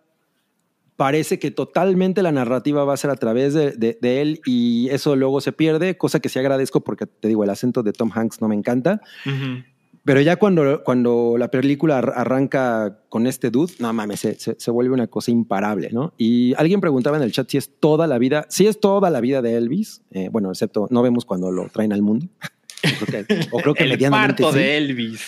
parece 0.96 1.40
que 1.40 1.52
totalmente 1.52 2.22
la 2.24 2.32
narrativa 2.32 2.84
va 2.86 2.94
a 2.94 2.98
ser 2.98 3.10
a 3.12 3.16
través 3.16 3.54
de, 3.54 3.72
de- 3.72 3.98
de 4.02 4.22
él 4.22 4.42
y 4.46 4.88
eso 4.92 5.16
luego 5.16 5.42
se 5.42 5.52
pierde, 5.52 5.98
cosa 5.98 6.20
que 6.20 6.30
sí 6.30 6.40
agradezco 6.40 6.82
porque 6.84 7.06
te 7.06 7.28
digo, 7.28 7.44
el 7.44 7.50
acento 7.50 7.84
de 7.84 7.92
Tom 7.94 8.12
Hanks 8.14 8.42
no 8.42 8.48
me 8.48 8.56
encanta. 8.56 9.02
Ujú. 9.26 9.64
Pero 10.04 10.22
ya 10.22 10.36
cuando, 10.36 10.84
cuando 10.84 11.36
la 11.38 11.50
película 11.50 11.98
ar- 11.98 12.14
arranca 12.16 13.00
con 13.10 13.26
este 13.26 13.50
dude, 13.50 13.74
no 13.80 13.92
mames, 13.92 14.20
se, 14.20 14.36
se- 14.40 14.56
se 14.60 14.70
vuelve 14.72 14.94
una 14.94 15.08
cosa 15.08 15.32
imparable, 15.32 15.90
¿no? 15.92 16.14
Y 16.18 16.54
alguien 16.58 16.80
preguntaba 16.80 17.18
en 17.18 17.24
el 17.24 17.32
chat 17.32 17.50
si 17.50 17.58
es 17.58 17.72
toda 17.80 18.06
la 18.06 18.20
vida, 18.20 18.46
si 18.50 18.68
es 18.68 18.80
toda 18.80 19.10
la 19.10 19.20
vida 19.20 19.42
de 19.42 19.56
Elvis, 19.58 20.04
eh, 20.12 20.30
bueno, 20.32 20.50
excepto 20.52 20.88
no 20.92 21.02
vemos 21.02 21.26
cuando 21.26 21.52
lo 21.52 21.68
traen 21.70 21.92
al 21.94 22.02
mundo. 22.04 22.28
O 23.02 23.06
creo 23.08 23.26
que, 23.26 23.40
o 23.52 23.58
creo 23.62 23.74
que 23.74 23.84
El 23.86 24.12
parto 24.12 24.52
sí. 24.52 24.60
de 24.60 24.78
Elvis. 24.78 25.22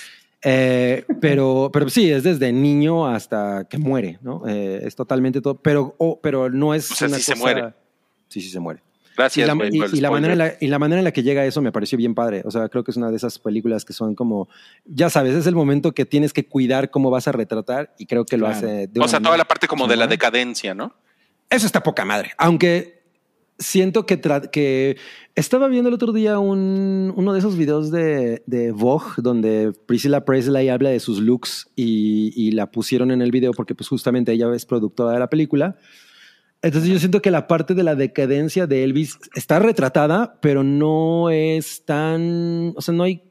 Eh, 0.44 1.04
pero, 1.20 1.70
pero 1.74 1.90
sí, 1.90 2.12
es 2.12 2.24
desde 2.24 2.52
niño 2.52 3.08
hasta 3.08 3.66
que 3.70 3.78
muere, 3.78 4.20
¿no? 4.22 4.48
Eh, 4.48 4.82
es 4.84 4.96
totalmente 4.96 5.42
todo, 5.42 5.56
pero, 5.56 5.96
oh, 5.98 6.20
pero 6.22 6.50
no 6.50 6.74
es 6.74 6.92
O 6.92 6.96
sea, 6.96 7.08
una 7.08 7.18
sí 7.18 7.24
se 7.24 7.36
muere. 7.36 7.74
Sí, 8.30 8.42
sí 8.42 8.50
se 8.50 8.60
muere. 8.60 8.82
Gracias, 9.18 9.46
y 9.46 9.48
la, 9.48 9.88
y- 9.88 10.00
la 10.00 10.12
manera 10.12 10.34
en 10.34 10.38
la, 10.40 10.54
y 10.62 10.68
la 10.68 10.78
manera 10.78 11.00
en 11.00 11.04
la 11.04 11.12
que 11.12 11.24
llega 11.24 11.44
eso 11.44 11.60
me 11.60 11.72
pareció 11.72 11.98
bien 11.98 12.14
padre. 12.14 12.44
O 12.46 12.52
sea, 12.52 12.70
creo 12.70 12.84
que 12.84 12.92
es 12.92 12.98
una 12.98 13.10
de 13.10 13.16
esas 13.18 13.40
películas 13.40 13.84
que 13.84 13.94
son 13.94 14.14
como, 14.14 14.48
ya 14.86 15.10
sabes, 15.10 15.34
es 15.34 15.48
el 15.48 15.56
momento 15.56 15.92
que 15.94 16.06
tienes 16.06 16.34
que 16.34 16.46
cuidar 16.46 16.92
cómo 16.92 17.10
vas 17.10 17.28
a 17.28 17.32
retratar 17.32 17.96
y 17.98 18.06
creo 18.06 18.26
que 18.26 18.38
lo 18.38 18.46
hace 18.46 18.86
de 18.88 19.00
O 19.00 19.08
sea, 19.08 19.20
toda 19.20 19.36
la 19.38 19.46
parte 19.46 19.68
como 19.68 19.88
de 19.88 19.96
la 19.96 20.06
decadencia, 20.06 20.76
¿no? 20.76 20.94
Eso 21.50 21.66
está 21.66 21.82
poca 21.82 22.06
madre. 22.06 22.34
Aunque 22.38 22.97
siento 23.60 24.06
que, 24.06 24.20
que 24.52 24.98
estaba 25.36 25.68
viendo 25.68 25.90
el 25.90 25.96
otro 25.96 26.14
día 26.14 26.40
un, 26.40 27.14
uno 27.16 27.34
de 27.34 27.40
esos 27.40 27.58
videos 27.58 27.92
de, 27.92 28.44
de 28.46 28.72
Vogue 28.72 29.14
donde 29.18 29.74
Priscilla 29.86 30.26
Presley 30.26 30.70
habla 30.70 30.90
de 30.90 31.00
sus 31.00 31.20
looks 31.20 31.70
y, 31.76 32.34
y 32.36 32.52
la 32.52 32.72
pusieron 32.72 33.12
en 33.12 33.22
el 33.22 33.32
video 33.32 33.52
porque 33.54 33.76
pues 33.76 33.90
justamente 33.90 34.32
ella 34.32 34.54
es 34.54 34.66
productora 34.66 35.12
de 35.12 35.20
la 35.20 35.30
película. 35.30 35.78
Entonces 36.62 36.90
yo 36.90 36.98
siento 37.00 37.22
que 37.22 37.30
la 37.30 37.48
parte 37.48 37.76
de 37.76 37.84
la 37.84 37.96
decadencia 37.96 38.66
de 38.66 38.84
Elvis 38.84 39.20
está 39.36 39.60
retratada, 39.60 40.40
pero 40.42 40.64
no 40.64 41.30
es 41.30 41.86
tan, 41.86 42.74
o 42.76 42.82
sea, 42.82 42.96
no 42.96 43.04
hay 43.04 43.27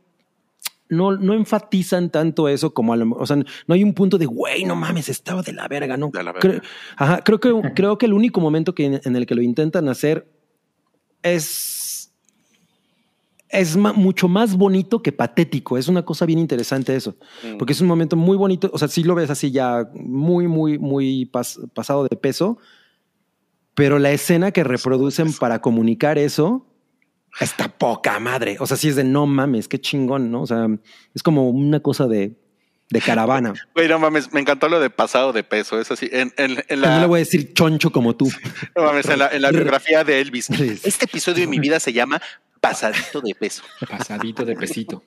no, 0.89 1.13
no 1.17 1.35
enfatizan 1.35 2.11
tanto 2.11 2.49
eso 2.49 2.73
como 2.73 2.93
a 2.93 2.97
lo, 2.97 3.11
o 3.17 3.27
sea, 3.27 3.37
no 3.37 3.75
hay 3.75 3.83
un 3.83 3.93
punto 3.95 4.19
de 4.19 4.27
güey, 4.27 4.65
no 4.65 4.77
mames, 4.77 5.09
estaba 5.09 5.43
de 5.43 5.53
la 5.53 5.67
verga, 5.69 5.97
¿no? 5.97 6.11
De 6.13 6.23
la 6.23 6.33
verga. 6.33 6.41
Creo, 6.49 6.61
ajá, 6.97 7.23
creo 7.25 7.41
que, 7.41 7.53
creo 7.75 7.99
que 7.99 8.07
el 8.07 8.13
único 8.13 8.41
momento 8.41 8.75
que, 8.75 8.87
en 9.03 9.17
el 9.17 9.27
que 9.27 9.35
lo 9.35 9.43
intentan 9.43 9.89
hacer 9.89 10.29
es, 11.23 12.13
es 13.49 13.77
ma- 13.77 13.93
mucho 13.93 14.29
más 14.29 14.57
bonito 14.57 15.03
que 15.03 15.13
patético. 15.13 15.79
Es 15.79 15.89
una 15.89 16.05
cosa 16.05 16.27
bien 16.27 16.39
interesante 16.39 16.95
eso, 16.95 17.17
Mm. 17.45 17.59
porque 17.59 17.73
es 17.73 17.81
un 17.81 17.87
momento 17.89 18.17
muy 18.17 18.37
bonito. 18.37 18.71
O 18.73 18.79
sea, 18.79 18.89
si 18.89 19.03
lo 19.03 19.15
ves 19.15 19.31
así 19.31 19.51
ya 19.51 19.89
muy, 19.95 20.47
muy, 20.49 20.79
muy 20.79 21.29
pas- 21.33 21.59
pasado 21.73 22.07
de 22.09 22.17
peso, 22.17 22.59
pero 23.75 23.99
la 23.99 24.11
escena 24.13 24.53
que 24.53 24.65
reproducen 24.65 25.33
para 25.35 25.61
comunicar 25.61 26.19
eso 26.19 26.67
está 27.41 27.69
poca 27.69 28.19
madre. 28.21 28.57
O 28.61 28.67
sea, 28.67 28.77
sí 28.77 28.89
es 28.89 28.97
de 28.97 29.05
no 29.05 29.27
mames, 29.27 29.69
qué 29.69 29.81
chingón, 29.81 30.31
¿no? 30.31 30.43
O 30.43 30.47
sea, 30.47 30.67
es 31.15 31.23
como 31.23 31.49
una 31.51 31.81
cosa 31.81 32.07
de, 32.07 32.33
de 32.91 33.01
caravana. 33.01 33.53
Güey, 33.75 33.89
no 33.89 33.99
mames, 33.99 34.33
me 34.33 34.41
encantó 34.41 34.69
lo 34.69 34.81
de 34.81 34.91
pasado 34.91 35.33
de 35.33 35.43
peso. 35.45 35.81
Es 35.81 35.91
así. 35.91 36.09
En, 36.13 36.33
en- 36.37 36.65
en 36.69 36.81
No 36.81 37.01
le 37.01 37.07
voy 37.07 37.19
a 37.19 37.25
decir 37.25 37.53
choncho 37.55 37.91
como 37.93 38.15
tú. 38.17 38.31
no 38.77 38.83
mames, 38.85 39.07
en 39.09 39.19
la, 39.19 39.29
en 39.29 39.43
la 39.43 39.51
biografía 39.53 40.05
de 40.05 40.21
Elvis. 40.21 40.49
Este 40.51 41.05
episodio 41.07 41.41
de 41.43 41.47
mi 41.49 41.59
vida 41.59 41.79
se 41.81 41.93
llama 41.93 42.21
Pasadito 42.61 43.21
de 43.21 43.35
peso. 43.35 43.63
Pasadito 43.89 44.45
de 44.45 44.57
pesito. 44.57 45.03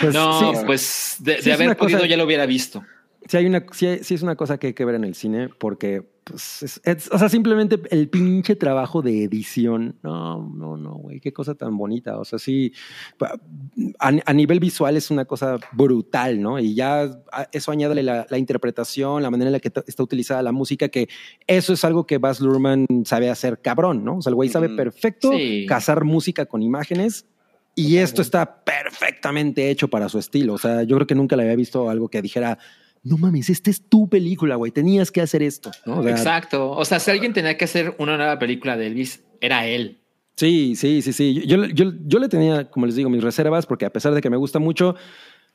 Pues, 0.00 0.14
no, 0.14 0.54
sí, 0.54 0.60
pues 0.66 1.16
de, 1.20 1.36
Sí, 1.38 1.44
de 1.44 1.50
es 1.50 1.54
haber 1.60 1.76
cosa- 1.76 1.96
podido 1.98 2.06
ya 2.06 2.16
lo 2.16 2.24
hubiera 2.24 2.46
visto. 2.46 2.82
sí 3.28 3.36
hay 3.36 3.46
una, 3.46 3.64
sí, 3.72 3.98
sí 4.02 4.14
es 4.14 4.22
una 4.22 4.34
cosa 4.36 4.58
que 4.58 4.68
hay 4.68 4.72
que 4.74 4.84
ver 4.84 4.94
en 4.94 5.04
el 5.04 5.14
cine 5.14 5.48
porque, 5.50 6.02
pues, 6.28 6.62
es- 6.64 6.80
es- 6.84 7.08
o 7.12 7.18
sea, 7.18 7.28
simplemente 7.28 7.80
el 7.90 8.08
pinche 8.08 8.56
trabajo 8.56 9.00
de 9.00 9.22
edición. 9.24 9.96
No, 10.02 10.42
no, 10.54 10.76
no, 10.76 10.94
güey, 10.96 11.20
qué 11.20 11.32
cosa 11.32 11.54
tan 11.54 11.76
bonita. 11.78 12.18
O 12.18 12.24
sea, 12.24 12.38
sí, 12.40 12.72
a, 14.00 14.10
a 14.24 14.32
nivel 14.32 14.58
visual 14.58 14.96
es 14.96 15.10
una 15.12 15.24
cosa 15.24 15.58
brutal, 15.72 16.42
¿no? 16.42 16.58
Y 16.58 16.74
ya 16.74 17.08
eso 17.52 17.70
añade 17.70 18.02
la, 18.02 18.26
la 18.28 18.38
interpretación, 18.38 19.22
la 19.22 19.30
manera 19.30 19.48
en 19.48 19.52
la 19.52 19.60
que 19.60 19.70
está 19.86 20.02
utilizada 20.02 20.42
la 20.42 20.52
música, 20.52 20.88
que 20.88 21.08
eso 21.46 21.72
es 21.72 21.84
algo 21.84 22.06
que 22.06 22.18
Baz 22.18 22.40
Luhrmann 22.40 22.86
sabe 23.04 23.30
hacer 23.30 23.60
cabrón, 23.62 24.04
¿no? 24.04 24.16
O 24.18 24.22
sea, 24.22 24.30
el 24.30 24.34
güey 24.34 24.48
sabe 24.48 24.68
perfecto 24.70 25.30
Sí. 25.32 25.64
cazar 25.68 26.04
música 26.04 26.46
con 26.46 26.62
imágenes. 26.62 27.26
Y 27.78 27.98
esto 27.98 28.22
está 28.22 28.64
perfectamente 28.64 29.70
hecho 29.70 29.88
para 29.88 30.08
su 30.08 30.18
estilo. 30.18 30.54
O 30.54 30.58
sea, 30.58 30.82
yo 30.82 30.96
creo 30.96 31.06
que 31.06 31.14
nunca 31.14 31.36
le 31.36 31.42
había 31.42 31.56
visto 31.56 31.90
algo 31.90 32.08
que 32.08 32.22
dijera, 32.22 32.58
no 33.06 33.16
mames, 33.18 33.48
esta 33.50 33.70
es 33.70 33.88
tu 33.88 34.08
película, 34.08 34.56
güey, 34.56 34.72
tenías 34.72 35.10
que 35.10 35.20
hacer 35.20 35.42
esto. 35.42 35.70
¿no? 35.84 35.98
O 35.98 36.02
sea, 36.02 36.10
Exacto. 36.12 36.70
O 36.70 36.84
sea, 36.84 36.98
si 37.00 37.10
alguien 37.10 37.32
tenía 37.32 37.56
que 37.56 37.64
hacer 37.64 37.94
una 37.98 38.16
nueva 38.16 38.38
película 38.38 38.76
de 38.76 38.86
Elvis, 38.88 39.22
era 39.40 39.66
él. 39.66 40.00
Sí, 40.36 40.74
sí, 40.76 41.00
sí, 41.02 41.12
sí. 41.12 41.42
Yo, 41.46 41.64
yo, 41.66 41.92
yo 42.04 42.18
le 42.18 42.28
tenía, 42.28 42.70
como 42.70 42.86
les 42.86 42.94
digo, 42.96 43.08
mis 43.08 43.22
reservas, 43.22 43.64
porque 43.66 43.86
a 43.86 43.90
pesar 43.92 44.12
de 44.12 44.20
que 44.20 44.28
me 44.28 44.36
gusta 44.36 44.58
mucho, 44.58 44.94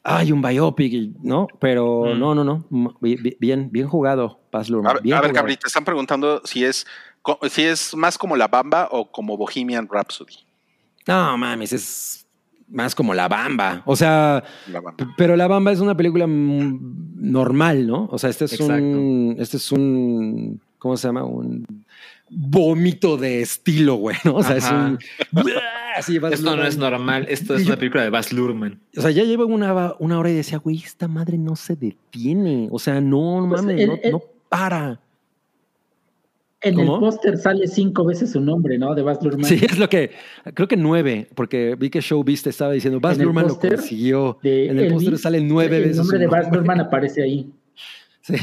hay 0.04 0.32
un 0.32 0.41
biopic, 0.41 0.93
y- 0.93 1.14
¿no? 1.22 1.47
Pero 1.60 2.16
Mm. 2.16 2.20
no, 2.20 2.34
no, 2.36 2.43
no. 2.43 2.66
Bien, 3.02 3.70
bien 3.72 3.88
jugado, 3.88 4.39
Paz 4.49 4.68
A 4.68 4.72
Luhrmann. 4.72 4.93
ver, 4.95 5.04
bien 5.04 5.16
a 5.18 5.22
ver 5.22 5.58
te 5.58 5.68
están 5.68 5.86
preguntando 5.86 6.41
si 6.45 6.64
es, 6.66 6.88
si 7.52 7.62
es 7.64 7.93
más 7.95 8.18
como 8.18 8.36
La 8.36 8.47
Bamba 8.47 8.88
o 8.91 9.12
como 9.12 9.38
Bohemian 9.38 9.88
Rhapsody. 9.91 10.38
No, 11.08 11.38
mames, 11.38 11.74
es 11.74 12.20
más 12.72 12.95
como 12.95 13.13
La 13.13 13.28
Bamba. 13.28 13.84
O 13.86 13.95
sea, 13.95 14.43
La 14.72 14.82
Bamba. 14.82 14.97
P- 14.97 15.05
Pero 15.17 15.36
La 15.36 15.47
Bamba 15.47 15.72
es 15.72 15.80
una 15.80 15.95
película 15.95 16.26
normal, 16.28 17.88
¿no? 17.88 18.07
O 18.11 18.17
sea, 18.17 18.30
este 18.30 18.45
es 18.45 18.59
un. 18.59 19.36
Este 19.39 19.57
es 19.57 19.72
un. 19.72 20.59
¿Cómo 20.78 20.97
se 20.97 21.07
llama? 21.07 21.24
Un 21.24 21.65
vómito 22.30 23.17
de 23.17 23.41
estilo, 23.41 23.95
güey, 23.95 24.17
¿no? 24.24 24.36
O 24.38 24.43
sea, 24.43 24.57
es 24.57 24.69
un. 24.72 24.97
Así, 25.95 26.17
Esto 26.32 26.55
no 26.55 26.63
es 26.65 26.78
normal. 26.78 27.26
Esto 27.30 27.53
es 27.55 27.65
una 27.67 27.76
película 27.76 28.03
de 28.03 28.09
Baz 28.09 28.32
Luhrmann. 28.32 28.80
O 28.97 29.01
sea, 29.01 29.11
ya 29.11 29.24
llevo 29.24 29.45
una, 29.45 29.93
una 29.99 30.17
hora 30.19 30.30
y 30.30 30.36
decía, 30.36 30.57
güey, 30.57 30.78
esta 30.78 31.09
madre 31.09 31.38
no 31.38 31.57
se 31.57 31.76
detiene. 31.76 32.69
O 32.72 32.80
sea, 32.80 33.01
no, 33.01 33.41
no 33.41 33.49
Pues, 33.49 33.61
mames, 33.61 33.80
el- 33.82 33.88
no, 33.88 33.95
el- 34.01 34.11
no 34.13 34.22
para. 34.47 34.99
En 36.64 36.76
¿Cómo? 36.76 36.95
el 36.95 36.99
póster 36.99 37.38
sale 37.38 37.68
cinco 37.68 38.05
veces 38.05 38.32
su 38.32 38.39
nombre, 38.41 38.78
¿no? 38.78 38.93
De 38.93 39.01
Baz 39.01 39.22
Luhrmann. 39.24 39.45
Sí, 39.45 39.59
es 39.64 39.78
lo 39.80 39.89
que. 39.89 40.12
Creo 40.53 40.68
que 40.68 40.78
nueve, 40.78 41.28
porque 41.36 41.76
vi 41.78 41.89
que 41.89 42.01
Show 42.01 42.24
Viste 42.24 42.49
estaba 42.51 42.72
diciendo, 42.74 42.99
Baz 42.99 43.18
el 43.18 43.24
Luhrmann 43.24 43.47
lo 43.47 43.57
consiguió. 43.59 44.38
de 44.43 44.68
En 44.70 44.80
el 44.80 44.93
póster 44.93 45.18
sale 45.18 45.41
nueve 45.41 45.78
el 45.78 45.84
veces. 45.84 45.97
nombre 45.97 46.18
su 46.18 46.22
de 46.22 46.28
Baz 46.28 46.43
nombre. 46.43 46.59
Luhrmann 46.59 46.82
aparece 46.82 47.24
ahí. 47.24 47.51
Sí, 48.24 48.36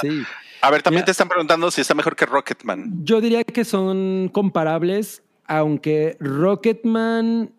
sí. 0.00 0.22
A 0.62 0.70
ver, 0.70 0.82
también 0.82 1.02
Ya. 1.02 1.06
te 1.06 1.10
están 1.12 1.28
preguntando 1.28 1.70
si 1.70 1.82
está 1.82 1.94
mejor 1.94 2.16
que 2.16 2.24
Rocketman. 2.24 3.04
Yo 3.04 3.20
diría 3.20 3.44
que 3.44 3.64
son 3.64 4.30
comparables, 4.32 5.22
aunque 5.46 6.16
Rocketman. 6.18 7.52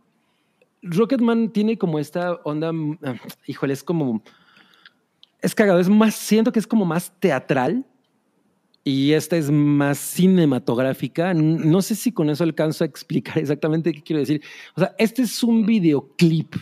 Rocketman 0.82 1.50
tiene 1.52 1.78
como 1.78 2.00
esta 2.00 2.34
onda. 2.44 2.72
ah, 3.04 3.14
Híjole, 3.46 3.74
es 3.74 3.84
como. 3.84 4.24
Es 5.42 5.54
cagado, 5.54 5.80
es 5.80 5.88
más. 5.90 6.16
Siento 6.16 6.52
que 6.52 6.60
es 6.60 6.66
como 6.68 6.86
más 6.86 7.12
teatral. 7.20 7.86
Y 8.90 9.14
esta 9.14 9.38
es 9.38 9.52
más 9.52 9.98
cinematográfica. 10.00 11.34
No 11.34 11.82
sé 11.82 11.96
si 11.96 12.12
con 12.12 12.30
eso 12.30 12.44
alcanzo 12.44 12.84
a 12.84 12.88
explicar 12.88 13.38
exactamente 13.38 13.92
qué 13.94 14.02
quiero 14.02 14.20
decir. 14.20 14.42
O 14.76 14.80
sea, 14.82 14.96
este 14.98 15.22
es 15.24 15.44
un 15.44 15.66
videoclip, 15.66 16.56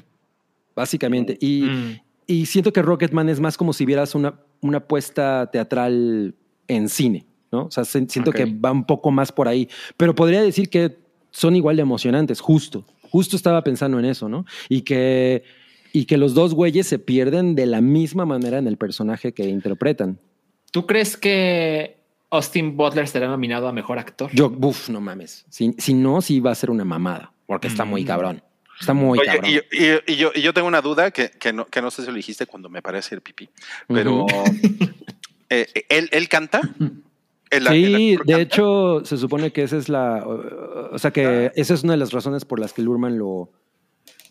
básicamente. 0.76 1.38
Y, 1.40 1.62
Mm. 1.62 2.00
y 2.28 2.46
siento 2.46 2.74
que 2.74 2.82
Rocketman 2.82 3.30
es 3.30 3.40
más 3.40 3.58
como 3.58 3.74
si 3.74 3.86
vieras 3.86 4.16
una, 4.16 4.40
una 4.62 4.80
puesta 4.88 5.50
teatral 5.52 6.36
en 6.68 6.90
cine, 6.90 7.26
¿no? 7.52 7.66
O 7.66 7.72
sea, 7.72 7.86
se- 7.86 8.08
siento 8.10 8.32
que 8.32 8.46
va 8.46 8.72
un 8.72 8.86
poco 8.86 9.12
más 9.12 9.32
por 9.32 9.48
ahí. 9.48 9.70
Pero 9.96 10.14
podría 10.16 10.42
decir 10.42 10.70
que 10.70 10.98
son 11.32 11.56
igual 11.56 11.76
de 11.76 11.84
emocionantes, 11.84 12.40
justo. 12.42 12.86
Justo 13.10 13.36
estaba 13.36 13.64
pensando 13.64 14.00
en 14.00 14.06
eso, 14.06 14.28
¿no? 14.28 14.46
Y 14.70 14.82
que, 14.82 15.44
y 15.94 16.06
que 16.06 16.18
los 16.18 16.34
dos 16.34 16.54
güeyes 16.54 16.88
se 16.88 17.00
pierden 17.00 17.56
de 17.56 17.66
la 17.68 17.80
misma 17.80 18.26
manera 18.26 18.58
en 18.58 18.68
el 18.68 18.76
personaje 18.78 19.34
que 19.34 19.48
interpretan. 19.48 20.20
¿Tú 20.72 20.86
crees 20.86 21.16
que 21.16 21.97
Austin 22.30 22.76
Butler 22.76 23.08
será 23.08 23.28
nominado 23.28 23.68
a 23.68 23.72
mejor 23.74 24.00
actor. 24.00 24.30
Yo, 24.34 24.52
uff, 24.62 24.90
no 24.90 25.00
mames. 25.02 25.46
Si, 25.50 25.74
si 25.78 25.94
no, 25.94 26.22
sí 26.22 26.40
va 26.40 26.52
a 26.52 26.56
ser 26.56 26.70
una 26.70 26.84
mamada, 26.86 27.32
porque 27.46 27.68
está 27.68 27.86
muy 27.86 28.04
Mm. 28.04 28.08
cabrón. 28.08 28.44
Está 28.80 28.94
muy 28.94 29.18
Oye, 29.20 29.26
cabrón. 29.28 29.52
y, 29.52 29.56
y- 29.84 30.14
y 30.14 30.16
yo, 30.18 30.32
y 30.36 30.42
yo 30.42 30.54
tengo 30.54 30.68
una 30.68 30.82
duda 30.82 31.10
que, 31.12 31.32
que 31.32 31.52
no, 31.54 31.66
que 31.66 31.82
no 31.82 31.90
sé 31.90 32.04
si 32.04 32.10
lo 32.10 32.16
dijiste 32.16 32.46
cuando 32.46 32.70
me 32.70 32.82
parece 32.82 33.16
el 33.16 33.22
pipí, 33.22 33.50
pero 33.88 34.26
eh, 35.50 35.68
¿él, 35.90 36.10
él 36.12 36.30
canta. 36.30 36.62
El- 37.50 37.66
el 37.66 37.68
Sí, 37.68 38.12
de 38.12 38.18
canta? 38.18 38.40
hecho, 38.42 39.06
se 39.06 39.18
supone 39.18 39.52
que 39.52 39.64
esa 39.64 39.78
es 39.78 39.88
la. 39.90 40.24
O 40.28 40.94
o 40.96 41.00
sea, 41.00 41.12
que 41.12 41.52
esa 41.56 41.74
es 41.74 41.84
una 41.84 41.94
de 41.94 41.98
las 41.98 42.12
razones 42.12 42.44
por 42.46 42.60
las 42.60 42.74
que 42.74 42.82
Lurman 42.82 43.18
lo, 43.18 43.50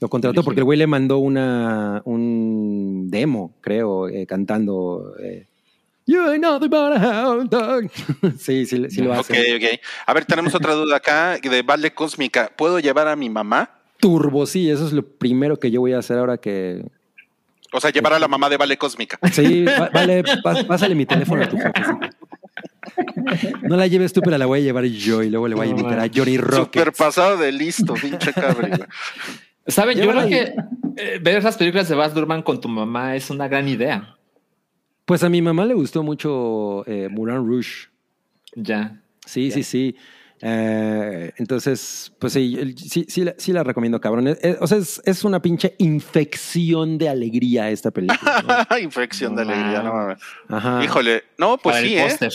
lo 0.01 0.09
contrató, 0.09 0.43
porque 0.44 0.60
el 0.60 0.64
güey 0.64 0.78
le 0.78 0.86
mandó 0.86 1.18
una, 1.18 2.02
un 2.05 3.09
demo, 3.10 3.55
creo, 3.62 4.09
eh, 4.09 4.27
cantando. 4.27 5.14
eh, 5.18 5.47
You 6.06 6.28
ain't 6.30 6.40
nothing 6.40 6.70
but 6.70 6.92
a 6.96 6.98
hound 7.00 7.50
dog. 7.50 7.90
sí, 8.38 8.64
sí, 8.66 8.86
sí 8.90 9.00
lo 9.02 9.10
Ok, 9.12 9.18
hace. 9.20 9.56
ok. 9.56 9.80
A 10.06 10.14
ver, 10.14 10.24
tenemos 10.24 10.54
otra 10.54 10.72
duda 10.74 10.96
acá 10.98 11.36
de 11.38 11.62
Vale 11.62 11.92
Cósmica. 11.92 12.50
¿Puedo 12.56 12.78
llevar 12.78 13.08
a 13.08 13.16
mi 13.16 13.28
mamá? 13.28 13.70
Turbo, 13.98 14.46
sí, 14.46 14.70
eso 14.70 14.86
es 14.86 14.92
lo 14.92 15.02
primero 15.02 15.58
que 15.58 15.70
yo 15.70 15.80
voy 15.80 15.94
a 15.94 15.98
hacer 15.98 16.18
ahora 16.18 16.36
que. 16.38 16.84
O 17.72 17.80
sea, 17.80 17.90
llevar 17.90 18.12
a 18.12 18.18
la 18.20 18.28
mamá 18.28 18.48
de 18.48 18.56
Vale 18.56 18.76
Cósmica. 18.78 19.18
Sí, 19.32 19.64
va- 19.64 19.90
vale, 19.92 20.22
pásale 20.68 20.94
mi 20.94 21.06
teléfono 21.06 21.42
a 21.42 21.48
tu 21.48 21.56
jefecita. 21.56 22.10
No 23.62 23.76
la 23.76 23.86
lleves 23.88 24.12
tú, 24.12 24.20
pero 24.22 24.38
la 24.38 24.46
voy 24.46 24.60
a 24.60 24.62
llevar 24.62 24.84
yo 24.84 25.22
y 25.22 25.28
luego 25.30 25.48
le 25.48 25.54
voy 25.56 25.66
a 25.66 25.70
invitar 25.70 25.98
a. 25.98 26.08
Johnny 26.14 26.36
Super 26.36 26.50
Rockets. 26.58 26.98
pasado 26.98 27.36
de 27.36 27.50
listo, 27.52 27.94
pinche 27.94 28.32
güey. 28.32 28.72
¿Saben? 29.66 29.96
Yo 29.98 30.04
Llévala 30.04 30.26
creo 30.26 30.54
que 30.94 31.02
eh, 31.02 31.18
ver 31.20 31.42
las 31.42 31.56
películas 31.56 31.88
de 31.88 31.96
Baz 31.96 32.14
Luhrmann 32.14 32.42
con 32.42 32.60
tu 32.60 32.68
mamá 32.68 33.16
es 33.16 33.28
una 33.30 33.48
gran 33.48 33.66
idea. 33.68 34.15
Pues 35.06 35.22
a 35.24 35.28
mi 35.30 35.40
mamá 35.40 35.64
le 35.64 35.74
gustó 35.74 36.02
mucho 36.02 36.84
eh, 36.86 37.08
Moulin 37.10 37.36
Rouge. 37.46 37.88
Ya. 38.54 39.00
Sí, 39.24 39.50
sí, 39.50 39.62
sí. 39.62 39.96
Eh, 40.42 41.32
entonces, 41.38 42.12
pues 42.18 42.34
sí, 42.34 42.74
sí, 42.76 43.06
sí, 43.08 43.24
la- 43.24 43.34
sí 43.38 43.52
la 43.52 43.64
recomiendo, 43.64 44.00
cabrón. 44.00 44.28
Eh, 44.28 44.36
eh, 44.42 44.56
o 44.60 44.66
sea, 44.66 44.78
es, 44.78 45.00
es 45.06 45.24
una 45.24 45.40
pinche 45.40 45.74
infección 45.78 46.98
de 46.98 47.08
alegría 47.08 47.70
esta 47.70 47.90
película. 47.90 48.66
Infección 48.82 49.34
de 49.34 49.42
alegría, 49.42 49.82
no 49.82 49.94
mames. 49.94 50.18
Ajá. 50.48 50.84
Híjole, 50.84 51.24
no, 51.38 51.56
pues 51.58 51.76
Para 51.76 51.86
sí, 51.86 51.96
el 51.96 52.10
¿eh? 52.10 52.28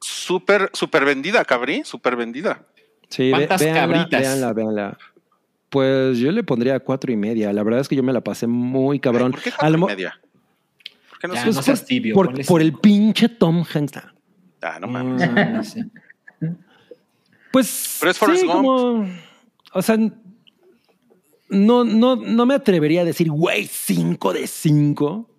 Súper, 0.00 0.70
súper 0.72 1.04
vendida, 1.04 1.44
cabrí, 1.44 1.82
súper 1.84 2.16
vendida. 2.16 2.66
Sí, 3.08 3.24
ve- 3.24 3.30
¿Cuántas 3.30 3.60
véanla, 3.60 3.80
cabritas? 3.80 4.20
Véanla, 4.20 4.52
véanla. 4.52 4.98
Pues 5.70 6.18
yo 6.18 6.32
le 6.32 6.42
pondría 6.42 6.80
cuatro 6.80 7.12
y 7.12 7.16
media. 7.16 7.52
La 7.52 7.62
verdad 7.62 7.80
es 7.80 7.88
que 7.88 7.96
yo 7.96 8.02
me 8.02 8.12
la 8.12 8.20
pasé 8.22 8.46
muy 8.46 8.98
cabrón. 9.00 9.32
¿Por 9.32 9.42
qué 9.42 9.50
cuatro 9.56 9.78
y 9.78 9.84
media? 9.84 10.20
¿Por 11.16 11.20
qué 11.20 11.28
no 11.28 11.34
Ya, 11.34 11.40
sé? 11.44 11.46
no 11.52 11.62
seas 11.62 11.84
tibio. 11.86 12.14
por, 12.14 12.26
ponle 12.26 12.44
por 12.44 12.60
el 12.60 12.68
cinco. 12.68 12.80
pinche 12.82 13.28
Tom 13.30 13.64
Hanks. 13.72 13.92
Ah, 14.62 14.78
no 14.80 14.86
mames. 14.88 15.30
Mm, 15.30 15.62
sí. 15.62 15.80
Pues. 17.52 17.96
Pero 18.00 18.10
es 18.10 18.18
Forrest 18.18 18.40
sí, 18.42 18.46
Gump. 18.46 18.56
como- 18.56 19.08
o 19.72 19.82
sea, 19.82 19.96
no, 21.48 21.84
no, 21.84 22.16
no 22.16 22.46
me 22.46 22.54
atrevería 22.54 23.02
a 23.02 23.04
decir, 23.04 23.30
güey, 23.30 23.66
cinco 23.66 24.32
de 24.32 24.46
cinco. 24.46 25.30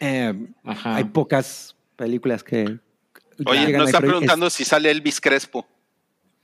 Eh, 0.00 0.48
Ajá. 0.64 0.96
hay 0.96 1.04
pocas 1.04 1.76
películas 1.96 2.42
que. 2.44 2.78
Oye, 3.46 3.72
nos 3.76 3.88
están 3.88 4.02
preguntando 4.02 4.48
si 4.50 4.64
sale 4.64 4.90
Elvis 4.90 5.20
Crespo. 5.20 5.66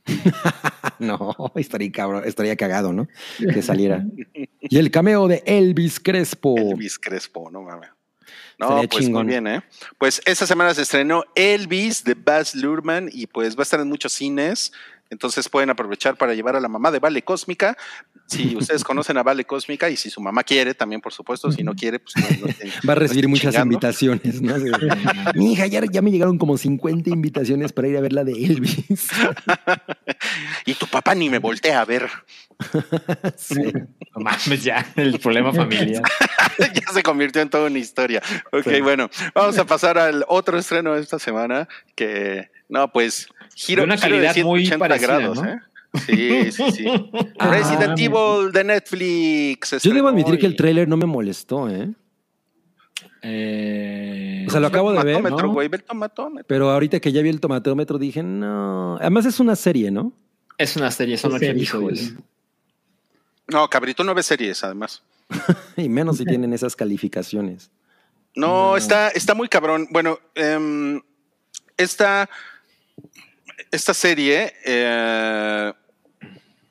no, 0.98 1.52
estaría 1.54 1.90
cabrón, 1.92 2.22
estaría 2.26 2.56
cagado, 2.56 2.92
¿no? 2.92 3.08
Que 3.38 3.62
saliera. 3.62 4.04
y 4.60 4.78
el 4.78 4.90
cameo 4.90 5.28
de 5.28 5.42
Elvis 5.46 6.00
Crespo. 6.00 6.56
Elvis 6.56 6.98
Crespo, 6.98 7.50
no 7.50 7.62
mames. 7.62 7.90
No, 8.58 8.82
pues 8.88 9.04
chingón. 9.04 9.26
muy 9.26 9.32
bien, 9.32 9.46
¿eh? 9.46 9.62
Pues 9.98 10.22
esta 10.24 10.46
semana 10.46 10.72
se 10.74 10.82
estrenó 10.82 11.24
Elvis 11.34 12.04
de 12.04 12.14
Baz 12.14 12.54
Luhrmann 12.54 13.10
y 13.12 13.26
pues 13.26 13.56
va 13.56 13.60
a 13.60 13.62
estar 13.64 13.80
en 13.80 13.88
muchos 13.88 14.12
cines. 14.12 14.72
Entonces 15.14 15.48
pueden 15.48 15.70
aprovechar 15.70 16.16
para 16.16 16.34
llevar 16.34 16.56
a 16.56 16.60
la 16.60 16.66
mamá 16.66 16.90
de 16.90 16.98
Vale 16.98 17.22
Cósmica. 17.22 17.76
Si 18.26 18.56
ustedes 18.56 18.82
conocen 18.82 19.16
a 19.16 19.22
Vale 19.22 19.44
Cósmica 19.44 19.88
y 19.88 19.96
si 19.96 20.10
su 20.10 20.20
mamá 20.20 20.42
quiere, 20.42 20.74
también 20.74 21.00
por 21.00 21.12
supuesto. 21.12 21.52
Si 21.52 21.62
no 21.62 21.74
quiere, 21.74 22.00
pues 22.00 22.14
no- 22.16 22.46
no 22.48 22.52
Va 22.88 22.92
a 22.92 22.96
recibir 22.96 23.28
muchas 23.28 23.54
chingando. 23.54 23.74
invitaciones, 23.74 24.42
¿no? 24.42 24.56
Mi 25.34 25.52
hija, 25.52 25.66
ya, 25.68 25.82
ya 25.90 26.02
me 26.02 26.10
llegaron 26.10 26.36
como 26.36 26.58
50 26.58 27.10
invitaciones 27.10 27.72
para 27.72 27.86
ir 27.86 27.96
a 27.96 28.00
ver 28.00 28.12
la 28.12 28.24
de 28.24 28.32
Elvis. 28.32 28.84
Y 30.66 30.74
tu 30.74 30.86
papá 30.86 31.14
ni 31.14 31.28
me 31.28 31.38
voltea 31.38 31.80
a 31.80 31.84
ver. 31.84 32.08
Sí. 33.36 33.60
No 34.14 34.22
mames, 34.22 34.62
ya. 34.64 34.86
El 34.96 35.18
problema 35.20 35.52
familiar. 35.52 36.02
ya 36.58 36.92
se 36.92 37.02
convirtió 37.02 37.42
en 37.42 37.50
toda 37.50 37.66
una 37.68 37.78
historia. 37.78 38.22
Ok, 38.52 38.64
Sí. 38.64 38.80
bueno, 38.80 39.10
vamos 39.34 39.58
a 39.58 39.66
pasar 39.66 39.98
al 39.98 40.24
otro 40.28 40.58
estreno 40.58 40.94
de 40.94 41.00
esta 41.02 41.18
semana 41.18 41.68
que, 41.94 42.50
no, 42.68 42.90
pues, 42.92 43.28
giro, 43.54 43.82
De 43.82 43.86
una 43.86 43.96
giro 43.96 44.16
calidad 44.16 44.36
muy 44.44 44.66
180 44.66 44.78
parecida, 44.78 45.06
grados, 45.18 45.42
¿no? 45.42 45.48
¿eh? 45.48 45.60
Sí, 46.06 46.52
sí, 46.52 46.72
sí. 46.72 46.84
Ah, 47.38 47.50
Resident 47.50 47.98
Evil 47.98 48.52
de 48.52 48.64
Netflix. 48.64 49.82
Yo 49.82 49.94
debo 49.94 50.08
admitir 50.08 50.38
que 50.38 50.46
el 50.46 50.56
tráiler 50.56 50.88
no 50.88 50.96
me 50.96 51.06
molestó, 51.06 51.68
¿eh? 51.68 51.90
Eh, 53.22 54.44
O 54.46 54.50
sea, 54.50 54.60
lo 54.60 54.66
acabo 54.66 54.92
de 54.92 55.02
ver, 55.02 55.16
Tomatómetro, 55.16 55.46
¿no? 55.48 55.54
güey, 55.54 55.68
ve 55.68 55.76
el 55.78 55.84
tomatómetro. 55.84 56.46
Pero 56.46 56.70
ahorita 56.70 57.00
que 57.00 57.10
ya 57.10 57.22
vi 57.22 57.30
el 57.30 57.40
tomatómetro 57.40 57.98
dije, 57.98 58.22
no. 58.22 58.96
Además 59.00 59.24
es 59.26 59.40
una 59.40 59.56
serie, 59.56 59.90
¿no? 59.90 60.12
es 60.56 60.76
una 60.76 60.90
serie, 60.90 61.16
son 61.16 61.32
ocho 61.34 61.44
episodios. 61.46 62.12
No, 63.48 63.68
cabrito, 63.68 64.04
no 64.04 64.14
ves 64.14 64.26
series, 64.26 64.62
además. 64.64 65.02
Y 65.76 65.88
menos 65.88 66.18
si 66.18 66.24
tienen 66.24 66.52
esas 66.52 66.76
calificaciones. 66.76 67.70
No, 68.36 68.76
está, 68.76 69.08
está 69.08 69.34
muy 69.34 69.48
cabrón. 69.48 69.88
Bueno, 69.90 70.18
em, 70.34 71.00
esta, 71.76 72.28
esta 73.74 73.94
serie 73.94 74.52
eh, 74.64 75.72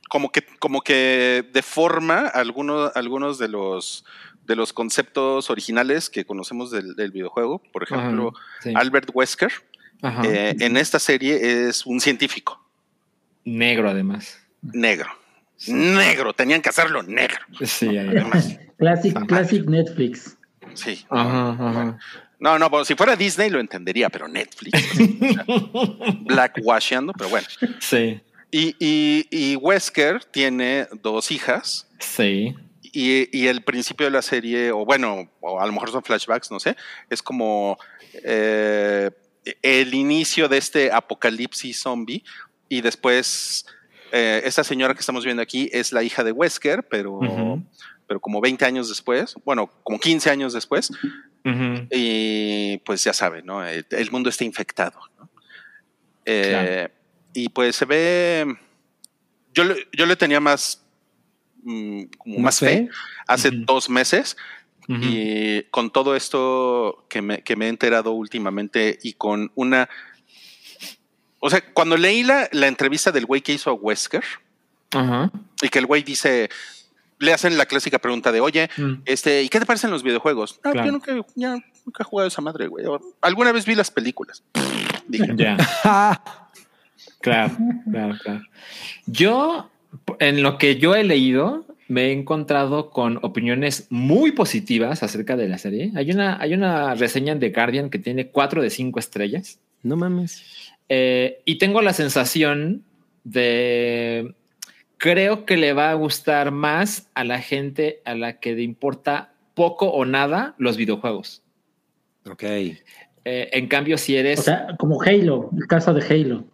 como 0.10 0.32
que, 0.32 0.44
como 0.60 0.82
que 0.82 1.48
deforma 1.54 2.28
algunos, 2.28 2.92
algunos 2.96 3.38
de 3.38 3.48
los 3.50 4.06
de 4.46 4.58
los 4.58 4.74
conceptos 4.74 5.50
originales 5.50 6.10
que 6.10 6.26
conocemos 6.26 6.70
del, 6.70 6.96
del 6.96 7.12
videojuego. 7.12 7.62
Por 7.72 7.84
ejemplo, 7.84 8.34
Ajá, 8.36 8.46
sí. 8.62 8.74
Albert 8.76 9.10
Wesker 9.14 9.52
Ajá. 10.02 10.22
eh, 10.26 10.54
en 10.60 10.76
esta 10.76 11.00
serie 11.00 11.68
es 11.70 11.86
un 11.86 12.02
científico 12.02 12.60
Negro, 13.46 13.90
además. 13.90 14.40
negro. 14.62 15.10
Negro, 15.68 16.34
tenían 16.34 16.62
que 16.62 16.68
hacerlo 16.70 17.04
negro. 17.04 17.40
Sí, 17.64 17.98
Además, 17.98 18.58
Classic, 18.78 19.18
classic 19.28 19.66
Netflix. 19.66 20.38
sí. 20.74 21.06
Ajá, 21.10 21.50
ajá. 21.52 21.98
No, 22.44 22.60
no, 22.60 22.70
pues, 22.70 22.90
si 22.90 22.96
fuera 22.96 23.16
Disney 23.16 23.50
lo 23.50 23.62
entendería, 23.62 24.10
pero 24.10 24.28
Netflix. 24.28 24.78
Blackwashando, 26.26 27.14
pero 27.14 27.30
bueno. 27.30 27.48
Sí, 27.80 28.20
Y, 28.52 28.76
y, 28.82 29.28
y 29.32 29.56
Wesker 29.56 30.26
tiene 30.26 30.90
dos 31.02 31.32
hijas 31.32 31.88
sí. 32.00 32.54
y, 32.82 33.30
y 33.32 33.48
el 33.48 33.64
principio 33.64 34.08
de 34.08 34.12
la 34.12 34.22
serie, 34.22 34.74
o 34.74 34.84
bueno, 34.84 35.32
o 35.40 35.62
a 35.62 35.66
lo 35.66 35.72
mejor 35.72 35.90
son 35.92 36.04
flashbacks, 36.04 36.52
no 36.52 36.60
sé, 36.60 36.76
es 37.10 37.24
como 37.24 37.78
eh, 38.26 39.10
el 39.62 39.94
inicio 39.94 40.50
de 40.50 40.58
este 40.58 40.92
apocalipsis 40.92 41.80
zombie 41.80 42.26
y 42.68 42.82
después 42.82 43.66
eh, 44.12 44.42
esta 44.44 44.66
señora 44.66 44.94
que 44.94 45.00
estamos 45.00 45.24
viendo 45.24 45.42
aquí 45.42 45.70
es 45.72 45.94
la 45.94 46.04
hija 46.04 46.26
de 46.26 46.34
Wesker, 46.34 46.84
pero, 46.90 47.22
pero 48.06 48.20
como 48.20 48.42
20 48.42 48.66
años 48.66 48.90
después, 48.90 49.34
bueno, 49.46 49.72
como 49.84 49.98
15 49.98 50.30
años 50.30 50.52
después, 50.52 50.92
Y 51.92 52.78
pues 52.86 53.04
ya 53.04 53.14
saben, 53.14 53.46
¿no? 53.46 53.66
El, 53.66 53.86
el 53.90 54.12
mundo 54.12 54.30
está 54.30 54.44
infectado. 54.44 55.00
¿no? 55.20 55.30
Eh, 56.26 56.88
Y 57.34 57.50
pues 57.50 57.76
se 57.76 57.86
ve. 57.86 58.56
Yo, 59.54 59.64
le- 59.66 59.88
yo 59.92 60.06
le 60.06 60.16
tenía 60.16 60.40
más. 60.40 60.84
mm, 61.64 62.04
como 62.18 62.40
más 62.40 62.60
fe 62.60 62.90
hace 63.28 63.50
dos 63.66 63.90
meses. 63.90 64.38
Y 64.88 65.64
con 65.72 65.92
todo 65.92 66.14
esto 66.16 67.06
que 67.10 67.22
me, 67.22 67.42
que 67.42 67.56
me 67.56 67.66
he 67.66 67.70
enterado 67.70 68.12
últimamente 68.12 69.00
y 69.02 69.14
con 69.14 69.52
una. 69.56 69.88
O 71.40 71.50
sea, 71.50 71.62
cuando 71.74 71.96
leí 71.98 72.24
la, 72.24 72.48
la 72.52 72.68
entrevista 72.68 73.12
del 73.12 73.26
güey 73.26 73.42
que 73.42 73.54
hizo 73.54 73.70
a 73.70 73.74
Wesker 73.74 74.24
y 75.62 75.70
que 75.70 75.80
el 75.80 75.86
güey 75.86 76.04
dice. 76.04 76.50
Le 77.20 77.34
hacen 77.34 77.58
la 77.58 77.66
clásica 77.66 78.00
pregunta 78.00 78.32
de, 78.32 78.42
oye, 78.42 78.70
Mm. 78.78 79.02
este, 79.06 79.44
¿y 79.44 79.50
qué 79.50 79.60
te 79.60 79.66
parecen 79.66 79.92
los 79.92 80.04
videojuegos? 80.04 80.60
No, 80.64 80.72
Claro. 80.72 80.86
yo 80.88 80.92
nunca, 80.92 81.16
ya 81.36 81.52
nunca 81.86 82.02
he 82.02 82.04
jugado 82.04 82.28
esa 82.28 82.42
madre, 82.42 82.68
güey. 82.68 82.86
Alguna 83.22 83.52
vez 83.52 83.66
vi 83.66 83.76
las 83.76 83.92
películas. 83.92 84.44
Dije, 85.08 85.28
Ya. 85.36 85.58
Claro, 87.22 87.56
claro, 87.92 88.16
claro. 88.22 88.42
Yo, 89.06 89.70
en 90.20 90.44
lo 90.44 90.58
que 90.58 90.78
yo 90.78 90.96
he 90.96 91.04
leído, 91.04 91.66
me 91.88 92.08
he 92.08 92.12
encontrado 92.12 92.90
con 92.90 93.20
opiniones 93.22 93.88
muy 93.90 94.32
positivas 94.32 95.04
acerca 95.04 95.36
de 95.38 95.48
la 95.48 95.58
serie. 95.58 95.92
Hay 95.96 96.12
una, 96.12 96.38
hay 96.42 96.54
una 96.54 96.96
reseña 96.96 97.34
en 97.34 97.40
The 97.40 97.50
Guardian 97.52 97.90
que 97.90 98.00
tiene 98.00 98.28
cuatro 98.28 98.62
de 98.62 98.70
cinco 98.70 99.00
estrellas. 99.00 99.60
No 99.84 99.96
mames. 99.96 100.44
Eh, 100.90 101.42
y 101.46 101.58
tengo 101.58 101.82
la 101.82 101.94
sensación 101.94 102.84
de. 103.24 104.34
Creo 105.04 105.46
que 105.46 105.58
le 105.58 105.74
va 105.74 105.92
a 105.92 105.96
gustar 105.96 106.52
más 106.52 107.10
a 107.14 107.26
la 107.26 107.40
gente 107.40 108.02
a 108.06 108.16
la 108.16 108.40
que 108.40 108.54
le 108.54 108.62
importa 108.62 109.34
poco 109.54 109.90
o 109.90 110.06
nada 110.06 110.56
los 110.58 110.78
videojuegos. 110.78 111.44
Ok. 112.26 112.44
Eh, 112.44 112.80
en 113.26 113.68
cambio, 113.68 113.98
si 113.98 114.16
eres. 114.16 114.40
O 114.40 114.44
sea, 114.44 114.68
como 114.80 115.02
Halo, 115.02 115.50
el 115.58 115.68
caso 115.68 115.94
de 115.94 116.06
Halo. 116.08 116.46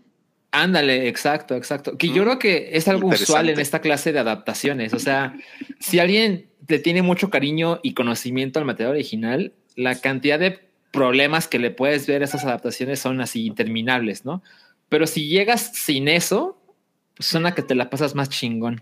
Ándale, 0.49 1.07
exacto, 1.07 1.53
exacto. 1.53 1.95
Que 1.95 2.07
yo 2.07 2.23
Mm, 2.23 2.26
creo 2.26 2.39
que 2.39 2.69
es 2.73 2.88
algo 2.88 3.09
usual 3.09 3.49
en 3.49 3.59
esta 3.59 3.81
clase 3.81 4.11
de 4.13 4.17
adaptaciones. 4.17 4.95
O 4.95 4.99
sea, 4.99 5.35
si 5.80 5.99
alguien 5.99 6.49
le 6.67 6.80
tiene 6.80 7.03
mucho 7.03 7.30
cariño 7.30 7.80
y 7.84 7.93
conocimiento 7.93 8.57
al 8.57 8.65
material 8.65 8.93
original, 8.93 9.53
la 9.76 10.01
cantidad 10.01 10.39
de 10.39 10.57
problemas 10.89 11.47
que 11.47 11.59
le 11.59 11.69
puedes 11.69 12.07
ver 12.07 12.23
a 12.23 12.26
esas 12.26 12.45
adaptaciones 12.45 12.99
son 12.99 13.21
así 13.21 13.45
interminables, 13.45 14.26
¿no? 14.26 14.41
Pero 14.89 15.05
si 15.05 15.27
llegas 15.27 15.71
sin 15.76 16.07
eso, 16.07 16.59
suena 17.19 17.53
que 17.53 17.61
te 17.61 17.75
la 17.75 17.89
pasas 17.89 18.15
más 18.15 18.29
chingón. 18.29 18.81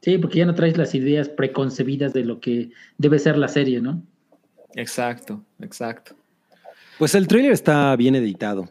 Sí, 0.00 0.18
porque 0.18 0.38
ya 0.38 0.46
no 0.46 0.54
traes 0.54 0.76
las 0.76 0.94
ideas 0.94 1.28
preconcebidas 1.28 2.12
de 2.12 2.24
lo 2.24 2.40
que 2.40 2.70
debe 2.98 3.18
ser 3.18 3.38
la 3.38 3.48
serie, 3.48 3.80
¿no? 3.80 4.02
Exacto, 4.74 5.44
exacto. 5.60 6.16
Pues 6.98 7.14
el 7.14 7.28
trailer 7.28 7.52
está 7.52 7.94
bien 7.96 8.16
editado. 8.16 8.68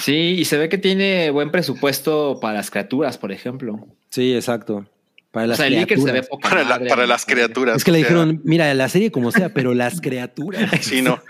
Sí, 0.00 0.36
y 0.38 0.44
se 0.44 0.58
ve 0.58 0.68
que 0.68 0.78
tiene 0.78 1.30
buen 1.30 1.50
presupuesto 1.50 2.38
para 2.40 2.54
las 2.58 2.70
criaturas, 2.70 3.16
por 3.18 3.32
ejemplo. 3.32 3.86
Sí, 4.10 4.34
exacto. 4.34 4.86
Para 5.30 5.44
O 5.44 5.48
las 5.48 5.56
sea, 5.58 5.66
el 5.66 5.78
Iker 5.78 5.98
se 5.98 6.04
ve 6.04 6.10
criaturas. 6.10 6.28
poca 6.28 6.48
Para, 6.50 6.64
la- 6.64 6.88
para 6.88 7.06
las 7.06 7.24
criaturas. 7.26 7.76
Es 7.78 7.84
que 7.84 7.90
le 7.92 7.98
o 7.98 8.00
sea, 8.02 8.08
dijeron, 8.10 8.40
mira, 8.44 8.72
la 8.74 8.88
serie 8.88 9.10
como 9.10 9.30
sea, 9.32 9.48
pero 9.52 9.74
las 9.74 10.00
criaturas. 10.00 10.70
Sí, 10.82 11.02
no. 11.02 11.20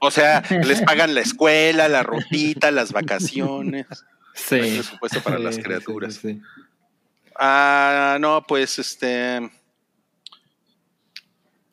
O 0.00 0.10
sea, 0.10 0.42
les 0.64 0.82
pagan 0.82 1.14
la 1.14 1.20
escuela, 1.22 1.88
la 1.88 2.02
rotita, 2.02 2.70
las 2.70 2.92
vacaciones. 2.92 3.86
Sí. 4.36 4.54
Hay 4.56 4.74
presupuesto 4.74 5.20
para 5.22 5.38
las 5.38 5.56
Sí, 5.56 5.62
criaturas. 5.62 6.14
sí, 6.14 6.34
sí. 6.34 6.42
Ah, 7.38 8.16
no, 8.20 8.42
pues 8.46 8.78
este. 8.78 9.50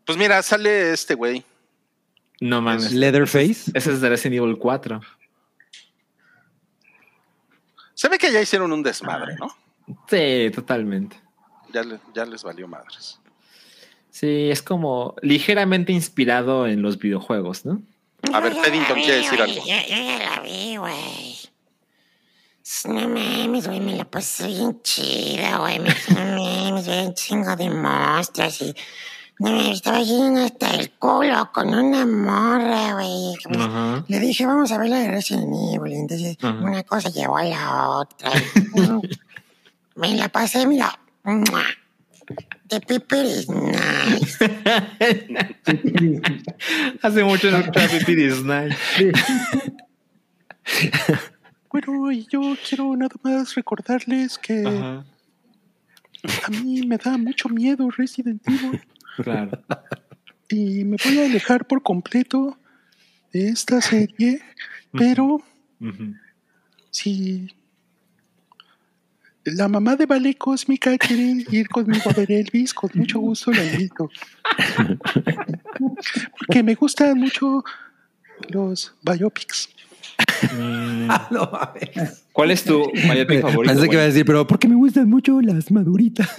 Pues 0.06 0.18
mira, 0.18 0.42
sale 0.42 0.92
este 0.92 1.14
güey. 1.14 1.44
No 2.42 2.62
mames. 2.62 2.92
Leatherface. 2.92 3.72
Ese 3.74 3.92
es 3.94 4.02
de 4.02 4.10
Resident 4.10 4.42
Evil 4.42 4.58
4. 4.58 5.00
Se 7.94 8.10
ve 8.10 8.18
que 8.18 8.32
ya 8.32 8.42
hicieron 8.42 8.72
un 8.74 8.84
desmadre, 8.84 9.36
¿no? 9.36 9.56
Sí, 10.10 10.52
totalmente. 10.54 11.16
Ya, 11.72 11.84
le- 11.84 12.00
ya 12.14 12.26
les 12.26 12.44
valió 12.44 12.68
madres. 12.68 13.20
Sí, 14.10 14.50
es 14.50 14.62
como 14.62 15.16
ligeramente 15.22 15.92
inspirado 15.92 16.68
en 16.68 16.82
los 16.82 16.98
videojuegos, 17.00 17.66
¿no? 17.66 17.82
A 18.32 18.40
ver, 18.40 18.54
Paddington 18.54 18.96
quiere 18.96 19.16
decir 19.18 19.42
algo. 19.42 19.56
Yo 19.56 19.66
ya 19.66 20.20
la 20.36 20.40
vi, 20.42 20.78
güey. 20.78 21.36
No 22.86 23.10
mames, 23.10 23.68
güey, 23.68 23.82
me 23.82 23.96
la 23.96 24.06
pasé 24.06 24.48
bien 24.48 24.82
chida, 24.82 25.58
güey. 25.58 25.80
Me, 25.80 25.90
no 26.10 26.44
mames, 26.44 26.88
vi 26.88 27.06
un 27.06 27.14
chingo 27.14 27.56
de 27.56 27.70
monstruos 27.70 28.62
y... 28.62 28.74
No 29.40 29.52
me 29.52 29.72
estaba 29.72 30.00
yendo 30.02 30.42
hasta 30.42 30.76
el 30.76 30.92
culo 30.92 31.52
con 31.52 31.74
una 31.74 32.06
morra, 32.06 32.94
güey. 32.94 33.34
Le 34.08 34.20
dije, 34.20 34.46
vamos 34.46 34.72
a 34.72 34.78
ver 34.78 34.90
la 34.90 35.00
de 35.00 35.08
Resident 35.10 35.52
Evil. 35.74 35.92
Y 35.92 35.96
entonces 35.96 36.38
una 36.42 36.84
cosa 36.84 37.10
llevó 37.10 37.38
a 37.38 37.44
la 37.44 37.90
otra. 37.90 38.32
me 39.96 40.16
la 40.16 40.30
pasé, 40.30 40.68
mira. 40.68 40.98
The 42.70 42.80
pepper 42.80 43.26
is 43.26 43.50
nice. 43.50 44.38
Hace 47.02 47.24
mucho 47.24 47.50
no 47.52 47.58
escuchaba 47.58 47.88
Pipi 47.88 48.16
Disney. 48.16 48.70
Bueno, 51.74 52.12
y 52.12 52.28
yo 52.32 52.40
quiero 52.70 52.96
nada 52.96 53.16
más 53.24 53.56
recordarles 53.56 54.38
que 54.38 54.64
Ajá. 54.66 55.04
a 56.46 56.50
mí 56.52 56.86
me 56.86 56.98
da 56.98 57.18
mucho 57.18 57.50
miedo 57.50 57.90
Resident 57.98 58.48
Evil 58.48 58.80
Claro. 59.18 59.60
y 60.50 60.84
me 60.84 60.98
voy 61.04 61.20
a 61.20 61.26
alejar 61.26 61.66
por 61.66 61.82
completo 61.82 62.56
de 63.32 63.48
esta 63.50 63.82
serie, 63.82 64.40
pero 64.92 65.42
Ujú. 65.82 66.14
si 66.92 67.52
la 69.46 69.68
mamá 69.68 69.96
de 69.96 70.06
Ballet 70.06 70.38
Cósmica 70.38 70.96
quiere 71.00 71.44
ir 71.52 71.68
conmigo 71.70 72.08
a 72.10 72.14
ver 72.14 72.32
Elvis, 72.32 72.72
con 72.74 72.92
mucho 72.94 73.18
gusto 73.20 73.52
la 73.52 73.64
invito. 73.66 74.10
Porque 76.38 76.62
me 76.64 76.76
gustan 76.76 77.18
mucho 77.18 77.64
los 78.50 78.94
biopics. 79.02 79.70
Mm, 80.52 81.08
No. 81.32 81.52
¿Cuál 82.32 82.52
es 82.52 82.64
tu 82.64 82.92
biopic 82.92 83.42
favorito? 83.42 83.74
Pensé 83.74 83.88
que 83.90 83.94
iba 83.96 84.04
a 84.04 84.08
decir, 84.08 84.26
pero 84.26 84.46
porque 84.48 84.68
me 84.68 84.76
gustan 84.76 85.10
mucho 85.10 85.40
las 85.42 85.72
maduritas. 85.72 86.30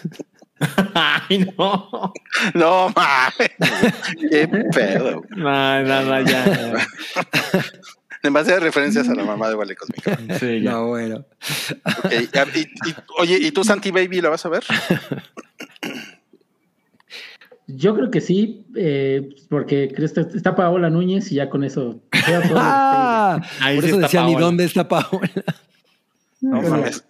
Ay, 0.94 1.46
no. 1.58 2.12
No 2.54 2.88
mames, 2.94 3.50
qué 4.30 4.46
pedo. 4.72 5.22
No, 5.36 5.82
no, 5.82 6.02
no, 6.02 6.20
ya. 6.22 6.86
Demasiadas 8.22 8.62
referencias 8.62 9.08
a 9.08 9.14
la 9.14 9.24
mamá 9.24 9.48
de 9.50 9.54
Ballet 9.56 9.76
Cósmica. 9.76 10.18
Sí, 10.38 10.60
ya. 10.62 10.70
No, 10.72 10.86
bueno. 10.88 11.26
Ok, 12.04 12.12
y- 12.54 12.60
y- 12.60 12.94
oye, 13.18 13.38
¿y 13.38 13.50
tú, 13.50 13.64
Santi 13.64 13.90
Baby, 13.90 14.20
la 14.22 14.30
vas 14.30 14.46
a 14.46 14.48
ver? 14.48 14.64
Yo 17.66 17.94
creo 17.94 18.10
que 18.10 18.20
sí, 18.20 18.66
eh, 18.76 19.30
porque 19.48 19.92
está- 19.96 20.54
Paola 20.54 20.90
Núñez 20.90 21.32
y 21.32 21.36
ya 21.36 21.48
con 21.48 21.64
eso. 21.64 22.00
Ah, 22.56 23.40
Ahí 23.60 23.76
por 23.76 23.84
eso 23.84 23.98
decían, 23.98 24.28
¿y 24.28 24.34
dónde 24.34 24.64
está 24.64 24.86
Paola? 24.86 25.30
No 26.40 26.60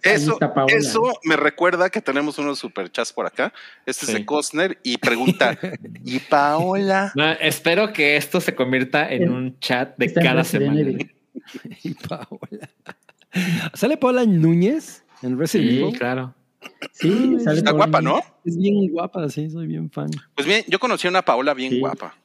Eso, 0.01 0.39
eso 0.69 1.19
me 1.25 1.35
recuerda 1.35 1.89
que 1.89 1.99
tenemos 1.99 2.37
unos 2.37 2.57
superchats 2.59 3.11
por 3.11 3.25
acá. 3.25 3.51
Este 3.85 4.05
es 4.05 4.13
de 4.13 4.25
Costner 4.25 4.79
y 4.81 4.97
pregunta: 4.97 5.57
¿Y 6.05 6.19
Paola? 6.19 7.11
No, 7.15 7.29
espero 7.33 7.91
que 7.91 8.15
esto 8.15 8.39
se 8.39 8.55
convierta 8.55 9.11
en 9.11 9.29
un 9.29 9.59
chat 9.59 9.97
de 9.97 10.05
está 10.05 10.21
cada 10.21 10.43
semana. 10.45 10.79
Y 11.83 11.93
Paola. 11.95 12.69
¿Sale 13.73 13.97
Paola 13.97 14.25
Núñez 14.25 15.03
en 15.21 15.37
Resident 15.37 15.69
Sí, 15.69 15.77
Evil? 15.81 15.97
claro. 15.99 16.33
Sí, 16.91 17.37
sale 17.43 17.59
Está 17.59 17.71
guapa, 17.71 18.01
¿no? 18.01 18.21
Es 18.45 18.57
bien 18.57 18.87
guapa, 18.91 19.27
sí, 19.29 19.49
soy 19.49 19.67
bien 19.67 19.89
fan. 19.91 20.09
Pues 20.35 20.47
bien, 20.47 20.63
yo 20.67 20.79
conocí 20.79 21.07
a 21.07 21.09
una 21.09 21.21
Paola 21.23 21.53
bien 21.53 21.71
Sí. 21.73 21.79
guapa. 21.79 22.15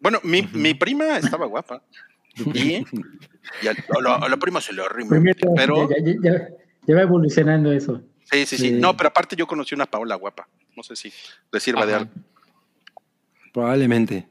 Bueno, 0.00 0.20
mi, 0.22 0.42
mi 0.52 0.74
prima 0.74 1.18
estaba 1.18 1.46
guapa. 1.46 1.82
Y, 2.52 2.84
y 3.62 3.66
a, 3.68 3.70
a 3.70 4.00
la, 4.02 4.14
a 4.16 4.28
la 4.28 4.36
prima 4.36 4.60
se 4.60 4.72
le 4.72 4.82
arrima. 4.82 5.10
Primero, 5.10 5.54
Pero, 5.54 5.88
ya, 5.88 5.96
ya- 6.04 6.14
ya- 6.20 6.48
ya 6.86 6.94
va 6.96 7.02
evolucionando 7.02 7.70
eso. 7.72 8.02
sí, 8.30 8.44
sí, 8.46 8.56
sí. 8.56 8.68
Sí. 8.70 8.72
No, 8.72 8.96
pero 8.96 9.08
aparte 9.10 9.36
yo 9.36 9.46
conocí 9.46 9.74
una 9.74 9.86
Paola 9.86 10.16
guapa. 10.16 10.48
No 10.76 10.82
sé 10.82 10.96
si 10.96 11.12
le 11.52 11.60
sirva 11.60 11.86
de 11.86 11.94
algo. 11.94 12.10
Probablemente. 13.52 14.26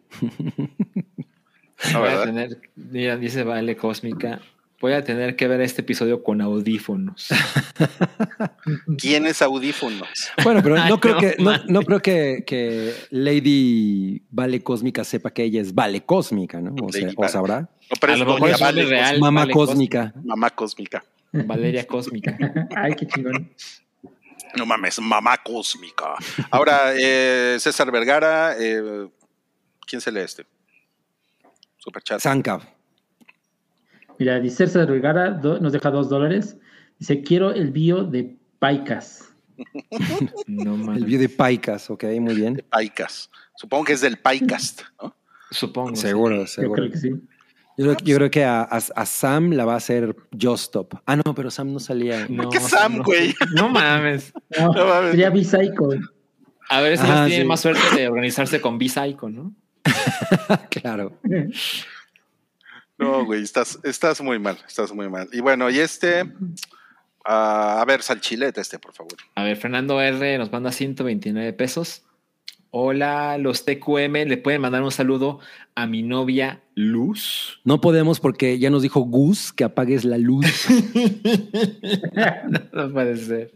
La 1.93 1.99
Voy 1.99 2.09
a 2.09 2.23
tener, 2.23 2.61
mira, 2.75 3.17
dice 3.17 3.43
Vale 3.43 3.75
Cósmica, 3.77 4.41
voy 4.83 4.91
a 4.91 5.01
tener 5.01 5.37
que 5.37 5.47
ver 5.47 5.61
este 5.61 5.79
episodio 5.79 6.21
con 6.21 6.41
audífonos. 6.41 7.29
¿Quién 8.97 9.25
es 9.25 9.41
audífonos? 9.41 10.09
Bueno, 10.43 10.61
pero 10.61 10.75
Ay, 10.75 10.89
no 10.89 10.99
creo 10.99 11.13
no, 11.13 11.21
que 11.21 11.37
no, 11.69 11.81
creo 11.83 12.01
que, 12.01 12.43
que 12.45 12.93
Lady 13.09 14.23
Vale 14.29 14.61
Cósmica 14.61 15.05
sepa 15.05 15.31
que 15.31 15.43
ella 15.43 15.61
es 15.61 15.73
Vale 15.73 16.03
Cósmica, 16.03 16.59
¿no? 16.59 16.75
O, 16.83 16.91
sea, 16.91 17.09
sabrá. 17.29 17.61
No, 17.61 17.95
pero 17.97 18.11
A 18.11 18.15
es 18.15 18.19
lo 18.19 18.25
mejor 18.25 18.49
es 18.49 18.59
Vale, 18.59 18.83
real. 18.83 19.19
Mamá 19.21 19.41
Vale 19.43 19.53
Cósmica. 19.53 20.13
mamá 20.21 20.49
cósmica. 20.49 21.05
Valeria 21.31 21.87
Cósmica. 21.87 22.37
Ay, 22.75 22.93
qué 22.95 23.07
chingón. 23.07 23.53
No 24.57 24.65
mames, 24.65 24.99
mamá 24.99 25.37
cósmica. 25.37 26.15
Ahora, 26.51 26.93
eh, 26.93 27.55
César 27.57 27.89
Vergara, 27.89 28.57
eh, 28.59 29.07
¿quién 29.87 30.01
se 30.01 30.11
lee 30.11 30.19
este? 30.19 30.45
Superchat. 31.77 32.19
Sanka. 32.19 32.59
Mira, 34.19 34.39
dice 34.39 34.67
César 34.67 34.87
Vergara 34.87 35.31
do- 35.31 35.59
nos 35.59 35.73
deja 35.73 35.89
dos 35.91 36.09
dólares. 36.09 36.57
Dice, 36.99 37.21
quiero 37.23 37.51
el 37.51 37.71
bio 37.71 38.03
de 38.03 38.35
Paicas. 38.59 39.29
No 40.47 40.93
El 40.93 41.05
view 41.05 41.19
de 41.19 41.29
Paicas, 41.29 41.89
ok, 41.89 42.03
muy 42.19 42.33
bien. 42.35 42.63
Paicas. 42.69 43.29
Supongo 43.55 43.85
que 43.85 43.93
es 43.93 44.01
del 44.01 44.17
Paicast, 44.17 44.81
¿no? 45.01 45.15
Supongo. 45.51 45.95
Seguro, 45.95 46.37
Yo 46.41 46.47
seguro. 46.47 46.81
creo 46.81 46.91
que 46.91 46.97
sí. 46.97 47.09
Yo 47.77 47.85
creo, 47.85 47.97
yo 48.03 48.15
creo 48.17 48.31
que 48.31 48.43
a, 48.43 48.61
a- 48.63 48.77
a 48.95 49.05
Sam 49.05 49.51
la 49.53 49.65
va 49.65 49.73
a 49.73 49.77
hacer 49.77 50.15
Just 50.39 50.65
Stop. 50.65 50.95
Ah, 51.05 51.15
no, 51.15 51.33
pero 51.35 51.49
Sam 51.51 51.71
no 51.73 51.79
salía. 51.79 52.25
No, 52.29 52.49
qué 52.49 52.59
Sam, 52.59 52.99
güey? 53.03 53.33
No 53.55 53.69
mames. 53.69 54.31
No, 54.59 54.73
No 54.73 54.85
mames. 54.87 55.11
sería 55.11 55.29
B-Psycho. 55.29 55.89
A 56.69 56.81
ver 56.81 56.97
si 56.97 57.03
tienen 57.05 57.41
sí. 57.41 57.43
más 57.45 57.59
suerte 57.61 57.81
de 57.95 58.07
organizarse 58.07 58.61
con 58.61 58.77
B-Psycho, 58.77 59.29
¿no? 59.29 59.53
claro. 60.69 61.19
No, 62.97 63.25
güey, 63.25 63.43
estás, 63.43 63.79
estás 63.83 64.21
muy 64.21 64.39
mal, 64.39 64.57
estás 64.67 64.93
muy 64.93 65.09
mal. 65.09 65.27
Y 65.31 65.39
bueno, 65.39 65.69
y 65.69 65.79
este, 65.79 66.23
ah, 67.25 67.81
a 67.81 67.85
ver, 67.85 68.01
salchilete 68.01 68.61
este, 68.61 68.79
por 68.79 68.93
favor. 68.93 69.13
A 69.35 69.43
ver, 69.43 69.57
Fernando 69.57 69.99
R 69.99 70.37
nos 70.37 70.51
manda 70.51 70.71
129 70.71 71.53
pesos. 71.53 72.03
Hola, 72.75 73.37
los 73.37 73.65
TQM, 73.65 74.27
le 74.27 74.37
pueden 74.37 74.61
mandar 74.61 74.81
un 74.81 74.91
saludo 74.91 75.39
a 75.75 75.85
mi 75.85 76.01
novia 76.01 76.63
Luz. 76.73 77.59
No 77.63 77.81
podemos 77.81 78.19
porque 78.19 78.57
ya 78.57 78.71
nos 78.71 78.81
dijo 78.81 79.01
Gus 79.01 79.53
que 79.53 79.63
apagues 79.63 80.05
la 80.05 80.17
luz. 80.17 80.67
no 82.73 82.91
puede 82.91 83.17
ser. 83.17 83.51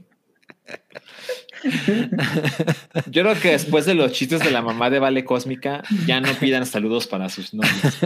Yo 3.08 3.24
creo 3.24 3.40
que 3.40 3.52
después 3.52 3.86
de 3.86 3.96
los 3.96 4.12
chistes 4.12 4.44
de 4.44 4.52
la 4.52 4.62
mamá 4.62 4.90
de 4.90 5.00
Vale 5.00 5.26
Cósmica, 5.26 5.84
ya 6.06 6.20
no 6.22 6.32
pidan 6.34 6.66
saludos 6.66 7.08
para 7.08 7.30
sus 7.30 7.54
novios. 7.54 7.74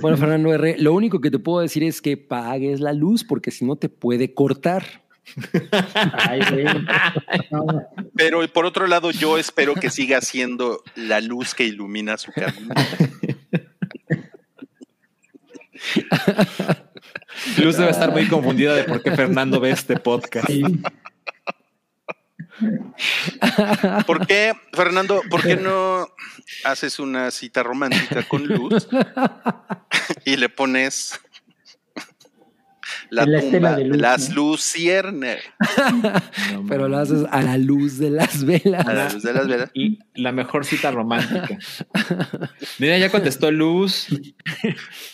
Bueno, 0.00 0.16
Fernando 0.16 0.54
R., 0.54 0.76
lo 0.78 0.94
único 0.94 1.20
que 1.20 1.30
te 1.30 1.40
puedo 1.40 1.60
decir 1.60 1.82
es 1.82 2.00
que 2.00 2.16
pagues 2.16 2.78
la 2.78 2.92
luz 2.92 3.24
porque 3.24 3.50
si 3.50 3.64
no 3.64 3.74
te 3.74 3.88
puede 3.88 4.32
cortar. 4.32 5.02
Ay, 6.12 6.40
güey. 6.50 6.64
No, 7.50 7.66
Pero 8.14 8.46
por 8.52 8.64
otro 8.64 8.86
lado, 8.86 9.10
yo 9.10 9.38
espero 9.38 9.74
que 9.74 9.90
siga 9.90 10.20
siendo 10.20 10.82
la 10.94 11.20
luz 11.20 11.54
que 11.54 11.64
ilumina 11.64 12.16
su 12.16 12.30
camino. 12.30 12.74
Luz 17.58 17.76
debe 17.76 17.90
estar 17.90 18.12
muy 18.12 18.28
confundida 18.28 18.74
de 18.74 18.84
por 18.84 19.02
qué 19.02 19.10
Fernando 19.12 19.60
ve 19.60 19.70
este 19.70 19.96
podcast. 19.96 20.46
sí. 20.46 20.62
¿Por 24.06 24.26
qué, 24.26 24.52
Fernando, 24.72 25.22
por 25.30 25.42
qué 25.42 25.56
no 25.56 26.08
haces 26.64 26.98
una 26.98 27.30
cita 27.30 27.62
romántica 27.62 28.22
con 28.22 28.46
Luz 28.46 28.88
y 30.24 30.36
le 30.36 30.48
pones 30.48 31.20
la 33.10 33.24
tumba 33.24 33.76
de 33.76 33.82
de 33.82 33.88
luz, 33.88 33.98
las 33.98 34.30
¿no? 34.30 34.56
Pero 36.68 36.88
lo 36.88 36.98
haces 36.98 37.24
a 37.30 37.42
la 37.42 37.58
luz 37.58 37.98
de 37.98 38.10
las 38.10 38.44
velas. 38.44 38.86
a 38.86 38.92
la 38.92 39.08
luz 39.10 39.22
de 39.22 39.32
las 39.32 39.48
velas? 39.48 39.70
Y 39.74 39.98
la 40.14 40.32
mejor 40.32 40.64
cita 40.64 40.90
romántica. 40.90 41.58
Mira, 42.78 42.98
ya 42.98 43.10
contestó 43.10 43.50
Luz. 43.50 44.06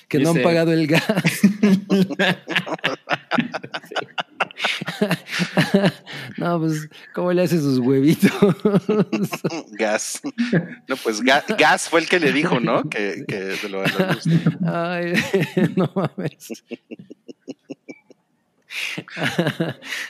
Que 0.09 0.19
no 0.19 0.31
han 0.31 0.43
pagado 0.43 0.73
el 0.73 0.87
gas. 0.87 1.05
no, 6.39 6.59
pues, 6.61 6.89
¿cómo 7.15 7.33
le 7.33 7.43
hace 7.43 7.59
sus 7.59 7.79
huevitos? 7.79 8.31
Gas. 9.73 10.21
No, 10.89 10.97
pues 10.97 11.23
Ga- 11.23 11.45
Gas 11.59 11.89
fue 11.89 12.01
el 12.01 12.09
que 12.09 12.21
le 12.21 12.33
dijo, 12.33 12.61
¿no? 12.61 12.89
Que, 12.89 13.25
que 13.27 13.37
de 13.37 13.69
lo. 13.69 13.83
Ay, 14.67 15.13
no 15.77 15.91
mames. 15.95 16.63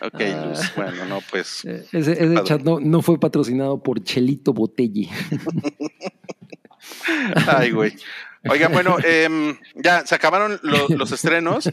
Ok, 0.02 0.20
Luz. 0.20 0.72
Bueno, 0.76 1.04
no, 1.06 1.20
pues. 1.30 1.64
Ese, 1.64 2.12
ese 2.12 2.42
chat 2.44 2.62
no, 2.62 2.80
no 2.80 3.02
fue 3.02 3.18
patrocinado 3.20 3.82
por 3.82 4.02
Chelito 4.02 4.52
Botelli. 4.52 5.08
Ay, 7.46 7.70
güey. 7.70 7.94
Oigan, 8.48 8.72
bueno, 8.72 8.96
em, 9.04 9.56
ya 9.74 10.06
se 10.06 10.14
acabaron 10.14 10.60
lo- 10.62 10.88
los 10.88 11.10
estrenos 11.10 11.68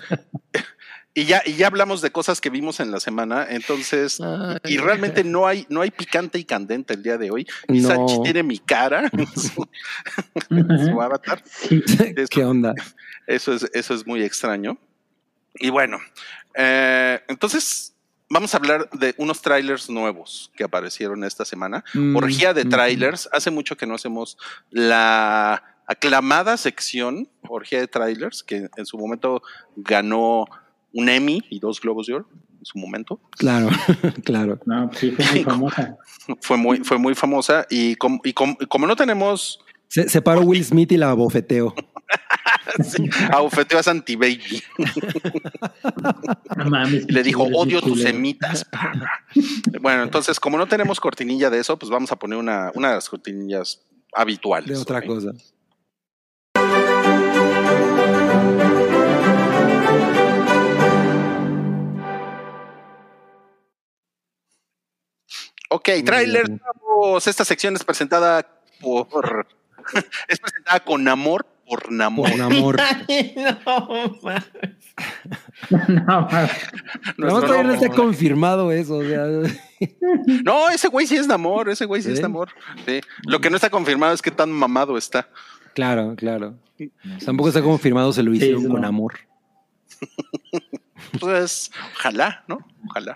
y 1.16 1.26
ya, 1.26 1.44
y 1.46 1.54
ya 1.54 1.68
hablamos 1.68 2.02
de 2.02 2.12
cosas 2.12 2.42
que 2.42 2.50
vimos 2.50 2.80
en 2.80 2.90
la 2.92 3.00
semana. 3.00 3.46
Entonces, 3.50 4.20
Ay. 4.20 4.58
y 4.66 4.78
realmente 4.78 5.24
no 5.24 5.46
hay, 5.46 5.66
no 5.70 5.82
hay 5.82 5.92
picante 5.92 6.40
y 6.40 6.44
candente 6.44 6.96
el 6.96 7.04
día 7.04 7.18
de 7.18 7.30
hoy. 7.30 7.48
Y 7.68 7.82
No. 7.82 7.88
Sanchi 7.90 8.22
tiene 8.24 8.42
mi 8.42 8.58
cara 8.58 9.10
en 9.12 9.28
su, 9.36 9.68
en 10.50 10.86
su 10.86 11.02
avatar. 11.02 11.44
Sí. 11.46 11.84
¿Qué 12.30 12.44
onda? 12.44 12.74
Eso 13.28 13.54
es, 13.54 13.70
eso 13.74 13.94
es 13.94 14.08
muy 14.08 14.24
extraño. 14.24 14.78
Y 15.56 15.70
bueno, 15.70 16.00
eh, 16.56 17.22
entonces 17.28 17.94
vamos 18.28 18.56
a 18.56 18.58
hablar 18.58 18.90
de 18.90 19.14
unos 19.18 19.42
trailers 19.44 19.92
nuevos 19.92 20.52
que 20.56 20.64
aparecieron 20.64 21.24
esta 21.24 21.46
semana. 21.46 21.84
Mm, 21.94 22.16
Orgía 22.16 22.56
de 22.56 22.66
mm. 22.66 22.70
trailers. 22.70 23.30
Hace 23.32 23.52
mucho 23.52 23.78
que 23.78 23.86
no 23.86 23.94
hacemos 23.94 24.38
la 24.72 25.64
aclamada 25.86 26.58
sección 26.58 27.30
Orgía 27.48 27.80
de 27.80 27.88
trailers, 27.88 28.42
que 28.42 28.68
en 28.76 28.86
su 28.88 28.98
momento 28.98 29.44
ganó 29.76 30.46
un 30.94 31.10
Emmy 31.10 31.42
y 31.50 31.60
dos 31.60 31.82
Globos 31.82 32.08
de 32.08 32.14
Oro. 32.16 32.28
En 32.60 32.66
su 32.66 32.78
momento 32.80 33.20
Claro, 33.32 33.68
claro. 34.24 34.60
No, 34.66 34.88
pues 34.90 35.00
sí, 35.00 35.12
fue 35.12 35.26
muy 35.34 35.44
famosa. 35.44 35.98
fue 36.42 36.58
muy, 36.58 36.78
fue 36.84 36.98
muy 36.98 37.16
famosa. 37.16 37.66
Y, 37.70 37.96
com- 37.96 38.20
y 38.24 38.32
com- 38.34 38.56
y 38.60 38.66
como 38.68 38.88
no 38.88 38.96
tenemos 38.96 39.60
Se, 39.90 40.08
se 40.08 40.22
paró 40.22 40.42
Will 40.42 40.64
Smith 40.64 40.92
y 40.94 40.98
la 40.98 41.14
bofeteó. 41.14 41.74
abofeteó 43.32 43.80
a 43.80 43.84
Santi 43.84 44.16
Baby, 44.16 44.64
No 46.58 46.70
mames. 46.70 47.06
y 47.08 47.12
le 47.12 47.24
dijo: 47.24 47.44
Odio 47.44 47.82
tus 47.82 48.02
semitas. 48.02 48.66
bueno, 49.82 50.04
entonces, 50.04 50.40
como 50.40 50.58
no 50.58 50.68
tenemos 50.68 51.00
cortinilla 51.00 51.50
de 51.50 51.60
eso, 51.60 51.78
pues 51.78 51.90
vamos 51.92 52.12
a 52.12 52.16
poner 52.18 52.38
una, 52.40 52.72
una 52.76 52.90
de 52.90 52.96
las 52.96 53.10
cortinillas 53.10 53.82
habituales. 54.14 54.70
De 54.70 54.78
otra 54.82 55.02
cosa. 55.02 55.32
Ok, 65.74 65.90
nuevos. 66.06 67.26
Esta 67.26 67.44
sección 67.44 67.76
es 67.76 67.84
presentada 67.84 68.48
por. 68.80 69.48
es 70.28 70.40
presentada 70.40 70.80
con 70.82 71.08
amor 71.08 71.48
por 71.68 71.92
Namor. 71.92 72.30
Por 72.30 72.42
amor. 72.42 72.78
no. 75.90 76.30
No, 77.18 77.42
todavía 77.42 77.64
no 77.64 77.74
está 77.74 77.88
Namor. 77.88 77.96
confirmado 77.96 78.72
eso. 78.72 78.98
O 78.98 79.04
sea, 79.04 79.26
No, 80.44 80.70
ese 80.70 80.90
güey 80.90 81.08
sí 81.08 81.16
es 81.16 81.26
Namor, 81.26 81.70
ese 81.70 81.86
güey 81.86 82.04
sí, 82.04 82.12
es. 82.12 82.22
Namor. 82.22 82.50
Sí. 82.86 83.02
Lo 83.26 83.42
que 83.42 83.50
no 83.50 83.56
está 83.56 83.72
confirmado 83.72 84.14
es 84.14 84.22
que 84.22 84.30
tan 84.30 84.52
mamado 84.52 84.96
está. 84.96 85.28
claro, 85.74 86.14
claro. 86.16 86.54
Tampoco 87.26 87.50
está 87.50 87.64
confirmado, 87.64 88.14
se 88.14 88.22
lo 88.22 88.32
hicieron 88.32 88.68
con 88.68 88.82
no. 88.82 88.88
amor. 88.88 89.14
Pues 91.20 91.72
ojalá, 91.96 92.44
¿no? 92.48 92.60
Ojalá. 92.90 93.16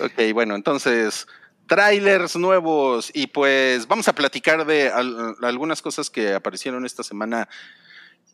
ok, 0.00 0.32
bueno, 0.34 0.54
entonces, 0.54 1.26
trailers 1.66 2.36
nuevos 2.36 3.10
y 3.14 3.26
pues 3.28 3.86
vamos 3.86 4.08
a 4.08 4.14
platicar 4.14 4.66
de 4.66 4.88
al- 4.88 5.36
algunas 5.42 5.82
cosas 5.82 6.10
que 6.10 6.34
aparecieron 6.34 6.84
esta 6.86 7.02
semana 7.02 7.48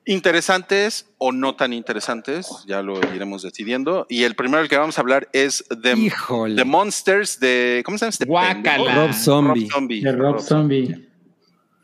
interesantes 0.04 1.06
o 1.18 1.32
no 1.32 1.56
tan 1.56 1.72
interesantes, 1.72 2.48
ya 2.66 2.80
lo 2.82 2.98
iremos 3.14 3.42
decidiendo. 3.42 4.06
Y 4.08 4.22
el 4.22 4.34
primero 4.36 4.58
del 4.58 4.68
que 4.68 4.76
vamos 4.76 4.98
a 4.98 5.00
hablar 5.00 5.28
es 5.32 5.64
Híjole. 5.96 6.54
The 6.56 6.64
Monsters 6.64 7.40
de, 7.40 7.82
¿cómo 7.84 7.98
se 7.98 8.04
llama 8.04 8.10
este? 8.10 8.26
Pendejo? 8.26 8.94
Rob 8.94 9.12
Zombie. 9.12 9.60
Rob 9.64 9.70
Zombie. 9.72 10.00
De 10.02 10.12
Rob 10.12 10.40
Zombie. 10.40 11.08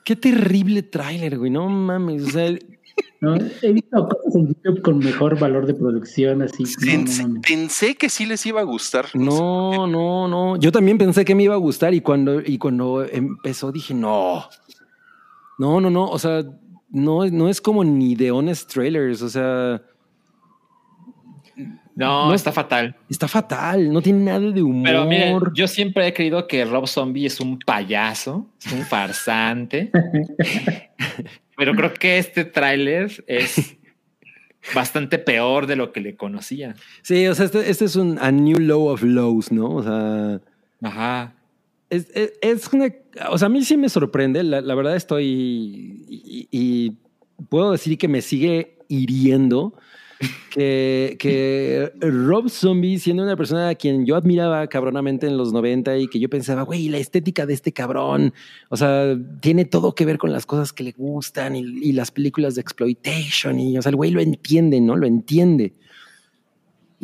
Qué 0.05 0.17
terrible 0.17 0.83
tráiler, 0.83 1.39
güey. 1.39 1.51
No 1.51 1.69
mames. 1.69 2.23
O 2.25 2.31
sea, 2.31 2.57
No, 3.23 3.37
he 3.37 3.73
visto 3.73 4.09
cosas 4.09 4.35
en 4.35 4.49
YouTube 4.49 4.83
con 4.83 4.99
mejor 4.99 5.39
valor 5.39 5.65
de 5.67 5.75
producción, 5.75 6.43
así. 6.43 6.65
no, 6.65 6.69
no 6.69 7.05
Pensé, 7.05 7.25
pensé 7.47 7.95
que 7.95 8.09
sí 8.09 8.27
les 8.27 8.45
iba 8.47 8.61
a 8.61 8.65
gustar. 8.65 9.07
no, 9.15 9.87
no, 9.87 10.27
no. 10.27 10.57
Yo 10.57 10.73
también 10.73 10.99
pensé 10.99 11.25
que 11.25 11.35
me 11.35 11.45
iba 11.45 11.55
a 11.55 11.59
gustar 11.59 11.95
y 11.95 12.01
cuando, 12.01 12.41
y 12.41 12.59
cuando 12.59 13.05
empezó 13.05 13.71
dije, 13.71 13.95
no. 13.95 14.45
No, 15.59 15.81
no, 15.81 15.89
no. 15.89 16.09
O 16.11 16.19
sea, 16.19 16.43
no, 16.91 17.25
no 17.27 17.49
es 17.49 17.61
como 17.61 17.85
ni 17.85 18.17
de 18.17 18.33
Honest 18.33 18.71
Trailers. 18.73 19.23
O 19.23 19.29
sea, 19.29 19.81
No, 21.95 22.27
No. 22.29 22.35
está 22.35 22.51
fatal. 22.51 22.97
está 23.09 23.29
fatal. 23.29 23.93
No 23.93 24.03
tiene 24.03 24.25
nada 24.25 24.51
de 24.51 24.63
humor. 24.63 24.85
Pero 24.85 25.05
miren, 25.05 25.39
yo 25.55 25.69
siempre 25.69 26.09
he 26.09 26.13
creído 26.13 26.49
que 26.49 26.65
Rob 26.65 26.89
Zombie 26.89 27.27
es 27.27 27.39
un 27.39 27.59
payaso, 27.61 28.47
es 28.65 28.73
un 28.73 28.81
farsante. 28.83 29.93
Pero 31.65 31.77
creo 31.77 31.95
que 31.95 32.19
este 32.19 32.45
tráiler 32.45 33.25
es 33.27 33.77
bastante 34.75 35.19
peor 35.19 35.67
de 35.67 35.77
lo 35.77 35.93
que 35.93 36.01
le 36.01 36.17
conocía. 36.17 36.75
Sí, 37.03 37.27
o 37.27 37.35
sea, 37.35 37.47
este, 37.47 37.71
este 37.71 37.85
es 37.85 37.97
un 37.97 38.19
a 38.21 38.31
new 38.33 38.59
low 38.59 38.89
of 38.89 39.03
lows, 39.03 39.51
¿no? 39.53 39.71
O 39.77 39.83
sea, 39.83 40.41
Ajá. 40.83 41.35
es, 41.91 42.09
es- 42.15 42.33
es 42.41 42.73
una. 42.73 42.93
O 43.31 43.39
sea, 43.39 43.47
a 43.47 43.49
mí 43.49 43.65
sí 43.65 43.77
me 43.77 43.89
sorprende. 43.89 44.43
La, 44.43 44.61
la 44.61 44.75
verdad 44.75 44.97
estoy. 44.97 45.25
Y, 46.09 46.49
y 46.51 46.97
puedo 47.49 47.73
decir 47.73 47.99
que 47.99 48.09
me 48.09 48.23
sigue 48.23 48.79
hiriendo 48.89 49.75
que, 50.51 51.93
Rob 52.01 52.49
Zombie, 52.49 52.99
siendo 52.99 53.23
una 53.23 53.37
persona 53.37 53.71
a 53.71 53.75
quien 53.75 54.05
yo 54.07 54.17
admiraba 54.17 54.67
cabronamente 54.67 55.27
en 55.27 55.37
los 55.37 55.53
90 55.53 55.99
y 55.99 56.09
que 56.09 56.19
yo 56.19 56.29
pensaba, 56.29 56.63
güey, 56.63 56.89
la 56.89 56.99
estética 56.99 57.47
de 57.47 57.55
este 57.55 57.73
cabrón, 57.73 58.33
o 58.69 58.77
sea, 58.77 59.17
tiene 59.41 59.65
todo 59.65 59.95
que 59.95 60.05
ver 60.05 60.19
con 60.19 60.33
las 60.33 60.47
cosas 60.47 60.73
que 60.73 60.85
le 60.85 60.93
gustan 60.93 61.57
y, 61.57 61.61
y 61.61 61.93
las 61.93 62.11
películas 62.11 62.55
de 62.55 62.61
exploitation 62.61 63.59
y, 63.59 63.79
o 63.79 63.83
sea, 63.83 63.91
el 63.91 63.97
güey 63.97 64.11
lo 64.11 64.21
entiende, 64.21 64.81
¿no? 64.81 64.97
Lo 64.97 65.07
entiende. 65.07 65.73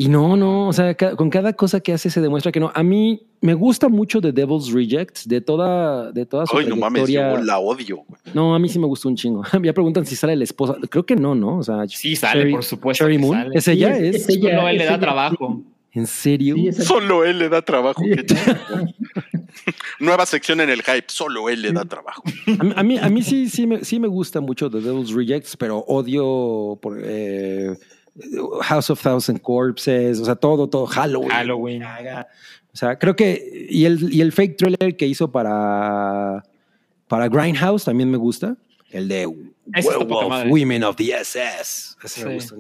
Y 0.01 0.07
no, 0.09 0.37
no, 0.37 0.69
o 0.69 0.73
sea, 0.73 0.97
con 0.97 1.29
cada 1.29 1.55
cosa 1.55 1.81
que 1.81 1.93
hace 1.93 2.09
se 2.09 2.21
demuestra 2.21 2.53
que 2.53 2.61
no. 2.61 2.71
A 2.73 2.85
mí 2.85 3.21
me 3.41 3.53
gusta 3.55 3.89
mucho 3.89 4.21
The 4.21 4.31
Devil's 4.31 4.73
Rejects, 4.73 5.27
de 5.27 5.41
toda, 5.41 6.13
de 6.13 6.25
toda 6.25 6.47
su 6.47 6.57
Ay, 6.57 6.67
no 6.67 6.77
mames, 6.77 7.09
yo 7.09 7.37
la 7.39 7.59
odio. 7.59 8.05
No, 8.33 8.55
a 8.55 8.61
mí 8.61 8.69
sí 8.69 8.79
me 8.79 8.87
gustó 8.87 9.09
un 9.09 9.17
chingo. 9.17 9.43
Ya 9.61 9.73
preguntan 9.73 10.07
si 10.07 10.15
sale 10.15 10.37
la 10.37 10.45
esposa. 10.45 10.77
Creo 10.89 11.05
que 11.05 11.17
no, 11.17 11.35
¿no? 11.35 11.59
O 11.59 11.63
sea, 11.65 11.89
Sí, 11.89 12.15
sale, 12.15 12.49
por 12.49 12.63
supuesto. 12.63 13.03
Cherry 13.03 13.17
que 13.17 13.23
Moon. 13.23 13.37
sale. 13.39 13.51
¿Es 13.59 13.67
ella? 13.67 13.97
Sí, 13.97 14.05
¿Es? 14.07 14.15
es 14.15 14.29
ella. 14.29 14.51
Solo 14.51 14.69
él 14.69 14.79
le 14.79 14.85
da 14.85 14.91
ella. 14.93 15.01
trabajo. 15.01 15.63
¿En 15.91 16.07
serio? 16.07 16.55
Sí, 16.55 16.73
Solo 16.85 17.25
él 17.25 17.41
le 17.41 17.49
da 17.49 17.63
trabajo. 17.63 18.01
Sí. 18.05 18.11
qué 18.15 18.25
chido. 18.25 18.57
Nueva 19.99 20.27
sección 20.27 20.61
en 20.61 20.71
el 20.71 20.83
hype, 20.83 21.07
solo 21.09 21.49
él 21.49 21.61
le 21.63 21.73
da 21.73 21.85
trabajo. 21.85 22.23
A 22.61 22.63
mí, 22.63 22.73
a 22.77 22.83
mí, 22.85 22.99
a 22.99 23.09
mí 23.09 23.23
sí, 23.23 23.49
sí, 23.49 23.67
me, 23.67 23.85
sí 23.85 23.99
me 23.99 24.07
gusta 24.07 24.41
mucho 24.41 24.71
The 24.71 24.81
Devil's 24.81 25.11
Rejects, 25.11 25.57
pero 25.57 25.79
odio 25.89 26.79
por, 26.81 27.01
eh, 27.03 27.77
House 28.63 28.91
of 28.91 29.03
Thousand 29.03 29.41
Corpses, 29.41 30.21
o 30.21 30.25
sea, 30.25 30.35
todo, 30.37 30.69
todo, 30.69 30.87
Halloween. 30.87 31.31
Halloween. 31.31 31.81
caga. 31.83 32.29
sea, 32.73 32.99
creo 32.99 33.15
que. 33.17 33.67
Y 33.71 33.85
el, 33.85 34.13
y 34.13 34.21
el 34.21 34.33
fake 34.33 34.57
trailer 34.57 34.97
que 34.97 35.07
hizo 35.07 35.31
para, 35.31 36.43
para 37.09 37.29
Grindhouse 37.29 37.85
también 37.85 38.11
me 38.11 38.17
gusta. 38.17 38.57
El 38.91 39.09
de 39.09 39.27
Werewolf. 39.27 40.51
Women 40.51 40.85
of 40.85 40.97
the 40.97 41.13
SS. 41.13 41.97
Ese 42.03 42.25
me 42.25 42.41
Sí. 42.41 42.55
gusta. 42.55 42.57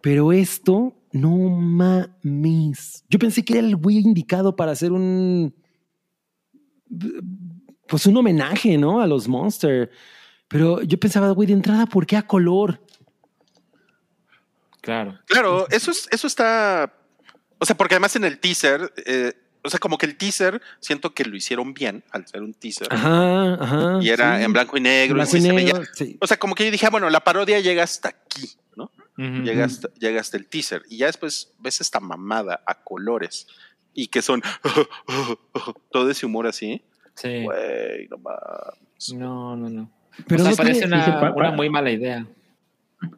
Pero 0.00 0.32
esto, 0.32 0.94
no 1.12 1.30
mames. 1.36 3.04
Yo 3.10 3.18
pensé 3.18 3.44
que 3.44 3.58
era 3.58 3.66
el 3.66 3.76
güey 3.76 3.98
indicado 3.98 4.54
para 4.54 4.72
hacer 4.72 4.92
un. 4.92 5.52
Pues 7.88 8.06
un 8.06 8.16
homenaje, 8.16 8.78
¿no? 8.78 9.00
A 9.00 9.06
los 9.06 9.28
Monster. 9.28 9.90
Pero 10.48 10.82
yo 10.82 10.98
pensaba, 10.98 11.30
güey, 11.32 11.46
de 11.48 11.54
entrada, 11.54 11.86
¿por 11.86 12.06
qué 12.06 12.16
a 12.16 12.22
color? 12.26 12.80
Claro. 14.86 15.18
Claro, 15.26 15.66
eso 15.70 15.90
es, 15.90 16.08
eso 16.10 16.26
está. 16.26 16.94
O 17.58 17.66
sea, 17.66 17.76
porque 17.76 17.94
además 17.96 18.14
en 18.16 18.24
el 18.24 18.38
teaser, 18.38 18.92
eh, 19.04 19.32
o 19.64 19.68
sea, 19.68 19.80
como 19.80 19.98
que 19.98 20.06
el 20.06 20.16
teaser 20.16 20.62
siento 20.78 21.12
que 21.12 21.24
lo 21.24 21.36
hicieron 21.36 21.74
bien 21.74 22.04
al 22.12 22.24
ser 22.28 22.40
un 22.42 22.54
teaser. 22.54 22.86
Ajá, 22.90 23.54
ajá. 23.54 23.98
y 24.00 24.10
era 24.10 24.38
sí. 24.38 24.44
en 24.44 24.52
blanco 24.52 24.76
y 24.76 24.80
negro. 24.80 25.14
Blanco 25.16 25.36
y 25.36 25.40
se 25.40 25.52
negro, 25.52 25.78
veía- 25.80 25.88
sí. 25.92 26.16
o 26.20 26.26
sea, 26.28 26.36
como 26.38 26.54
que 26.54 26.64
yo 26.64 26.70
dije, 26.70 26.86
ah, 26.86 26.90
bueno, 26.90 27.10
la 27.10 27.20
parodia 27.24 27.58
llega 27.58 27.82
hasta 27.82 28.10
aquí, 28.10 28.48
¿no? 28.76 28.90
Llega, 29.16 29.64
hasta, 29.64 29.88
llega 29.94 30.20
hasta 30.20 30.36
el 30.36 30.46
teaser. 30.46 30.82
Y 30.88 30.98
ya 30.98 31.06
después 31.06 31.52
ves 31.58 31.80
esta 31.80 31.98
mamada 32.00 32.62
a 32.66 32.74
colores. 32.84 33.48
Y 33.92 34.06
que 34.08 34.22
son 34.22 34.42
todo 35.90 36.10
ese 36.10 36.26
humor 36.26 36.46
así. 36.46 36.82
Sí. 37.14 37.42
Güey, 37.42 38.08
no 38.08 38.18
mames. 38.18 39.12
No, 39.14 39.56
no, 39.56 39.68
no. 39.70 39.90
Pero 40.28 40.42
o 40.42 40.44
sea, 40.44 40.50
no 40.52 40.56
parece 40.56 40.80
tiene- 40.80 40.96
una, 40.96 41.32
una 41.34 41.50
muy 41.50 41.68
mala 41.70 41.90
idea. 41.90 42.26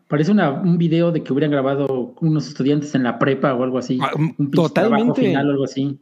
Parece 0.08 0.32
una, 0.32 0.50
un 0.50 0.76
video 0.78 1.12
de 1.12 1.22
que 1.22 1.32
hubieran 1.32 1.50
grabado 1.52 2.14
unos 2.20 2.48
estudiantes 2.48 2.94
en 2.94 3.04
la 3.04 3.18
prepa 3.18 3.54
o 3.54 3.62
algo 3.62 3.78
así. 3.78 3.98
Ah, 4.02 4.10
un 4.16 4.50
totalmente. 4.50 5.04
trabajo 5.04 5.14
final 5.14 5.46
o 5.48 5.50
algo 5.52 5.64
así. 5.64 5.98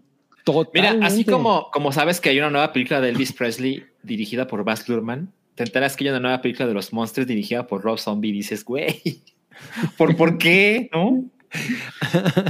Mira, 0.73 0.97
así 1.03 1.25
como, 1.25 1.71
como 1.73 1.91
sabes 1.93 2.21
que 2.21 2.29
hay 2.31 2.39
una 2.39 2.51
nueva 2.51 2.73
película 2.73 3.01
de 3.01 3.09
Elvis 3.11 3.33
Presley 3.33 3.85
dirigida 4.05 4.47
por 4.47 4.63
Baz 4.65 4.89
Luhrmann, 4.89 5.33
te 5.57 5.65
enteras 5.65 5.97
que 5.97 6.05
hay 6.05 6.11
una 6.11 6.21
nueva 6.21 6.41
película 6.41 6.69
de 6.69 6.75
los 6.75 6.93
monstruos 6.93 7.27
dirigida 7.27 7.67
por 7.67 7.83
Rob 7.83 7.99
Zombie 7.99 8.31
y 8.31 8.33
dices, 8.33 8.65
güey, 8.65 9.03
¿por, 9.99 10.17
¿por 10.17 10.39
qué? 10.39 10.89
¿No? 10.93 11.25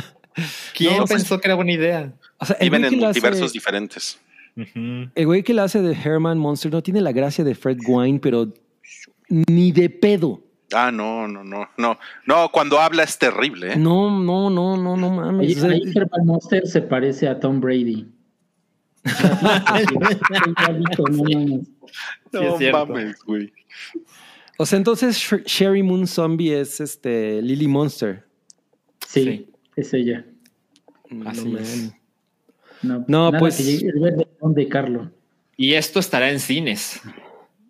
¿Quién 0.74 0.92
No, 0.92 0.98
pues- 1.06 1.10
pensó 1.22 1.40
que 1.40 1.48
era 1.48 1.54
buena 1.54 1.72
idea? 1.72 2.12
O 2.38 2.44
sea, 2.44 2.56
Viven 2.60 2.84
en 2.84 2.98
multiversos 2.98 3.52
diferentes. 3.52 4.20
el 4.56 5.26
güey 5.26 5.42
que 5.42 5.54
la 5.54 5.64
hace 5.64 5.80
de 5.80 5.92
Herman 5.94 6.38
Monster 6.38 6.70
no 6.70 6.82
tiene 6.82 7.00
la 7.00 7.12
gracia 7.12 7.44
de 7.44 7.54
Fred 7.54 7.78
Wine, 7.86 8.18
pero 8.20 8.52
ni 9.28 9.72
de 9.72 9.88
pedo. 9.90 10.42
Ah, 10.72 10.90
no, 10.90 11.28
no, 11.28 11.44
no, 11.44 11.68
no. 11.78 11.98
No, 12.26 12.48
cuando 12.50 12.80
habla 12.80 13.04
es 13.04 13.18
terrible, 13.18 13.74
¿eh? 13.74 13.76
No, 13.76 14.10
no, 14.10 14.50
no, 14.50 14.76
no, 14.76 14.96
no 14.96 15.10
mames. 15.10 15.62
Ahí, 15.62 15.70
ahí 15.72 15.92
Herman 15.94 16.26
Monster 16.26 16.66
se 16.66 16.82
parece 16.82 17.28
a 17.28 17.38
Tom 17.38 17.60
Brady. 17.60 18.06
No 22.32 22.58
mames. 22.72 23.22
Güey. 23.24 23.52
o 24.58 24.66
sea, 24.66 24.78
entonces 24.78 25.16
Sh- 25.18 25.44
Sherry 25.46 25.82
Moon 25.82 26.06
Zombie 26.06 26.52
es 26.54 26.80
este 26.80 27.40
Lily 27.42 27.68
Monster. 27.68 28.24
Sí, 29.06 29.22
Sí. 29.22 29.50
es 29.76 29.94
ella. 29.94 30.26
Así 31.26 31.48
No, 31.48 31.58
es. 31.58 31.92
No, 32.82 33.04
No, 33.08 33.26
nada 33.30 33.38
pues- 33.38 33.60
el 33.60 34.00
verde 34.00 34.26
de 34.40 34.68
Carlo. 34.68 35.10
Y 35.56 35.74
esto 35.74 36.00
estará 36.00 36.30
en 36.30 36.40
cines. 36.40 37.00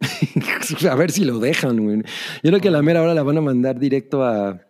A 0.90 0.94
ver 0.94 1.10
si 1.10 1.24
lo 1.24 1.39
dejan, 1.39 1.78
güey. 1.82 1.98
Yo 2.43 2.51
creo 2.51 2.60
que 2.60 2.68
a 2.68 2.73
la 2.73 2.82
mera 2.82 3.02
hora 3.02 3.14
la 3.14 3.23
van 3.23 3.39
a 3.39 3.40
mandar 3.40 3.78
directo 3.78 4.24
a 4.24 4.60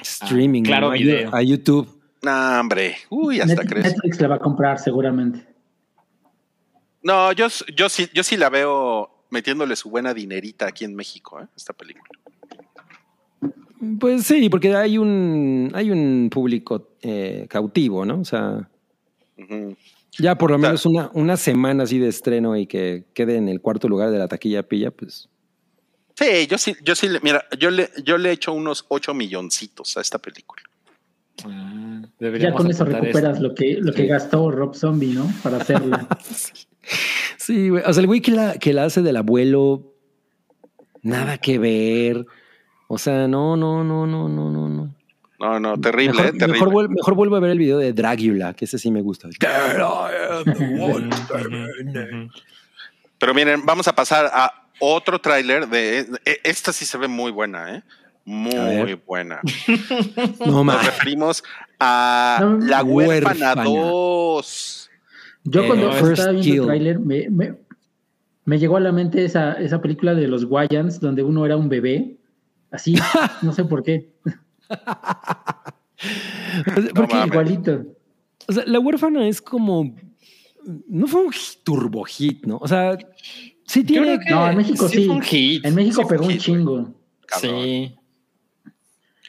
streaming. 0.00 0.62
Ah, 0.64 0.66
claro 0.66 0.86
¿no? 0.88 0.92
A 0.92 0.96
Yu- 0.96 1.04
video. 1.04 1.34
A 1.34 1.42
YouTube. 1.42 2.00
No, 2.22 2.60
hombre. 2.60 2.96
Uy, 3.10 3.40
hasta 3.40 3.62
Net- 3.62 3.68
crees. 3.68 3.86
Netflix 3.86 4.20
la 4.20 4.28
va 4.28 4.34
a 4.36 4.38
comprar 4.38 4.78
seguramente. 4.78 5.46
No, 7.02 7.32
yo, 7.32 7.48
sí, 7.50 7.64
yo 8.14 8.22
sí 8.22 8.36
la 8.36 8.48
veo 8.48 9.26
metiéndole 9.30 9.76
su 9.76 9.90
buena 9.90 10.14
dinerita 10.14 10.66
aquí 10.66 10.84
en 10.84 10.94
México, 10.94 11.40
¿eh? 11.40 11.46
Esta 11.56 11.72
película. 11.74 12.08
Pues 14.00 14.24
sí, 14.24 14.48
porque 14.48 14.74
hay 14.74 14.96
un, 14.96 15.70
hay 15.74 15.90
un 15.90 16.30
público 16.32 16.96
eh, 17.02 17.46
cautivo, 17.50 18.06
¿no? 18.06 18.20
O 18.20 18.24
sea, 18.24 18.68
Ujú. 19.36 19.76
Ya 20.18 20.36
por 20.38 20.50
lo 20.50 20.58
menos 20.58 20.86
una, 20.86 21.10
una 21.14 21.36
semana 21.36 21.84
así 21.84 21.98
de 21.98 22.08
estreno 22.08 22.56
y 22.56 22.66
que 22.66 23.04
quede 23.14 23.36
en 23.36 23.48
el 23.48 23.60
cuarto 23.60 23.88
lugar 23.88 24.10
de 24.10 24.18
la 24.18 24.28
taquilla 24.28 24.62
pilla, 24.62 24.90
pues. 24.90 25.28
Sí, 26.16 26.46
yo 26.48 26.58
sí, 26.58 26.76
yo 26.84 26.94
sí, 26.94 27.08
le- 27.08 27.20
mira, 27.20 27.44
yo 27.58 27.70
le, 27.70 27.90
yo 28.04 28.18
le 28.18 28.30
he 28.30 28.32
hecho 28.32 28.52
unos 28.52 28.84
8 28.88 29.14
milloncitos 29.14 29.96
a 29.96 30.00
esta 30.00 30.18
película. 30.18 30.62
Ah, 31.44 32.02
Ya 32.20 32.52
con 32.52 32.70
eso 32.70 32.84
recuperas 32.84 33.34
esto. 33.36 33.48
lo 33.48 33.54
que, 33.56 33.78
lo 33.80 33.92
que 33.92 34.06
gastó 34.06 34.50
Rob 34.52 34.74
Zombie, 34.76 35.12
¿no? 35.14 35.28
Para 35.42 35.58
hacerla. 35.58 36.06
Sí, 37.38 37.70
güey. 37.70 37.82
O 37.86 37.92
sea, 37.92 38.00
el 38.02 38.06
güey 38.06 38.20
que 38.20 38.30
la, 38.30 38.54
que 38.58 38.72
la 38.74 38.84
hace 38.84 39.00
del 39.02 39.16
abuelo, 39.16 39.94
nada 41.02 41.38
que 41.38 41.58
ver. 41.58 42.26
O 42.88 42.98
sea, 42.98 43.26
no, 43.28 43.56
no, 43.56 43.82
no, 43.84 44.06
no, 44.06 44.28
no, 44.28 44.50
no, 44.50 44.68
no. 44.68 44.94
No, 45.40 45.58
no, 45.58 45.78
terrible, 45.80 46.12
mejor, 46.22 46.26
¿eh? 46.26 46.38
terrible. 46.38 46.52
mejor, 46.60 46.72
vuel- 46.72 46.88
mejor 46.88 47.14
vuelvo 47.14 47.36
a 47.36 47.40
ver 47.40 47.50
el 47.50 47.58
video 47.58 47.78
de 47.78 47.92
Dragula, 47.92 48.54
que 48.54 48.64
ese 48.66 48.78
sí 48.78 48.90
me 48.90 49.02
gusta. 49.02 49.28
Pero 53.18 53.34
miren, 53.34 53.64
vamos 53.64 53.88
a 53.88 53.94
pasar 53.94 54.26
a 54.32 54.52
otro 54.80 55.18
tráiler 55.20 55.68
de, 55.68 56.00
e- 56.24 56.40
esta 56.44 56.72
sí 56.72 56.84
se 56.84 56.98
ve 56.98 57.08
muy 57.08 57.30
buena, 57.32 57.76
¿eh? 57.76 57.82
Muy 58.24 58.94
buena. 59.06 59.40
No 60.46 60.64
Nos 60.64 60.86
referimos 60.86 61.42
a 61.78 62.38
No, 62.40 62.58
La 62.58 62.82
Huérfana 62.82 63.54
Huérfana. 63.54 63.64
2. 63.64 64.90
Yo 65.44 65.62
Eh, 65.62 65.66
cuando 65.66 65.92
First 65.92 66.12
estaba 66.12 66.30
viendo 66.32 66.42
Kill. 66.44 66.60
el 66.60 66.66
tráiler 66.66 66.98
me, 67.00 67.28
me, 67.28 67.54
me 68.46 68.58
llegó 68.58 68.76
a 68.78 68.80
la 68.80 68.92
mente 68.92 69.24
esa, 69.24 69.52
esa 69.54 69.80
película 69.82 70.14
de 70.14 70.26
los 70.26 70.44
Wayans 70.44 71.00
donde 71.00 71.22
uno 71.22 71.44
era 71.44 71.56
un 71.56 71.68
bebé. 71.68 72.16
Así, 72.70 72.94
no 73.42 73.52
sé 73.52 73.64
por 73.64 73.82
qué. 73.82 74.08
Porque, 76.94 77.14
mames. 77.14 77.26
Igualito. 77.28 77.84
o 78.48 78.52
sea, 78.52 78.64
la 78.66 78.78
huérfana 78.78 79.26
es 79.28 79.40
como. 79.40 79.94
No 80.88 81.06
fue 81.06 81.22
un 81.26 81.32
turbo 81.62 82.04
hit, 82.04 82.44
¿no? 82.46 82.56
O 82.58 82.68
sea, 82.68 82.96
sí 83.66 83.84
tiene. 83.84 84.18
que 84.18 84.30
No, 84.30 84.48
en 84.50 84.56
México 84.56 84.88
sí. 84.88 85.04
fue 85.06 85.16
un 85.16 85.22
hit. 85.22 85.64
En 85.64 85.74
México 85.74 86.02
Sí 86.02 86.08
pegó 86.08 86.24
un 86.24 86.30
hit, 86.30 86.40
chingo. 86.40 86.94
Cabrón. 87.26 87.50
Sí. 87.62 87.94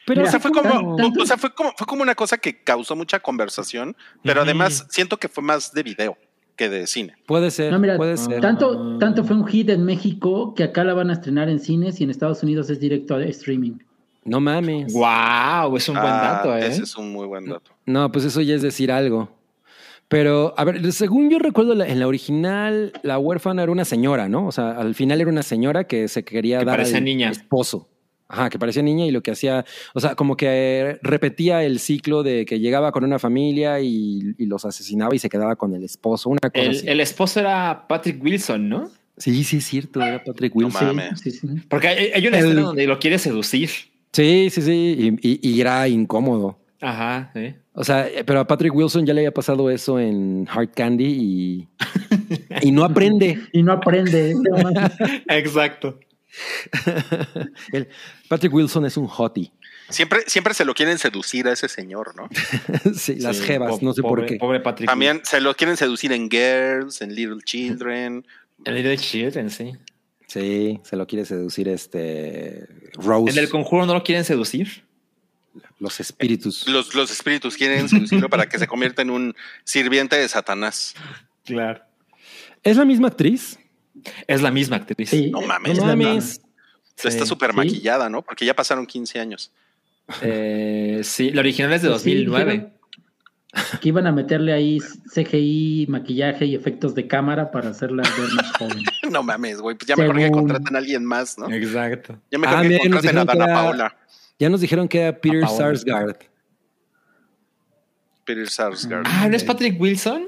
Pero 0.05 0.21
Mira, 0.21 0.29
O 0.29 0.31
sea, 0.31 0.39
fue 0.39 0.51
como, 0.51 0.95
tanto- 0.97 1.21
o 1.21 1.25
sea, 1.25 1.35
fue 1.37 1.53
como, 1.53 1.71
fue 1.75 1.87
como 1.87 2.03
una 2.03 2.13
cosa 2.13 2.37
que 2.37 2.61
causó 2.63 2.95
mucha 2.95 3.19
conversación, 3.19 3.95
pero 4.23 4.41
además 4.41 4.85
siento 4.89 5.17
que 5.17 5.27
fue 5.27 5.43
más 5.43 5.71
de 5.73 5.81
video 5.81 6.17
que 6.55 6.69
de 6.69 6.85
cine. 6.85 7.15
puede 7.25 7.49
ser. 7.49 7.71
No, 7.71 7.79
mira, 7.79 7.97
puede 7.97 8.15
ser. 8.15 8.39
Tanto, 8.39 8.99
tanto 8.99 9.23
fue 9.23 9.35
un 9.35 9.47
hit 9.47 9.67
en 9.71 9.83
México 9.83 10.53
que 10.53 10.63
acá 10.63 10.83
la 10.83 10.93
van 10.93 11.09
a 11.09 11.13
estrenar 11.13 11.49
en 11.49 11.59
cines 11.59 11.99
y 11.99 12.03
en 12.03 12.11
Estados 12.11 12.43
Unidos 12.43 12.69
es 12.69 12.79
directo 12.79 13.15
a 13.15 13.23
streaming. 13.25 13.77
No 14.25 14.39
mames. 14.39 14.91
Wow, 14.91 15.77
es 15.77 15.87
un 15.87 15.95
buen 15.95 16.07
Ah, 16.07 16.41
dato, 16.43 16.57
¿eh? 16.57 16.67
Ese 16.67 16.83
es 16.83 16.95
un 16.97 17.11
muy 17.11 17.27
buen 17.27 17.45
dato. 17.45 17.71
No, 17.85 18.11
pues 18.11 18.25
eso 18.25 18.41
ya 18.41 18.55
es 18.55 18.61
decir 18.61 18.91
algo. 18.91 19.29
Pero, 20.07 20.53
a 20.57 20.63
ver, 20.63 20.91
según 20.93 21.29
yo 21.29 21.39
recuerdo, 21.39 21.81
en 21.83 21.99
la 21.99 22.07
original, 22.07 22.93
la 23.03 23.17
huérfana 23.17 23.63
era 23.63 23.71
una 23.71 23.85
señora, 23.85 24.29
¿no? 24.29 24.45
O 24.47 24.51
sea, 24.51 24.71
al 24.71 24.93
final 24.95 25.19
era 25.21 25.29
una 25.29 25.41
señora 25.43 25.85
que 25.85 26.07
se 26.07 26.23
quería 26.23 26.59
Que 26.59 26.65
dar 26.65 26.77
parecía 26.77 26.97
al 26.97 27.03
niña. 27.05 27.29
esposo. 27.31 27.89
Ajá, 28.27 28.49
que 28.49 28.57
parecía 28.57 28.81
niña 28.81 29.05
y 29.05 29.11
lo 29.11 29.21
que 29.21 29.29
hacía, 29.31 29.65
o 29.93 29.99
sea, 29.99 30.15
como 30.15 30.35
que 30.35 30.97
repetía 31.03 31.63
el 31.63 31.77
ciclo 31.79 32.23
de 32.23 32.45
que 32.45 32.59
llegaba 32.59 32.91
con 32.91 33.03
una 33.03 33.19
familia 33.19 33.79
y, 33.81 34.33
y 34.39 34.45
los 34.47 34.65
asesinaba 34.65 35.13
y 35.15 35.19
se 35.19 35.29
quedaba 35.29 35.55
con 35.55 35.75
el 35.75 35.83
esposo, 35.83 36.29
una 36.31 36.39
cosa 36.39 36.51
El, 36.65 36.71
así. 36.71 36.87
el 36.87 36.99
esposo 37.01 37.39
era 37.39 37.85
Patrick 37.87 38.23
Wilson, 38.23 38.67
¿no? 38.67 38.89
Sí, 39.17 39.43
sí, 39.43 39.57
es 39.57 39.65
cierto, 39.65 40.01
era 40.01 40.23
Patrick 40.23 40.55
No 40.55 40.65
Wilson. 40.65 40.87
mames. 40.95 41.19
Sí, 41.19 41.29
sí. 41.31 41.47
Porque 41.69 41.87
hay, 41.87 42.11
hay 42.15 42.27
una 42.27 42.39
El- 42.39 42.45
escena 42.45 42.61
donde 42.61 42.87
lo 42.87 42.97
quiere 42.99 43.19
seducir. 43.19 43.69
Sí, 44.15 44.49
sí, 44.49 44.61
sí, 44.61 45.17
y, 45.21 45.29
y- 45.29 45.39
y 45.49 45.61
era 45.61 45.87
incómodo. 45.87 46.57
Ajá, 46.81 47.31
sí. 47.33 47.53
O 47.73 47.83
sea, 47.83 48.07
pero 48.25 48.39
a 48.39 48.47
Patrick 48.47 48.73
Wilson 48.73 49.05
ya 49.05 49.13
le 49.13 49.21
había 49.21 49.33
pasado 49.33 49.69
eso 49.69 49.99
en 49.99 50.47
Hard 50.49 50.69
Candy 50.73 51.05
y, 51.05 51.67
y 52.61 52.71
no 52.71 52.85
aprende. 52.85 53.39
Y 53.51 53.63
no 53.63 53.73
aprende. 53.73 54.33
Exacto. 55.27 55.99
El- 57.71 57.87
Patrick 58.29 58.53
Wilson 58.53 58.85
es 58.85 58.97
un 58.97 59.07
hottie. 59.07 59.51
Siempre, 59.89 60.21
siempre 60.27 60.53
se 60.53 60.65
lo 60.65 60.73
quieren 60.73 60.97
seducir 60.97 61.47
a 61.47 61.53
ese 61.53 61.67
señor, 61.69 62.15
¿no? 62.15 62.27
sí, 62.95 63.15
las 63.17 63.37
Sí, 63.37 63.43
jevas, 63.43 63.71
po- 63.71 63.79
no 63.81 63.93
sé 63.93 64.01
pobre- 64.01 64.21
por 64.21 64.25
qué. 64.25 64.35
Pobre 64.37 64.59
Patrick. 64.59 64.89
También 64.89 65.21
se 65.23 65.39
lo 65.41 65.53
quieren 65.55 65.77
seducir 65.77 66.11
en 66.11 66.29
Girls, 66.29 67.01
en 67.01 67.13
Little 67.13 67.41
Children. 67.43 68.25
El 68.63 68.75
Little 68.75 68.97
Children, 68.97 69.49
sí. 69.51 69.73
Sí, 70.35 70.81
se 70.83 70.97
lo 70.97 71.07
quiere 71.07 71.23
seducir 71.23 71.69
este 71.69 72.67
Rose. 72.95 73.31
En 73.31 73.37
el 73.37 73.49
conjuro 73.49 73.85
no 73.85 73.93
lo 73.93 74.03
quieren 74.03 74.25
seducir. 74.25 74.83
los 75.79 76.01
espíritus. 76.01 76.67
Los, 76.67 76.93
los 76.93 77.09
espíritus 77.09 77.55
quieren 77.55 77.87
seducirlo 77.87 78.29
para 78.29 78.49
que 78.49 78.59
se 78.59 78.67
convierta 78.67 79.01
en 79.01 79.11
un 79.11 79.33
sirviente 79.63 80.17
de 80.17 80.27
Satanás. 80.27 80.93
Claro. 81.45 81.81
¿Es 82.63 82.75
la 82.75 82.83
misma 82.83 83.07
actriz? 83.07 83.57
Es 84.27 84.41
la 84.41 84.51
misma 84.51 84.75
actriz. 84.75 85.09
Sí, 85.09 85.31
No 85.31 85.41
mames. 85.41 85.71
es 85.71 85.77
No 85.79 85.87
la 85.87 85.95
mames. 85.95 86.41
Sí. 86.95 87.07
Está 87.07 87.25
súper 87.25 87.53
maquillada, 87.53 88.09
¿no? 88.09 88.21
Porque 88.21 88.45
ya 88.45 88.53
pasaron 88.53 88.85
15 88.85 89.19
años. 89.21 89.53
Eh, 90.21 90.99
sí, 91.03 91.29
la 91.31 91.39
original 91.39 91.71
es 91.71 91.81
de 91.81 91.89
Pues 91.89 92.01
sí, 92.01 92.25
2009. 92.25 92.73
Que 93.81 93.89
iban 93.89 94.05
a 94.07 94.11
meterle 94.11 94.53
ahí 94.53 94.79
CGI, 95.13 95.85
maquillaje 95.89 96.45
y 96.45 96.55
efectos 96.55 96.93
de 96.95 97.07
cámara 97.07 97.51
para 97.51 97.69
hacerla 97.69 98.03
ver 98.17 98.29
más 98.35 98.51
joven. 98.53 98.83
No 99.11 99.21
mames, 99.23 99.61
güey. 99.61 99.75
Pues 99.77 99.87
ya 99.87 99.95
mejor 99.95 100.15
que 100.15 100.21
Según- 100.23 100.39
contraten 100.39 100.75
a 100.75 100.79
alguien 100.79 101.05
más, 101.05 101.37
¿no? 101.37 101.49
Exacto. 101.51 102.17
Ya 102.31 102.39
mejor 102.39 102.57
Ah, 102.57 102.61
que 102.63 102.67
mira, 102.69 102.79
contraten 102.81 103.17
a 103.19 103.25
Dana 103.25 103.45
era- 103.45 103.53
Paola. 103.53 103.97
Ya 104.39 104.49
nos 104.49 104.61
dijeron 104.61 104.87
que 104.87 104.99
era 105.01 105.17
Peter. 105.21 105.47
Sarsgaard. 105.47 106.17
Peter 108.25 108.49
Sarsgaard. 108.49 109.05
Ah, 109.07 109.27
¿no 109.29 109.35
es 109.35 109.43
Patrick 109.43 109.79
Wilson? 109.79 110.27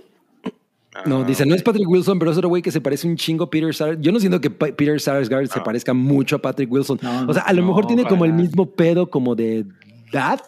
No, 1.05 1.21
Ah, 1.21 1.23
dice, 1.25 1.45
no 1.45 1.53
es 1.55 1.61
Patrick 1.61 1.87
Wilson, 1.87 2.17
pero 2.17 2.31
es 2.31 2.37
otro 2.37 2.49
güey 2.49 2.61
que 2.61 2.71
se 2.71 2.81
parece 2.81 3.07
un 3.07 3.15
chingo 3.17 3.43
a 3.45 3.49
Peter 3.49 3.73
Sarsgaard. 3.73 4.01
Yo 4.01 4.11
no 4.11 4.19
siento 4.19 4.39
que 4.41 4.49
Pa- 4.49 4.67
Peter 4.67 4.99
Sarsgaard 4.99 5.47
se 5.47 5.59
No. 5.59 5.63
parezca 5.63 5.93
mucho 5.93 6.35
a 6.37 6.39
Patrick 6.41 6.71
Wilson. 6.71 6.99
No, 7.01 7.23
no, 7.23 7.31
o 7.31 7.33
sea, 7.33 7.43
a 7.43 7.53
lo 7.53 7.61
no, 7.61 7.67
mejor 7.67 7.87
tiene 7.87 8.03
como 8.05 8.25
el 8.25 8.33
mismo 8.33 8.71
pedo 8.71 9.09
como 9.09 9.35
de 9.35 9.65
dad, 10.11 10.39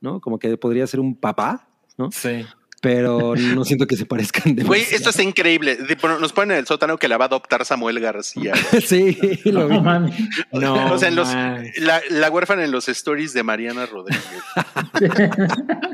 ¿no? 0.00 0.20
Como 0.20 0.38
que 0.38 0.56
podría 0.56 0.86
ser 0.86 1.00
un 1.00 1.14
papá, 1.16 1.68
¿no? 1.96 2.10
Sí. 2.12 2.44
Pero 2.82 3.34
no 3.34 3.64
siento 3.64 3.86
que 3.86 3.96
se 3.96 4.04
parezcan 4.06 4.54
de 4.54 4.62
Güey, 4.62 4.82
esto 4.92 5.10
está 5.10 5.22
increíble. 5.22 5.78
Nos 6.20 6.32
ponen 6.32 6.52
en 6.52 6.58
el 6.58 6.66
sótano 6.66 6.98
que 6.98 7.08
la 7.08 7.16
va 7.16 7.24
a 7.24 7.28
adoptar 7.28 7.64
Samuel 7.64 7.98
García. 8.00 8.52
sí, 8.86 9.18
lo 9.46 9.66
vi. 9.66 9.74
No 9.76 9.82
mames. 9.82 10.14
No, 10.52 10.92
o 10.92 10.98
sea, 10.98 11.08
en 11.08 11.16
los, 11.16 11.28
la, 11.78 12.00
la 12.10 12.30
huérfana 12.30 12.62
en 12.64 12.70
los 12.70 12.88
stories 12.88 13.32
de 13.32 13.42
Mariana 13.42 13.86
Rodríguez. 13.86 14.22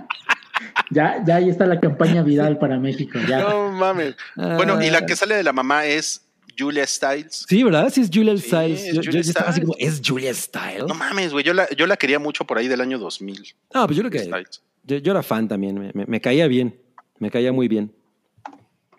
Ya, 0.90 1.22
ya 1.26 1.36
ahí 1.36 1.48
está 1.48 1.64
la 1.66 1.80
campaña 1.80 2.22
viral 2.22 2.58
para 2.58 2.78
México. 2.78 3.18
Ya. 3.26 3.38
No 3.40 3.70
mames. 3.72 4.14
Bueno, 4.36 4.82
y 4.82 4.90
la 4.90 5.06
que 5.06 5.16
sale 5.16 5.34
de 5.34 5.42
la 5.42 5.52
mamá 5.52 5.86
es 5.86 6.22
Julia 6.58 6.86
Stiles. 6.86 7.46
Sí, 7.48 7.62
¿verdad? 7.62 7.90
Sí, 7.90 8.02
es 8.02 8.10
Julia 8.12 8.36
Sí, 8.36 8.42
Stiles. 8.42 8.80
es 8.82 8.94
Yo, 8.96 9.00
yo 9.02 9.10
Julia 9.10 9.20
estaba 9.22 9.48
así 9.50 9.60
Stiles. 9.60 9.76
como, 9.78 9.88
¿es 9.90 10.02
Julia 10.06 10.34
Stiles? 10.34 10.84
No 10.86 10.94
mames, 10.94 11.32
güey. 11.32 11.44
Yo 11.44 11.54
la, 11.54 11.68
yo 11.70 11.86
la 11.86 11.96
quería 11.96 12.18
mucho 12.18 12.44
por 12.44 12.58
ahí 12.58 12.68
del 12.68 12.80
año 12.82 12.98
2000. 12.98 13.54
Ah, 13.72 13.86
pues 13.86 13.96
yo 13.96 14.02
creo 14.02 14.10
que 14.10 14.18
Stiles. 14.18 14.62
Yo, 14.84 14.96
yo 14.98 15.12
era 15.12 15.22
fan 15.22 15.48
también. 15.48 15.78
Me, 15.78 15.90
me- 15.94 16.06
me 16.06 16.20
caía 16.20 16.46
bien. 16.48 16.78
Me 17.18 17.30
caía 17.30 17.52
muy 17.52 17.68
bien. 17.68 17.92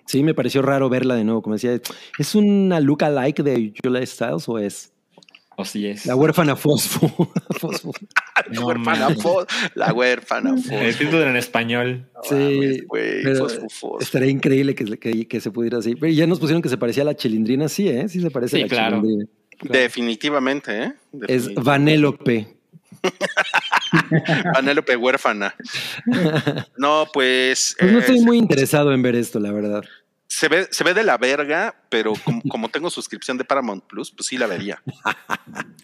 Sí, 0.06 0.22
me 0.24 0.34
pareció 0.34 0.62
raro 0.62 0.90
verla 0.90 1.16
de 1.16 1.24
nuevo. 1.24 1.42
Como 1.42 1.56
decía, 1.56 1.80
¿es 2.20 2.36
una 2.36 2.80
look-alike 2.80 3.42
de 3.44 3.74
Julia 3.82 4.06
Stiles 4.06 4.48
o 4.50 4.60
es 4.60 4.92
O 5.56 5.64
sí 5.66 5.88
es. 5.88 6.06
la 6.06 6.16
huérfana 6.16 6.56
Fosfo? 6.56 7.08
Fosfo. 7.60 7.92
La 8.36 8.54
No 8.60 8.68
huérfana. 8.68 9.10
Fos. 9.16 9.46
La 9.76 9.94
huérfana 9.94 10.52
El 10.52 10.62
Fos. 10.62 10.98
título 10.98 11.24
en 11.28 11.36
español. 11.38 12.10
Sí, 12.24 12.82
Fosfo, 13.38 13.62
Fosfo. 13.70 14.00
estaría 14.02 14.30
increíble 14.30 14.76
que, 14.76 14.86
que- 14.98 15.28
que 15.28 15.40
se 15.42 15.52
pudiera 15.52 15.78
así. 15.78 15.96
Pero 15.96 16.12
ya 16.12 16.28
nos 16.28 16.40
pusieron 16.40 16.62
que 16.62 16.70
se 16.70 16.78
parecía 16.78 17.04
a 17.04 17.06
la 17.08 17.16
chilindrina. 17.16 17.70
Sí, 17.70 17.88
¿eh? 17.88 18.08
Sí 18.10 18.20
se 18.22 18.30
parece 18.30 18.58
Sí, 18.58 18.62
a 18.64 18.66
la 18.66 18.70
claro. 18.70 19.02
chilindrina. 19.02 19.30
Definitivamente, 19.62 20.72
¿eh? 20.84 20.94
Es 21.14 21.46
Definitivamente. 21.46 21.62
Vanélope. 21.62 22.48
Vanélope 24.54 24.96
huérfana. 24.96 25.56
No, 26.78 27.08
pues. 27.14 27.76
Pues 27.80 27.92
no 27.92 27.98
eh, 27.98 28.02
estoy 28.02 28.22
muy 28.22 28.38
interesado 28.38 28.94
en 28.94 29.02
ver 29.02 29.16
esto, 29.16 29.40
la 29.40 29.52
verdad. 29.52 29.84
se, 30.28 30.48
ve, 30.48 30.68
se 30.72 30.84
ve 30.84 30.94
de 30.94 31.04
la 31.04 31.18
verga, 31.18 31.76
pero 31.90 32.14
como, 32.24 32.42
como 32.44 32.70
tengo 32.70 32.90
suscripción 32.90 33.38
de 33.38 33.46
Paramount 33.46 33.86
Plus, 33.86 34.12
pues 34.12 34.28
sí 34.28 34.38
la 34.38 34.48
vería. 34.48 34.82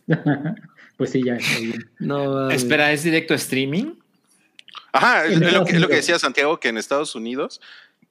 Pues 0.99 1.11
sí, 1.11 1.23
ya 1.23 1.35
está 1.35 1.59
bien. 1.61 1.89
No. 1.99 2.49
Espera, 2.49 2.91
¿es 2.91 3.03
directo 3.05 3.33
streaming? 3.33 3.93
Ajá, 4.91 5.25
es, 5.27 5.39
lo, 5.39 5.39
que, 5.39 5.47
es 5.47 5.53
lo 5.53 5.63
que 5.63 5.75
Unidos. 5.75 5.89
decía 5.91 6.19
Santiago, 6.19 6.59
que 6.59 6.67
en 6.67 6.77
Estados 6.77 7.15
Unidos. 7.15 7.61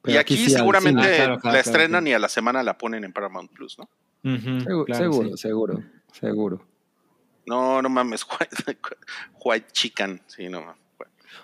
Pero 0.01 0.15
y 0.15 0.17
aquí 0.17 0.33
aquí, 0.33 0.45
sí, 0.45 0.53
al 0.55 0.61
seguramente. 0.61 1.01
Ah, 1.01 1.05
claro, 1.05 1.17
claro, 1.17 1.33
la 1.35 1.39
claro, 1.41 1.57
estrenan 1.59 2.07
y 2.07 2.13
a 2.13 2.19
la 2.19 2.29
semana 2.29 2.63
la 2.63 2.79
ponen 2.79 3.03
en 3.03 3.13
Paramount 3.13 3.51
Plus, 3.51 3.77
¿no? 3.77 3.87
Seguro, 4.23 4.85
claro, 4.85 5.03
seguro, 5.03 5.29
sí. 5.29 5.37
seguro, 5.37 5.83
seguro. 6.11 6.65
No, 7.49 7.81
no 7.81 7.89
mames, 7.89 8.23
White, 8.39 8.77
White 9.43 9.67
Chicken. 9.73 10.21
Sí, 10.27 10.47
no 10.49 10.61
mames. 10.61 10.77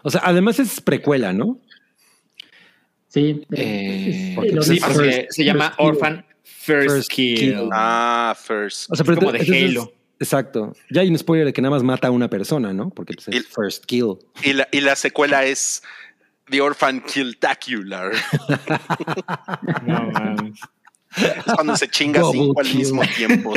O 0.04 0.10
sea, 0.12 0.22
además 0.24 0.60
es 0.60 0.80
precuela, 0.82 1.34
¿no? 1.34 1.60
Sí. 3.08 3.46
Eh, 3.52 4.34
porque 4.36 4.62
sí, 4.62 4.80
porque 4.80 5.28
First- 5.28 5.28
se 5.32 5.44
llama 5.46 5.70
First. 5.70 5.80
Orphan 5.80 6.26
First, 6.44 6.90
First 6.90 7.10
Kill. 7.12 7.38
Kill. 7.40 7.70
Ah, 7.74 8.36
First. 8.40 8.92
O 8.92 8.96
sea, 8.96 9.04
pero 9.06 9.18
como 9.18 9.32
de 9.32 9.40
Halo. 9.40 9.92
Exacto. 10.20 10.74
Ya 10.92 11.02
hay 11.02 11.10
un 11.10 11.18
spoiler 11.18 11.46
de 11.48 11.54
que 11.54 11.62
nada 11.62 11.72
más 11.76 11.84
mata 11.84 12.08
a 12.08 12.12
una 12.12 12.30
persona, 12.30 12.72
¿no? 12.72 12.90
Porque 12.90 13.14
pues, 13.16 13.28
es 13.30 13.36
Y- 13.36 13.40
first 13.42 13.86
kill. 13.86 14.18
Y 14.44 14.54
la, 14.54 14.68
y 14.72 14.82
la 14.82 14.96
secuela 14.96 15.44
es 15.46 15.82
The 16.50 16.62
Orphan 16.62 17.02
Killtacular. 17.02 18.12
No 19.86 20.12
mames. 20.12 20.60
Es 21.18 21.54
cuando 21.54 21.76
se 21.78 21.88
chinga 21.88 22.20
Double 22.22 22.42
cinco 22.42 22.60
al 22.62 22.74
mismo 22.74 23.02
tiempo. 23.16 23.54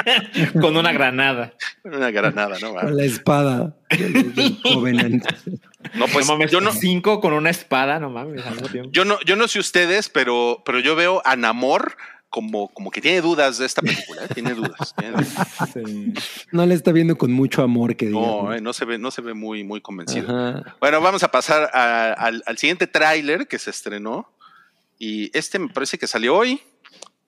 Con 0.60 0.76
una 0.76 0.92
granada. 0.92 1.52
Una 1.84 2.10
granada, 2.10 2.58
¿no? 2.60 2.74
Con 2.74 2.96
la 2.96 3.04
espada 3.04 3.76
del, 3.90 4.34
del 4.34 4.58
Covenant. 4.62 5.24
No, 5.94 6.06
pues 6.08 6.26
no 6.26 6.32
mames, 6.32 6.50
yo 6.50 6.60
no, 6.60 6.72
cinco 6.72 7.20
con 7.20 7.32
una 7.32 7.50
espada, 7.50 8.00
no 8.00 8.10
mames, 8.10 8.44
al 8.44 8.54
mismo 8.54 8.68
tiempo. 8.68 8.90
yo 8.92 9.04
no, 9.04 9.18
yo 9.24 9.36
no 9.36 9.46
sé 9.46 9.60
ustedes, 9.60 10.08
pero, 10.08 10.62
pero 10.66 10.80
yo 10.80 10.96
veo 10.96 11.22
a 11.24 11.36
Namor 11.36 11.96
como, 12.28 12.68
como 12.74 12.90
que 12.90 13.00
tiene 13.00 13.20
dudas 13.20 13.58
de 13.58 13.66
esta 13.66 13.82
película. 13.82 14.24
¿eh? 14.24 14.28
Tiene 14.34 14.52
dudas. 14.54 14.94
tiene 14.96 15.12
dudas. 15.12 15.48
Sí. 15.72 16.12
No 16.50 16.66
le 16.66 16.74
está 16.74 16.90
viendo 16.90 17.16
con 17.16 17.30
mucho 17.32 17.62
amor 17.62 17.94
que 17.96 18.06
No, 18.06 18.52
eh, 18.52 18.60
no 18.60 18.72
se 18.72 18.84
ve, 18.84 18.98
no 18.98 19.12
se 19.12 19.22
ve 19.22 19.32
muy, 19.32 19.62
muy 19.62 19.80
convencido. 19.80 20.28
Ajá. 20.36 20.76
Bueno, 20.80 21.00
vamos 21.00 21.22
a 21.22 21.30
pasar 21.30 21.70
a- 21.72 22.12
al, 22.14 22.42
al 22.46 22.58
siguiente 22.58 22.88
tráiler 22.88 23.46
que 23.46 23.58
se 23.60 23.70
estrenó. 23.70 24.28
Y 24.98 25.30
este 25.38 25.58
me 25.58 25.68
parece 25.68 25.98
que 25.98 26.06
salió 26.08 26.34
hoy. 26.36 26.60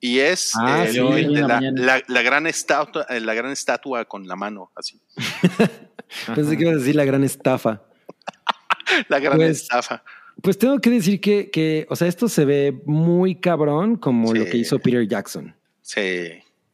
Y 0.01 0.19
es 0.19 0.53
Ah, 0.55 0.83
el 0.85 0.89
sí, 0.89 0.93
de 0.95 1.01
hoy 1.01 1.23
en 1.25 1.33
la 1.33 1.39
la, 1.41 1.47
mañana. 1.55 1.81
la- 1.81 2.03
la 2.07 2.21
gran 2.21 2.47
estatua, 2.47 3.05
eh, 3.09 3.19
la 3.19 3.33
gran 3.33 3.51
estatua 3.51 4.05
con 4.05 4.27
la 4.27 4.35
mano, 4.35 4.71
así. 4.75 4.99
Pensé 6.35 6.55
que 6.57 6.63
iba 6.63 6.71
a 6.71 6.75
decir 6.77 6.95
la 6.95 7.05
gran 7.05 7.23
estafa. 7.23 7.83
La 9.09 9.19
gran 9.19 9.37
Pues, 9.37 9.61
estafa. 9.61 10.03
Pues 10.41 10.57
tengo 10.57 10.79
que 10.79 10.89
decir 10.89 11.21
que, 11.21 11.51
que, 11.51 11.85
o 11.89 11.95
sea, 11.95 12.07
esto 12.07 12.27
se 12.27 12.43
ve 12.43 12.81
muy 12.85 13.35
cabrón 13.35 13.97
como 13.97 14.31
Sí. 14.31 14.39
lo 14.39 14.45
que 14.45 14.57
hizo 14.57 14.79
Peter 14.79 15.07
Jackson. 15.07 15.55
Sí. 15.81 16.29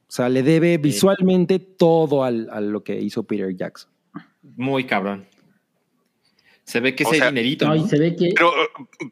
O 0.08 0.12
sea, 0.12 0.30
le 0.30 0.42
debe 0.42 0.78
visualmente 0.78 1.60
todo 1.60 2.24
al, 2.24 2.48
a 2.52 2.62
lo 2.62 2.84
que 2.84 2.98
hizo 3.02 3.24
Peter 3.24 3.54
Jackson. 3.56 3.90
Muy 4.56 4.86
cabrón. 4.86 5.28
Se 6.64 6.80
ve 6.80 6.96
que 6.96 7.04
O 7.04 7.08
ese 7.10 7.18
sea, 7.18 7.28
dinerito. 7.30 7.68
No, 7.68 7.76
¿no? 7.76 7.86
y 7.86 7.90
se 7.90 8.00
ve 8.00 8.16
que. 8.16 8.30
Pero, 8.36 8.54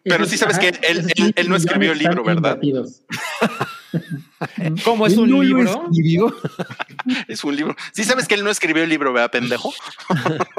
pero 0.03 0.25
sí 0.25 0.37
sabes 0.37 0.57
que 0.57 0.69
él, 0.69 1.05
él- 1.17 1.33
él 1.35 1.49
no 1.49 1.55
escribió 1.57 1.91
el 1.91 1.99
libro, 1.99 2.23
¿verdad? 2.23 2.57
¿Cómo 4.85 5.05
es 5.07 5.15
un 5.17 5.29
no 5.29 5.37
lo 5.37 5.43
libro? 5.43 5.85
escribió. 5.91 6.35
Es 7.27 7.43
un 7.43 7.55
libro. 7.55 7.75
Sí 7.91 8.03
sabes 8.03 8.27
que 8.27 8.35
él 8.35 8.43
no 8.43 8.49
escribió 8.49 8.83
el 8.83 8.89
libro, 8.89 9.11
¿verdad, 9.13 9.31
pendejo? 9.31 9.73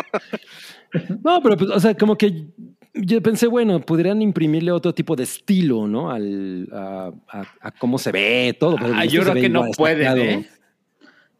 No, 1.24 1.43
pero, 1.43 1.56
pues, 1.56 1.70
o 1.70 1.81
sea, 1.81 1.94
como 1.97 2.16
que 2.16 2.47
yo 2.94 3.20
pensé, 3.20 3.48
bueno, 3.48 3.81
podrían 3.81 4.23
imprimirle 4.23 4.70
otro 4.70 4.94
tipo 4.94 5.16
de 5.16 5.24
estilo, 5.24 5.89
¿no? 5.89 6.11
Al, 6.12 6.69
a, 6.73 7.11
a- 7.32 7.47
a 7.61 7.70
cómo 7.73 7.98
se 7.98 8.12
ve 8.12 8.56
todo. 8.59 8.77
Ah, 8.94 9.05
yo 9.05 9.23
creo 9.23 9.35
que 9.35 9.48
no 9.48 9.65
pueden. 9.77 10.19
¿eh? 10.19 10.48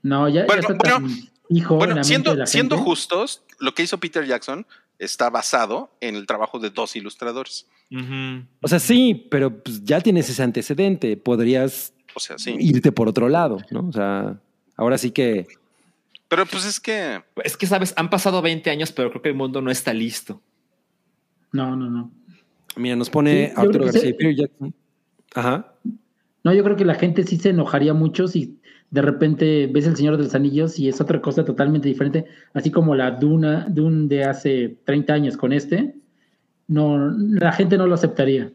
No, 0.03 0.29
ya, 0.29 0.45
Bueno, 0.47 0.63
ya 0.63 0.69
está 0.75 0.77
tan 0.79 1.03
bueno, 1.03 1.17
hijo 1.51 1.75
la 1.75 1.79
Bueno, 1.87 2.05
siendo, 2.05 2.47
siendo 2.47 2.77
justos, 2.79 3.45
lo 3.61 3.73
que 3.75 3.85
hizo 3.85 3.99
Peter 3.99 4.27
Jackson 4.27 4.67
está 4.99 5.31
basado 5.31 5.91
en 6.01 6.17
el 6.17 6.27
trabajo 6.27 6.59
de 6.59 6.71
dos 6.71 6.97
ilustradores. 6.97 7.67
O 8.63 8.69
sea, 8.69 8.79
sí, 8.79 9.27
pero 9.31 9.63
pues, 9.63 9.85
ya 9.85 10.01
tienes 10.01 10.29
ese 10.29 10.43
antecedente. 10.43 11.17
Podrías 11.17 11.93
O 12.15 12.21
sea, 12.21 12.39
sí. 12.39 12.57
irte 12.59 12.93
por 12.93 13.09
otro 13.09 13.29
lado, 13.29 13.59
¿no? 13.71 13.89
O 13.89 13.93
sea, 13.93 14.41
ahora 14.77 14.99
sí 14.99 15.11
que. 15.11 15.47
Pero 16.29 16.47
pues 16.47 16.65
es 16.65 16.81
que 16.81 17.23
Es 17.45 17.57
que, 17.57 17.67
sabes, 17.67 17.93
han 17.97 18.11
pasado 18.11 18.43
20 18.43 18.69
años, 18.71 18.91
pero 18.91 19.11
creo 19.11 19.23
que 19.23 19.29
el 19.29 19.35
mundo 19.35 19.61
no 19.61 19.71
está 19.71 19.93
listo. 19.93 20.41
No, 21.53 21.77
no, 21.77 21.89
no. 21.89 22.11
Mira, 22.77 22.97
nos 22.97 23.11
pone 23.11 23.49
Sí, 23.49 23.53
Arturo 23.57 23.85
García 23.85 24.09
y. 24.09 24.13
Peter 24.15 24.35
Jackson. 24.35 24.75
Ajá. 25.35 25.75
No, 26.43 26.53
yo 26.53 26.65
creo 26.65 26.77
que 26.77 26.85
la 26.85 26.95
gente 26.97 27.23
sí 27.25 27.39
se 27.39 27.51
enojaría 27.51 27.95
mucho 27.95 28.27
si 28.27 28.59
de 28.95 29.03
repente 29.03 29.67
ves 29.67 29.89
El 29.89 29.97
Señor 29.97 30.17
de 30.17 30.23
los 30.23 30.37
Anillos 30.37 30.79
y 30.79 30.89
es 30.89 31.01
otra 31.01 31.21
cosa 31.21 31.45
totalmente 31.45 31.89
diferente, 31.89 32.27
así 32.53 32.71
como 32.71 32.95
la 32.95 33.11
Duna, 33.11 33.67
Dune 33.69 34.07
de 34.07 34.23
hace 34.23 34.79
30 34.85 35.13
años 35.13 35.37
con 35.37 35.53
este. 35.53 35.97
No, 36.69 37.11
la 37.11 37.51
gente 37.53 37.77
no 37.77 37.89
lo 37.89 37.95
aceptaría. 37.97 38.53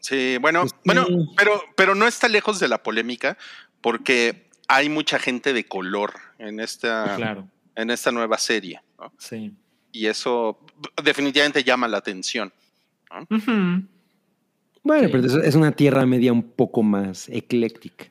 Sí, 0.00 0.38
bueno, 0.40 0.60
Pues 0.62 0.72
sí. 0.72 0.78
bueno, 0.86 1.06
pero, 1.36 1.60
pero 1.76 1.94
no 1.94 2.08
está 2.08 2.28
lejos 2.28 2.58
de 2.58 2.68
la 2.68 2.82
polémica 2.82 3.36
porque 3.82 4.48
hay 4.68 4.88
mucha 4.88 5.18
gente 5.18 5.52
de 5.52 5.64
color 5.68 6.14
en 6.38 6.60
esta, 6.60 7.14
Claro, 7.14 7.46
en 7.74 7.90
esta 7.90 8.10
nueva 8.10 8.38
serie, 8.38 8.80
¿no? 8.98 9.12
sí. 9.18 9.52
Y 9.92 10.06
eso 10.06 10.58
definitivamente 11.02 11.62
llama 11.62 11.88
la 11.88 11.98
atención. 11.98 12.52
Bueno, 14.88 15.08
Sí. 15.08 15.12
pero 15.12 15.42
es, 15.42 15.54
una 15.54 15.72
tierra 15.72 16.06
media 16.06 16.32
un 16.32 16.42
poco 16.42 16.82
más 16.82 17.28
ecléctica. 17.28 18.06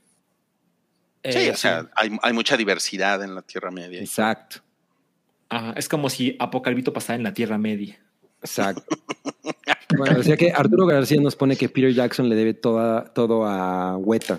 Sí, 1.23 1.39
Eh, 1.39 1.51
o 1.51 1.55
sea, 1.55 1.89
hay, 1.95 2.15
hay 2.21 2.33
mucha 2.33 2.55
diversidad 2.55 3.23
en 3.23 3.33
la 3.33 3.41
Tierra 3.41 3.71
Media. 3.71 3.99
Exacto. 3.99 4.57
Ajá, 5.49 5.73
es 5.75 5.89
como 5.89 6.07
si 6.07 6.35
Apocalipto 6.37 6.93
pasara 6.93 7.17
en 7.17 7.23
la 7.23 7.33
Tierra 7.33 7.57
Media. 7.57 7.99
Exacto. 8.41 8.83
bueno, 9.97 10.19
decía 10.19 10.37
que 10.37 10.51
Arturo 10.51 10.85
García 10.85 11.19
nos 11.19 11.35
pone 11.35 11.55
que 11.55 11.67
Peter 11.67 11.91
Jackson 11.91 12.29
le 12.29 12.35
debe 12.35 12.53
toda, 12.53 13.05
todo 13.05 13.47
a 13.47 13.97
Weta. 13.97 14.37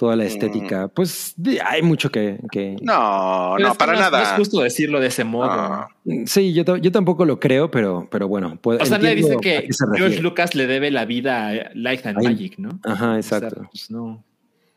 Toda 0.00 0.16
la 0.16 0.24
estética. 0.24 0.88
Pues 0.88 1.34
hay 1.62 1.82
mucho 1.82 2.10
que... 2.10 2.38
que- 2.50 2.74
No, 2.80 3.52
Pero 3.58 3.68
no, 3.68 3.74
para 3.74 3.92
no 3.92 3.98
nada. 4.00 4.18
No 4.18 4.24
es 4.24 4.30
justo 4.30 4.62
decirlo 4.62 4.98
de 4.98 5.08
ese 5.08 5.24
modo. 5.24 5.88
No. 6.06 6.26
Sí, 6.26 6.54
yo, 6.54 6.78
yo 6.78 6.90
tampoco 6.90 7.26
lo 7.26 7.38
creo, 7.38 7.70
pero, 7.70 8.08
pero 8.10 8.26
bueno. 8.26 8.56
puedo- 8.62 8.80
O 8.82 8.86
sea, 8.86 8.96
nadie 8.96 9.16
dice 9.16 9.36
que 9.42 9.68
se 9.70 9.84
George. 9.98 10.20
Lucas 10.22 10.54
le 10.54 10.66
debe 10.66 10.90
la 10.90 11.04
vida 11.04 11.48
a 11.48 11.52
Light 11.74 12.06
and. 12.06 12.22
Magic, 12.22 12.54
¿no? 12.56 12.80
Ajá, 12.82 13.16
O 13.18 13.22
sea, 13.22 13.36
exacto. 13.38 13.68
pues 13.70 13.90
no. 13.90 14.24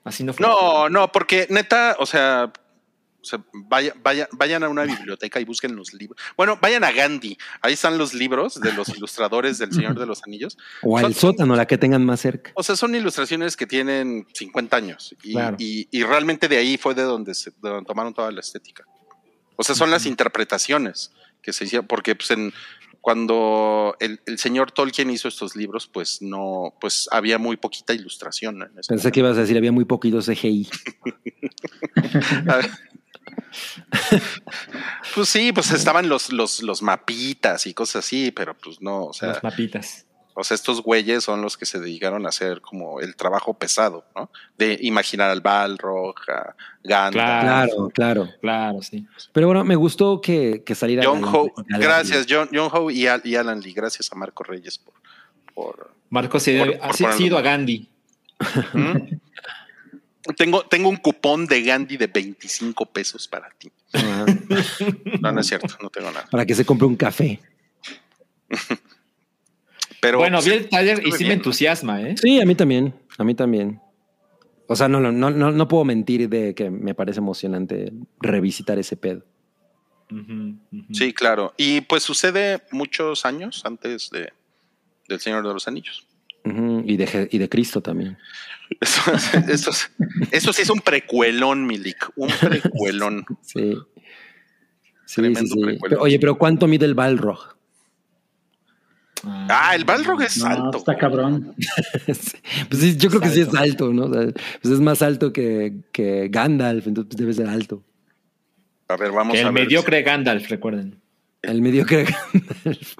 Así 0.04 0.26
no 0.26 0.34
fue. 0.34 0.45
No, 0.45 0.90
no, 0.90 1.10
porque 1.10 1.48
neta, 1.50 1.95
o 2.00 2.06
sea, 2.06 2.52
o 3.24 3.26
sea, 3.26 3.44
vaya, 3.54 3.94
vaya- 4.04 4.28
vayan 4.34 4.64
a 4.64 4.70
una 4.70 4.84
biblioteca 4.84 5.40
y 5.40 5.45
busquen 5.45 5.76
los 5.78 5.94
libros. 5.94 6.20
Bueno, 6.36 6.60
vayan 6.62 6.84
a 6.84 6.91
Gandhi. 6.91 7.38
Ahí 7.62 7.74
están 7.74 7.98
los 7.98 8.14
libros 8.14 8.60
de 8.60 8.74
los 8.74 8.90
ilustradores 8.90 9.58
del 9.60 9.72
Señor 9.72 9.98
de 9.98 10.06
los 10.06 10.22
Anillos. 10.28 10.58
O 10.82 10.98
al 10.98 11.14
Son- 11.16 11.34
sótano, 11.34 11.56
la 11.56 11.66
que 11.66 11.78
tengan 11.78 12.06
más 12.06 12.20
cerca. 12.20 12.52
O 12.56 12.64
sea, 12.64 12.76
son 12.76 12.94
ilustraciones 12.95 13.56
que 13.56 13.66
tienen 13.66 14.28
50 14.34 14.76
años 14.78 15.16
y, 15.24 15.32
Claro. 15.32 15.56
y- 15.58 15.88
y 15.90 16.04
realmente 16.04 16.48
de 16.50 16.58
ahí 16.58 16.78
fue 16.78 16.94
de 16.94 17.04
donde, 17.04 17.34
se, 17.34 17.52
de 17.52 17.70
donde 17.70 17.86
tomaron 17.86 18.14
toda 18.14 18.30
la 18.32 18.41
estética. 18.41 18.84
O 19.56 19.64
sea, 19.64 19.74
son 19.76 19.90
las 19.90 20.06
interpretaciones 20.06 21.12
que 21.41 21.54
se 21.54 21.64
hicieron, 21.66 21.88
porque 21.88 22.16
pues, 22.16 22.32
en, 22.32 22.52
cuando 23.00 23.95
el, 24.00 24.20
el 24.26 24.38
señor 24.40 24.72
Tolkien 24.72 25.10
hizo 25.10 25.28
estos 25.28 25.56
libros, 25.56 25.88
pues 25.88 26.22
no, 26.22 26.74
pues 26.80 27.08
había 27.12 27.38
muy 27.38 27.58
poquita 27.58 27.94
ilustración. 27.94 28.62
en 28.64 28.72
Pensé 28.88 29.12
que 29.12 29.20
ibas 29.20 29.38
a 29.38 29.41
decir, 29.41 29.58
había 29.58 29.72
muy 29.72 29.86
poquito 29.86 30.20
CGI. 30.22 30.70
Pues 35.16 35.30
sí, 35.30 35.52
pues 35.54 35.72
estaban 35.72 36.10
los, 36.10 36.32
los, 36.34 36.64
los 36.64 36.82
mapitas 36.82 37.68
y 37.68 37.74
cosas 37.74 38.06
así, 38.06 38.32
pero 38.32 38.56
pues 38.58 38.82
no, 38.82 39.06
o 39.06 39.14
sea, 39.14 39.30
Los 39.34 39.44
mapitas. 39.44 40.06
o 40.34 40.44
sea, 40.44 40.56
estos 40.56 40.82
güeyes 40.82 41.24
son 41.24 41.42
los 41.42 41.56
que 41.58 41.66
se 41.68 41.80
dedicaron 41.80 42.26
a 42.26 42.30
hacer 42.30 42.62
como 42.62 43.00
el 43.00 43.16
trabajo 43.16 43.54
pesado, 43.54 44.06
¿no? 44.16 44.32
De 44.58 44.78
imaginar 44.82 45.30
al 45.30 45.42
Balrog, 45.42 46.16
a 46.30 46.56
Gandalf. 46.84 47.14
Claro. 47.14 47.90
Claro, 47.90 47.90
claro. 47.94 48.30
Claro, 48.42 48.82
sí. 48.82 49.06
Pero 49.34 49.48
bueno, 49.48 49.64
me 49.64 49.76
gustó 49.76 50.20
que, 50.20 50.64
que 50.66 50.74
saliera. 50.74 51.04
John 51.06 51.22
Galante- 51.22 51.38
Ho, 51.38 51.64
Galante. 51.68 51.86
gracias, 51.86 52.26
John, 52.28 52.50
John 52.52 52.70
Ho 52.74 52.90
y, 52.90 53.06
Al- 53.08 53.22
y 53.24 53.36
Alan 53.36 53.60
Lee, 53.60 53.74
gracias 53.74 54.12
a 54.12 54.16
Marco 54.16 54.44
Reyes 54.44 54.80
por, 54.80 54.94
por 55.54 55.94
Marco 56.10 56.40
sí, 56.40 56.58
Por- 56.58 56.76
ha 56.82 56.88
por 56.88 56.98
ponerlo. 56.98 57.18
sido 57.18 57.38
a 57.38 57.42
Gandhi. 57.42 57.88
¿Mm? 58.74 58.98
Tengo, 60.38 60.64
tengo 60.64 60.90
un 60.90 60.98
cupón 60.98 61.45
de 61.45 61.62
Gandhi 61.64 61.98
de 61.98 62.08
25 62.08 62.86
pesos 62.88 63.28
para 63.28 63.50
ti. 63.52 63.72
Ajá. 63.91 64.26
No, 65.22 65.32
no 65.32 65.41
es 65.41 65.48
cierto, 65.48 65.76
no 65.82 65.90
tengo 65.90 66.12
nada. 66.12 66.28
Para 66.30 66.45
que 66.45 66.56
se 66.56 66.66
compre 66.66 66.88
un 66.88 66.95
café. 66.95 67.40
Pero 70.02 70.18
bueno, 70.18 70.41
vi 70.41 70.52
el 70.52 70.70
taller 70.70 71.06
y 71.06 71.12
sí 71.14 71.26
me 71.26 71.34
entusiasma, 71.34 72.02
¿eh? 72.02 72.16
Sí, 72.18 72.41
a 72.41 72.45
mí 72.45 72.56
también. 72.56 72.94
A 73.18 73.24
mí 73.24 73.36
también. 73.36 73.80
O 74.68 74.76
sea, 74.76 74.88
no, 74.88 75.00
no, 75.00 75.12
no, 75.12 75.30
no, 75.30 75.68
puedo 75.68 75.86
mentir 75.86 76.28
de 76.30 76.56
que 76.56 76.70
me 76.70 76.94
parece 76.95 77.20
emocionante 77.20 77.94
revisitar 78.20 78.80
ese 78.80 78.98
pedo. 78.98 79.24
Sí, 80.91 81.14
claro. 81.14 81.54
Y 81.58 81.82
pues 81.82 82.04
sucede 82.04 82.62
muchos 82.72 83.26
años 83.26 83.64
antes 83.66 84.10
de 84.10 84.32
del 85.08 85.20
Señor 85.20 85.45
de 85.45 85.54
los 85.54 85.68
Anillos. 85.68 86.08
Y, 86.45 86.98
de, 86.98 87.30
y 87.32 87.38
de 87.38 87.50
Cristo 87.50 87.82
también. 87.82 88.18
Eso, 88.82 89.02
eso, 89.50 89.70
es- 89.72 89.91
eso 90.32 90.54
sí 90.54 90.62
es 90.64 90.70
un 90.70 90.80
precuelón, 90.80 91.66
Milik. 91.66 92.12
Un 92.16 92.30
precuelón. 92.40 93.26
Sí. 93.41 93.76
Sí, 95.06 95.16
Tremendo 95.22 95.56
sí. 95.56 95.78
Pero, 95.82 96.02
oye, 96.02 96.20
pero 96.20 96.38
¿cuánto 96.38 96.68
mide 96.68 96.86
el 96.86 96.95
Balrog? 96.95 97.40
Ah, 99.26 99.74
el 99.76 99.86
Balrog 99.86 100.22
es 100.22 100.38
No, 100.40 100.48
alto. 100.48 100.78
está 100.80 100.98
cabrón. 100.98 101.56
Pues 102.70 102.82
sí, 102.82 102.98
yo 102.98 103.10
creo 103.10 103.22
que 103.22 103.30
sí 103.30 103.41
es 103.41 103.54
Alto. 103.54 103.94
¿no? 103.94 104.06
O 104.06 104.14
sea, 104.14 104.32
pues 104.62 104.74
es 104.74 104.80
más 104.82 105.02
alto 105.02 105.32
que, 105.32 105.76
que 105.94 106.28
Gandalf, 106.30 106.88
entonces 106.88 107.10
pues 107.10 107.18
debe 107.20 107.34
ser 107.34 107.48
alto. 107.48 107.84
A 108.90 108.98
ver, 108.98 109.12
vamos 109.12 109.34
Que 109.34 109.40
a 109.40 109.48
el 109.48 109.54
ver. 109.54 109.64
mediocre 109.64 110.02
Gandalf, 110.02 110.50
recuerden. 110.50 111.00
El 111.41 111.62
mediocre 111.62 112.04
Gandalf. 112.06 112.95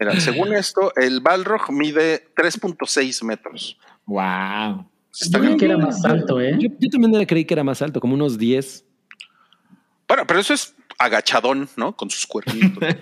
Mira, 0.00 0.20
según 0.20 0.52
esto, 0.54 0.92
el 0.96 1.20
Balrog 1.20 1.72
mide 1.72 2.28
3.6 2.36 3.24
metros. 3.24 3.78
Wow. 4.08 4.88
Está 5.12 5.38
Yo 5.38 5.42
bien. 5.44 5.58
que 5.58 5.64
era 5.66 5.76
más 5.76 6.04
alto, 6.04 6.40
¿eh? 6.40 6.56
Yo, 6.58 6.68
yo 6.78 6.88
también 6.90 7.24
creí 7.26 7.44
que 7.44 7.54
era 7.54 7.62
más 7.64 7.80
alto, 7.82 8.00
como 8.00 8.14
unos 8.14 8.38
10. 8.38 8.84
Bueno, 10.08 10.26
pero 10.26 10.40
eso 10.40 10.54
es 10.54 10.74
agachadón, 10.98 11.68
¿no? 11.76 11.94
Con 11.96 12.10
sus 12.10 12.26
cuernitos. 12.26 12.82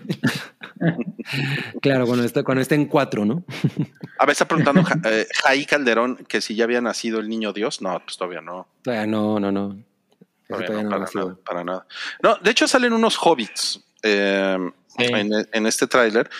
Claro, 1.83 2.07
cuando 2.07 2.25
está, 2.25 2.45
cuando 2.45 2.63
está 2.63 2.75
en 2.77 2.87
cuatro, 2.87 3.25
¿no? 3.25 3.45
A 4.19 4.27
ver, 4.27 4.33
está 4.33 4.47
preguntando 4.47 4.83
eh, 5.05 5.27
Jaí 5.43 5.65
Calderón 5.65 6.17
que 6.29 6.41
si 6.41 6.55
ya 6.55 6.65
había 6.65 6.81
nacido 6.81 7.19
el 7.19 7.29
niño 7.29 7.53
Dios. 7.53 7.81
No, 7.83 7.99
pues 8.05 8.17
todavía 8.17 8.41
no. 8.41 8.69
Todavía 8.83 9.07
no, 9.07 9.41
no, 9.41 9.51
no. 9.51 9.77
Todavía 10.47 10.67
todavía 10.69 10.83
no, 10.89 10.99
no 10.99 11.05
para, 11.07 11.11
nada, 11.25 11.37
para 11.45 11.65
nada. 11.65 11.87
No, 12.23 12.37
de 12.37 12.51
hecho 12.51 12.69
salen 12.69 12.93
unos 12.93 13.17
hobbits 13.21 13.83
eh, 14.03 14.57
Sí. 14.87 15.05
en, 15.05 15.31
en 15.53 15.67
este 15.67 15.87
tráiler, 15.87 16.31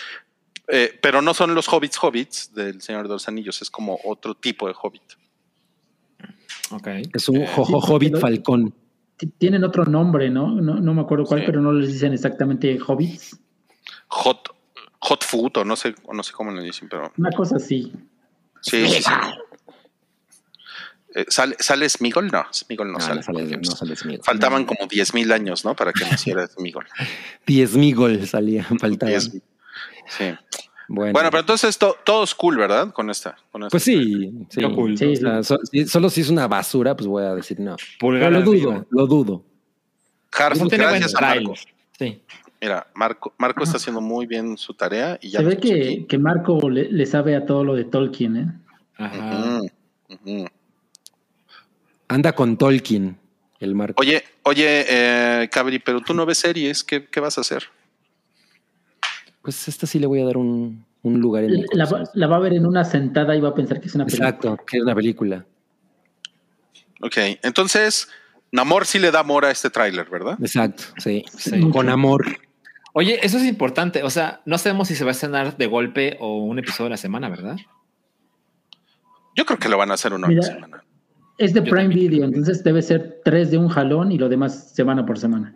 eh, 0.67 0.97
pero 1.01 1.21
no 1.21 1.33
son 1.33 1.53
los 1.55 1.67
hobbits 1.71 1.97
hobbits 2.01 2.53
del 2.53 2.81
Señor 2.81 3.03
de 3.03 3.09
los 3.09 3.27
Anillos, 3.27 3.61
es 3.61 3.69
como 3.69 3.99
otro 4.03 4.35
tipo 4.35 4.67
de 4.67 4.75
hobbit. 4.81 5.03
Ok. 6.71 6.87
Es 7.13 7.29
un 7.29 7.37
Eh, 7.37 7.49
hobbit 7.55 8.17
falcón. 8.17 8.73
Tienen 9.39 9.63
otro 9.63 9.85
nombre, 9.85 10.29
¿no? 10.29 10.49
No, 10.53 10.75
no 10.75 10.93
me 10.93 11.01
acuerdo 11.01 11.25
cuál, 11.25 11.39
Sí. 11.39 11.45
pero 11.47 11.61
no 11.61 11.71
les 11.71 11.91
dicen 11.91 12.13
exactamente 12.13 12.77
hobbits. 12.85 13.39
Hot, 14.09 14.49
hot 14.99 15.23
food, 15.23 15.57
o 15.57 15.65
no 15.65 15.75
sé, 15.75 15.95
o 16.03 16.13
no 16.13 16.21
sé 16.23 16.33
cómo 16.33 16.51
le 16.51 16.61
dicen, 16.63 16.87
pero 16.89 17.11
Una 17.17 17.31
cosa 17.31 17.55
así. 17.55 17.91
sí, 18.61 18.85
sí, 18.87 19.01
sí. 19.01 19.11
Eh, 21.15 21.25
¿sale, 21.29 21.55
¿Sale 21.57 21.89
Smigol? 21.89 22.27
No, 22.27 22.45
Smigol 22.53 22.87
no, 22.91 22.93
No, 22.93 22.99
sale. 22.99 23.15
no 23.15 23.23
sale, 23.23 23.57
no 23.89 23.95
Smigol. 23.95 24.23
Faltaban 24.23 24.65
como 24.65 24.87
10.000 24.87 25.31
años, 25.31 25.65
¿no? 25.65 25.75
Para 25.75 25.93
que 25.93 26.03
naciera 26.05 26.45
Smigol. 26.47 26.85
Diez 27.47 27.73
migol 27.75 28.27
salía, 28.27 28.65
faltaba. 28.79 29.09
10,000. 29.09 29.41
Sí. 30.07 30.25
Bueno, 30.89 31.11
Bueno, 31.11 31.29
pero 31.29 31.41
entonces 31.41 31.77
to- 31.77 31.97
todo 32.05 32.23
es 32.23 32.33
cool, 32.33 32.57
¿verdad? 32.57 32.93
Con 32.93 33.09
esta. 33.09 33.35
Con 33.51 33.63
esta 33.63 33.71
pues 33.71 33.83
sí, 33.83 34.31
sí. 34.49 34.59
Qué 34.61 34.71
cool. 34.73 34.97
Sí, 34.97 35.05
O 35.13 35.15
sea, 35.17 35.43
so- 35.43 35.59
si- 35.69 35.85
solo 35.85 36.09
si 36.09 36.21
es 36.21 36.29
una 36.29 36.47
basura, 36.47 36.95
pues 36.95 37.07
voy 37.07 37.25
a 37.25 37.35
decir 37.35 37.59
no. 37.59 37.75
Pulgar 37.99 38.29
Pero 38.31 38.39
lo 38.39 38.45
dudo, 38.51 38.85
lo 38.89 39.05
dudo. 39.07 39.43
Harf, 40.31 40.59
No 40.59 40.67
gracias 40.69 41.13
a 41.15 41.21
Marco. 41.21 41.53
Sí. 41.97 42.21
Mira, 42.61 42.87
Marco, 42.95 43.33
Marco 43.37 43.63
está 43.63 43.77
haciendo 43.77 44.01
muy 44.01 44.25
bien 44.25 44.57
su 44.57 44.73
tarea 44.73 45.19
y 45.21 45.29
ya 45.29 45.39
Se 45.39 45.45
ve 45.45 45.57
que, 46.07 46.17
Marco 46.17 46.69
le, 46.69 46.91
le 46.91 47.05
sabe 47.05 47.35
a 47.35 47.45
todo 47.45 47.63
lo 47.63 47.75
de 47.75 47.83
Tolkien, 47.83 48.37
¿eh? 48.37 48.53
Ajá. 48.97 49.61
Anda 52.07 52.33
con 52.33 52.57
Tolkien, 52.57 53.17
el 53.59 53.75
marco. 53.75 54.01
Oye, 54.01 54.23
oye, 54.43 54.85
eh, 54.87 55.49
Cabri, 55.51 55.79
pero 55.79 56.01
tú 56.01 56.13
no 56.13 56.25
ves 56.25 56.37
series, 56.39 56.83
¿qué, 56.83 57.05
qué 57.05 57.19
vas 57.19 57.37
a 57.37 57.41
hacer? 57.41 57.63
Pues 59.47 59.65
esta 59.69 59.87
sí 59.87 59.97
le 59.97 60.07
voy 60.07 60.19
a 60.19 60.25
dar 60.25 60.35
un, 60.35 60.83
un 61.03 61.21
lugar 61.21 61.45
en 61.45 61.51
mi 61.53 61.63
La, 61.71 61.85
va- 61.85 62.03
la 62.13 62.27
va 62.27 62.35
a 62.35 62.39
ver 62.39 62.51
en 62.51 62.65
una 62.65 62.83
sentada 62.83 63.33
y 63.33 63.39
va 63.39 63.47
a 63.47 63.55
pensar 63.55 63.79
que 63.79 63.87
es 63.87 63.95
una 63.95 64.03
película. 64.05 64.27
Exacto, 64.27 64.57
que 64.69 64.75
es 64.75 64.83
una 64.83 64.93
película. 64.93 65.45
Ok, 67.01 67.15
entonces, 67.43 68.09
Namor 68.51 68.85
sí 68.85 68.99
le 68.99 69.09
da 69.09 69.21
amor 69.21 69.45
a 69.45 69.51
este 69.51 69.69
tráiler, 69.69 70.09
¿verdad? 70.09 70.37
Exacto, 70.41 70.83
sí. 70.97 71.23
Sí. 71.37 71.61
Con 71.69 71.87
amor. 71.87 72.25
Oye, 72.91 73.25
eso 73.25 73.37
es 73.37 73.45
importante. 73.45 74.03
O 74.03 74.09
sea, 74.09 74.41
no 74.43 74.57
sabemos 74.57 74.89
si 74.89 74.95
se 74.95 75.05
va 75.05 75.11
a 75.11 75.13
estrenar 75.13 75.55
de 75.55 75.67
golpe 75.67 76.17
o 76.19 76.39
un 76.43 76.59
episodio 76.59 76.87
a 76.87 76.89
la 76.89 76.97
semana, 76.97 77.29
¿verdad? 77.29 77.55
Yo 79.33 79.45
creo 79.45 79.59
que 79.59 79.69
lo 79.69 79.77
van 79.77 79.91
a 79.91 79.93
hacer 79.93 80.11
una 80.11 80.27
Mira, 80.27 80.41
semana. 80.41 80.83
Es 81.37 81.53
de 81.53 81.61
Yo 81.61 81.71
Prime 81.71 81.83
también. 81.83 82.09
Video, 82.09 82.25
entonces 82.25 82.65
debe 82.65 82.81
ser 82.81 83.21
tres 83.23 83.49
de 83.49 83.57
un 83.57 83.69
jalón 83.69 84.11
y 84.11 84.17
lo 84.17 84.27
demás 84.27 84.71
semana 84.73 85.05
por 85.05 85.17
semana. 85.17 85.55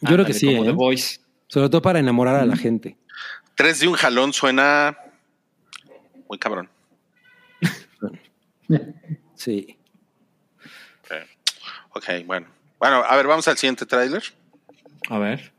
Yo 0.00 0.14
creo 0.14 0.24
que 0.24 0.32
sí, 0.32 0.46
Como 0.46 0.62
¿eh? 0.62 0.66
The 0.68 0.72
Voice. 0.72 1.20
Sobre 1.48 1.68
todo 1.68 1.82
para 1.82 1.98
enamorar 1.98 2.36
a 2.36 2.46
la 2.46 2.56
gente. 2.56 2.96
Tres 3.58 3.80
de 3.80 3.88
un 3.88 3.94
jalón 3.94 4.32
suena 4.32 4.96
muy 6.28 6.38
cabrón. 6.38 6.68
Sí. 9.34 9.76
Ok, 11.94 12.04
bueno. 12.26 12.46
Bueno, 12.78 12.96
a 12.96 13.16
ver, 13.16 13.26
vamos 13.26 13.48
al 13.48 13.56
siguiente 13.56 13.86
tráiler, 13.86 14.22
A 15.08 15.18
ver. 15.18 15.52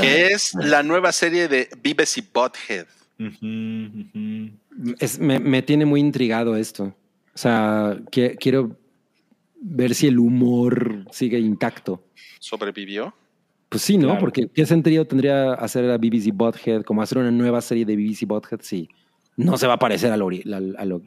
que 0.00 0.28
es 0.28 0.54
la 0.54 0.82
nueva 0.82 1.12
serie 1.12 1.46
de 1.46 1.68
Beavis 1.82 2.16
y 2.18 2.22
ujú. 3.18 4.50
Es- 4.98 5.18
me, 5.18 5.38
me 5.38 5.62
tiene 5.62 5.84
muy 5.84 6.00
intrigado 6.00 6.56
esto. 6.56 6.84
O 7.34 7.38
sea, 7.38 7.98
que- 8.10 8.34
quiero 8.36 8.76
ver 9.60 9.94
si 9.94 10.06
el 10.08 10.18
humor 10.18 11.04
sigue 11.12 11.38
intacto. 11.38 12.02
¿Sobrevivió? 12.40 13.14
Pues 13.72 13.82
sí, 13.82 13.96
¿no? 13.96 14.08
Claro. 14.08 14.20
Porque 14.20 14.48
¿qué 14.48 14.66
sentido 14.66 15.04
tendría 15.06 15.54
hacer 15.54 15.90
a 15.90 15.96
BBC 15.98 16.30
Butthead 16.32 16.82
como 16.82 17.00
hacer 17.02 17.18
una 17.18 17.30
nueva 17.30 17.60
serie 17.62 17.84
de 17.86 17.96
BBC 17.96 18.26
Butthead 18.26 18.60
si 18.60 18.86
no 19.36 19.56
se 19.56 19.66
va 19.66 19.74
a 19.74 19.78
parecer 19.78 20.12
a 20.12 20.16
lo, 20.18 20.26
ori- 20.30 20.44
a- 20.52 20.80
a 20.82 20.84
lo, 20.84 21.00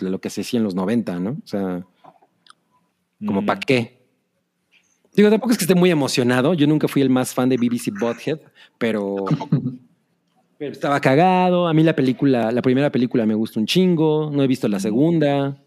a 0.00 0.02
lo 0.04 0.18
que 0.20 0.30
se 0.30 0.40
hacía 0.40 0.58
en 0.58 0.64
los 0.64 0.74
90, 0.74 1.20
¿no? 1.20 1.30
O 1.32 1.46
sea, 1.46 1.84
como 3.24 3.42
Mm. 3.42 3.46
para 3.46 3.60
qué. 3.60 4.00
Digo, 5.14 5.28
tampoco 5.28 5.52
es 5.52 5.58
que 5.58 5.64
esté 5.64 5.74
muy 5.74 5.90
emocionado. 5.90 6.54
Yo 6.54 6.66
nunca 6.66 6.88
fui 6.88 7.02
el 7.02 7.10
más 7.10 7.34
fan 7.34 7.50
de 7.50 7.58
BBC 7.58 7.90
Butthead, 8.00 8.38
pero, 8.78 9.16
pero 10.58 10.72
estaba 10.72 10.98
cagado. 10.98 11.68
A 11.68 11.74
mí 11.74 11.82
la 11.82 11.94
película, 11.94 12.50
la 12.50 12.62
primera 12.62 12.90
película 12.90 13.26
me 13.26 13.34
gusta 13.34 13.60
un 13.60 13.66
chingo. 13.66 14.30
No 14.32 14.42
he 14.42 14.46
visto 14.46 14.66
la 14.66 14.80
segunda. 14.80 15.62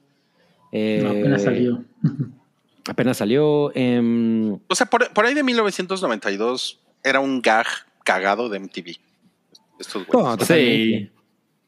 Eh, 0.72 1.02
No, 1.04 1.10
apenas 1.12 1.44
salió. 1.44 1.86
Apenas 2.88 3.18
salió. 3.18 3.72
em, 3.76 4.54
O 4.68 4.76
sea, 4.76 4.86
por, 4.88 5.12
por 5.14 5.26
ahí 5.26 5.34
de 5.34 5.44
1992 5.44 6.80
era 7.04 7.20
un 7.20 7.42
gag 7.42 7.66
cagado 8.04 8.50
de 8.50 8.60
MTV. 8.60 8.98
Estos 9.80 10.06
güeyes. 10.06 10.14
no, 10.40 10.46
sea, 10.46 10.56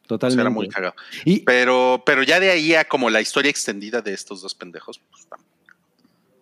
totalmente. 0.07 0.25
O 0.25 0.29
sea, 0.31 0.41
era 0.41 0.49
muy 0.49 0.67
cagado. 0.69 0.95
Y, 1.25 1.39
Pero, 1.41 2.03
pero 2.05 2.23
ya 2.23 2.39
de 2.39 2.49
ahí 2.51 2.73
a 2.75 2.85
como 2.85 3.09
la 3.09 3.19
historia 3.21 3.49
extendida 3.49 4.01
de 4.01 4.13
estos 4.13 4.41
dos 4.41 4.55
pendejos, 4.55 4.99
pues, 5.11 5.27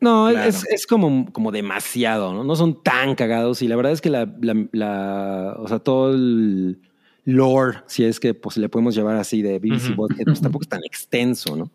No, 0.01 0.27
Claro. 0.29 0.47
es, 0.49 0.63
es 0.69 0.85
como, 0.85 1.31
como 1.31 1.51
demasiado, 1.51 2.33
¿no? 2.33 2.43
No 2.43 2.55
son 2.55 2.83
tan 2.83 3.15
cagados 3.15 3.61
y 3.61 3.67
la 3.67 3.75
verdad 3.75 3.93
es 3.93 4.01
que 4.01 4.09
la, 4.11 4.27
la- 4.41 4.67
la- 4.71 5.55
o 5.57 5.67
sea, 5.67 5.79
todo 5.79 6.11
el 6.13 6.79
lore, 7.25 7.79
si 7.87 8.03
es 8.05 8.19
que 8.19 8.33
pues 8.33 8.55
le 8.57 8.69
podemos 8.69 8.95
llevar 8.95 9.17
así 9.17 9.41
de 9.41 9.59
BBC 9.59 9.87
Ujú. 9.89 9.95
Bothead, 9.95 10.25
pues 10.25 10.41
tampoco 10.41 10.63
es 10.63 10.69
tan 10.69 10.83
extenso, 10.83 11.55
¿no? 11.55 11.71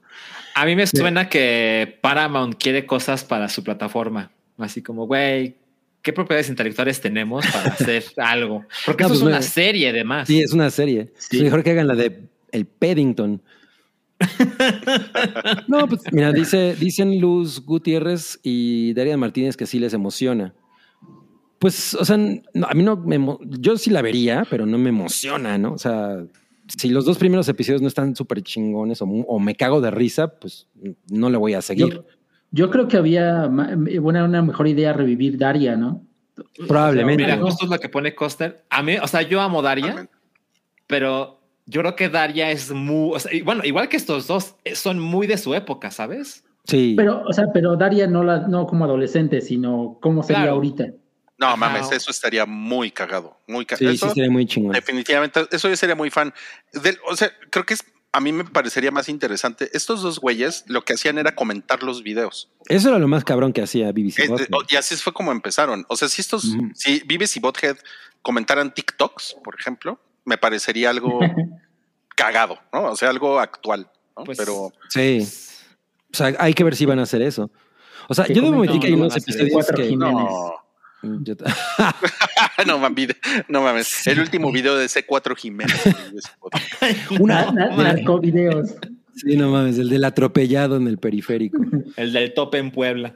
A 0.54 0.64
mí 0.64 0.74
me 0.76 0.86
suena 0.86 1.28
que 1.28 1.98
Paramount 2.00 2.54
quiere 2.60 2.86
cosas 2.86 3.24
para 3.24 3.48
su 3.48 3.62
plataforma. 3.62 4.30
Así 4.58 4.82
como, 4.82 5.06
güey, 5.06 5.56
¿qué 6.02 6.12
propiedades 6.12 6.48
intelectuales 6.48 7.00
tenemos 7.00 7.46
para 7.46 7.70
hacer 7.74 8.04
algo? 8.16 8.64
Porque 8.86 9.04
No, 9.04 9.08
eso 9.08 9.14
pues, 9.14 9.18
es 9.20 9.22
una 9.22 9.30
bueno. 9.38 9.42
serie, 9.52 9.88
además. 9.90 10.28
Sí, 10.28 10.40
es 10.40 10.52
una 10.52 10.70
serie. 10.70 11.12
Sí. 11.18 11.38
Es 11.38 11.42
mejor 11.44 11.62
que 11.62 11.70
hagan 11.70 11.86
la 11.88 11.94
de 11.94 12.22
El 12.52 12.66
Paddington. 12.66 13.42
no, 15.68 15.88
pues 15.88 16.02
mira, 16.12 16.32
dice, 16.32 16.76
dicen 16.78 17.20
Luz 17.20 17.64
Gutiérrez 17.64 18.38
y 18.42 18.92
Daria 18.94 19.16
Martínez 19.16 19.56
que 19.56 19.66
sí 19.66 19.78
les 19.78 19.94
emociona. 19.94 20.52
Pues, 21.60 21.94
o 21.94 22.04
sea, 22.06 22.16
no, 22.16 22.66
a 22.66 22.72
mí 22.72 22.82
no 22.82 22.96
me, 22.96 23.18
yo 23.60 23.76
sí 23.76 23.90
la 23.90 24.00
vería, 24.00 24.46
pero 24.48 24.64
no 24.64 24.78
me 24.78 24.88
emociona, 24.88 25.58
¿no? 25.58 25.74
O 25.74 25.78
sea, 25.78 26.24
si 26.66 26.88
los 26.88 27.04
dos 27.04 27.18
primeros 27.18 27.46
episodios 27.50 27.82
no 27.82 27.88
están 27.88 28.16
súper 28.16 28.40
chingones 28.42 29.02
o, 29.02 29.38
me 29.38 29.54
cago 29.54 29.82
de 29.82 29.90
risa, 29.90 30.38
pues 30.40 30.66
no 31.10 31.28
le 31.28 31.36
voy 31.36 31.52
a 31.52 31.60
seguir. 31.60 31.92
Yo, 31.92 32.04
yo 32.50 32.70
creo 32.70 32.88
que 32.88 32.96
había 32.96 33.46
una, 33.46 34.24
una 34.24 34.42
mejor 34.42 34.68
idea 34.68 34.94
revivir 34.94 35.36
Daria, 35.36 35.76
¿no? 35.76 36.02
Probablemente. 36.66 37.24
Mira, 37.24 37.36
No. 37.36 37.44
justo 37.44 37.66
es 37.66 37.70
lo 37.70 37.78
que 37.78 37.90
pone 37.90 38.14
Coster. 38.14 38.64
A 38.70 38.82
mí, 38.82 38.96
o 38.96 39.06
sea, 39.06 39.20
yo 39.20 39.42
amo 39.42 39.60
Daria, 39.60 40.08
pero 40.86 41.40
yo 41.66 41.82
creo 41.82 41.94
que 41.94 42.08
Daria 42.08 42.50
es 42.50 42.72
muy, 42.72 43.16
o 43.16 43.18
sea, 43.18 43.34
y 43.34 43.42
bueno, 43.42 43.64
igual 43.66 43.90
que 43.90 43.98
estos 43.98 44.26
dos, 44.26 44.54
eh, 44.64 44.74
son 44.74 44.98
muy 44.98 45.26
de 45.26 45.36
su 45.36 45.54
época, 45.54 45.90
¿sabes? 45.90 46.42
Sí. 46.64 46.94
Pero, 46.96 47.22
o 47.28 47.32
sea, 47.34 47.52
pero 47.52 47.76
Daria 47.76 48.06
no 48.06 48.24
la, 48.24 48.48
no 48.48 48.66
como 48.66 48.86
adolescente, 48.86 49.42
sino 49.42 49.98
cómo 50.00 50.22
sería 50.22 50.42
Claro. 50.44 50.54
ahorita. 50.56 50.86
No, 51.40 51.46
Ajá. 51.46 51.56
mames, 51.56 51.90
eso 51.90 52.10
estaría 52.10 52.44
muy 52.46 52.90
cagado. 52.90 53.36
Muy 53.48 53.62
sí, 53.62 53.66
cagado. 53.66 53.92
sí, 53.96 54.08
sería 54.14 54.30
muy 54.30 54.44
chingón. 54.46 54.72
definitivamente, 54.72 55.48
eso 55.50 55.68
yo 55.68 55.76
sería 55.76 55.96
muy 55.96 56.10
fan. 56.10 56.32
Del- 56.74 56.98
o 57.08 57.16
sea, 57.16 57.32
creo 57.50 57.64
que 57.64 57.74
es, 57.74 57.82
a 58.12 58.20
mí 58.20 58.30
me 58.32 58.44
parecería 58.44 58.90
más 58.90 59.08
interesante. 59.08 59.70
Estos 59.72 60.02
dos 60.02 60.18
güeyes 60.20 60.64
lo 60.66 60.84
que 60.84 60.92
hacían 60.92 61.16
era 61.16 61.34
comentar 61.34 61.82
los 61.82 62.02
videos. 62.02 62.50
Eso 62.66 62.90
era 62.90 62.98
lo 62.98 63.08
más 63.08 63.24
cabrón 63.24 63.52
que 63.54 63.62
hacía 63.62 63.90
BBC. 63.90 64.24
Eh, 64.24 64.28
Bothead. 64.28 64.66
y 64.68 64.76
así 64.76 64.94
fue 64.96 65.12
como 65.14 65.32
empezaron. 65.32 65.86
O 65.88 65.96
sea, 65.96 66.08
si 66.08 66.20
estos, 66.20 66.54
si 66.74 67.00
Vives 67.06 67.34
y 67.36 67.40
Bothead 67.40 67.76
comentaran 68.22 68.74
TikToks, 68.74 69.36
por 69.42 69.58
ejemplo, 69.58 69.98
me 70.26 70.36
parecería 70.36 70.90
algo 70.90 71.20
cagado, 72.16 72.58
¿no? 72.72 72.84
O 72.90 72.96
sea, 72.96 73.08
algo 73.10 73.38
actual, 73.40 73.90
¿no? 74.16 74.24
Pues- 74.24 74.36
Pero 74.38 74.72
Sí. 74.88 75.26
O 76.12 76.16
sea, 76.16 76.34
hay 76.38 76.52
que 76.54 76.64
ver 76.64 76.74
si 76.76 76.84
van 76.86 76.98
a 76.98 77.04
hacer 77.04 77.22
eso. 77.22 77.50
O 78.08 78.14
sea, 78.14 78.26
yo 78.26 78.42
debo 78.42 78.56
admitir 78.56 78.80
que 78.80 78.86
hay 78.88 78.92
no 78.96 79.02
unos 79.02 79.16
episodios 79.16 79.66
que... 79.74 79.84
Jiménez. 79.90 80.12
no, 80.14 80.54
Yo- 81.02 81.34
no, 82.66 82.78
mames, 82.78 83.08
no 83.48 83.62
mames. 83.62 84.06
El 84.06 84.20
último 84.20 84.52
video 84.52 84.76
de 84.76 84.86
C4 84.86 85.36
Jiménez. 85.36 85.82
Una, 87.20 87.50
Na- 87.52 87.68
na- 87.68 87.76
narcovideos. 87.94 88.74
sí, 89.14 89.36
no 89.36 89.50
mames, 89.50 89.78
el 89.78 89.88
del 89.88 90.04
atropellado 90.04 90.76
en 90.76 90.86
el 90.86 90.98
periférico. 90.98 91.58
El 91.96 92.12
del 92.12 92.34
tope 92.34 92.58
en 92.58 92.70
Puebla. 92.70 93.14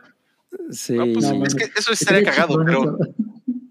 Sí. 0.70 0.94
No, 0.94 1.04
pues, 1.12 1.32
No, 1.32 1.44
es 1.44 1.54
que 1.54 1.64
eso 1.76 1.92
estaría 1.92 2.22
cagado, 2.24 2.64
pero, 2.64 2.96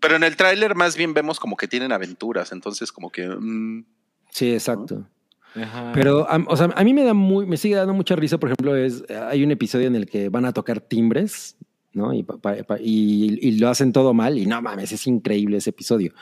pero 0.02 0.16
en 0.18 0.24
el 0.24 0.36
tráiler 0.36 0.76
más 0.76 0.96
bien 0.98 1.14
vemos 1.14 1.40
como 1.40 1.56
que 1.56 1.68
tienen 1.68 1.92
aventuras, 1.92 2.52
entonces 2.52 2.92
como 2.92 3.10
que 3.10 3.28
mm, 3.28 3.86
Sí, 4.32 4.52
exacto. 4.52 5.08
Ajá. 5.56 5.92
Pero, 5.94 6.28
o 6.48 6.58
sea, 6.58 6.72
a 6.76 6.84
mí 6.84 6.94
me 6.94 7.04
da 7.04 7.14
muy, 7.14 7.46
me 7.46 7.58
sigue 7.58 7.76
dando 7.76 7.94
mucha 7.94 8.16
risa, 8.16 8.40
por 8.40 8.50
ejemplo, 8.50 8.76
es, 8.76 9.04
hay 9.30 9.44
un 9.44 9.52
episodio 9.52 9.86
en 9.88 9.96
el 9.96 10.08
que 10.08 10.30
van 10.30 10.46
a 10.46 10.52
tocar 10.52 10.82
timbres, 10.82 11.56
¿no? 11.94 12.14
Y, 12.14 12.24
pa- 12.24 12.38
pa- 12.38 12.64
pa- 12.64 12.80
y, 12.80 13.38
y 13.42 13.52
lo 13.60 13.70
hacen 13.70 13.92
todo 13.94 14.14
mal 14.14 14.38
y 14.38 14.46
no 14.46 14.62
mames, 14.62 14.92
es 14.92 15.08
increíble 15.08 15.58
ese 15.58 15.70
episodio. 15.72 16.14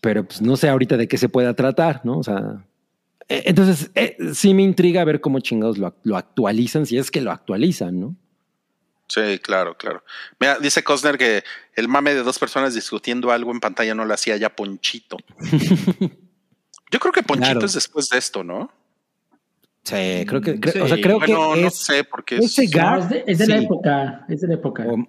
Pero 0.00 0.24
pues 0.26 0.40
no 0.42 0.56
sé 0.56 0.68
ahorita 0.68 0.96
de 0.96 1.08
qué 1.08 1.18
se 1.18 1.28
pueda 1.28 1.54
tratar, 1.54 2.02
¿no? 2.04 2.18
O 2.18 2.22
sea, 2.22 2.64
eh, 3.28 3.42
entonces 3.46 3.90
eh, 3.94 4.16
sí 4.34 4.54
me 4.54 4.62
intriga 4.62 5.02
ver 5.04 5.20
cómo 5.20 5.40
chingados 5.40 5.78
lo, 5.78 5.94
lo 6.04 6.16
actualizan, 6.16 6.86
si 6.86 6.96
es 6.98 7.10
que 7.10 7.20
lo 7.20 7.32
actualizan, 7.32 7.98
¿no? 8.00 8.16
sí, 9.08 9.38
claro, 9.38 9.76
claro. 9.76 10.02
Mira, 10.40 10.58
dice 10.58 10.82
Cosner 10.82 11.16
que 11.16 11.44
el 11.76 11.86
mame 11.86 12.12
de 12.14 12.24
dos 12.24 12.40
personas 12.40 12.74
discutiendo 12.74 13.30
algo 13.30 13.52
en 13.52 13.60
pantalla 13.60 13.94
no 13.94 14.04
lo 14.04 14.12
hacía 14.12 14.36
ya 14.36 14.54
Ponchito. 14.56 15.16
Yo 16.90 16.98
creo 17.00 17.12
que 17.12 17.22
Ponchito 17.22 17.52
Claro. 17.52 17.66
es 17.66 17.74
después 17.74 18.08
de 18.08 18.18
esto, 18.18 18.42
¿no? 18.44 18.70
Sí, 19.86 20.24
creo 20.26 20.40
que, 20.40 20.54
Mm, 20.54 20.60
cre- 20.60 20.82
o 20.82 20.88
sea, 20.88 20.96
creo 21.00 21.18
bueno, 21.20 21.52
que 21.54 21.60
no 21.62 21.68
es, 21.68 21.76
sé, 21.76 22.02
porque 22.02 22.38
ese 22.38 22.64
es, 22.64 22.70
gag- 22.72 22.96
No, 22.96 23.02
es 23.04 23.08
de, 23.08 23.24
es 23.28 23.38
de 23.38 23.46
la 23.46 23.56
época. 23.58 24.24
Es 24.28 24.40
de 24.40 24.48
la 24.48 24.54
época. 24.54 24.84
o- 24.88 25.08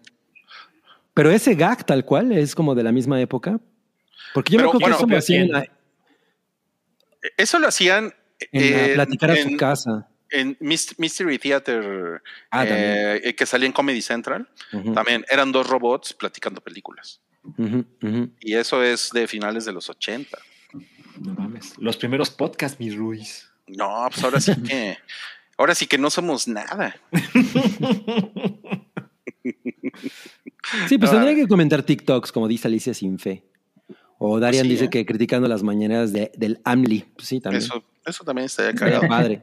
pero 1.15 1.31
ese 1.31 1.55
gag 1.55 1.83
tal 1.83 2.05
cual 2.05 2.31
es 2.31 2.53
como 2.53 2.75
de 2.75 2.83
la 2.83 2.91
misma 2.91 3.19
época. 3.19 3.59
Porque 4.35 4.53
yo 4.53 4.57
Pero, 4.59 4.71
me 4.73 4.77
acuerdo 4.77 4.97
bueno, 4.97 4.97
que 4.97 5.01
eso 5.01 5.07
lo 5.07 5.17
hacían 5.17 5.43
en 5.45 5.51
la, 5.51 5.67
eso 7.37 7.59
lo 7.59 7.67
hacían 7.67 8.13
en 8.51 8.71
la 8.73 8.85
en- 8.87 8.93
platicar 8.93 9.31
a 9.31 9.39
en- 9.39 9.49
su 9.51 9.57
casa. 9.57 10.07
en 10.29 10.55
Mys- 10.59 10.93
Mystery 10.99 11.39
Theater 11.39 12.21
Ah, 12.51 12.65
eh, 12.67 13.33
que 13.35 13.45
salía 13.47 13.65
en 13.65 13.73
Comedy 13.73 14.01
Central. 14.01 14.47
También 14.93 15.25
eran 15.31 15.51
dos 15.51 15.67
robots 15.67 16.13
platicando 16.13 16.61
películas. 16.61 17.19
Y 18.41 18.53
eso 18.53 18.83
es 18.83 19.09
de 19.11 19.27
finales 19.27 19.65
de 19.65 19.71
los 19.73 19.89
80. 19.89 20.37
No 21.19 21.33
mames. 21.33 21.73
Los 21.79 21.97
primeros 21.97 22.29
podcasts, 22.29 22.79
mi 22.79 22.91
Ruiz. 22.91 23.46
No, 23.67 24.07
pues 24.11 24.23
ahora 24.23 24.39
sí 24.39 24.53
que, 24.63 24.97
ahora 25.57 25.75
sí 25.75 25.87
que 25.87 25.97
no 25.97 26.09
somos 26.09 26.47
nada. 26.47 26.95
Sí, 30.87 30.97
pues 30.97 31.11
tendría 31.11 31.35
que 31.35 31.47
comentar 31.47 31.83
TikToks, 31.83 32.31
como 32.31 32.47
dice 32.47 32.67
Alicia 32.67 32.93
Sin 32.93 33.19
Fe. 33.19 33.43
O 34.19 34.39
Darian 34.39 34.63
sí, 34.63 34.69
dice 34.71 34.85
¿eh? 34.85 34.89
que 34.89 35.05
criticando 35.05 35.47
las 35.47 35.63
mañaneras 35.63 36.11
de, 36.11 36.31
del 36.35 36.59
AMLI. 36.63 37.05
Pues 37.15 37.27
sí, 37.27 37.39
también. 37.39 37.61
Eso, 37.63 37.83
eso 38.05 38.23
también 38.23 38.45
estaría 38.47 38.71
Estaría 38.71 38.95
cagado. 38.99 39.07
padre. 39.09 39.41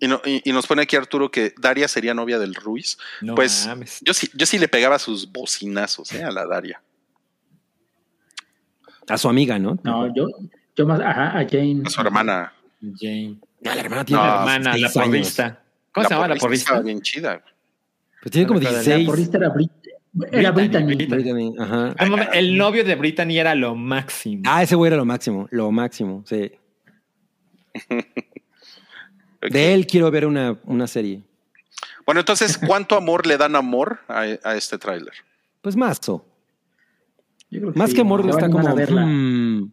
Y, 0.00 0.08
no- 0.08 0.20
y- 0.24 0.48
y 0.48 0.52
nos 0.52 0.66
pone 0.66 0.82
aquí 0.82 0.96
Arturo 0.96 1.30
que 1.30 1.52
Daria 1.60 1.88
sería 1.88 2.14
novia 2.14 2.38
del 2.38 2.54
Ruiz. 2.54 2.96
No 3.20 3.34
Pues 3.34 3.66
mames. 3.66 4.00
yo 4.02 4.14
sí, 4.14 4.30
yo 4.34 4.46
sí 4.46 4.58
le 4.58 4.68
pegaba 4.68 4.98
sus 4.98 5.30
bocinazos 5.30 6.12
eh, 6.12 6.24
a 6.24 6.30
la 6.30 6.46
Daria. 6.46 6.82
A 9.08 9.18
su 9.18 9.28
amiga, 9.28 9.58
¿no? 9.58 9.78
No, 9.84 10.12
yo, 10.14 10.26
yo 10.76 10.86
más, 10.86 11.00
ajá, 11.00 11.38
a 11.38 11.46
Jane. 11.48 11.82
A 11.84 11.90
su 11.90 12.00
hermana. 12.00 12.52
Jane. 12.98 13.36
No, 13.60 13.74
la 13.74 13.80
hermana 13.80 14.04
tiene 14.04 14.22
No, 14.22 14.26
La 14.26 14.32
como 14.34 14.48
hermana, 14.50 14.70
la 14.70 14.76
16 14.76 14.96
años. 14.96 15.08
porrista. 15.10 15.62
¿Cómo 15.92 16.08
se 16.08 16.14
llama 16.14 16.28
la 16.28 16.34
porrista? 16.36 16.64
Estaba 16.70 16.82
bien 16.84 17.00
chida. 17.02 17.42
Pues 18.22 18.32
tiene 18.32 18.46
como 18.46 18.60
No 18.60 18.64
me 18.64 18.68
acuerdo, 18.70 18.88
La 18.90 18.96
16. 18.96 19.08
porrista 19.08 19.36
era, 19.38 19.48
Brit 19.50 19.70
era 20.32 20.50
Brittany, 20.50 20.84
Brittany. 20.86 21.06
Brittany. 21.06 21.52
Brittany, 21.54 21.54
Ajá. 21.58 21.94
El 22.32 22.56
novio 22.56 22.84
de 22.84 22.94
Brittany 22.94 23.38
era 23.38 23.54
lo 23.54 23.74
máximo. 23.74 24.42
Ah, 24.46 24.62
ese 24.62 24.74
güey 24.74 24.88
era 24.88 24.96
lo 24.96 25.04
máximo. 25.04 25.46
Lo 25.50 25.70
máximo, 25.70 26.22
sí. 26.26 26.50
De 29.40 29.72
él 29.74 29.86
quiero 29.86 30.10
ver 30.10 30.26
una, 30.26 30.58
una 30.64 30.86
serie. 30.86 31.22
Bueno, 32.04 32.20
entonces, 32.20 32.58
¿cuánto 32.58 32.96
amor 32.96 33.26
le 33.26 33.36
dan 33.36 33.54
amor 33.54 34.00
a, 34.08 34.20
a 34.42 34.56
este 34.56 34.78
tráiler? 34.78 35.12
Pues 35.60 35.76
mazo. 35.76 36.24
Yo 37.50 37.60
creo 37.60 37.72
que 37.72 37.78
Más 37.78 37.90
sí, 37.90 37.94
que 37.96 38.00
amor 38.02 38.28
está 38.28 38.48
como. 38.50 38.66
a 38.66 38.74
verla. 38.74 39.04
mm, 39.06 39.70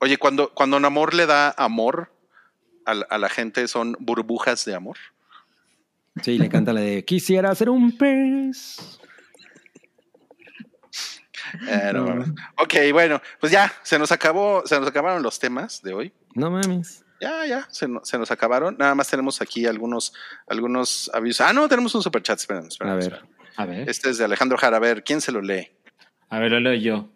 Oye, 0.00 0.18
cuando, 0.18 0.52
cuando 0.52 0.76
un 0.76 0.84
amor 0.84 1.14
le 1.14 1.24
da 1.26 1.54
amor 1.56 2.12
a 2.86 2.94
la, 2.94 3.06
a 3.10 3.18
la 3.18 3.28
gente, 3.28 3.68
¿son 3.68 3.96
burbujas 4.00 4.64
de 4.64 4.74
amor? 4.74 4.96
sí, 6.22 6.38
le 6.38 6.48
canta 6.48 6.72
la 6.72 6.80
de 6.80 7.04
Quisiera 7.04 7.54
ser 7.54 7.68
un 7.68 7.96
pez. 7.96 8.98
Eh, 11.68 11.90
no 11.92 12.04
No. 12.04 12.06
mames. 12.14 12.28
Ok, 12.58 12.74
bueno, 12.92 13.20
pues 13.40 13.52
ya, 13.52 13.72
se 13.82 13.98
nos 13.98 14.10
acabó, 14.12 14.62
se 14.66 14.78
nos 14.80 14.88
acabaron 14.88 15.22
los 15.22 15.38
temas 15.38 15.82
de 15.82 15.92
hoy. 15.94 16.12
No 16.34 16.50
mames. 16.50 17.04
Ya, 17.20 17.46
ya, 17.46 17.66
se, 17.70 17.86
no- 17.88 18.04
se 18.04 18.18
nos 18.18 18.30
acabaron. 18.30 18.76
Nada 18.78 18.94
más 18.94 19.08
tenemos 19.08 19.40
aquí 19.40 19.64
algunos, 19.66 20.12
algunos 20.48 21.10
avisos. 21.14 21.46
Ah, 21.46 21.52
no, 21.52 21.68
tenemos 21.68 21.94
un 21.94 22.02
superchat. 22.02 22.38
Esperen, 22.38 22.66
esperen, 22.66 22.92
A 22.92 22.96
ver. 22.96 23.04
esperen. 23.12 23.36
A 23.58 23.64
ver, 23.64 23.88
Este 23.88 24.10
es 24.10 24.18
de 24.18 24.24
Alejandro 24.24 24.58
Jara. 24.58 24.76
A 24.76 24.80
ver, 24.80 25.02
¿quién 25.02 25.20
se 25.20 25.32
lo 25.32 25.40
lee? 25.40 25.70
a 26.28 26.38
ver, 26.40 26.50
lo 26.50 26.60
leo 26.60 26.74
yo. 26.74 27.08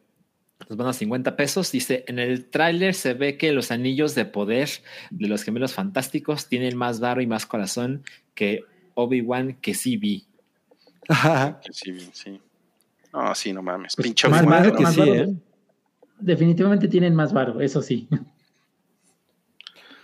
Nos 0.68 0.76
van 0.76 0.88
a 0.88 0.92
50 0.92 1.36
pesos. 1.36 1.72
Dice, 1.72 2.04
en 2.06 2.18
el 2.18 2.46
tráiler 2.46 2.94
se 2.94 3.14
ve 3.14 3.36
que 3.36 3.52
los 3.52 3.70
anillos 3.70 4.14
de 4.14 4.24
poder 4.24 4.68
de 5.10 5.28
los 5.28 5.42
gemelos 5.42 5.72
fantásticos 5.72 6.48
tienen 6.48 6.76
más 6.76 7.00
varo 7.00 7.20
y 7.20 7.26
más 7.26 7.46
corazón 7.46 8.04
que 8.34 8.64
Obi-Wan 8.94 9.54
que 9.60 9.74
sí 9.74 9.96
vi. 9.96 10.26
Sí, 11.70 12.10
sí. 12.12 12.40
No, 13.12 13.34
sí, 13.34 13.52
no 13.52 13.62
mames. 13.62 13.96
Pinche 13.96 14.28
Más 14.28 14.42
que 14.42 14.82
más 14.82 14.94
sí. 14.94 15.00
¿eh? 15.00 15.34
Definitivamente 16.18 16.86
tienen 16.86 17.14
más 17.14 17.32
varo, 17.32 17.60
eso 17.60 17.82
sí. 17.82 18.08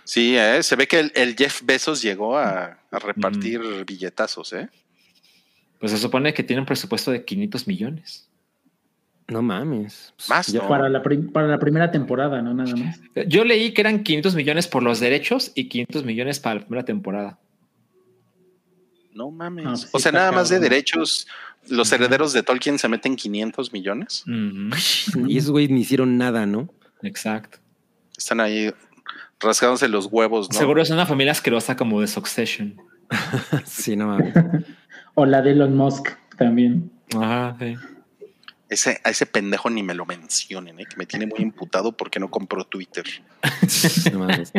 Sí, 0.03 0.35
eh, 0.37 0.63
se 0.63 0.75
ve 0.75 0.87
que 0.87 0.99
el, 0.99 1.11
el 1.15 1.35
Jeff 1.35 1.61
Bezos 1.63 2.01
llegó 2.01 2.37
a, 2.37 2.79
a 2.91 2.99
repartir 2.99 3.61
billetazos, 3.85 4.53
¿eh? 4.53 4.69
Pues 5.79 5.91
se 5.91 5.97
supone 5.97 6.33
que 6.33 6.43
tiene 6.43 6.61
un 6.61 6.65
presupuesto 6.65 7.11
de 7.11 7.23
500 7.23 7.67
millones. 7.67 8.26
No 9.27 9.41
mames. 9.41 10.13
Más, 10.29 10.47
ya- 10.47 10.61
¿no? 10.61 10.67
Para 10.69 10.87
la, 10.89 11.03
para 11.03 11.47
la 11.47 11.59
primera 11.59 11.91
temporada, 11.91 12.41
¿no? 12.41 12.53
Nada 12.53 12.73
más. 12.75 12.99
Yo 13.27 13.43
leí 13.43 13.73
que 13.73 13.81
eran 13.81 14.03
500 14.03 14.35
millones 14.35 14.67
por 14.67 14.83
los 14.83 14.99
derechos 14.99 15.51
y 15.53 15.67
500 15.67 16.05
millones 16.05 16.39
para 16.39 16.55
la 16.55 16.65
primera 16.65 16.85
temporada. 16.85 17.37
No 19.13 19.31
mames. 19.31 19.65
Ah, 19.65 19.69
pues 19.71 19.81
sí 19.81 19.89
o 19.93 19.99
sea, 19.99 20.11
nada 20.11 20.31
más 20.31 20.49
de 20.49 20.59
derechos, 20.59 21.27
los 21.67 21.91
herederos 21.91 22.33
de 22.33 22.43
Tolkien 22.43 22.77
se 22.79 22.87
meten 22.87 23.15
500 23.15 23.73
millones. 23.73 24.23
Ujú, 24.27 25.27
Y 25.29 25.37
esos 25.37 25.51
güeyes 25.51 25.71
ni 25.71 25.81
hicieron 25.81 26.17
nada, 26.17 26.45
¿no? 26.45 26.69
Exacto. 27.01 27.57
Están 28.17 28.39
ahí 28.39 28.71
rasgándose 29.39 29.87
los 29.87 30.07
huevos, 30.11 30.49
¿no? 30.51 30.57
Seguro 30.57 30.81
es 30.81 30.89
una 30.89 31.05
familia 31.05 31.31
asquerosa 31.31 31.75
como 31.75 31.99
de 32.01 32.07
Succession. 32.07 32.75
Sí, 33.65 33.95
no 33.95 34.07
mames. 34.07 34.33
O 35.19 35.25
la 35.25 35.41
de 35.41 35.51
Elon 35.51 35.75
Musk 35.75 36.09
también. 36.37 36.91
Ajá, 37.15 37.55
sí. 37.59 37.75
Ese, 38.69 38.99
a 39.03 39.09
ese 39.09 39.25
pendejo 39.25 39.69
ni 39.69 39.81
me 39.81 39.93
lo 39.93 40.05
mencionen, 40.05 40.79
¿eh? 40.79 40.85
que 40.89 40.97
me 40.97 41.05
tiene 41.05 41.25
muy 41.25 41.39
imputado 41.39 41.93
porque 41.93 42.19
no 42.19 42.29
compró 42.29 42.63
Twitter. 42.65 43.05
No 44.11 44.19
mames. 44.19 44.51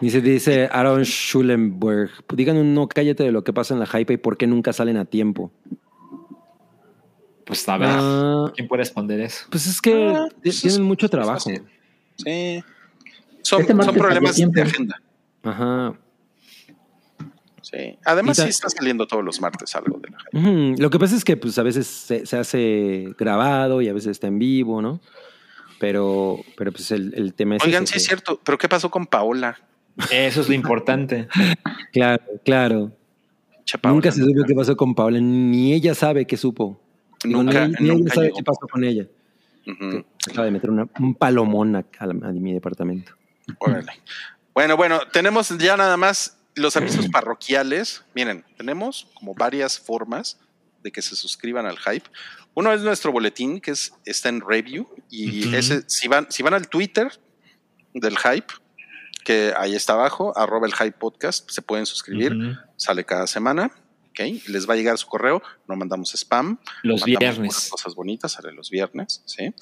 Dice, 0.00 0.20
dice 0.20 0.68
Aaron 0.72 1.04
Schulenberg. 1.04 2.10
Digan 2.32 2.56
un 2.56 2.72
no, 2.72 2.86
cállate 2.88 3.24
de 3.24 3.32
lo 3.32 3.42
que 3.44 3.52
pasa 3.52 3.74
en 3.74 3.80
la 3.80 3.86
hype 3.86 4.12
y 4.14 4.16
por 4.16 4.36
qué 4.36 4.46
nunca 4.46 4.72
salen 4.72 4.96
a 4.96 5.04
tiempo. 5.04 5.50
Pues 7.44 7.68
a 7.68 7.76
ver, 7.78 7.88
Ah, 7.90 8.52
¿quién 8.54 8.68
puede 8.68 8.82
responder 8.82 9.20
eso? 9.20 9.46
pues 9.50 9.66
es 9.66 9.80
que 9.80 9.92
Ah, 10.14 10.26
pues 10.42 10.60
tienen 10.60 10.80
es- 10.82 10.86
mucho 10.86 11.08
trabajo. 11.08 11.50
Sí. 12.16 12.62
Son, 13.42 13.60
Este 13.62 13.74
son 13.82 13.94
problemas 13.94 14.36
de 14.36 14.62
agenda. 14.62 15.00
Ajá. 15.42 15.94
Sí. 17.70 17.98
Además, 18.04 18.38
sí 18.38 18.48
está 18.48 18.70
saliendo 18.70 19.06
todos 19.06 19.22
los 19.22 19.40
martes 19.42 19.74
algo 19.76 19.98
de 19.98 20.08
la 20.10 20.18
gente. 20.32 20.50
Ujú. 20.72 20.74
Lo 20.82 20.88
que 20.90 20.98
pasa 20.98 21.14
es 21.16 21.22
que 21.24 21.36
pues 21.36 21.58
a 21.58 21.62
veces 21.62 21.86
se, 21.86 22.24
se 22.24 22.36
hace 22.38 23.14
grabado 23.18 23.82
y 23.82 23.88
a 23.88 23.92
veces 23.92 24.12
está 24.12 24.26
en 24.26 24.38
vivo, 24.38 24.80
¿no? 24.80 25.00
Pero, 25.78 26.38
pero 26.56 26.72
pues 26.72 26.90
el, 26.90 27.12
el 27.14 27.34
tema 27.34 27.56
es 27.56 27.64
Oigan, 27.64 27.86
sí 27.86 27.98
es 27.98 28.04
cierto, 28.04 28.40
pero 28.44 28.56
¿qué 28.58 28.68
pasó 28.68 28.90
con 28.90 29.06
Paola? 29.06 29.58
Eso 30.10 30.40
es 30.40 30.48
lo 30.48 30.54
importante. 30.54 31.28
Claro, 31.92 32.22
claro. 32.44 32.92
Paola, 33.80 33.94
nunca 33.94 34.12
se 34.12 34.22
supo 34.22 34.44
qué 34.46 34.54
pasó 34.54 34.76
con 34.76 34.94
Paola, 34.94 35.18
ni 35.20 35.72
ella 35.72 35.94
sabe 35.94 36.26
qué 36.26 36.36
supo. 36.36 36.80
Digo, 37.24 37.42
Nunca- 37.42 37.66
ni, 37.66 37.74
ni 37.80 37.84
ella 37.86 37.94
nunca 37.94 38.14
sabe 38.14 38.26
llegó. 38.26 38.36
qué 38.38 38.44
pasó 38.44 38.60
con 38.70 38.84
ella. 38.84 39.06
Ujú. 39.66 40.04
Se 40.18 40.30
acaba 40.30 40.44
de 40.46 40.50
meter 40.52 40.70
una- 40.70 40.88
un 41.00 41.14
palomón 41.14 41.76
a, 41.76 41.84
a 41.98 42.06
mi 42.32 42.52
departamento. 42.52 43.12
Órale. 43.58 43.92
Bueno, 44.54 44.76
bueno, 44.76 45.00
tenemos 45.12 45.48
ya 45.58 45.76
nada 45.76 45.96
más 45.96 46.37
los 46.58 46.76
avisos 46.76 47.08
parroquiales. 47.08 48.04
Miren, 48.14 48.44
tenemos 48.56 49.08
como 49.14 49.34
varias 49.34 49.78
formas 49.78 50.38
de 50.82 50.92
que 50.92 51.02
se 51.02 51.16
suscriban 51.16 51.66
al 51.66 51.78
hype. 51.78 52.08
Uno 52.54 52.72
es 52.72 52.82
nuestro 52.82 53.12
boletín, 53.12 53.60
que 53.60 53.72
es, 53.72 53.92
está 54.04 54.28
en 54.28 54.40
review. 54.40 54.88
Y 55.10 55.54
ese, 55.54 55.84
si 55.88 56.08
van, 56.08 56.30
si 56.30 56.42
van 56.42 56.54
al 56.54 56.68
Twitter 56.68 57.10
del 57.94 58.16
hype, 58.18 58.52
que 59.24 59.52
ahí 59.56 59.74
está 59.74 59.92
abajo, 59.94 60.36
arroba 60.36 60.66
el 60.66 60.74
hype 60.74 60.92
podcast, 60.92 61.50
se 61.50 61.62
pueden 61.62 61.86
suscribir. 61.86 62.58
Sale 62.76 63.04
cada 63.04 63.26
semana. 63.26 63.70
¿ok? 64.10 64.48
Les 64.48 64.68
va 64.68 64.74
a 64.74 64.76
llegar 64.76 64.98
su 64.98 65.06
correo, 65.06 65.42
no 65.68 65.76
mandamos 65.76 66.12
spam. 66.14 66.58
Los 66.82 67.02
Mandamos 67.02 67.20
viernes. 67.20 67.68
Cosas 67.70 67.94
bonitas, 67.94 68.32
sale 68.32 68.52
los 68.52 68.70
viernes, 68.70 69.22
¿sí? 69.26 69.54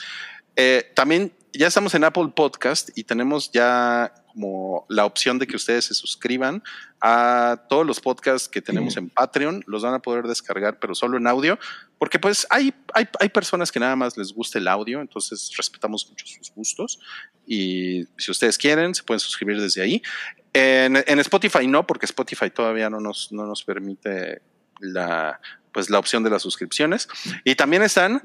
Eh, 0.57 0.91
también 0.95 1.36
ya 1.57 1.69
estamos 1.69 1.95
en 1.95 2.05
Apple 2.05 2.33
Podcast 2.35 2.91
y 2.95 3.05
tenemos 3.05 3.51
ya 3.51 4.13
como 4.27 4.85
la 4.89 5.07
opción 5.07 5.39
de 5.39 5.47
que 5.47 5.57
ustedes 5.57 5.87
se 5.87 5.95
suscriban 5.95 6.63
a 7.01 7.65
todos 7.69 7.87
los 7.87 8.01
podcasts 8.01 8.49
que 8.49 8.61
tenemos 8.61 8.97
en 8.97 9.09
Patreon. 9.09 9.65
Los 9.67 9.83
van 9.83 9.95
a 9.95 10.01
poder 10.01 10.27
descargar, 10.27 10.79
pero 10.79 10.95
solo 10.95 11.17
en 11.17 11.27
audio, 11.27 11.59
porque 11.99 12.19
pues 12.19 12.47
hay, 12.51 12.75
hay, 12.93 13.09
hay 13.19 13.29
personas 13.31 13.73
que 13.73 13.81
nada 13.81 13.97
más 13.97 14.17
les 14.19 14.33
gusta 14.33 14.59
el 14.59 14.69
audio, 14.69 15.01
entonces 15.01 15.51
respetamos 15.57 16.07
mucho 16.11 16.27
sus 16.27 16.53
gustos. 16.55 16.99
Y 17.47 18.05
si 18.19 18.31
ustedes 18.31 18.59
quieren, 18.59 18.95
se 18.95 19.03
pueden 19.03 19.21
suscribir 19.21 19.61
desde 19.61 19.81
ahí. 19.81 20.03
En, 20.53 20.97
en 20.97 21.19
Spotify 21.21 21.67
no, 21.67 21.87
porque 21.87 22.07
Spotify 22.07 22.51
todavía 22.51 22.91
no 22.91 23.01
nos, 23.01 23.33
no 23.33 23.47
nos 23.47 23.65
permite 23.65 24.43
la, 24.81 25.41
pues, 25.73 25.89
la 25.89 25.99
opción 25.99 26.23
de 26.23 26.31
las 26.31 26.43
suscripciones. 26.43 27.09
Y 27.45 27.55
también 27.55 27.83
están 27.83 28.21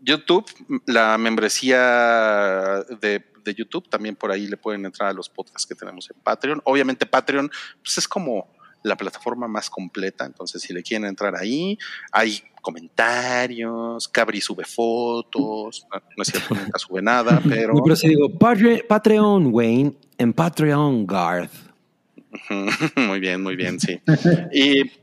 YouTube, 0.00 0.46
la 0.86 1.16
membresía 1.18 2.84
de, 3.00 3.24
de 3.44 3.54
YouTube, 3.54 3.88
también 3.88 4.16
por 4.16 4.30
ahí 4.30 4.46
le 4.46 4.56
pueden 4.56 4.84
entrar 4.84 5.10
a 5.10 5.12
los 5.12 5.28
podcasts 5.28 5.66
que 5.66 5.74
tenemos 5.74 6.10
en 6.10 6.20
Patreon. 6.22 6.60
Obviamente 6.64 7.06
Patreon 7.06 7.50
pues 7.82 7.98
es 7.98 8.08
como 8.08 8.48
la 8.82 8.96
plataforma 8.96 9.46
más 9.46 9.70
completa, 9.70 10.24
entonces 10.24 10.60
si 10.62 10.72
le 10.72 10.82
quieren 10.82 11.06
entrar 11.06 11.36
ahí, 11.36 11.78
hay 12.10 12.42
comentarios, 12.60 14.08
Cabri 14.08 14.40
sube 14.40 14.64
fotos, 14.64 15.86
no, 15.92 16.02
no 16.16 16.22
es 16.22 16.28
cierto, 16.28 16.54
nunca 16.54 16.78
sube 16.78 17.00
nada, 17.02 17.40
pero... 17.48 17.74
No, 17.74 17.82
pero 17.82 17.94
sí 17.96 18.08
digo, 18.08 18.28
Patre- 18.28 18.84
Patreon, 18.86 19.48
Wayne, 19.52 19.94
en 20.18 20.32
Patreon, 20.32 21.06
Garth. 21.06 21.52
Muy 22.96 23.20
bien, 23.20 23.42
muy 23.42 23.56
bien, 23.56 23.78
sí. 23.78 24.00
Y, 24.52 24.90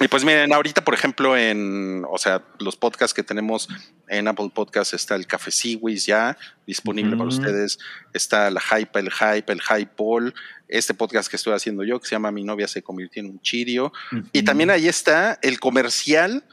y 0.00 0.08
pues 0.08 0.24
miren, 0.24 0.52
ahorita, 0.52 0.82
por 0.82 0.94
ejemplo, 0.94 1.36
en, 1.36 2.04
o 2.10 2.16
sea, 2.16 2.42
los 2.58 2.76
podcasts 2.76 3.12
que 3.12 3.22
tenemos 3.22 3.68
en 4.08 4.28
Apple 4.28 4.50
Podcast 4.54 4.94
está 4.94 5.14
el 5.14 5.26
Café 5.26 5.50
Siwis 5.50 6.06
ya 6.06 6.38
disponible 6.66 7.16
para 7.16 7.28
ustedes. 7.28 7.78
Está 8.14 8.50
la 8.50 8.60
Hype, 8.60 8.98
el 8.98 9.10
Hype, 9.10 9.52
el 9.52 9.60
Hype 9.60 9.92
Ball, 9.96 10.34
este 10.68 10.94
podcast 10.94 11.28
que 11.28 11.36
estoy 11.36 11.52
haciendo 11.52 11.84
yo 11.84 12.00
que 12.00 12.08
se 12.08 12.14
llama 12.14 12.30
Mi 12.30 12.44
novia 12.44 12.66
se 12.66 12.82
convirtió 12.82 13.20
en 13.20 13.30
un 13.30 13.40
chirio. 13.42 13.92
Y 14.32 14.42
también 14.42 14.70
ahí 14.70 14.88
está 14.88 15.38
el 15.42 15.60
comercial 15.60 16.44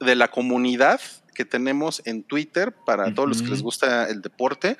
de 0.00 0.16
la 0.16 0.28
comunidad 0.28 1.00
que 1.34 1.44
tenemos 1.44 2.02
en 2.04 2.24
Twitter 2.24 2.72
para 2.84 3.14
todos 3.14 3.28
los 3.28 3.42
que 3.42 3.50
les 3.50 3.62
gusta 3.62 4.08
el 4.08 4.22
deporte. 4.22 4.76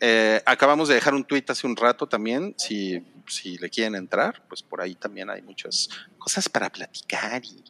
Eh, 0.00 0.40
acabamos 0.44 0.88
de 0.88 0.94
dejar 0.94 1.14
un 1.14 1.24
tweet 1.24 1.44
hace 1.48 1.66
un 1.66 1.76
rato 1.76 2.06
también. 2.06 2.54
Si, 2.58 3.02
si 3.26 3.58
le 3.58 3.70
quieren 3.70 3.94
entrar, 3.94 4.42
pues 4.48 4.62
por 4.62 4.80
ahí 4.80 4.94
también 4.94 5.30
hay 5.30 5.42
muchas 5.42 5.88
cosas 6.18 6.48
para 6.48 6.70
platicar 6.70 7.42
y 7.44 7.62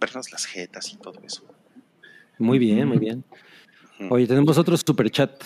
vernos 0.00 0.30
las 0.32 0.46
jetas 0.46 0.92
y 0.92 0.96
todo 0.96 1.20
eso. 1.24 1.42
Muy 2.38 2.58
bien, 2.58 2.88
muy 2.88 2.98
bien. 2.98 3.24
Oye, 4.08 4.26
tenemos 4.26 4.56
otro 4.56 4.76
super 4.76 5.10
chat 5.10 5.42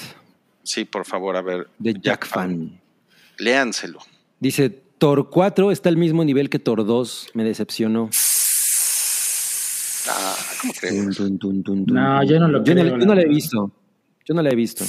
Sí, 0.63 0.85
por 0.85 1.05
favor, 1.05 1.37
a 1.37 1.43
ver. 1.43 1.69
de 1.79 1.95
Jack 2.01 2.27
Fan. 2.27 2.81
Léanselo. 3.39 3.99
Dice, 4.41 4.71
Thor 4.71 5.29
4 5.29 5.71
está 5.71 5.89
al 5.91 5.97
mismo 5.97 6.25
nivel 6.25 6.49
que 6.49 6.59
Thor 6.59 6.87
2. 6.87 7.31
Me 7.35 7.45
decepcionó. 7.45 8.09
Ah, 10.09 10.37
¿cómo 10.61 10.73
crees? 10.73 10.95
Tun, 10.95 11.15
tun, 11.15 11.39
tun, 11.39 11.63
tun, 11.63 11.87
tun, 11.87 11.95
No, 11.95 12.23
yo 12.25 12.39
no 12.39 12.49
lo 12.49 12.63
yo 12.65 12.75
no, 12.75 12.81
creo, 12.83 12.99
yo 12.99 13.07
no 13.07 13.15
la 13.15 13.23
he 13.23 13.29
visto. 13.29 13.73
Yo 14.25 14.35
no 14.35 14.43
la 14.43 14.51
he 14.51 14.55
visto. 14.55 14.85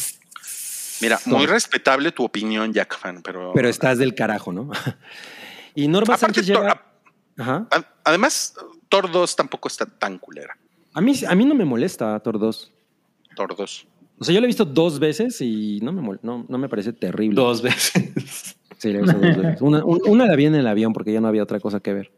Mira, 1.01 1.19
muy 1.25 1.45
respetable 1.45 2.11
tu 2.11 2.23
opinión, 2.23 2.71
Jack 2.73 2.97
Fan, 2.97 3.21
pero. 3.23 3.51
Pero 3.53 3.67
estás 3.69 3.97
del 3.97 4.15
carajo, 4.15 4.51
¿no? 4.53 4.69
y 5.75 5.87
Norma 5.87 6.15
Aparte, 6.15 6.41
Sánchez 6.41 6.47
Thor- 6.55 6.61
llega... 6.63 6.85
Ajá. 7.37 7.67
a- 7.71 7.93
además, 8.05 8.53
Thor 8.89 9.11
2 9.11 9.35
tampoco 9.35 9.67
está 9.67 9.85
tan 9.85 10.17
culera. 10.17 10.57
A 10.93 11.01
mí, 11.01 11.13
a 11.27 11.35
mí 11.35 11.45
no 11.45 11.53
me 11.55 11.65
molesta 11.65 12.17
Thor 12.21 12.39
2. 12.39 12.71
Thor 13.35 13.55
2. 13.55 13.87
O 14.17 14.23
sea, 14.23 14.33
yo 14.33 14.39
la 14.39 14.45
he 14.45 14.47
visto 14.47 14.63
dos 14.63 14.97
veces 14.99 15.41
y 15.41 15.79
no 15.81 15.91
me, 15.91 16.01
mol- 16.01 16.19
no, 16.21 16.45
no 16.47 16.57
me 16.57 16.69
parece 16.69 16.93
terrible. 16.93 17.35
Dos 17.35 17.61
veces. 17.61 18.55
Sí, 18.77 18.91
la 18.91 18.99
he 18.99 19.01
visto 19.03 19.17
dos 19.17 19.37
veces. 19.37 19.61
Una, 19.61 19.83
un- 19.85 20.01
una 20.05 20.25
la 20.25 20.35
vi 20.35 20.45
en 20.45 20.55
el 20.55 20.67
avión 20.67 20.91
porque 20.93 21.11
ya 21.13 21.21
no 21.21 21.29
había 21.29 21.41
otra 21.43 21.59
cosa 21.61 21.79
que 21.79 21.93
ver. 21.93 22.11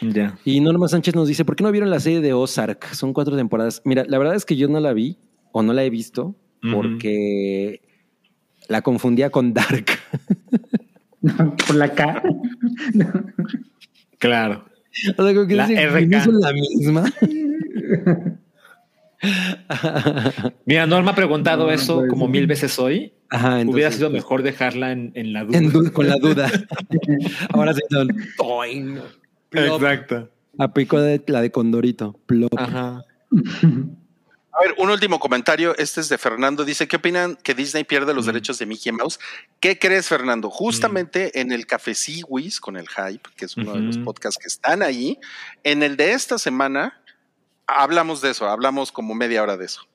ya. 0.00 0.38
Y 0.46 0.58
Norma 0.60 0.88
Sánchez 0.88 1.14
nos 1.14 1.28
dice, 1.28 1.44
¿por 1.44 1.56
qué 1.56 1.62
no 1.62 1.70
vieron 1.70 1.90
la 1.90 2.00
serie 2.00 2.20
de 2.20 2.32
Ozark? 2.32 2.94
Son 2.94 3.12
cuatro 3.12 3.36
temporadas. 3.36 3.82
Mira, 3.84 4.04
la 4.08 4.16
verdad 4.18 4.34
es 4.34 4.46
que 4.46 4.56
yo 4.56 4.66
no 4.68 4.80
la 4.80 4.94
vi 4.94 5.18
o 5.52 5.62
no 5.62 5.72
la 5.74 5.84
he 5.84 5.90
visto 5.90 6.34
porque 6.72 7.82
la 8.70 8.82
confundía 8.82 9.30
con 9.30 9.52
Dark. 9.52 9.86
Por 11.66 11.74
la 11.76 11.88
K. 11.92 12.22
Claro. 14.18 14.64
o 15.18 15.22
sea, 15.24 15.34
como 15.34 15.46
que 15.46 15.54
La 15.56 15.66
RK. 15.66 16.06
¿no 16.08 16.24
son 16.24 16.40
la 16.40 16.52
misma. 16.52 17.04
Mira, 20.64 20.86
Norma 20.86 21.10
ha 21.10 21.14
preguntado 21.14 21.66
No, 21.66 21.72
eso 21.72 21.98
pues, 21.98 22.10
como 22.10 22.28
mil 22.28 22.46
veces 22.46 22.78
hoy. 22.78 23.12
Ajá, 23.28 23.60
entonces, 23.60 23.74
Hubiera 23.74 23.92
sido 23.92 24.08
pues, 24.10 24.22
mejor 24.22 24.42
dejarla 24.42 24.92
en, 24.92 25.12
en 25.14 25.32
la 25.32 25.44
duda. 25.44 25.58
en 25.58 25.72
du- 25.72 25.92
con 25.92 26.08
la 26.08 26.16
duda. 26.16 26.50
Ahora 27.52 27.74
sí 27.74 27.80
son. 27.90 28.08
Exacto. 29.52 30.30
Aplicó 30.58 31.00
de- 31.00 31.22
la 31.26 31.40
de 31.42 31.50
Condorito. 31.50 32.18
Plop. 32.26 32.56
Ajá. 32.56 33.04
A 34.60 34.64
ver, 34.64 34.74
un 34.76 34.90
último 34.90 35.18
comentario. 35.18 35.74
Este 35.78 36.02
es 36.02 36.10
de 36.10 36.18
Fernando. 36.18 36.66
Dice: 36.66 36.86
¿Qué 36.86 36.96
opinan 36.96 37.36
que 37.36 37.54
Disney 37.54 37.82
pierde 37.82 38.12
los 38.12 38.26
derechos 38.26 38.58
de 38.58 38.66
Mickey 38.66 38.92
Mouse? 38.92 39.18
¿Qué 39.58 39.78
crees, 39.78 40.06
Fernando? 40.06 40.50
Justamente 40.50 41.40
en 41.40 41.50
el 41.50 41.66
Café 41.66 41.94
Siwis 41.94 42.60
con 42.60 42.76
el 42.76 42.86
Hype, 42.86 43.30
que 43.36 43.46
es 43.46 43.56
uno 43.56 43.72
de 43.72 43.80
los 43.80 43.96
podcasts 43.96 44.38
que 44.38 44.48
están 44.48 44.82
ahí, 44.82 45.18
en 45.64 45.82
el 45.82 45.96
de 45.96 46.12
esta 46.12 46.38
semana 46.38 47.00
hablamos 47.66 48.20
de 48.20 48.30
eso, 48.30 48.46
hablamos 48.48 48.92
como 48.92 49.14
media 49.14 49.42
hora 49.42 49.56
de 49.56 49.64
eso. 49.64 49.86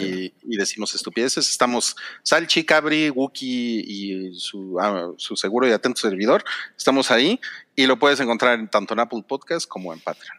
Y, 0.00 0.34
y 0.42 0.56
decimos 0.56 0.96
estupideces. 0.96 1.48
Estamos 1.48 1.94
Salchi, 2.24 2.64
Cabri, 2.64 3.08
Wookie 3.10 3.84
y 3.86 4.34
su, 4.34 4.80
ah, 4.80 5.12
su 5.16 5.36
seguro 5.36 5.68
y 5.68 5.70
atento 5.70 6.00
servidor. 6.00 6.42
Estamos 6.76 7.12
ahí 7.12 7.38
y 7.76 7.86
lo 7.86 8.00
puedes 8.00 8.18
encontrar 8.18 8.58
en, 8.58 8.66
tanto 8.66 8.94
en 8.94 9.00
Apple 9.00 9.22
Podcast 9.28 9.68
como 9.68 9.92
en 9.92 10.00
Patreon. 10.00 10.38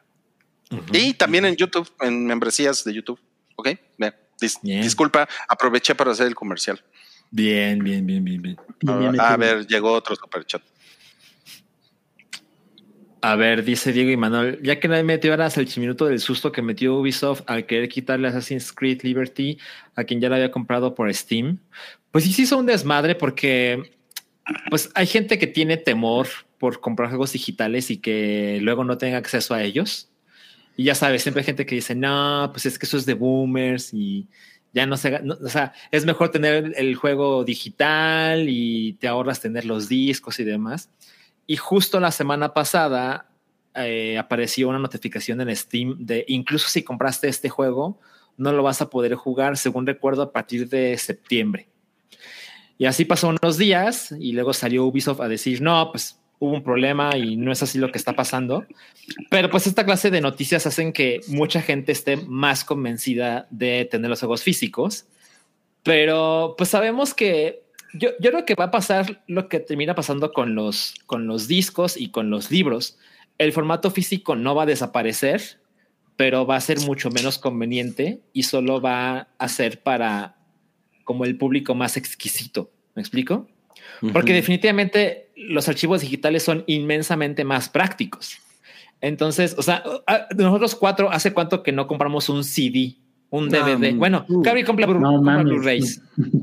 Y 0.91 1.13
también 1.13 1.45
en 1.45 1.55
YouTube, 1.55 1.89
en 2.01 2.25
membresías 2.25 2.83
de 2.83 2.93
YouTube. 2.93 3.19
¿Ok? 3.55 3.69
Bien. 3.97 4.13
Dis- 4.41 4.59
Bien. 4.61 4.81
Disculpa, 4.81 5.27
aproveché 5.47 5.95
para 5.95 6.11
hacer 6.11 6.27
el 6.27 6.35
comercial. 6.35 6.81
Bien, 7.31 7.79
bien, 7.83 8.05
bien, 8.05 8.23
bien, 8.23 8.41
bien. 8.41 8.57
Bien, 8.81 8.99
bien 8.99 9.15
a 9.19 9.35
ver, 9.37 9.65
llegó 9.67 9.91
otro 9.91 10.15
superchat. 10.15 10.61
A 13.21 13.35
ver, 13.37 13.63
dice 13.63 13.93
Diego 13.93 14.11
y 14.11 14.17
Manuel, 14.17 14.59
ya 14.61 14.79
que 14.81 14.89
nadie 14.89 15.03
metió 15.03 15.31
ahora 15.31 15.47
el 15.55 15.65
chiminuto 15.67 16.05
del 16.07 16.19
susto 16.19 16.51
que 16.51 16.61
metió 16.61 16.95
Ubisoft 16.95 17.43
al 17.47 17.65
querer 17.65 17.87
quitarle 17.87 18.27
Assassin's 18.27 18.73
Creed 18.73 19.01
Liberty 19.03 19.57
a 19.95 20.03
quien 20.03 20.19
ya 20.19 20.27
lo 20.27 20.35
había 20.35 20.51
comprado 20.51 20.93
por 20.93 21.13
Steam, 21.13 21.59
pues 22.11 22.25
sí 22.25 22.33
se 22.33 22.41
hizo 22.41 22.57
un 22.57 22.65
desmadre 22.65 23.15
porque 23.15 23.93
pues 24.69 24.89
hay 24.93 25.07
gente 25.07 25.39
que 25.39 25.47
tiene 25.47 25.77
temor 25.77 26.27
por 26.57 26.81
comprar 26.81 27.07
juegos 27.09 27.31
digitales 27.31 27.89
y 27.91 27.97
que 27.97 28.59
luego 28.61 28.83
no 28.83 28.97
tenga 28.97 29.17
acceso 29.19 29.53
a 29.53 29.63
ellos. 29.63 30.09
Y 30.75 30.85
ya 30.85 30.95
sabes, 30.95 31.21
siempre 31.21 31.41
hay 31.41 31.45
gente 31.45 31.65
que 31.65 31.75
dice, 31.75 31.93
no, 31.95 32.49
pues 32.51 32.65
es 32.65 32.79
que 32.79 32.85
eso 32.85 32.97
es 32.97 33.05
de 33.05 33.13
boomers 33.13 33.93
y 33.93 34.27
ya 34.73 34.85
no 34.85 34.97
se, 34.97 35.19
no- 35.21 35.37
o 35.43 35.49
sea, 35.49 35.73
es 35.91 36.05
mejor 36.05 36.29
tener 36.29 36.73
el 36.75 36.95
juego 36.95 37.43
digital 37.43 38.49
y 38.49 38.93
te 38.93 39.07
ahorras 39.07 39.39
tener 39.39 39.65
los 39.65 39.87
discos 39.87 40.39
y 40.39 40.43
demás. 40.43 40.89
Y 41.45 41.57
justo 41.57 41.99
la 41.99 42.11
semana 42.11 42.53
pasada 42.53 43.27
eh, 43.75 44.17
apareció 44.17 44.69
una 44.69 44.79
notificación 44.79 45.41
en 45.41 45.55
Steam 45.55 45.95
de 45.99 46.25
incluso 46.27 46.67
si 46.69 46.83
compraste 46.83 47.27
este 47.27 47.49
juego, 47.49 47.99
no 48.37 48.51
lo 48.51 48.63
vas 48.63 48.81
a 48.81 48.89
poder 48.89 49.13
jugar, 49.13 49.57
según 49.57 49.85
recuerdo, 49.85 50.23
a 50.23 50.31
partir 50.31 50.67
de 50.69 50.97
septiembre. 50.97 51.67
Y 52.79 52.85
así 52.85 53.05
pasó 53.05 53.29
unos 53.29 53.57
días 53.59 54.11
y 54.19 54.31
luego 54.33 54.53
salió 54.53 54.85
Ubisoft 54.85 55.21
a 55.21 55.27
decir, 55.27 55.61
no, 55.61 55.91
pues 55.91 56.19
hubo 56.39 56.53
un 56.53 56.63
problema 56.63 57.15
y 57.17 57.37
no 57.37 57.51
es 57.51 57.63
así 57.63 57.77
lo 57.77 57.91
que 57.91 57.97
está 57.97 58.13
pasando. 58.13 58.65
Pero 59.29 59.49
pues 59.49 59.67
esta 59.67 59.85
clase 59.85 60.11
de 60.11 60.21
noticias 60.21 60.65
hacen 60.65 60.93
que 60.93 61.21
mucha 61.27 61.61
gente 61.61 61.91
esté 61.91 62.17
más 62.17 62.63
convencida 62.63 63.47
de 63.49 63.85
tener 63.85 64.09
los 64.09 64.19
juegos 64.19 64.43
físicos. 64.43 65.05
Pero 65.83 66.55
pues 66.57 66.69
sabemos 66.69 67.13
que 67.13 67.63
yo, 67.93 68.09
yo 68.19 68.31
creo 68.31 68.45
que 68.45 68.55
va 68.55 68.65
a 68.65 68.71
pasar 68.71 69.23
lo 69.27 69.47
que 69.47 69.59
termina 69.59 69.95
pasando 69.95 70.31
con 70.31 70.55
los, 70.55 70.95
con 71.05 71.27
los 71.27 71.47
discos 71.47 71.97
y 71.97 72.09
con 72.09 72.29
los 72.29 72.51
libros. 72.51 72.97
El 73.37 73.53
formato 73.53 73.91
físico 73.91 74.35
no 74.35 74.55
va 74.55 74.63
a 74.63 74.67
desaparecer, 74.67 75.59
pero 76.15 76.45
va 76.45 76.55
a 76.55 76.61
ser 76.61 76.79
mucho 76.81 77.09
menos 77.09 77.37
conveniente 77.37 78.21
y 78.33 78.43
solo 78.43 78.81
va 78.81 79.29
a 79.37 79.47
ser 79.47 79.81
para 79.81 80.37
como 81.03 81.25
el 81.25 81.37
público 81.37 81.75
más 81.75 81.97
exquisito. 81.97 82.71
¿Me 82.95 83.01
explico? 83.01 83.47
Porque 84.11 84.33
definitivamente 84.33 85.22
los 85.49 85.67
archivos 85.69 86.01
digitales 86.01 86.43
son 86.43 86.63
inmensamente 86.67 87.43
más 87.43 87.69
prácticos. 87.69 88.37
Entonces, 89.01 89.55
o 89.57 89.61
sea, 89.61 89.83
a- 90.07 90.27
nosotros 90.35 90.75
cuatro, 90.75 91.11
¿hace 91.11 91.33
cuánto 91.33 91.61
que 91.63 91.71
no 91.71 91.87
compramos 91.87 92.29
un 92.29 92.43
CD, 92.43 92.95
un 93.29 93.47
No, 93.49 93.51
DVD? 93.51 93.93
bueno, 93.95 94.25
uh. 94.29 94.41
Cabri 94.41 94.63
compra, 94.63 94.87
No. 94.87 95.43
Blu-rays. 95.43 96.01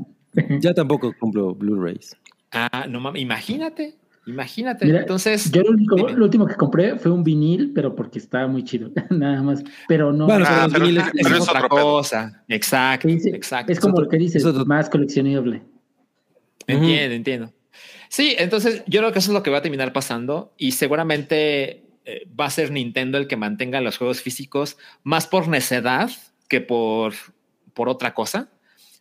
Ya 0.61 0.73
tampoco 0.73 1.13
compro 1.19 1.53
Blu-rays. 1.53 2.15
Ah, 2.53 2.85
no 2.87 3.01
mames, 3.01 3.21
imagínate, 3.21 3.95
imagínate. 4.25 4.85
Mira, 4.85 4.99
Entonces, 5.01 5.51
Yo 5.51 5.61
lo, 5.61 5.71
único- 5.71 5.97
lo 5.97 6.23
último 6.23 6.45
que 6.47 6.55
compré 6.55 6.97
fue 6.97 7.11
un 7.11 7.21
vinil, 7.23 7.71
pero 7.75 7.93
porque 7.95 8.19
estaba 8.19 8.47
muy 8.47 8.63
chido, 8.63 8.91
nada 9.09 9.41
más. 9.41 9.61
Pero 9.89 10.13
no. 10.13 10.27
Bueno, 10.27 10.45
Ah, 10.47 10.69
pero 10.71 10.85
Ah, 10.85 10.89
es- 10.89 10.97
es 10.97 11.23
pero 11.23 11.35
es 11.35 11.41
otra 11.49 11.67
cosa. 11.67 12.43
Exacto, 12.47 13.09
Sí, 13.09 13.19
sí, 13.19 13.29
exacto. 13.29 13.71
es 13.73 13.79
como 13.81 13.93
otro- 13.95 14.05
lo 14.05 14.09
que 14.09 14.17
dices, 14.17 14.43
más 14.65 14.89
coleccionable. 14.89 15.63
Entiendo, 16.67 17.15
entiendo. 17.15 17.51
Sí, 18.11 18.35
entonces 18.37 18.83
yo 18.87 18.99
creo 18.99 19.13
que 19.13 19.19
eso 19.19 19.31
es 19.31 19.33
lo 19.33 19.41
que 19.41 19.51
va 19.51 19.59
a 19.59 19.61
terminar 19.61 19.93
pasando 19.93 20.53
y 20.57 20.73
seguramente 20.73 21.85
eh, 22.03 22.27
va 22.37 22.47
a 22.47 22.49
ser 22.49 22.69
Nintendo 22.69 23.17
el 23.17 23.25
que 23.25 23.37
mantenga 23.37 23.79
los 23.79 23.97
juegos 23.97 24.21
físicos 24.21 24.77
más 25.01 25.27
por 25.27 25.47
necedad 25.47 26.11
que 26.49 26.59
por, 26.59 27.13
por 27.73 27.87
otra 27.87 28.13
cosa. 28.13 28.51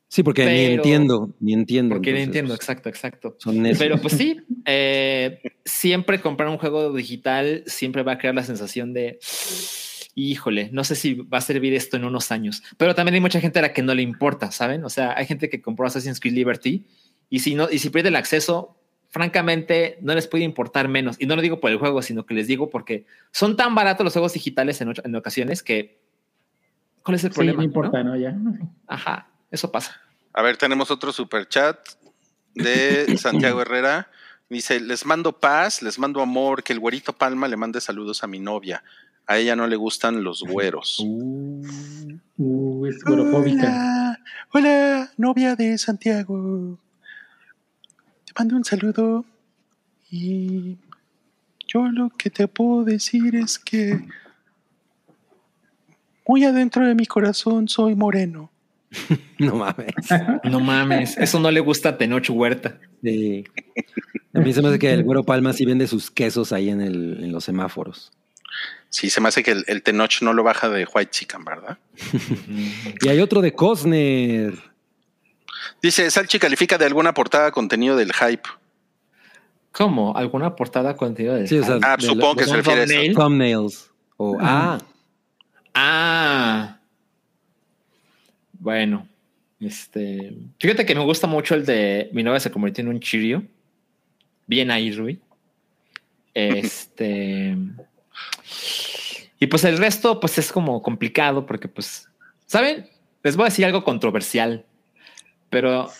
Sí, 0.06 0.22
porque 0.22 0.44
ni 0.46 0.74
entiendo, 0.74 1.34
ni 1.40 1.54
entiendo. 1.54 1.96
Porque 1.96 2.10
entonces, 2.10 2.26
entiendo, 2.28 2.54
exacto, 2.54 2.88
exacto. 2.88 3.36
Son. 3.40 3.60
Pero 3.76 4.00
pues 4.00 4.14
sí, 4.14 4.42
eh, 4.64 5.42
siempre 5.64 6.20
comprar 6.20 6.48
un 6.48 6.58
juego 6.58 6.92
digital 6.92 7.64
siempre 7.66 8.04
va 8.04 8.12
a 8.12 8.18
crear 8.18 8.36
la 8.36 8.44
sensación 8.44 8.92
de, 8.92 9.18
híjole, 10.14 10.68
no 10.70 10.84
sé 10.84 10.94
si 10.94 11.14
va 11.14 11.38
a 11.38 11.40
servir 11.40 11.74
esto 11.74 11.96
en 11.96 12.04
unos 12.04 12.30
años. 12.30 12.62
Pero 12.76 12.94
también 12.94 13.16
hay 13.16 13.20
mucha 13.20 13.40
gente 13.40 13.58
a 13.58 13.62
la 13.62 13.72
que 13.72 13.82
no 13.82 13.92
le 13.92 14.02
importa, 14.02 14.52
¿saben? 14.52 14.84
O 14.84 14.88
sea, 14.88 15.14
hay 15.16 15.26
gente 15.26 15.50
que 15.50 15.60
compró 15.60 15.88
Assassin's 15.88 16.20
Creed 16.20 16.34
Liberty 16.34 16.86
y 17.28 17.40
si 17.40 17.56
no, 17.56 17.68
y 17.68 17.80
si 17.80 17.90
pierde 17.90 18.10
el 18.10 18.16
acceso, 18.16 18.79
francamente 19.10 19.98
no 20.00 20.14
les 20.14 20.26
puede 20.26 20.44
importar 20.44 20.88
menos. 20.88 21.16
Y 21.20 21.26
no 21.26 21.36
lo 21.36 21.42
digo 21.42 21.60
por 21.60 21.70
el 21.70 21.78
juego, 21.78 22.00
sino 22.00 22.24
que 22.24 22.34
les 22.34 22.46
digo 22.46 22.70
porque 22.70 23.04
son 23.32 23.56
tan 23.56 23.74
baratos 23.74 24.04
los 24.04 24.12
juegos 24.12 24.32
digitales 24.32 24.80
en, 24.80 24.94
en 25.04 25.14
ocasiones 25.16 25.62
que, 25.62 25.98
¿cuál 27.02 27.16
es 27.16 27.24
el 27.24 27.30
Sí, 27.32 27.34
problema? 27.34 27.58
no 27.58 27.64
importa, 27.64 28.02
no? 28.02 28.10
¿no? 28.10 28.16
Ya. 28.16 28.36
Ajá, 28.86 29.26
eso 29.50 29.70
pasa. 29.70 30.00
A 30.32 30.42
ver, 30.42 30.56
tenemos 30.56 30.90
otro 30.90 31.12
super 31.12 31.48
chat 31.48 31.76
de 32.54 33.16
Santiago 33.18 33.60
Herrera. 33.62 34.08
Dice, 34.48 34.80
les 34.80 35.04
mando 35.06 35.38
paz, 35.38 35.82
les 35.82 35.98
mando 35.98 36.20
amor, 36.22 36.62
que 36.62 36.72
el 36.72 36.80
güerito 36.80 37.12
Palma 37.12 37.46
le 37.48 37.56
mande 37.56 37.80
saludos 37.80 38.22
a 38.24 38.26
mi 38.26 38.38
novia. 38.40 38.82
A 39.26 39.38
ella 39.38 39.54
no 39.54 39.66
le 39.68 39.76
gustan 39.76 40.24
los 40.24 40.42
güeros. 40.42 40.98
Uh, 41.04 42.86
es 42.86 43.02
gorofóbica. 43.04 43.68
Hola, 43.68 44.18
hola, 44.50 45.10
novia 45.16 45.54
de 45.54 45.78
Santiago. 45.78 46.78
Te 48.40 48.44
mando 48.44 48.56
un 48.56 48.64
saludo 48.64 49.26
y 50.10 50.78
yo 51.68 51.88
lo 51.92 52.08
que 52.08 52.30
te 52.30 52.48
puedo 52.48 52.84
decir 52.84 53.36
es 53.36 53.58
que 53.58 54.00
muy 56.26 56.44
adentro 56.44 56.86
de 56.86 56.94
mi 56.94 57.04
corazón 57.04 57.68
soy 57.68 57.94
moreno. 57.94 58.50
No 59.38 59.56
mames. 59.56 59.94
No 60.44 60.58
mames, 60.58 61.18
eso 61.18 61.38
no 61.38 61.50
le 61.50 61.60
gusta 61.60 61.90
a 61.90 61.98
Tenoch 61.98 62.30
Huerta. 62.30 62.78
Sí. 63.02 63.44
A 64.32 64.40
mí 64.40 64.54
se 64.54 64.62
me 64.62 64.68
hace 64.68 64.78
que 64.78 64.90
el 64.90 65.04
Güero 65.04 65.22
Palma 65.22 65.52
sí 65.52 65.66
vende 65.66 65.86
sus 65.86 66.10
quesos 66.10 66.54
ahí 66.54 66.70
en, 66.70 66.80
el, 66.80 67.22
en 67.22 67.32
los 67.32 67.44
semáforos. 67.44 68.10
Sí, 68.88 69.10
se 69.10 69.20
me 69.20 69.28
hace 69.28 69.42
que 69.42 69.50
el, 69.50 69.64
el 69.66 69.82
Tenoch 69.82 70.22
no 70.22 70.32
lo 70.32 70.42
baja 70.42 70.70
de 70.70 70.86
White 70.86 71.10
Chicken, 71.10 71.44
¿verdad? 71.44 71.76
Y 73.02 73.08
hay 73.08 73.20
otro 73.20 73.42
de 73.42 73.52
Cosner. 73.52 74.69
Dice, 75.82 76.10
Salchi 76.10 76.38
califica 76.38 76.78
de 76.78 76.84
alguna 76.86 77.14
portada 77.14 77.50
contenido 77.50 77.96
del 77.96 78.12
hype. 78.12 78.48
¿Cómo? 79.72 80.16
¿Alguna 80.16 80.56
portada 80.56 80.96
contenido 80.96 81.34
de 81.36 81.46
Sí, 81.46 81.58
o 81.58 81.64
sea, 81.64 81.78
Ah, 81.82 81.96
de 81.96 82.06
supongo 82.06 82.36
que 82.36 82.44
se 82.44 82.56
refiere 82.56 82.80
a 82.80 82.84
eso. 82.84 83.12
thumbnails. 83.20 83.90
O, 84.16 84.36
ah, 84.40 84.78
Ah. 85.74 86.78
Bueno. 88.52 89.06
Este. 89.60 90.34
Fíjate 90.58 90.86
que 90.86 90.94
me 90.94 91.04
gusta 91.04 91.26
mucho 91.26 91.54
el 91.54 91.64
de 91.66 92.08
mi 92.12 92.22
novia 92.22 92.40
se 92.40 92.50
convirtió 92.50 92.82
en 92.82 92.88
un 92.88 93.00
chirio. 93.00 93.44
Bien 94.46 94.70
ahí, 94.70 94.90
Rui. 94.90 95.20
Este. 96.34 97.56
Y 99.38 99.46
pues 99.46 99.64
el 99.64 99.78
resto, 99.78 100.18
pues 100.20 100.38
es 100.38 100.50
como 100.52 100.82
complicado 100.82 101.46
porque, 101.46 101.68
pues, 101.68 102.08
¿saben? 102.46 102.88
Les 103.22 103.36
voy 103.36 103.44
a 103.44 103.48
decir 103.48 103.64
algo 103.64 103.84
controversial, 103.84 104.64
pero 105.50 105.90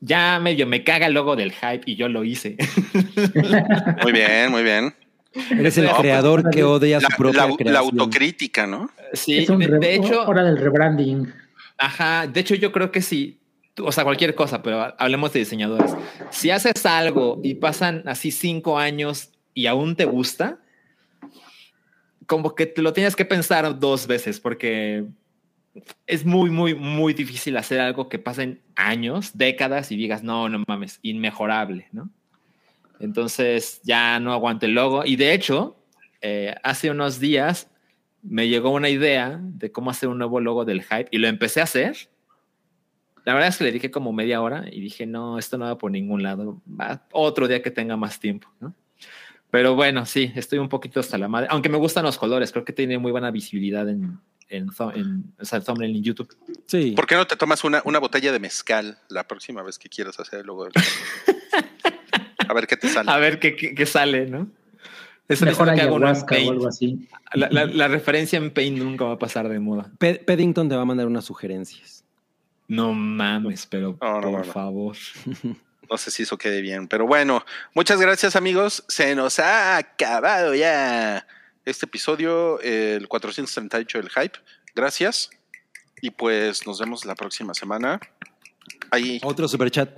ya 0.00 0.38
medio 0.40 0.66
me 0.66 0.84
caga 0.84 1.06
el 1.06 1.14
logo 1.14 1.36
del 1.36 1.52
hype 1.52 1.82
y 1.86 1.96
yo 1.96 2.08
lo 2.08 2.22
hice. 2.24 2.56
Muy 4.02 4.12
bien, 4.12 4.50
muy 4.50 4.62
bien. 4.62 4.94
eres 5.50 5.78
el 5.78 5.84
No, 5.84 5.90
pues, 5.90 6.00
creador 6.02 6.50
que 6.50 6.64
odia 6.64 7.00
su 7.00 7.06
La, 7.10 7.16
propia 7.16 7.48
la- 7.72 7.78
autocrítica, 7.80 8.66
¿no? 8.66 8.90
Sí, 9.12 9.38
es 9.38 9.48
un 9.50 9.58
de, 9.60 9.94
hecho, 9.94 10.22
hora 10.26 10.42
del 10.44 10.58
rebranding. 10.58 11.32
Ajá, 11.78 12.26
de 12.26 12.40
hecho 12.40 12.54
yo 12.54 12.72
creo 12.72 12.90
que 12.90 13.00
sí, 13.02 13.38
o 13.82 13.92
sea, 13.92 14.04
cualquier 14.04 14.34
cosa, 14.34 14.62
pero 14.62 14.94
hablemos 14.98 15.32
de 15.32 15.40
diseñadores. 15.40 15.92
Si 16.30 16.50
haces 16.50 16.84
algo 16.86 17.40
y 17.42 17.54
pasan 17.54 18.02
así 18.06 18.30
cinco 18.30 18.78
años 18.78 19.30
y 19.54 19.66
aún 19.66 19.94
te 19.96 20.04
gusta, 20.06 20.58
como 22.26 22.54
que 22.54 22.66
te 22.66 22.82
lo 22.82 22.92
tienes 22.92 23.14
que 23.14 23.24
pensar 23.24 23.78
dos 23.78 24.06
veces 24.06 24.40
porque 24.40 25.04
es 26.06 26.24
muy, 26.24 26.50
muy, 26.50 26.74
muy 26.74 27.14
difícil 27.14 27.56
hacer 27.56 27.80
algo 27.80 28.08
que 28.08 28.18
pasen 28.18 28.60
años, 28.74 29.36
décadas 29.36 29.90
y 29.92 29.96
digas, 29.96 30.22
no, 30.22 30.48
no 30.48 30.64
mames, 30.66 30.98
inmejorable, 31.02 31.88
¿no? 31.92 32.10
Entonces 33.00 33.80
ya 33.82 34.18
no 34.20 34.32
aguanto 34.32 34.66
el 34.66 34.72
logo. 34.72 35.04
Y 35.04 35.16
de 35.16 35.34
hecho, 35.34 35.76
eh, 36.22 36.54
hace 36.62 36.90
unos 36.90 37.20
días 37.20 37.70
me 38.22 38.48
llegó 38.48 38.70
una 38.70 38.88
idea 38.88 39.38
de 39.40 39.70
cómo 39.70 39.90
hacer 39.90 40.08
un 40.08 40.18
nuevo 40.18 40.40
logo 40.40 40.64
del 40.64 40.82
hype 40.82 41.08
y 41.10 41.18
lo 41.18 41.28
empecé 41.28 41.60
a 41.60 41.64
hacer. 41.64 41.96
La 43.24 43.34
verdad 43.34 43.50
es 43.50 43.58
que 43.58 43.64
le 43.64 43.72
dije 43.72 43.90
como 43.90 44.12
media 44.12 44.40
hora 44.40 44.64
y 44.70 44.80
dije, 44.80 45.04
no, 45.04 45.38
esto 45.38 45.58
no 45.58 45.66
va 45.66 45.78
por 45.78 45.90
ningún 45.90 46.22
lado. 46.22 46.62
Va 46.68 47.06
otro 47.12 47.48
día 47.48 47.62
que 47.62 47.70
tenga 47.70 47.96
más 47.96 48.18
tiempo, 48.18 48.48
¿no? 48.60 48.74
Pero 49.50 49.74
bueno, 49.74 50.06
sí, 50.06 50.32
estoy 50.34 50.58
un 50.58 50.68
poquito 50.68 51.00
hasta 51.00 51.18
la 51.18 51.28
madre. 51.28 51.48
Aunque 51.50 51.68
me 51.68 51.78
gustan 51.78 52.04
los 52.04 52.18
colores, 52.18 52.50
creo 52.52 52.64
que 52.64 52.72
tiene 52.72 52.98
muy 52.98 53.12
buena 53.12 53.30
visibilidad 53.30 53.88
en, 53.88 54.18
en, 54.48 54.68
en 54.94 55.34
o 55.38 55.44
sea, 55.44 55.58
el 55.58 55.64
thumbnail 55.64 55.96
en 55.96 56.02
YouTube. 56.02 56.36
Sí. 56.66 56.92
¿Por 56.92 57.06
qué 57.06 57.14
no 57.16 57.26
te 57.26 57.36
tomas 57.36 57.64
una, 57.64 57.82
una 57.84 57.98
botella 57.98 58.32
de 58.32 58.38
mezcal 58.38 58.98
la 59.08 59.26
próxima 59.26 59.62
vez 59.62 59.78
que 59.78 59.88
quieras 59.88 60.18
hacer 60.20 60.40
el 60.40 60.46
logo? 60.46 60.64
del- 60.66 60.72
A 62.48 62.52
ver 62.54 62.66
qué 62.66 62.76
te 62.76 62.88
sale. 62.88 63.10
A 63.10 63.16
ver 63.18 63.38
qué, 63.40 63.56
qué- 63.56 63.74
qué 63.74 63.86
sale, 63.86 64.26
¿no? 64.26 64.48
Eso 65.28 65.44
Mejor 65.44 65.68
ayahuasca 65.70 66.36
o 66.46 66.50
algo 66.52 66.68
así. 66.68 67.08
La, 67.34 67.48
la- 67.50 67.66
la 67.66 67.88
referencia 67.88 68.36
en 68.36 68.52
Paint 68.52 68.78
nunca 68.78 69.04
va 69.06 69.12
a 69.14 69.18
pasar 69.18 69.48
de 69.48 69.58
moda. 69.58 69.90
Pe- 69.98 70.22
Paddington 70.24 70.68
te 70.68 70.76
va 70.76 70.82
a 70.82 70.84
mandar 70.84 71.06
unas 71.08 71.24
sugerencias. 71.24 72.04
No 72.68 72.92
mames, 72.92 73.66
pero 73.66 73.96
No, 74.00 74.14
no, 74.20 74.20
por 74.20 74.30
no, 74.32 74.38
no. 74.38 74.44
favor. 74.52 74.96
No 75.90 75.96
sé 75.98 76.10
si 76.12 76.22
eso 76.24 76.36
quede 76.38 76.60
bien, 76.62 76.86
pero 76.88 77.06
bueno, 77.06 77.44
muchas 77.74 78.00
gracias 78.00 78.34
amigos. 78.36 78.84
Se 78.88 79.14
nos 79.16 79.38
ha 79.40 79.76
acabado 79.76 80.54
ya 80.54 81.26
este 81.66 81.84
episodio, 81.84 82.60
el 82.60 83.06
438 83.08 83.98
del 83.98 84.08
Hype. 84.08 84.38
Gracias. 84.74 85.30
Y 86.00 86.10
pues 86.10 86.66
nos 86.66 86.78
vemos 86.78 87.04
la 87.04 87.14
próxima 87.14 87.52
semana. 87.54 88.00
Ahí 88.90 89.20
Otro 89.22 89.48
superchat. 89.48 89.90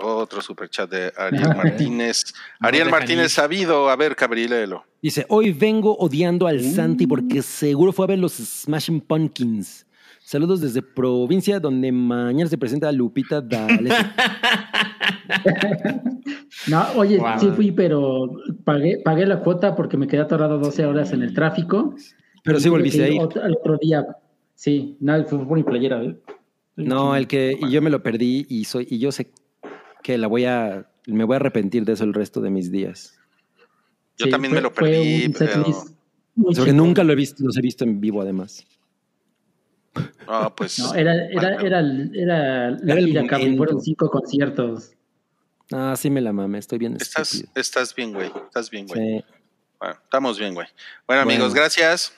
otro 0.00 0.40
superchat 0.42 0.90
de 0.90 1.12
Ariel 1.16 1.56
Martínez. 1.56 2.24
Ariel 2.60 2.90
Martínez 2.90 3.32
sabido. 3.32 3.88
A 3.88 3.96
ver, 3.96 4.14
Cabrilelo. 4.14 4.84
Dice, 5.00 5.24
hoy 5.28 5.52
vengo 5.52 5.96
odiando 5.96 6.46
al 6.46 6.62
Santi 6.62 7.06
porque 7.06 7.42
seguro 7.42 7.92
fue 7.92 8.04
a 8.04 8.08
ver 8.08 8.18
los 8.18 8.34
Smashing 8.34 9.00
Pumpkins. 9.00 9.86
Saludos 10.28 10.60
desde 10.60 10.82
provincia 10.82 11.58
donde 11.58 11.90
mañana 11.90 12.50
se 12.50 12.58
presenta 12.58 12.92
Lupita 12.92 13.40
D'Alessio. 13.40 13.96
No, 16.68 16.86
oye, 16.96 17.16
Wow. 17.18 17.38
sí 17.40 17.46
fui, 17.56 17.72
pero 17.72 18.28
pagué, 18.64 18.98
pagué 19.02 19.24
la 19.24 19.40
cuota 19.40 19.74
porque 19.74 19.96
me 19.96 20.06
quedé 20.06 20.20
atorado 20.20 20.58
12 20.58 20.84
horas 20.84 21.12
en 21.12 21.22
el 21.22 21.32
tráfico. 21.32 21.94
Pero 22.44 22.60
sí 22.60 22.68
volviste 22.68 22.98
que 22.98 23.04
a 23.04 23.08
ir. 23.08 23.20
Otro, 23.22 23.42
al 23.42 23.52
otro 23.54 23.78
día, 23.80 24.06
sí, 24.54 24.98
nada, 25.00 25.24
fue 25.24 25.38
por 25.46 25.56
mi 25.56 25.62
playera. 25.62 26.02
¿eh? 26.04 26.14
No, 26.76 27.16
el 27.16 27.26
que 27.26 27.56
y 27.58 27.70
yo 27.70 27.80
me 27.80 27.88
lo 27.88 28.02
perdí 28.02 28.44
y 28.50 28.64
soy 28.64 28.86
y 28.90 28.98
yo 28.98 29.10
sé 29.12 29.30
que 30.02 30.18
la 30.18 30.26
voy 30.26 30.44
a 30.44 30.90
me 31.06 31.24
voy 31.24 31.34
a 31.34 31.36
arrepentir 31.36 31.86
de 31.86 31.94
eso 31.94 32.04
el 32.04 32.12
resto 32.12 32.42
de 32.42 32.50
mis 32.50 32.70
días. 32.70 33.18
Yo 34.18 34.26
Sí, 34.26 34.30
también 34.30 34.52
fue- 34.52 34.60
me 34.60 34.62
lo 34.62 34.70
fue 34.74 34.90
perdí, 34.90 35.24
un 35.26 35.32
pero 35.32 35.64
Porque 36.54 36.72
nunca 36.74 37.02
lo 37.02 37.14
he 37.14 37.16
visto, 37.16 37.42
los 37.42 37.56
he 37.56 37.62
visto 37.62 37.84
en 37.84 37.98
vivo 37.98 38.20
además. 38.20 38.66
No, 40.26 40.54
pues 40.54 40.78
No, 40.78 40.94
era, 40.94 41.14
era, 41.26 41.54
era, 41.60 41.80
era 42.14 42.70
la 42.70 42.96
gira, 42.96 43.26
cabrón, 43.26 43.56
fueron 43.56 43.80
cinco 43.80 44.10
conciertos. 44.10 44.92
Ah, 45.72 45.94
sí 45.96 46.08
me 46.10 46.20
la 46.20 46.32
mame, 46.32 46.58
estoy 46.58 46.78
bien 46.78 46.96
estás, 46.98 47.44
estás 47.54 47.94
bien, 47.94 48.12
güey. 48.12 48.30
Estás 48.46 48.70
bien, 48.70 48.86
güey. 48.86 49.18
Sí. 49.20 49.24
Bueno, 49.78 49.96
estamos 50.02 50.38
bien, 50.38 50.54
güey. 50.54 50.66
Bueno, 51.06 51.24
Bueno. 51.24 51.34
amigos, 51.34 51.54
gracias. 51.54 52.12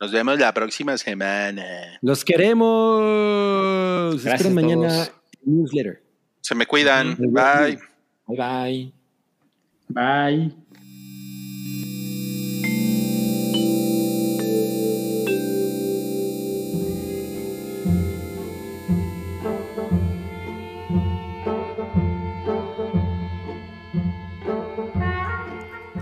Nos 0.00 0.12
vemos 0.12 0.38
la 0.38 0.52
próxima 0.54 0.96
semana. 0.96 1.98
Los 2.00 2.24
queremos. 2.24 4.22
Gracias 4.24 4.40
Esperen 4.40 4.58
a 4.58 4.62
mañana 4.62 5.08
newsletter. 5.44 6.02
Se 6.40 6.54
me 6.54 6.66
cuidan. 6.66 7.16
Bye. 7.18 7.78
Bye 8.26 8.36
bye. 8.36 8.92
Bye. 9.88 10.69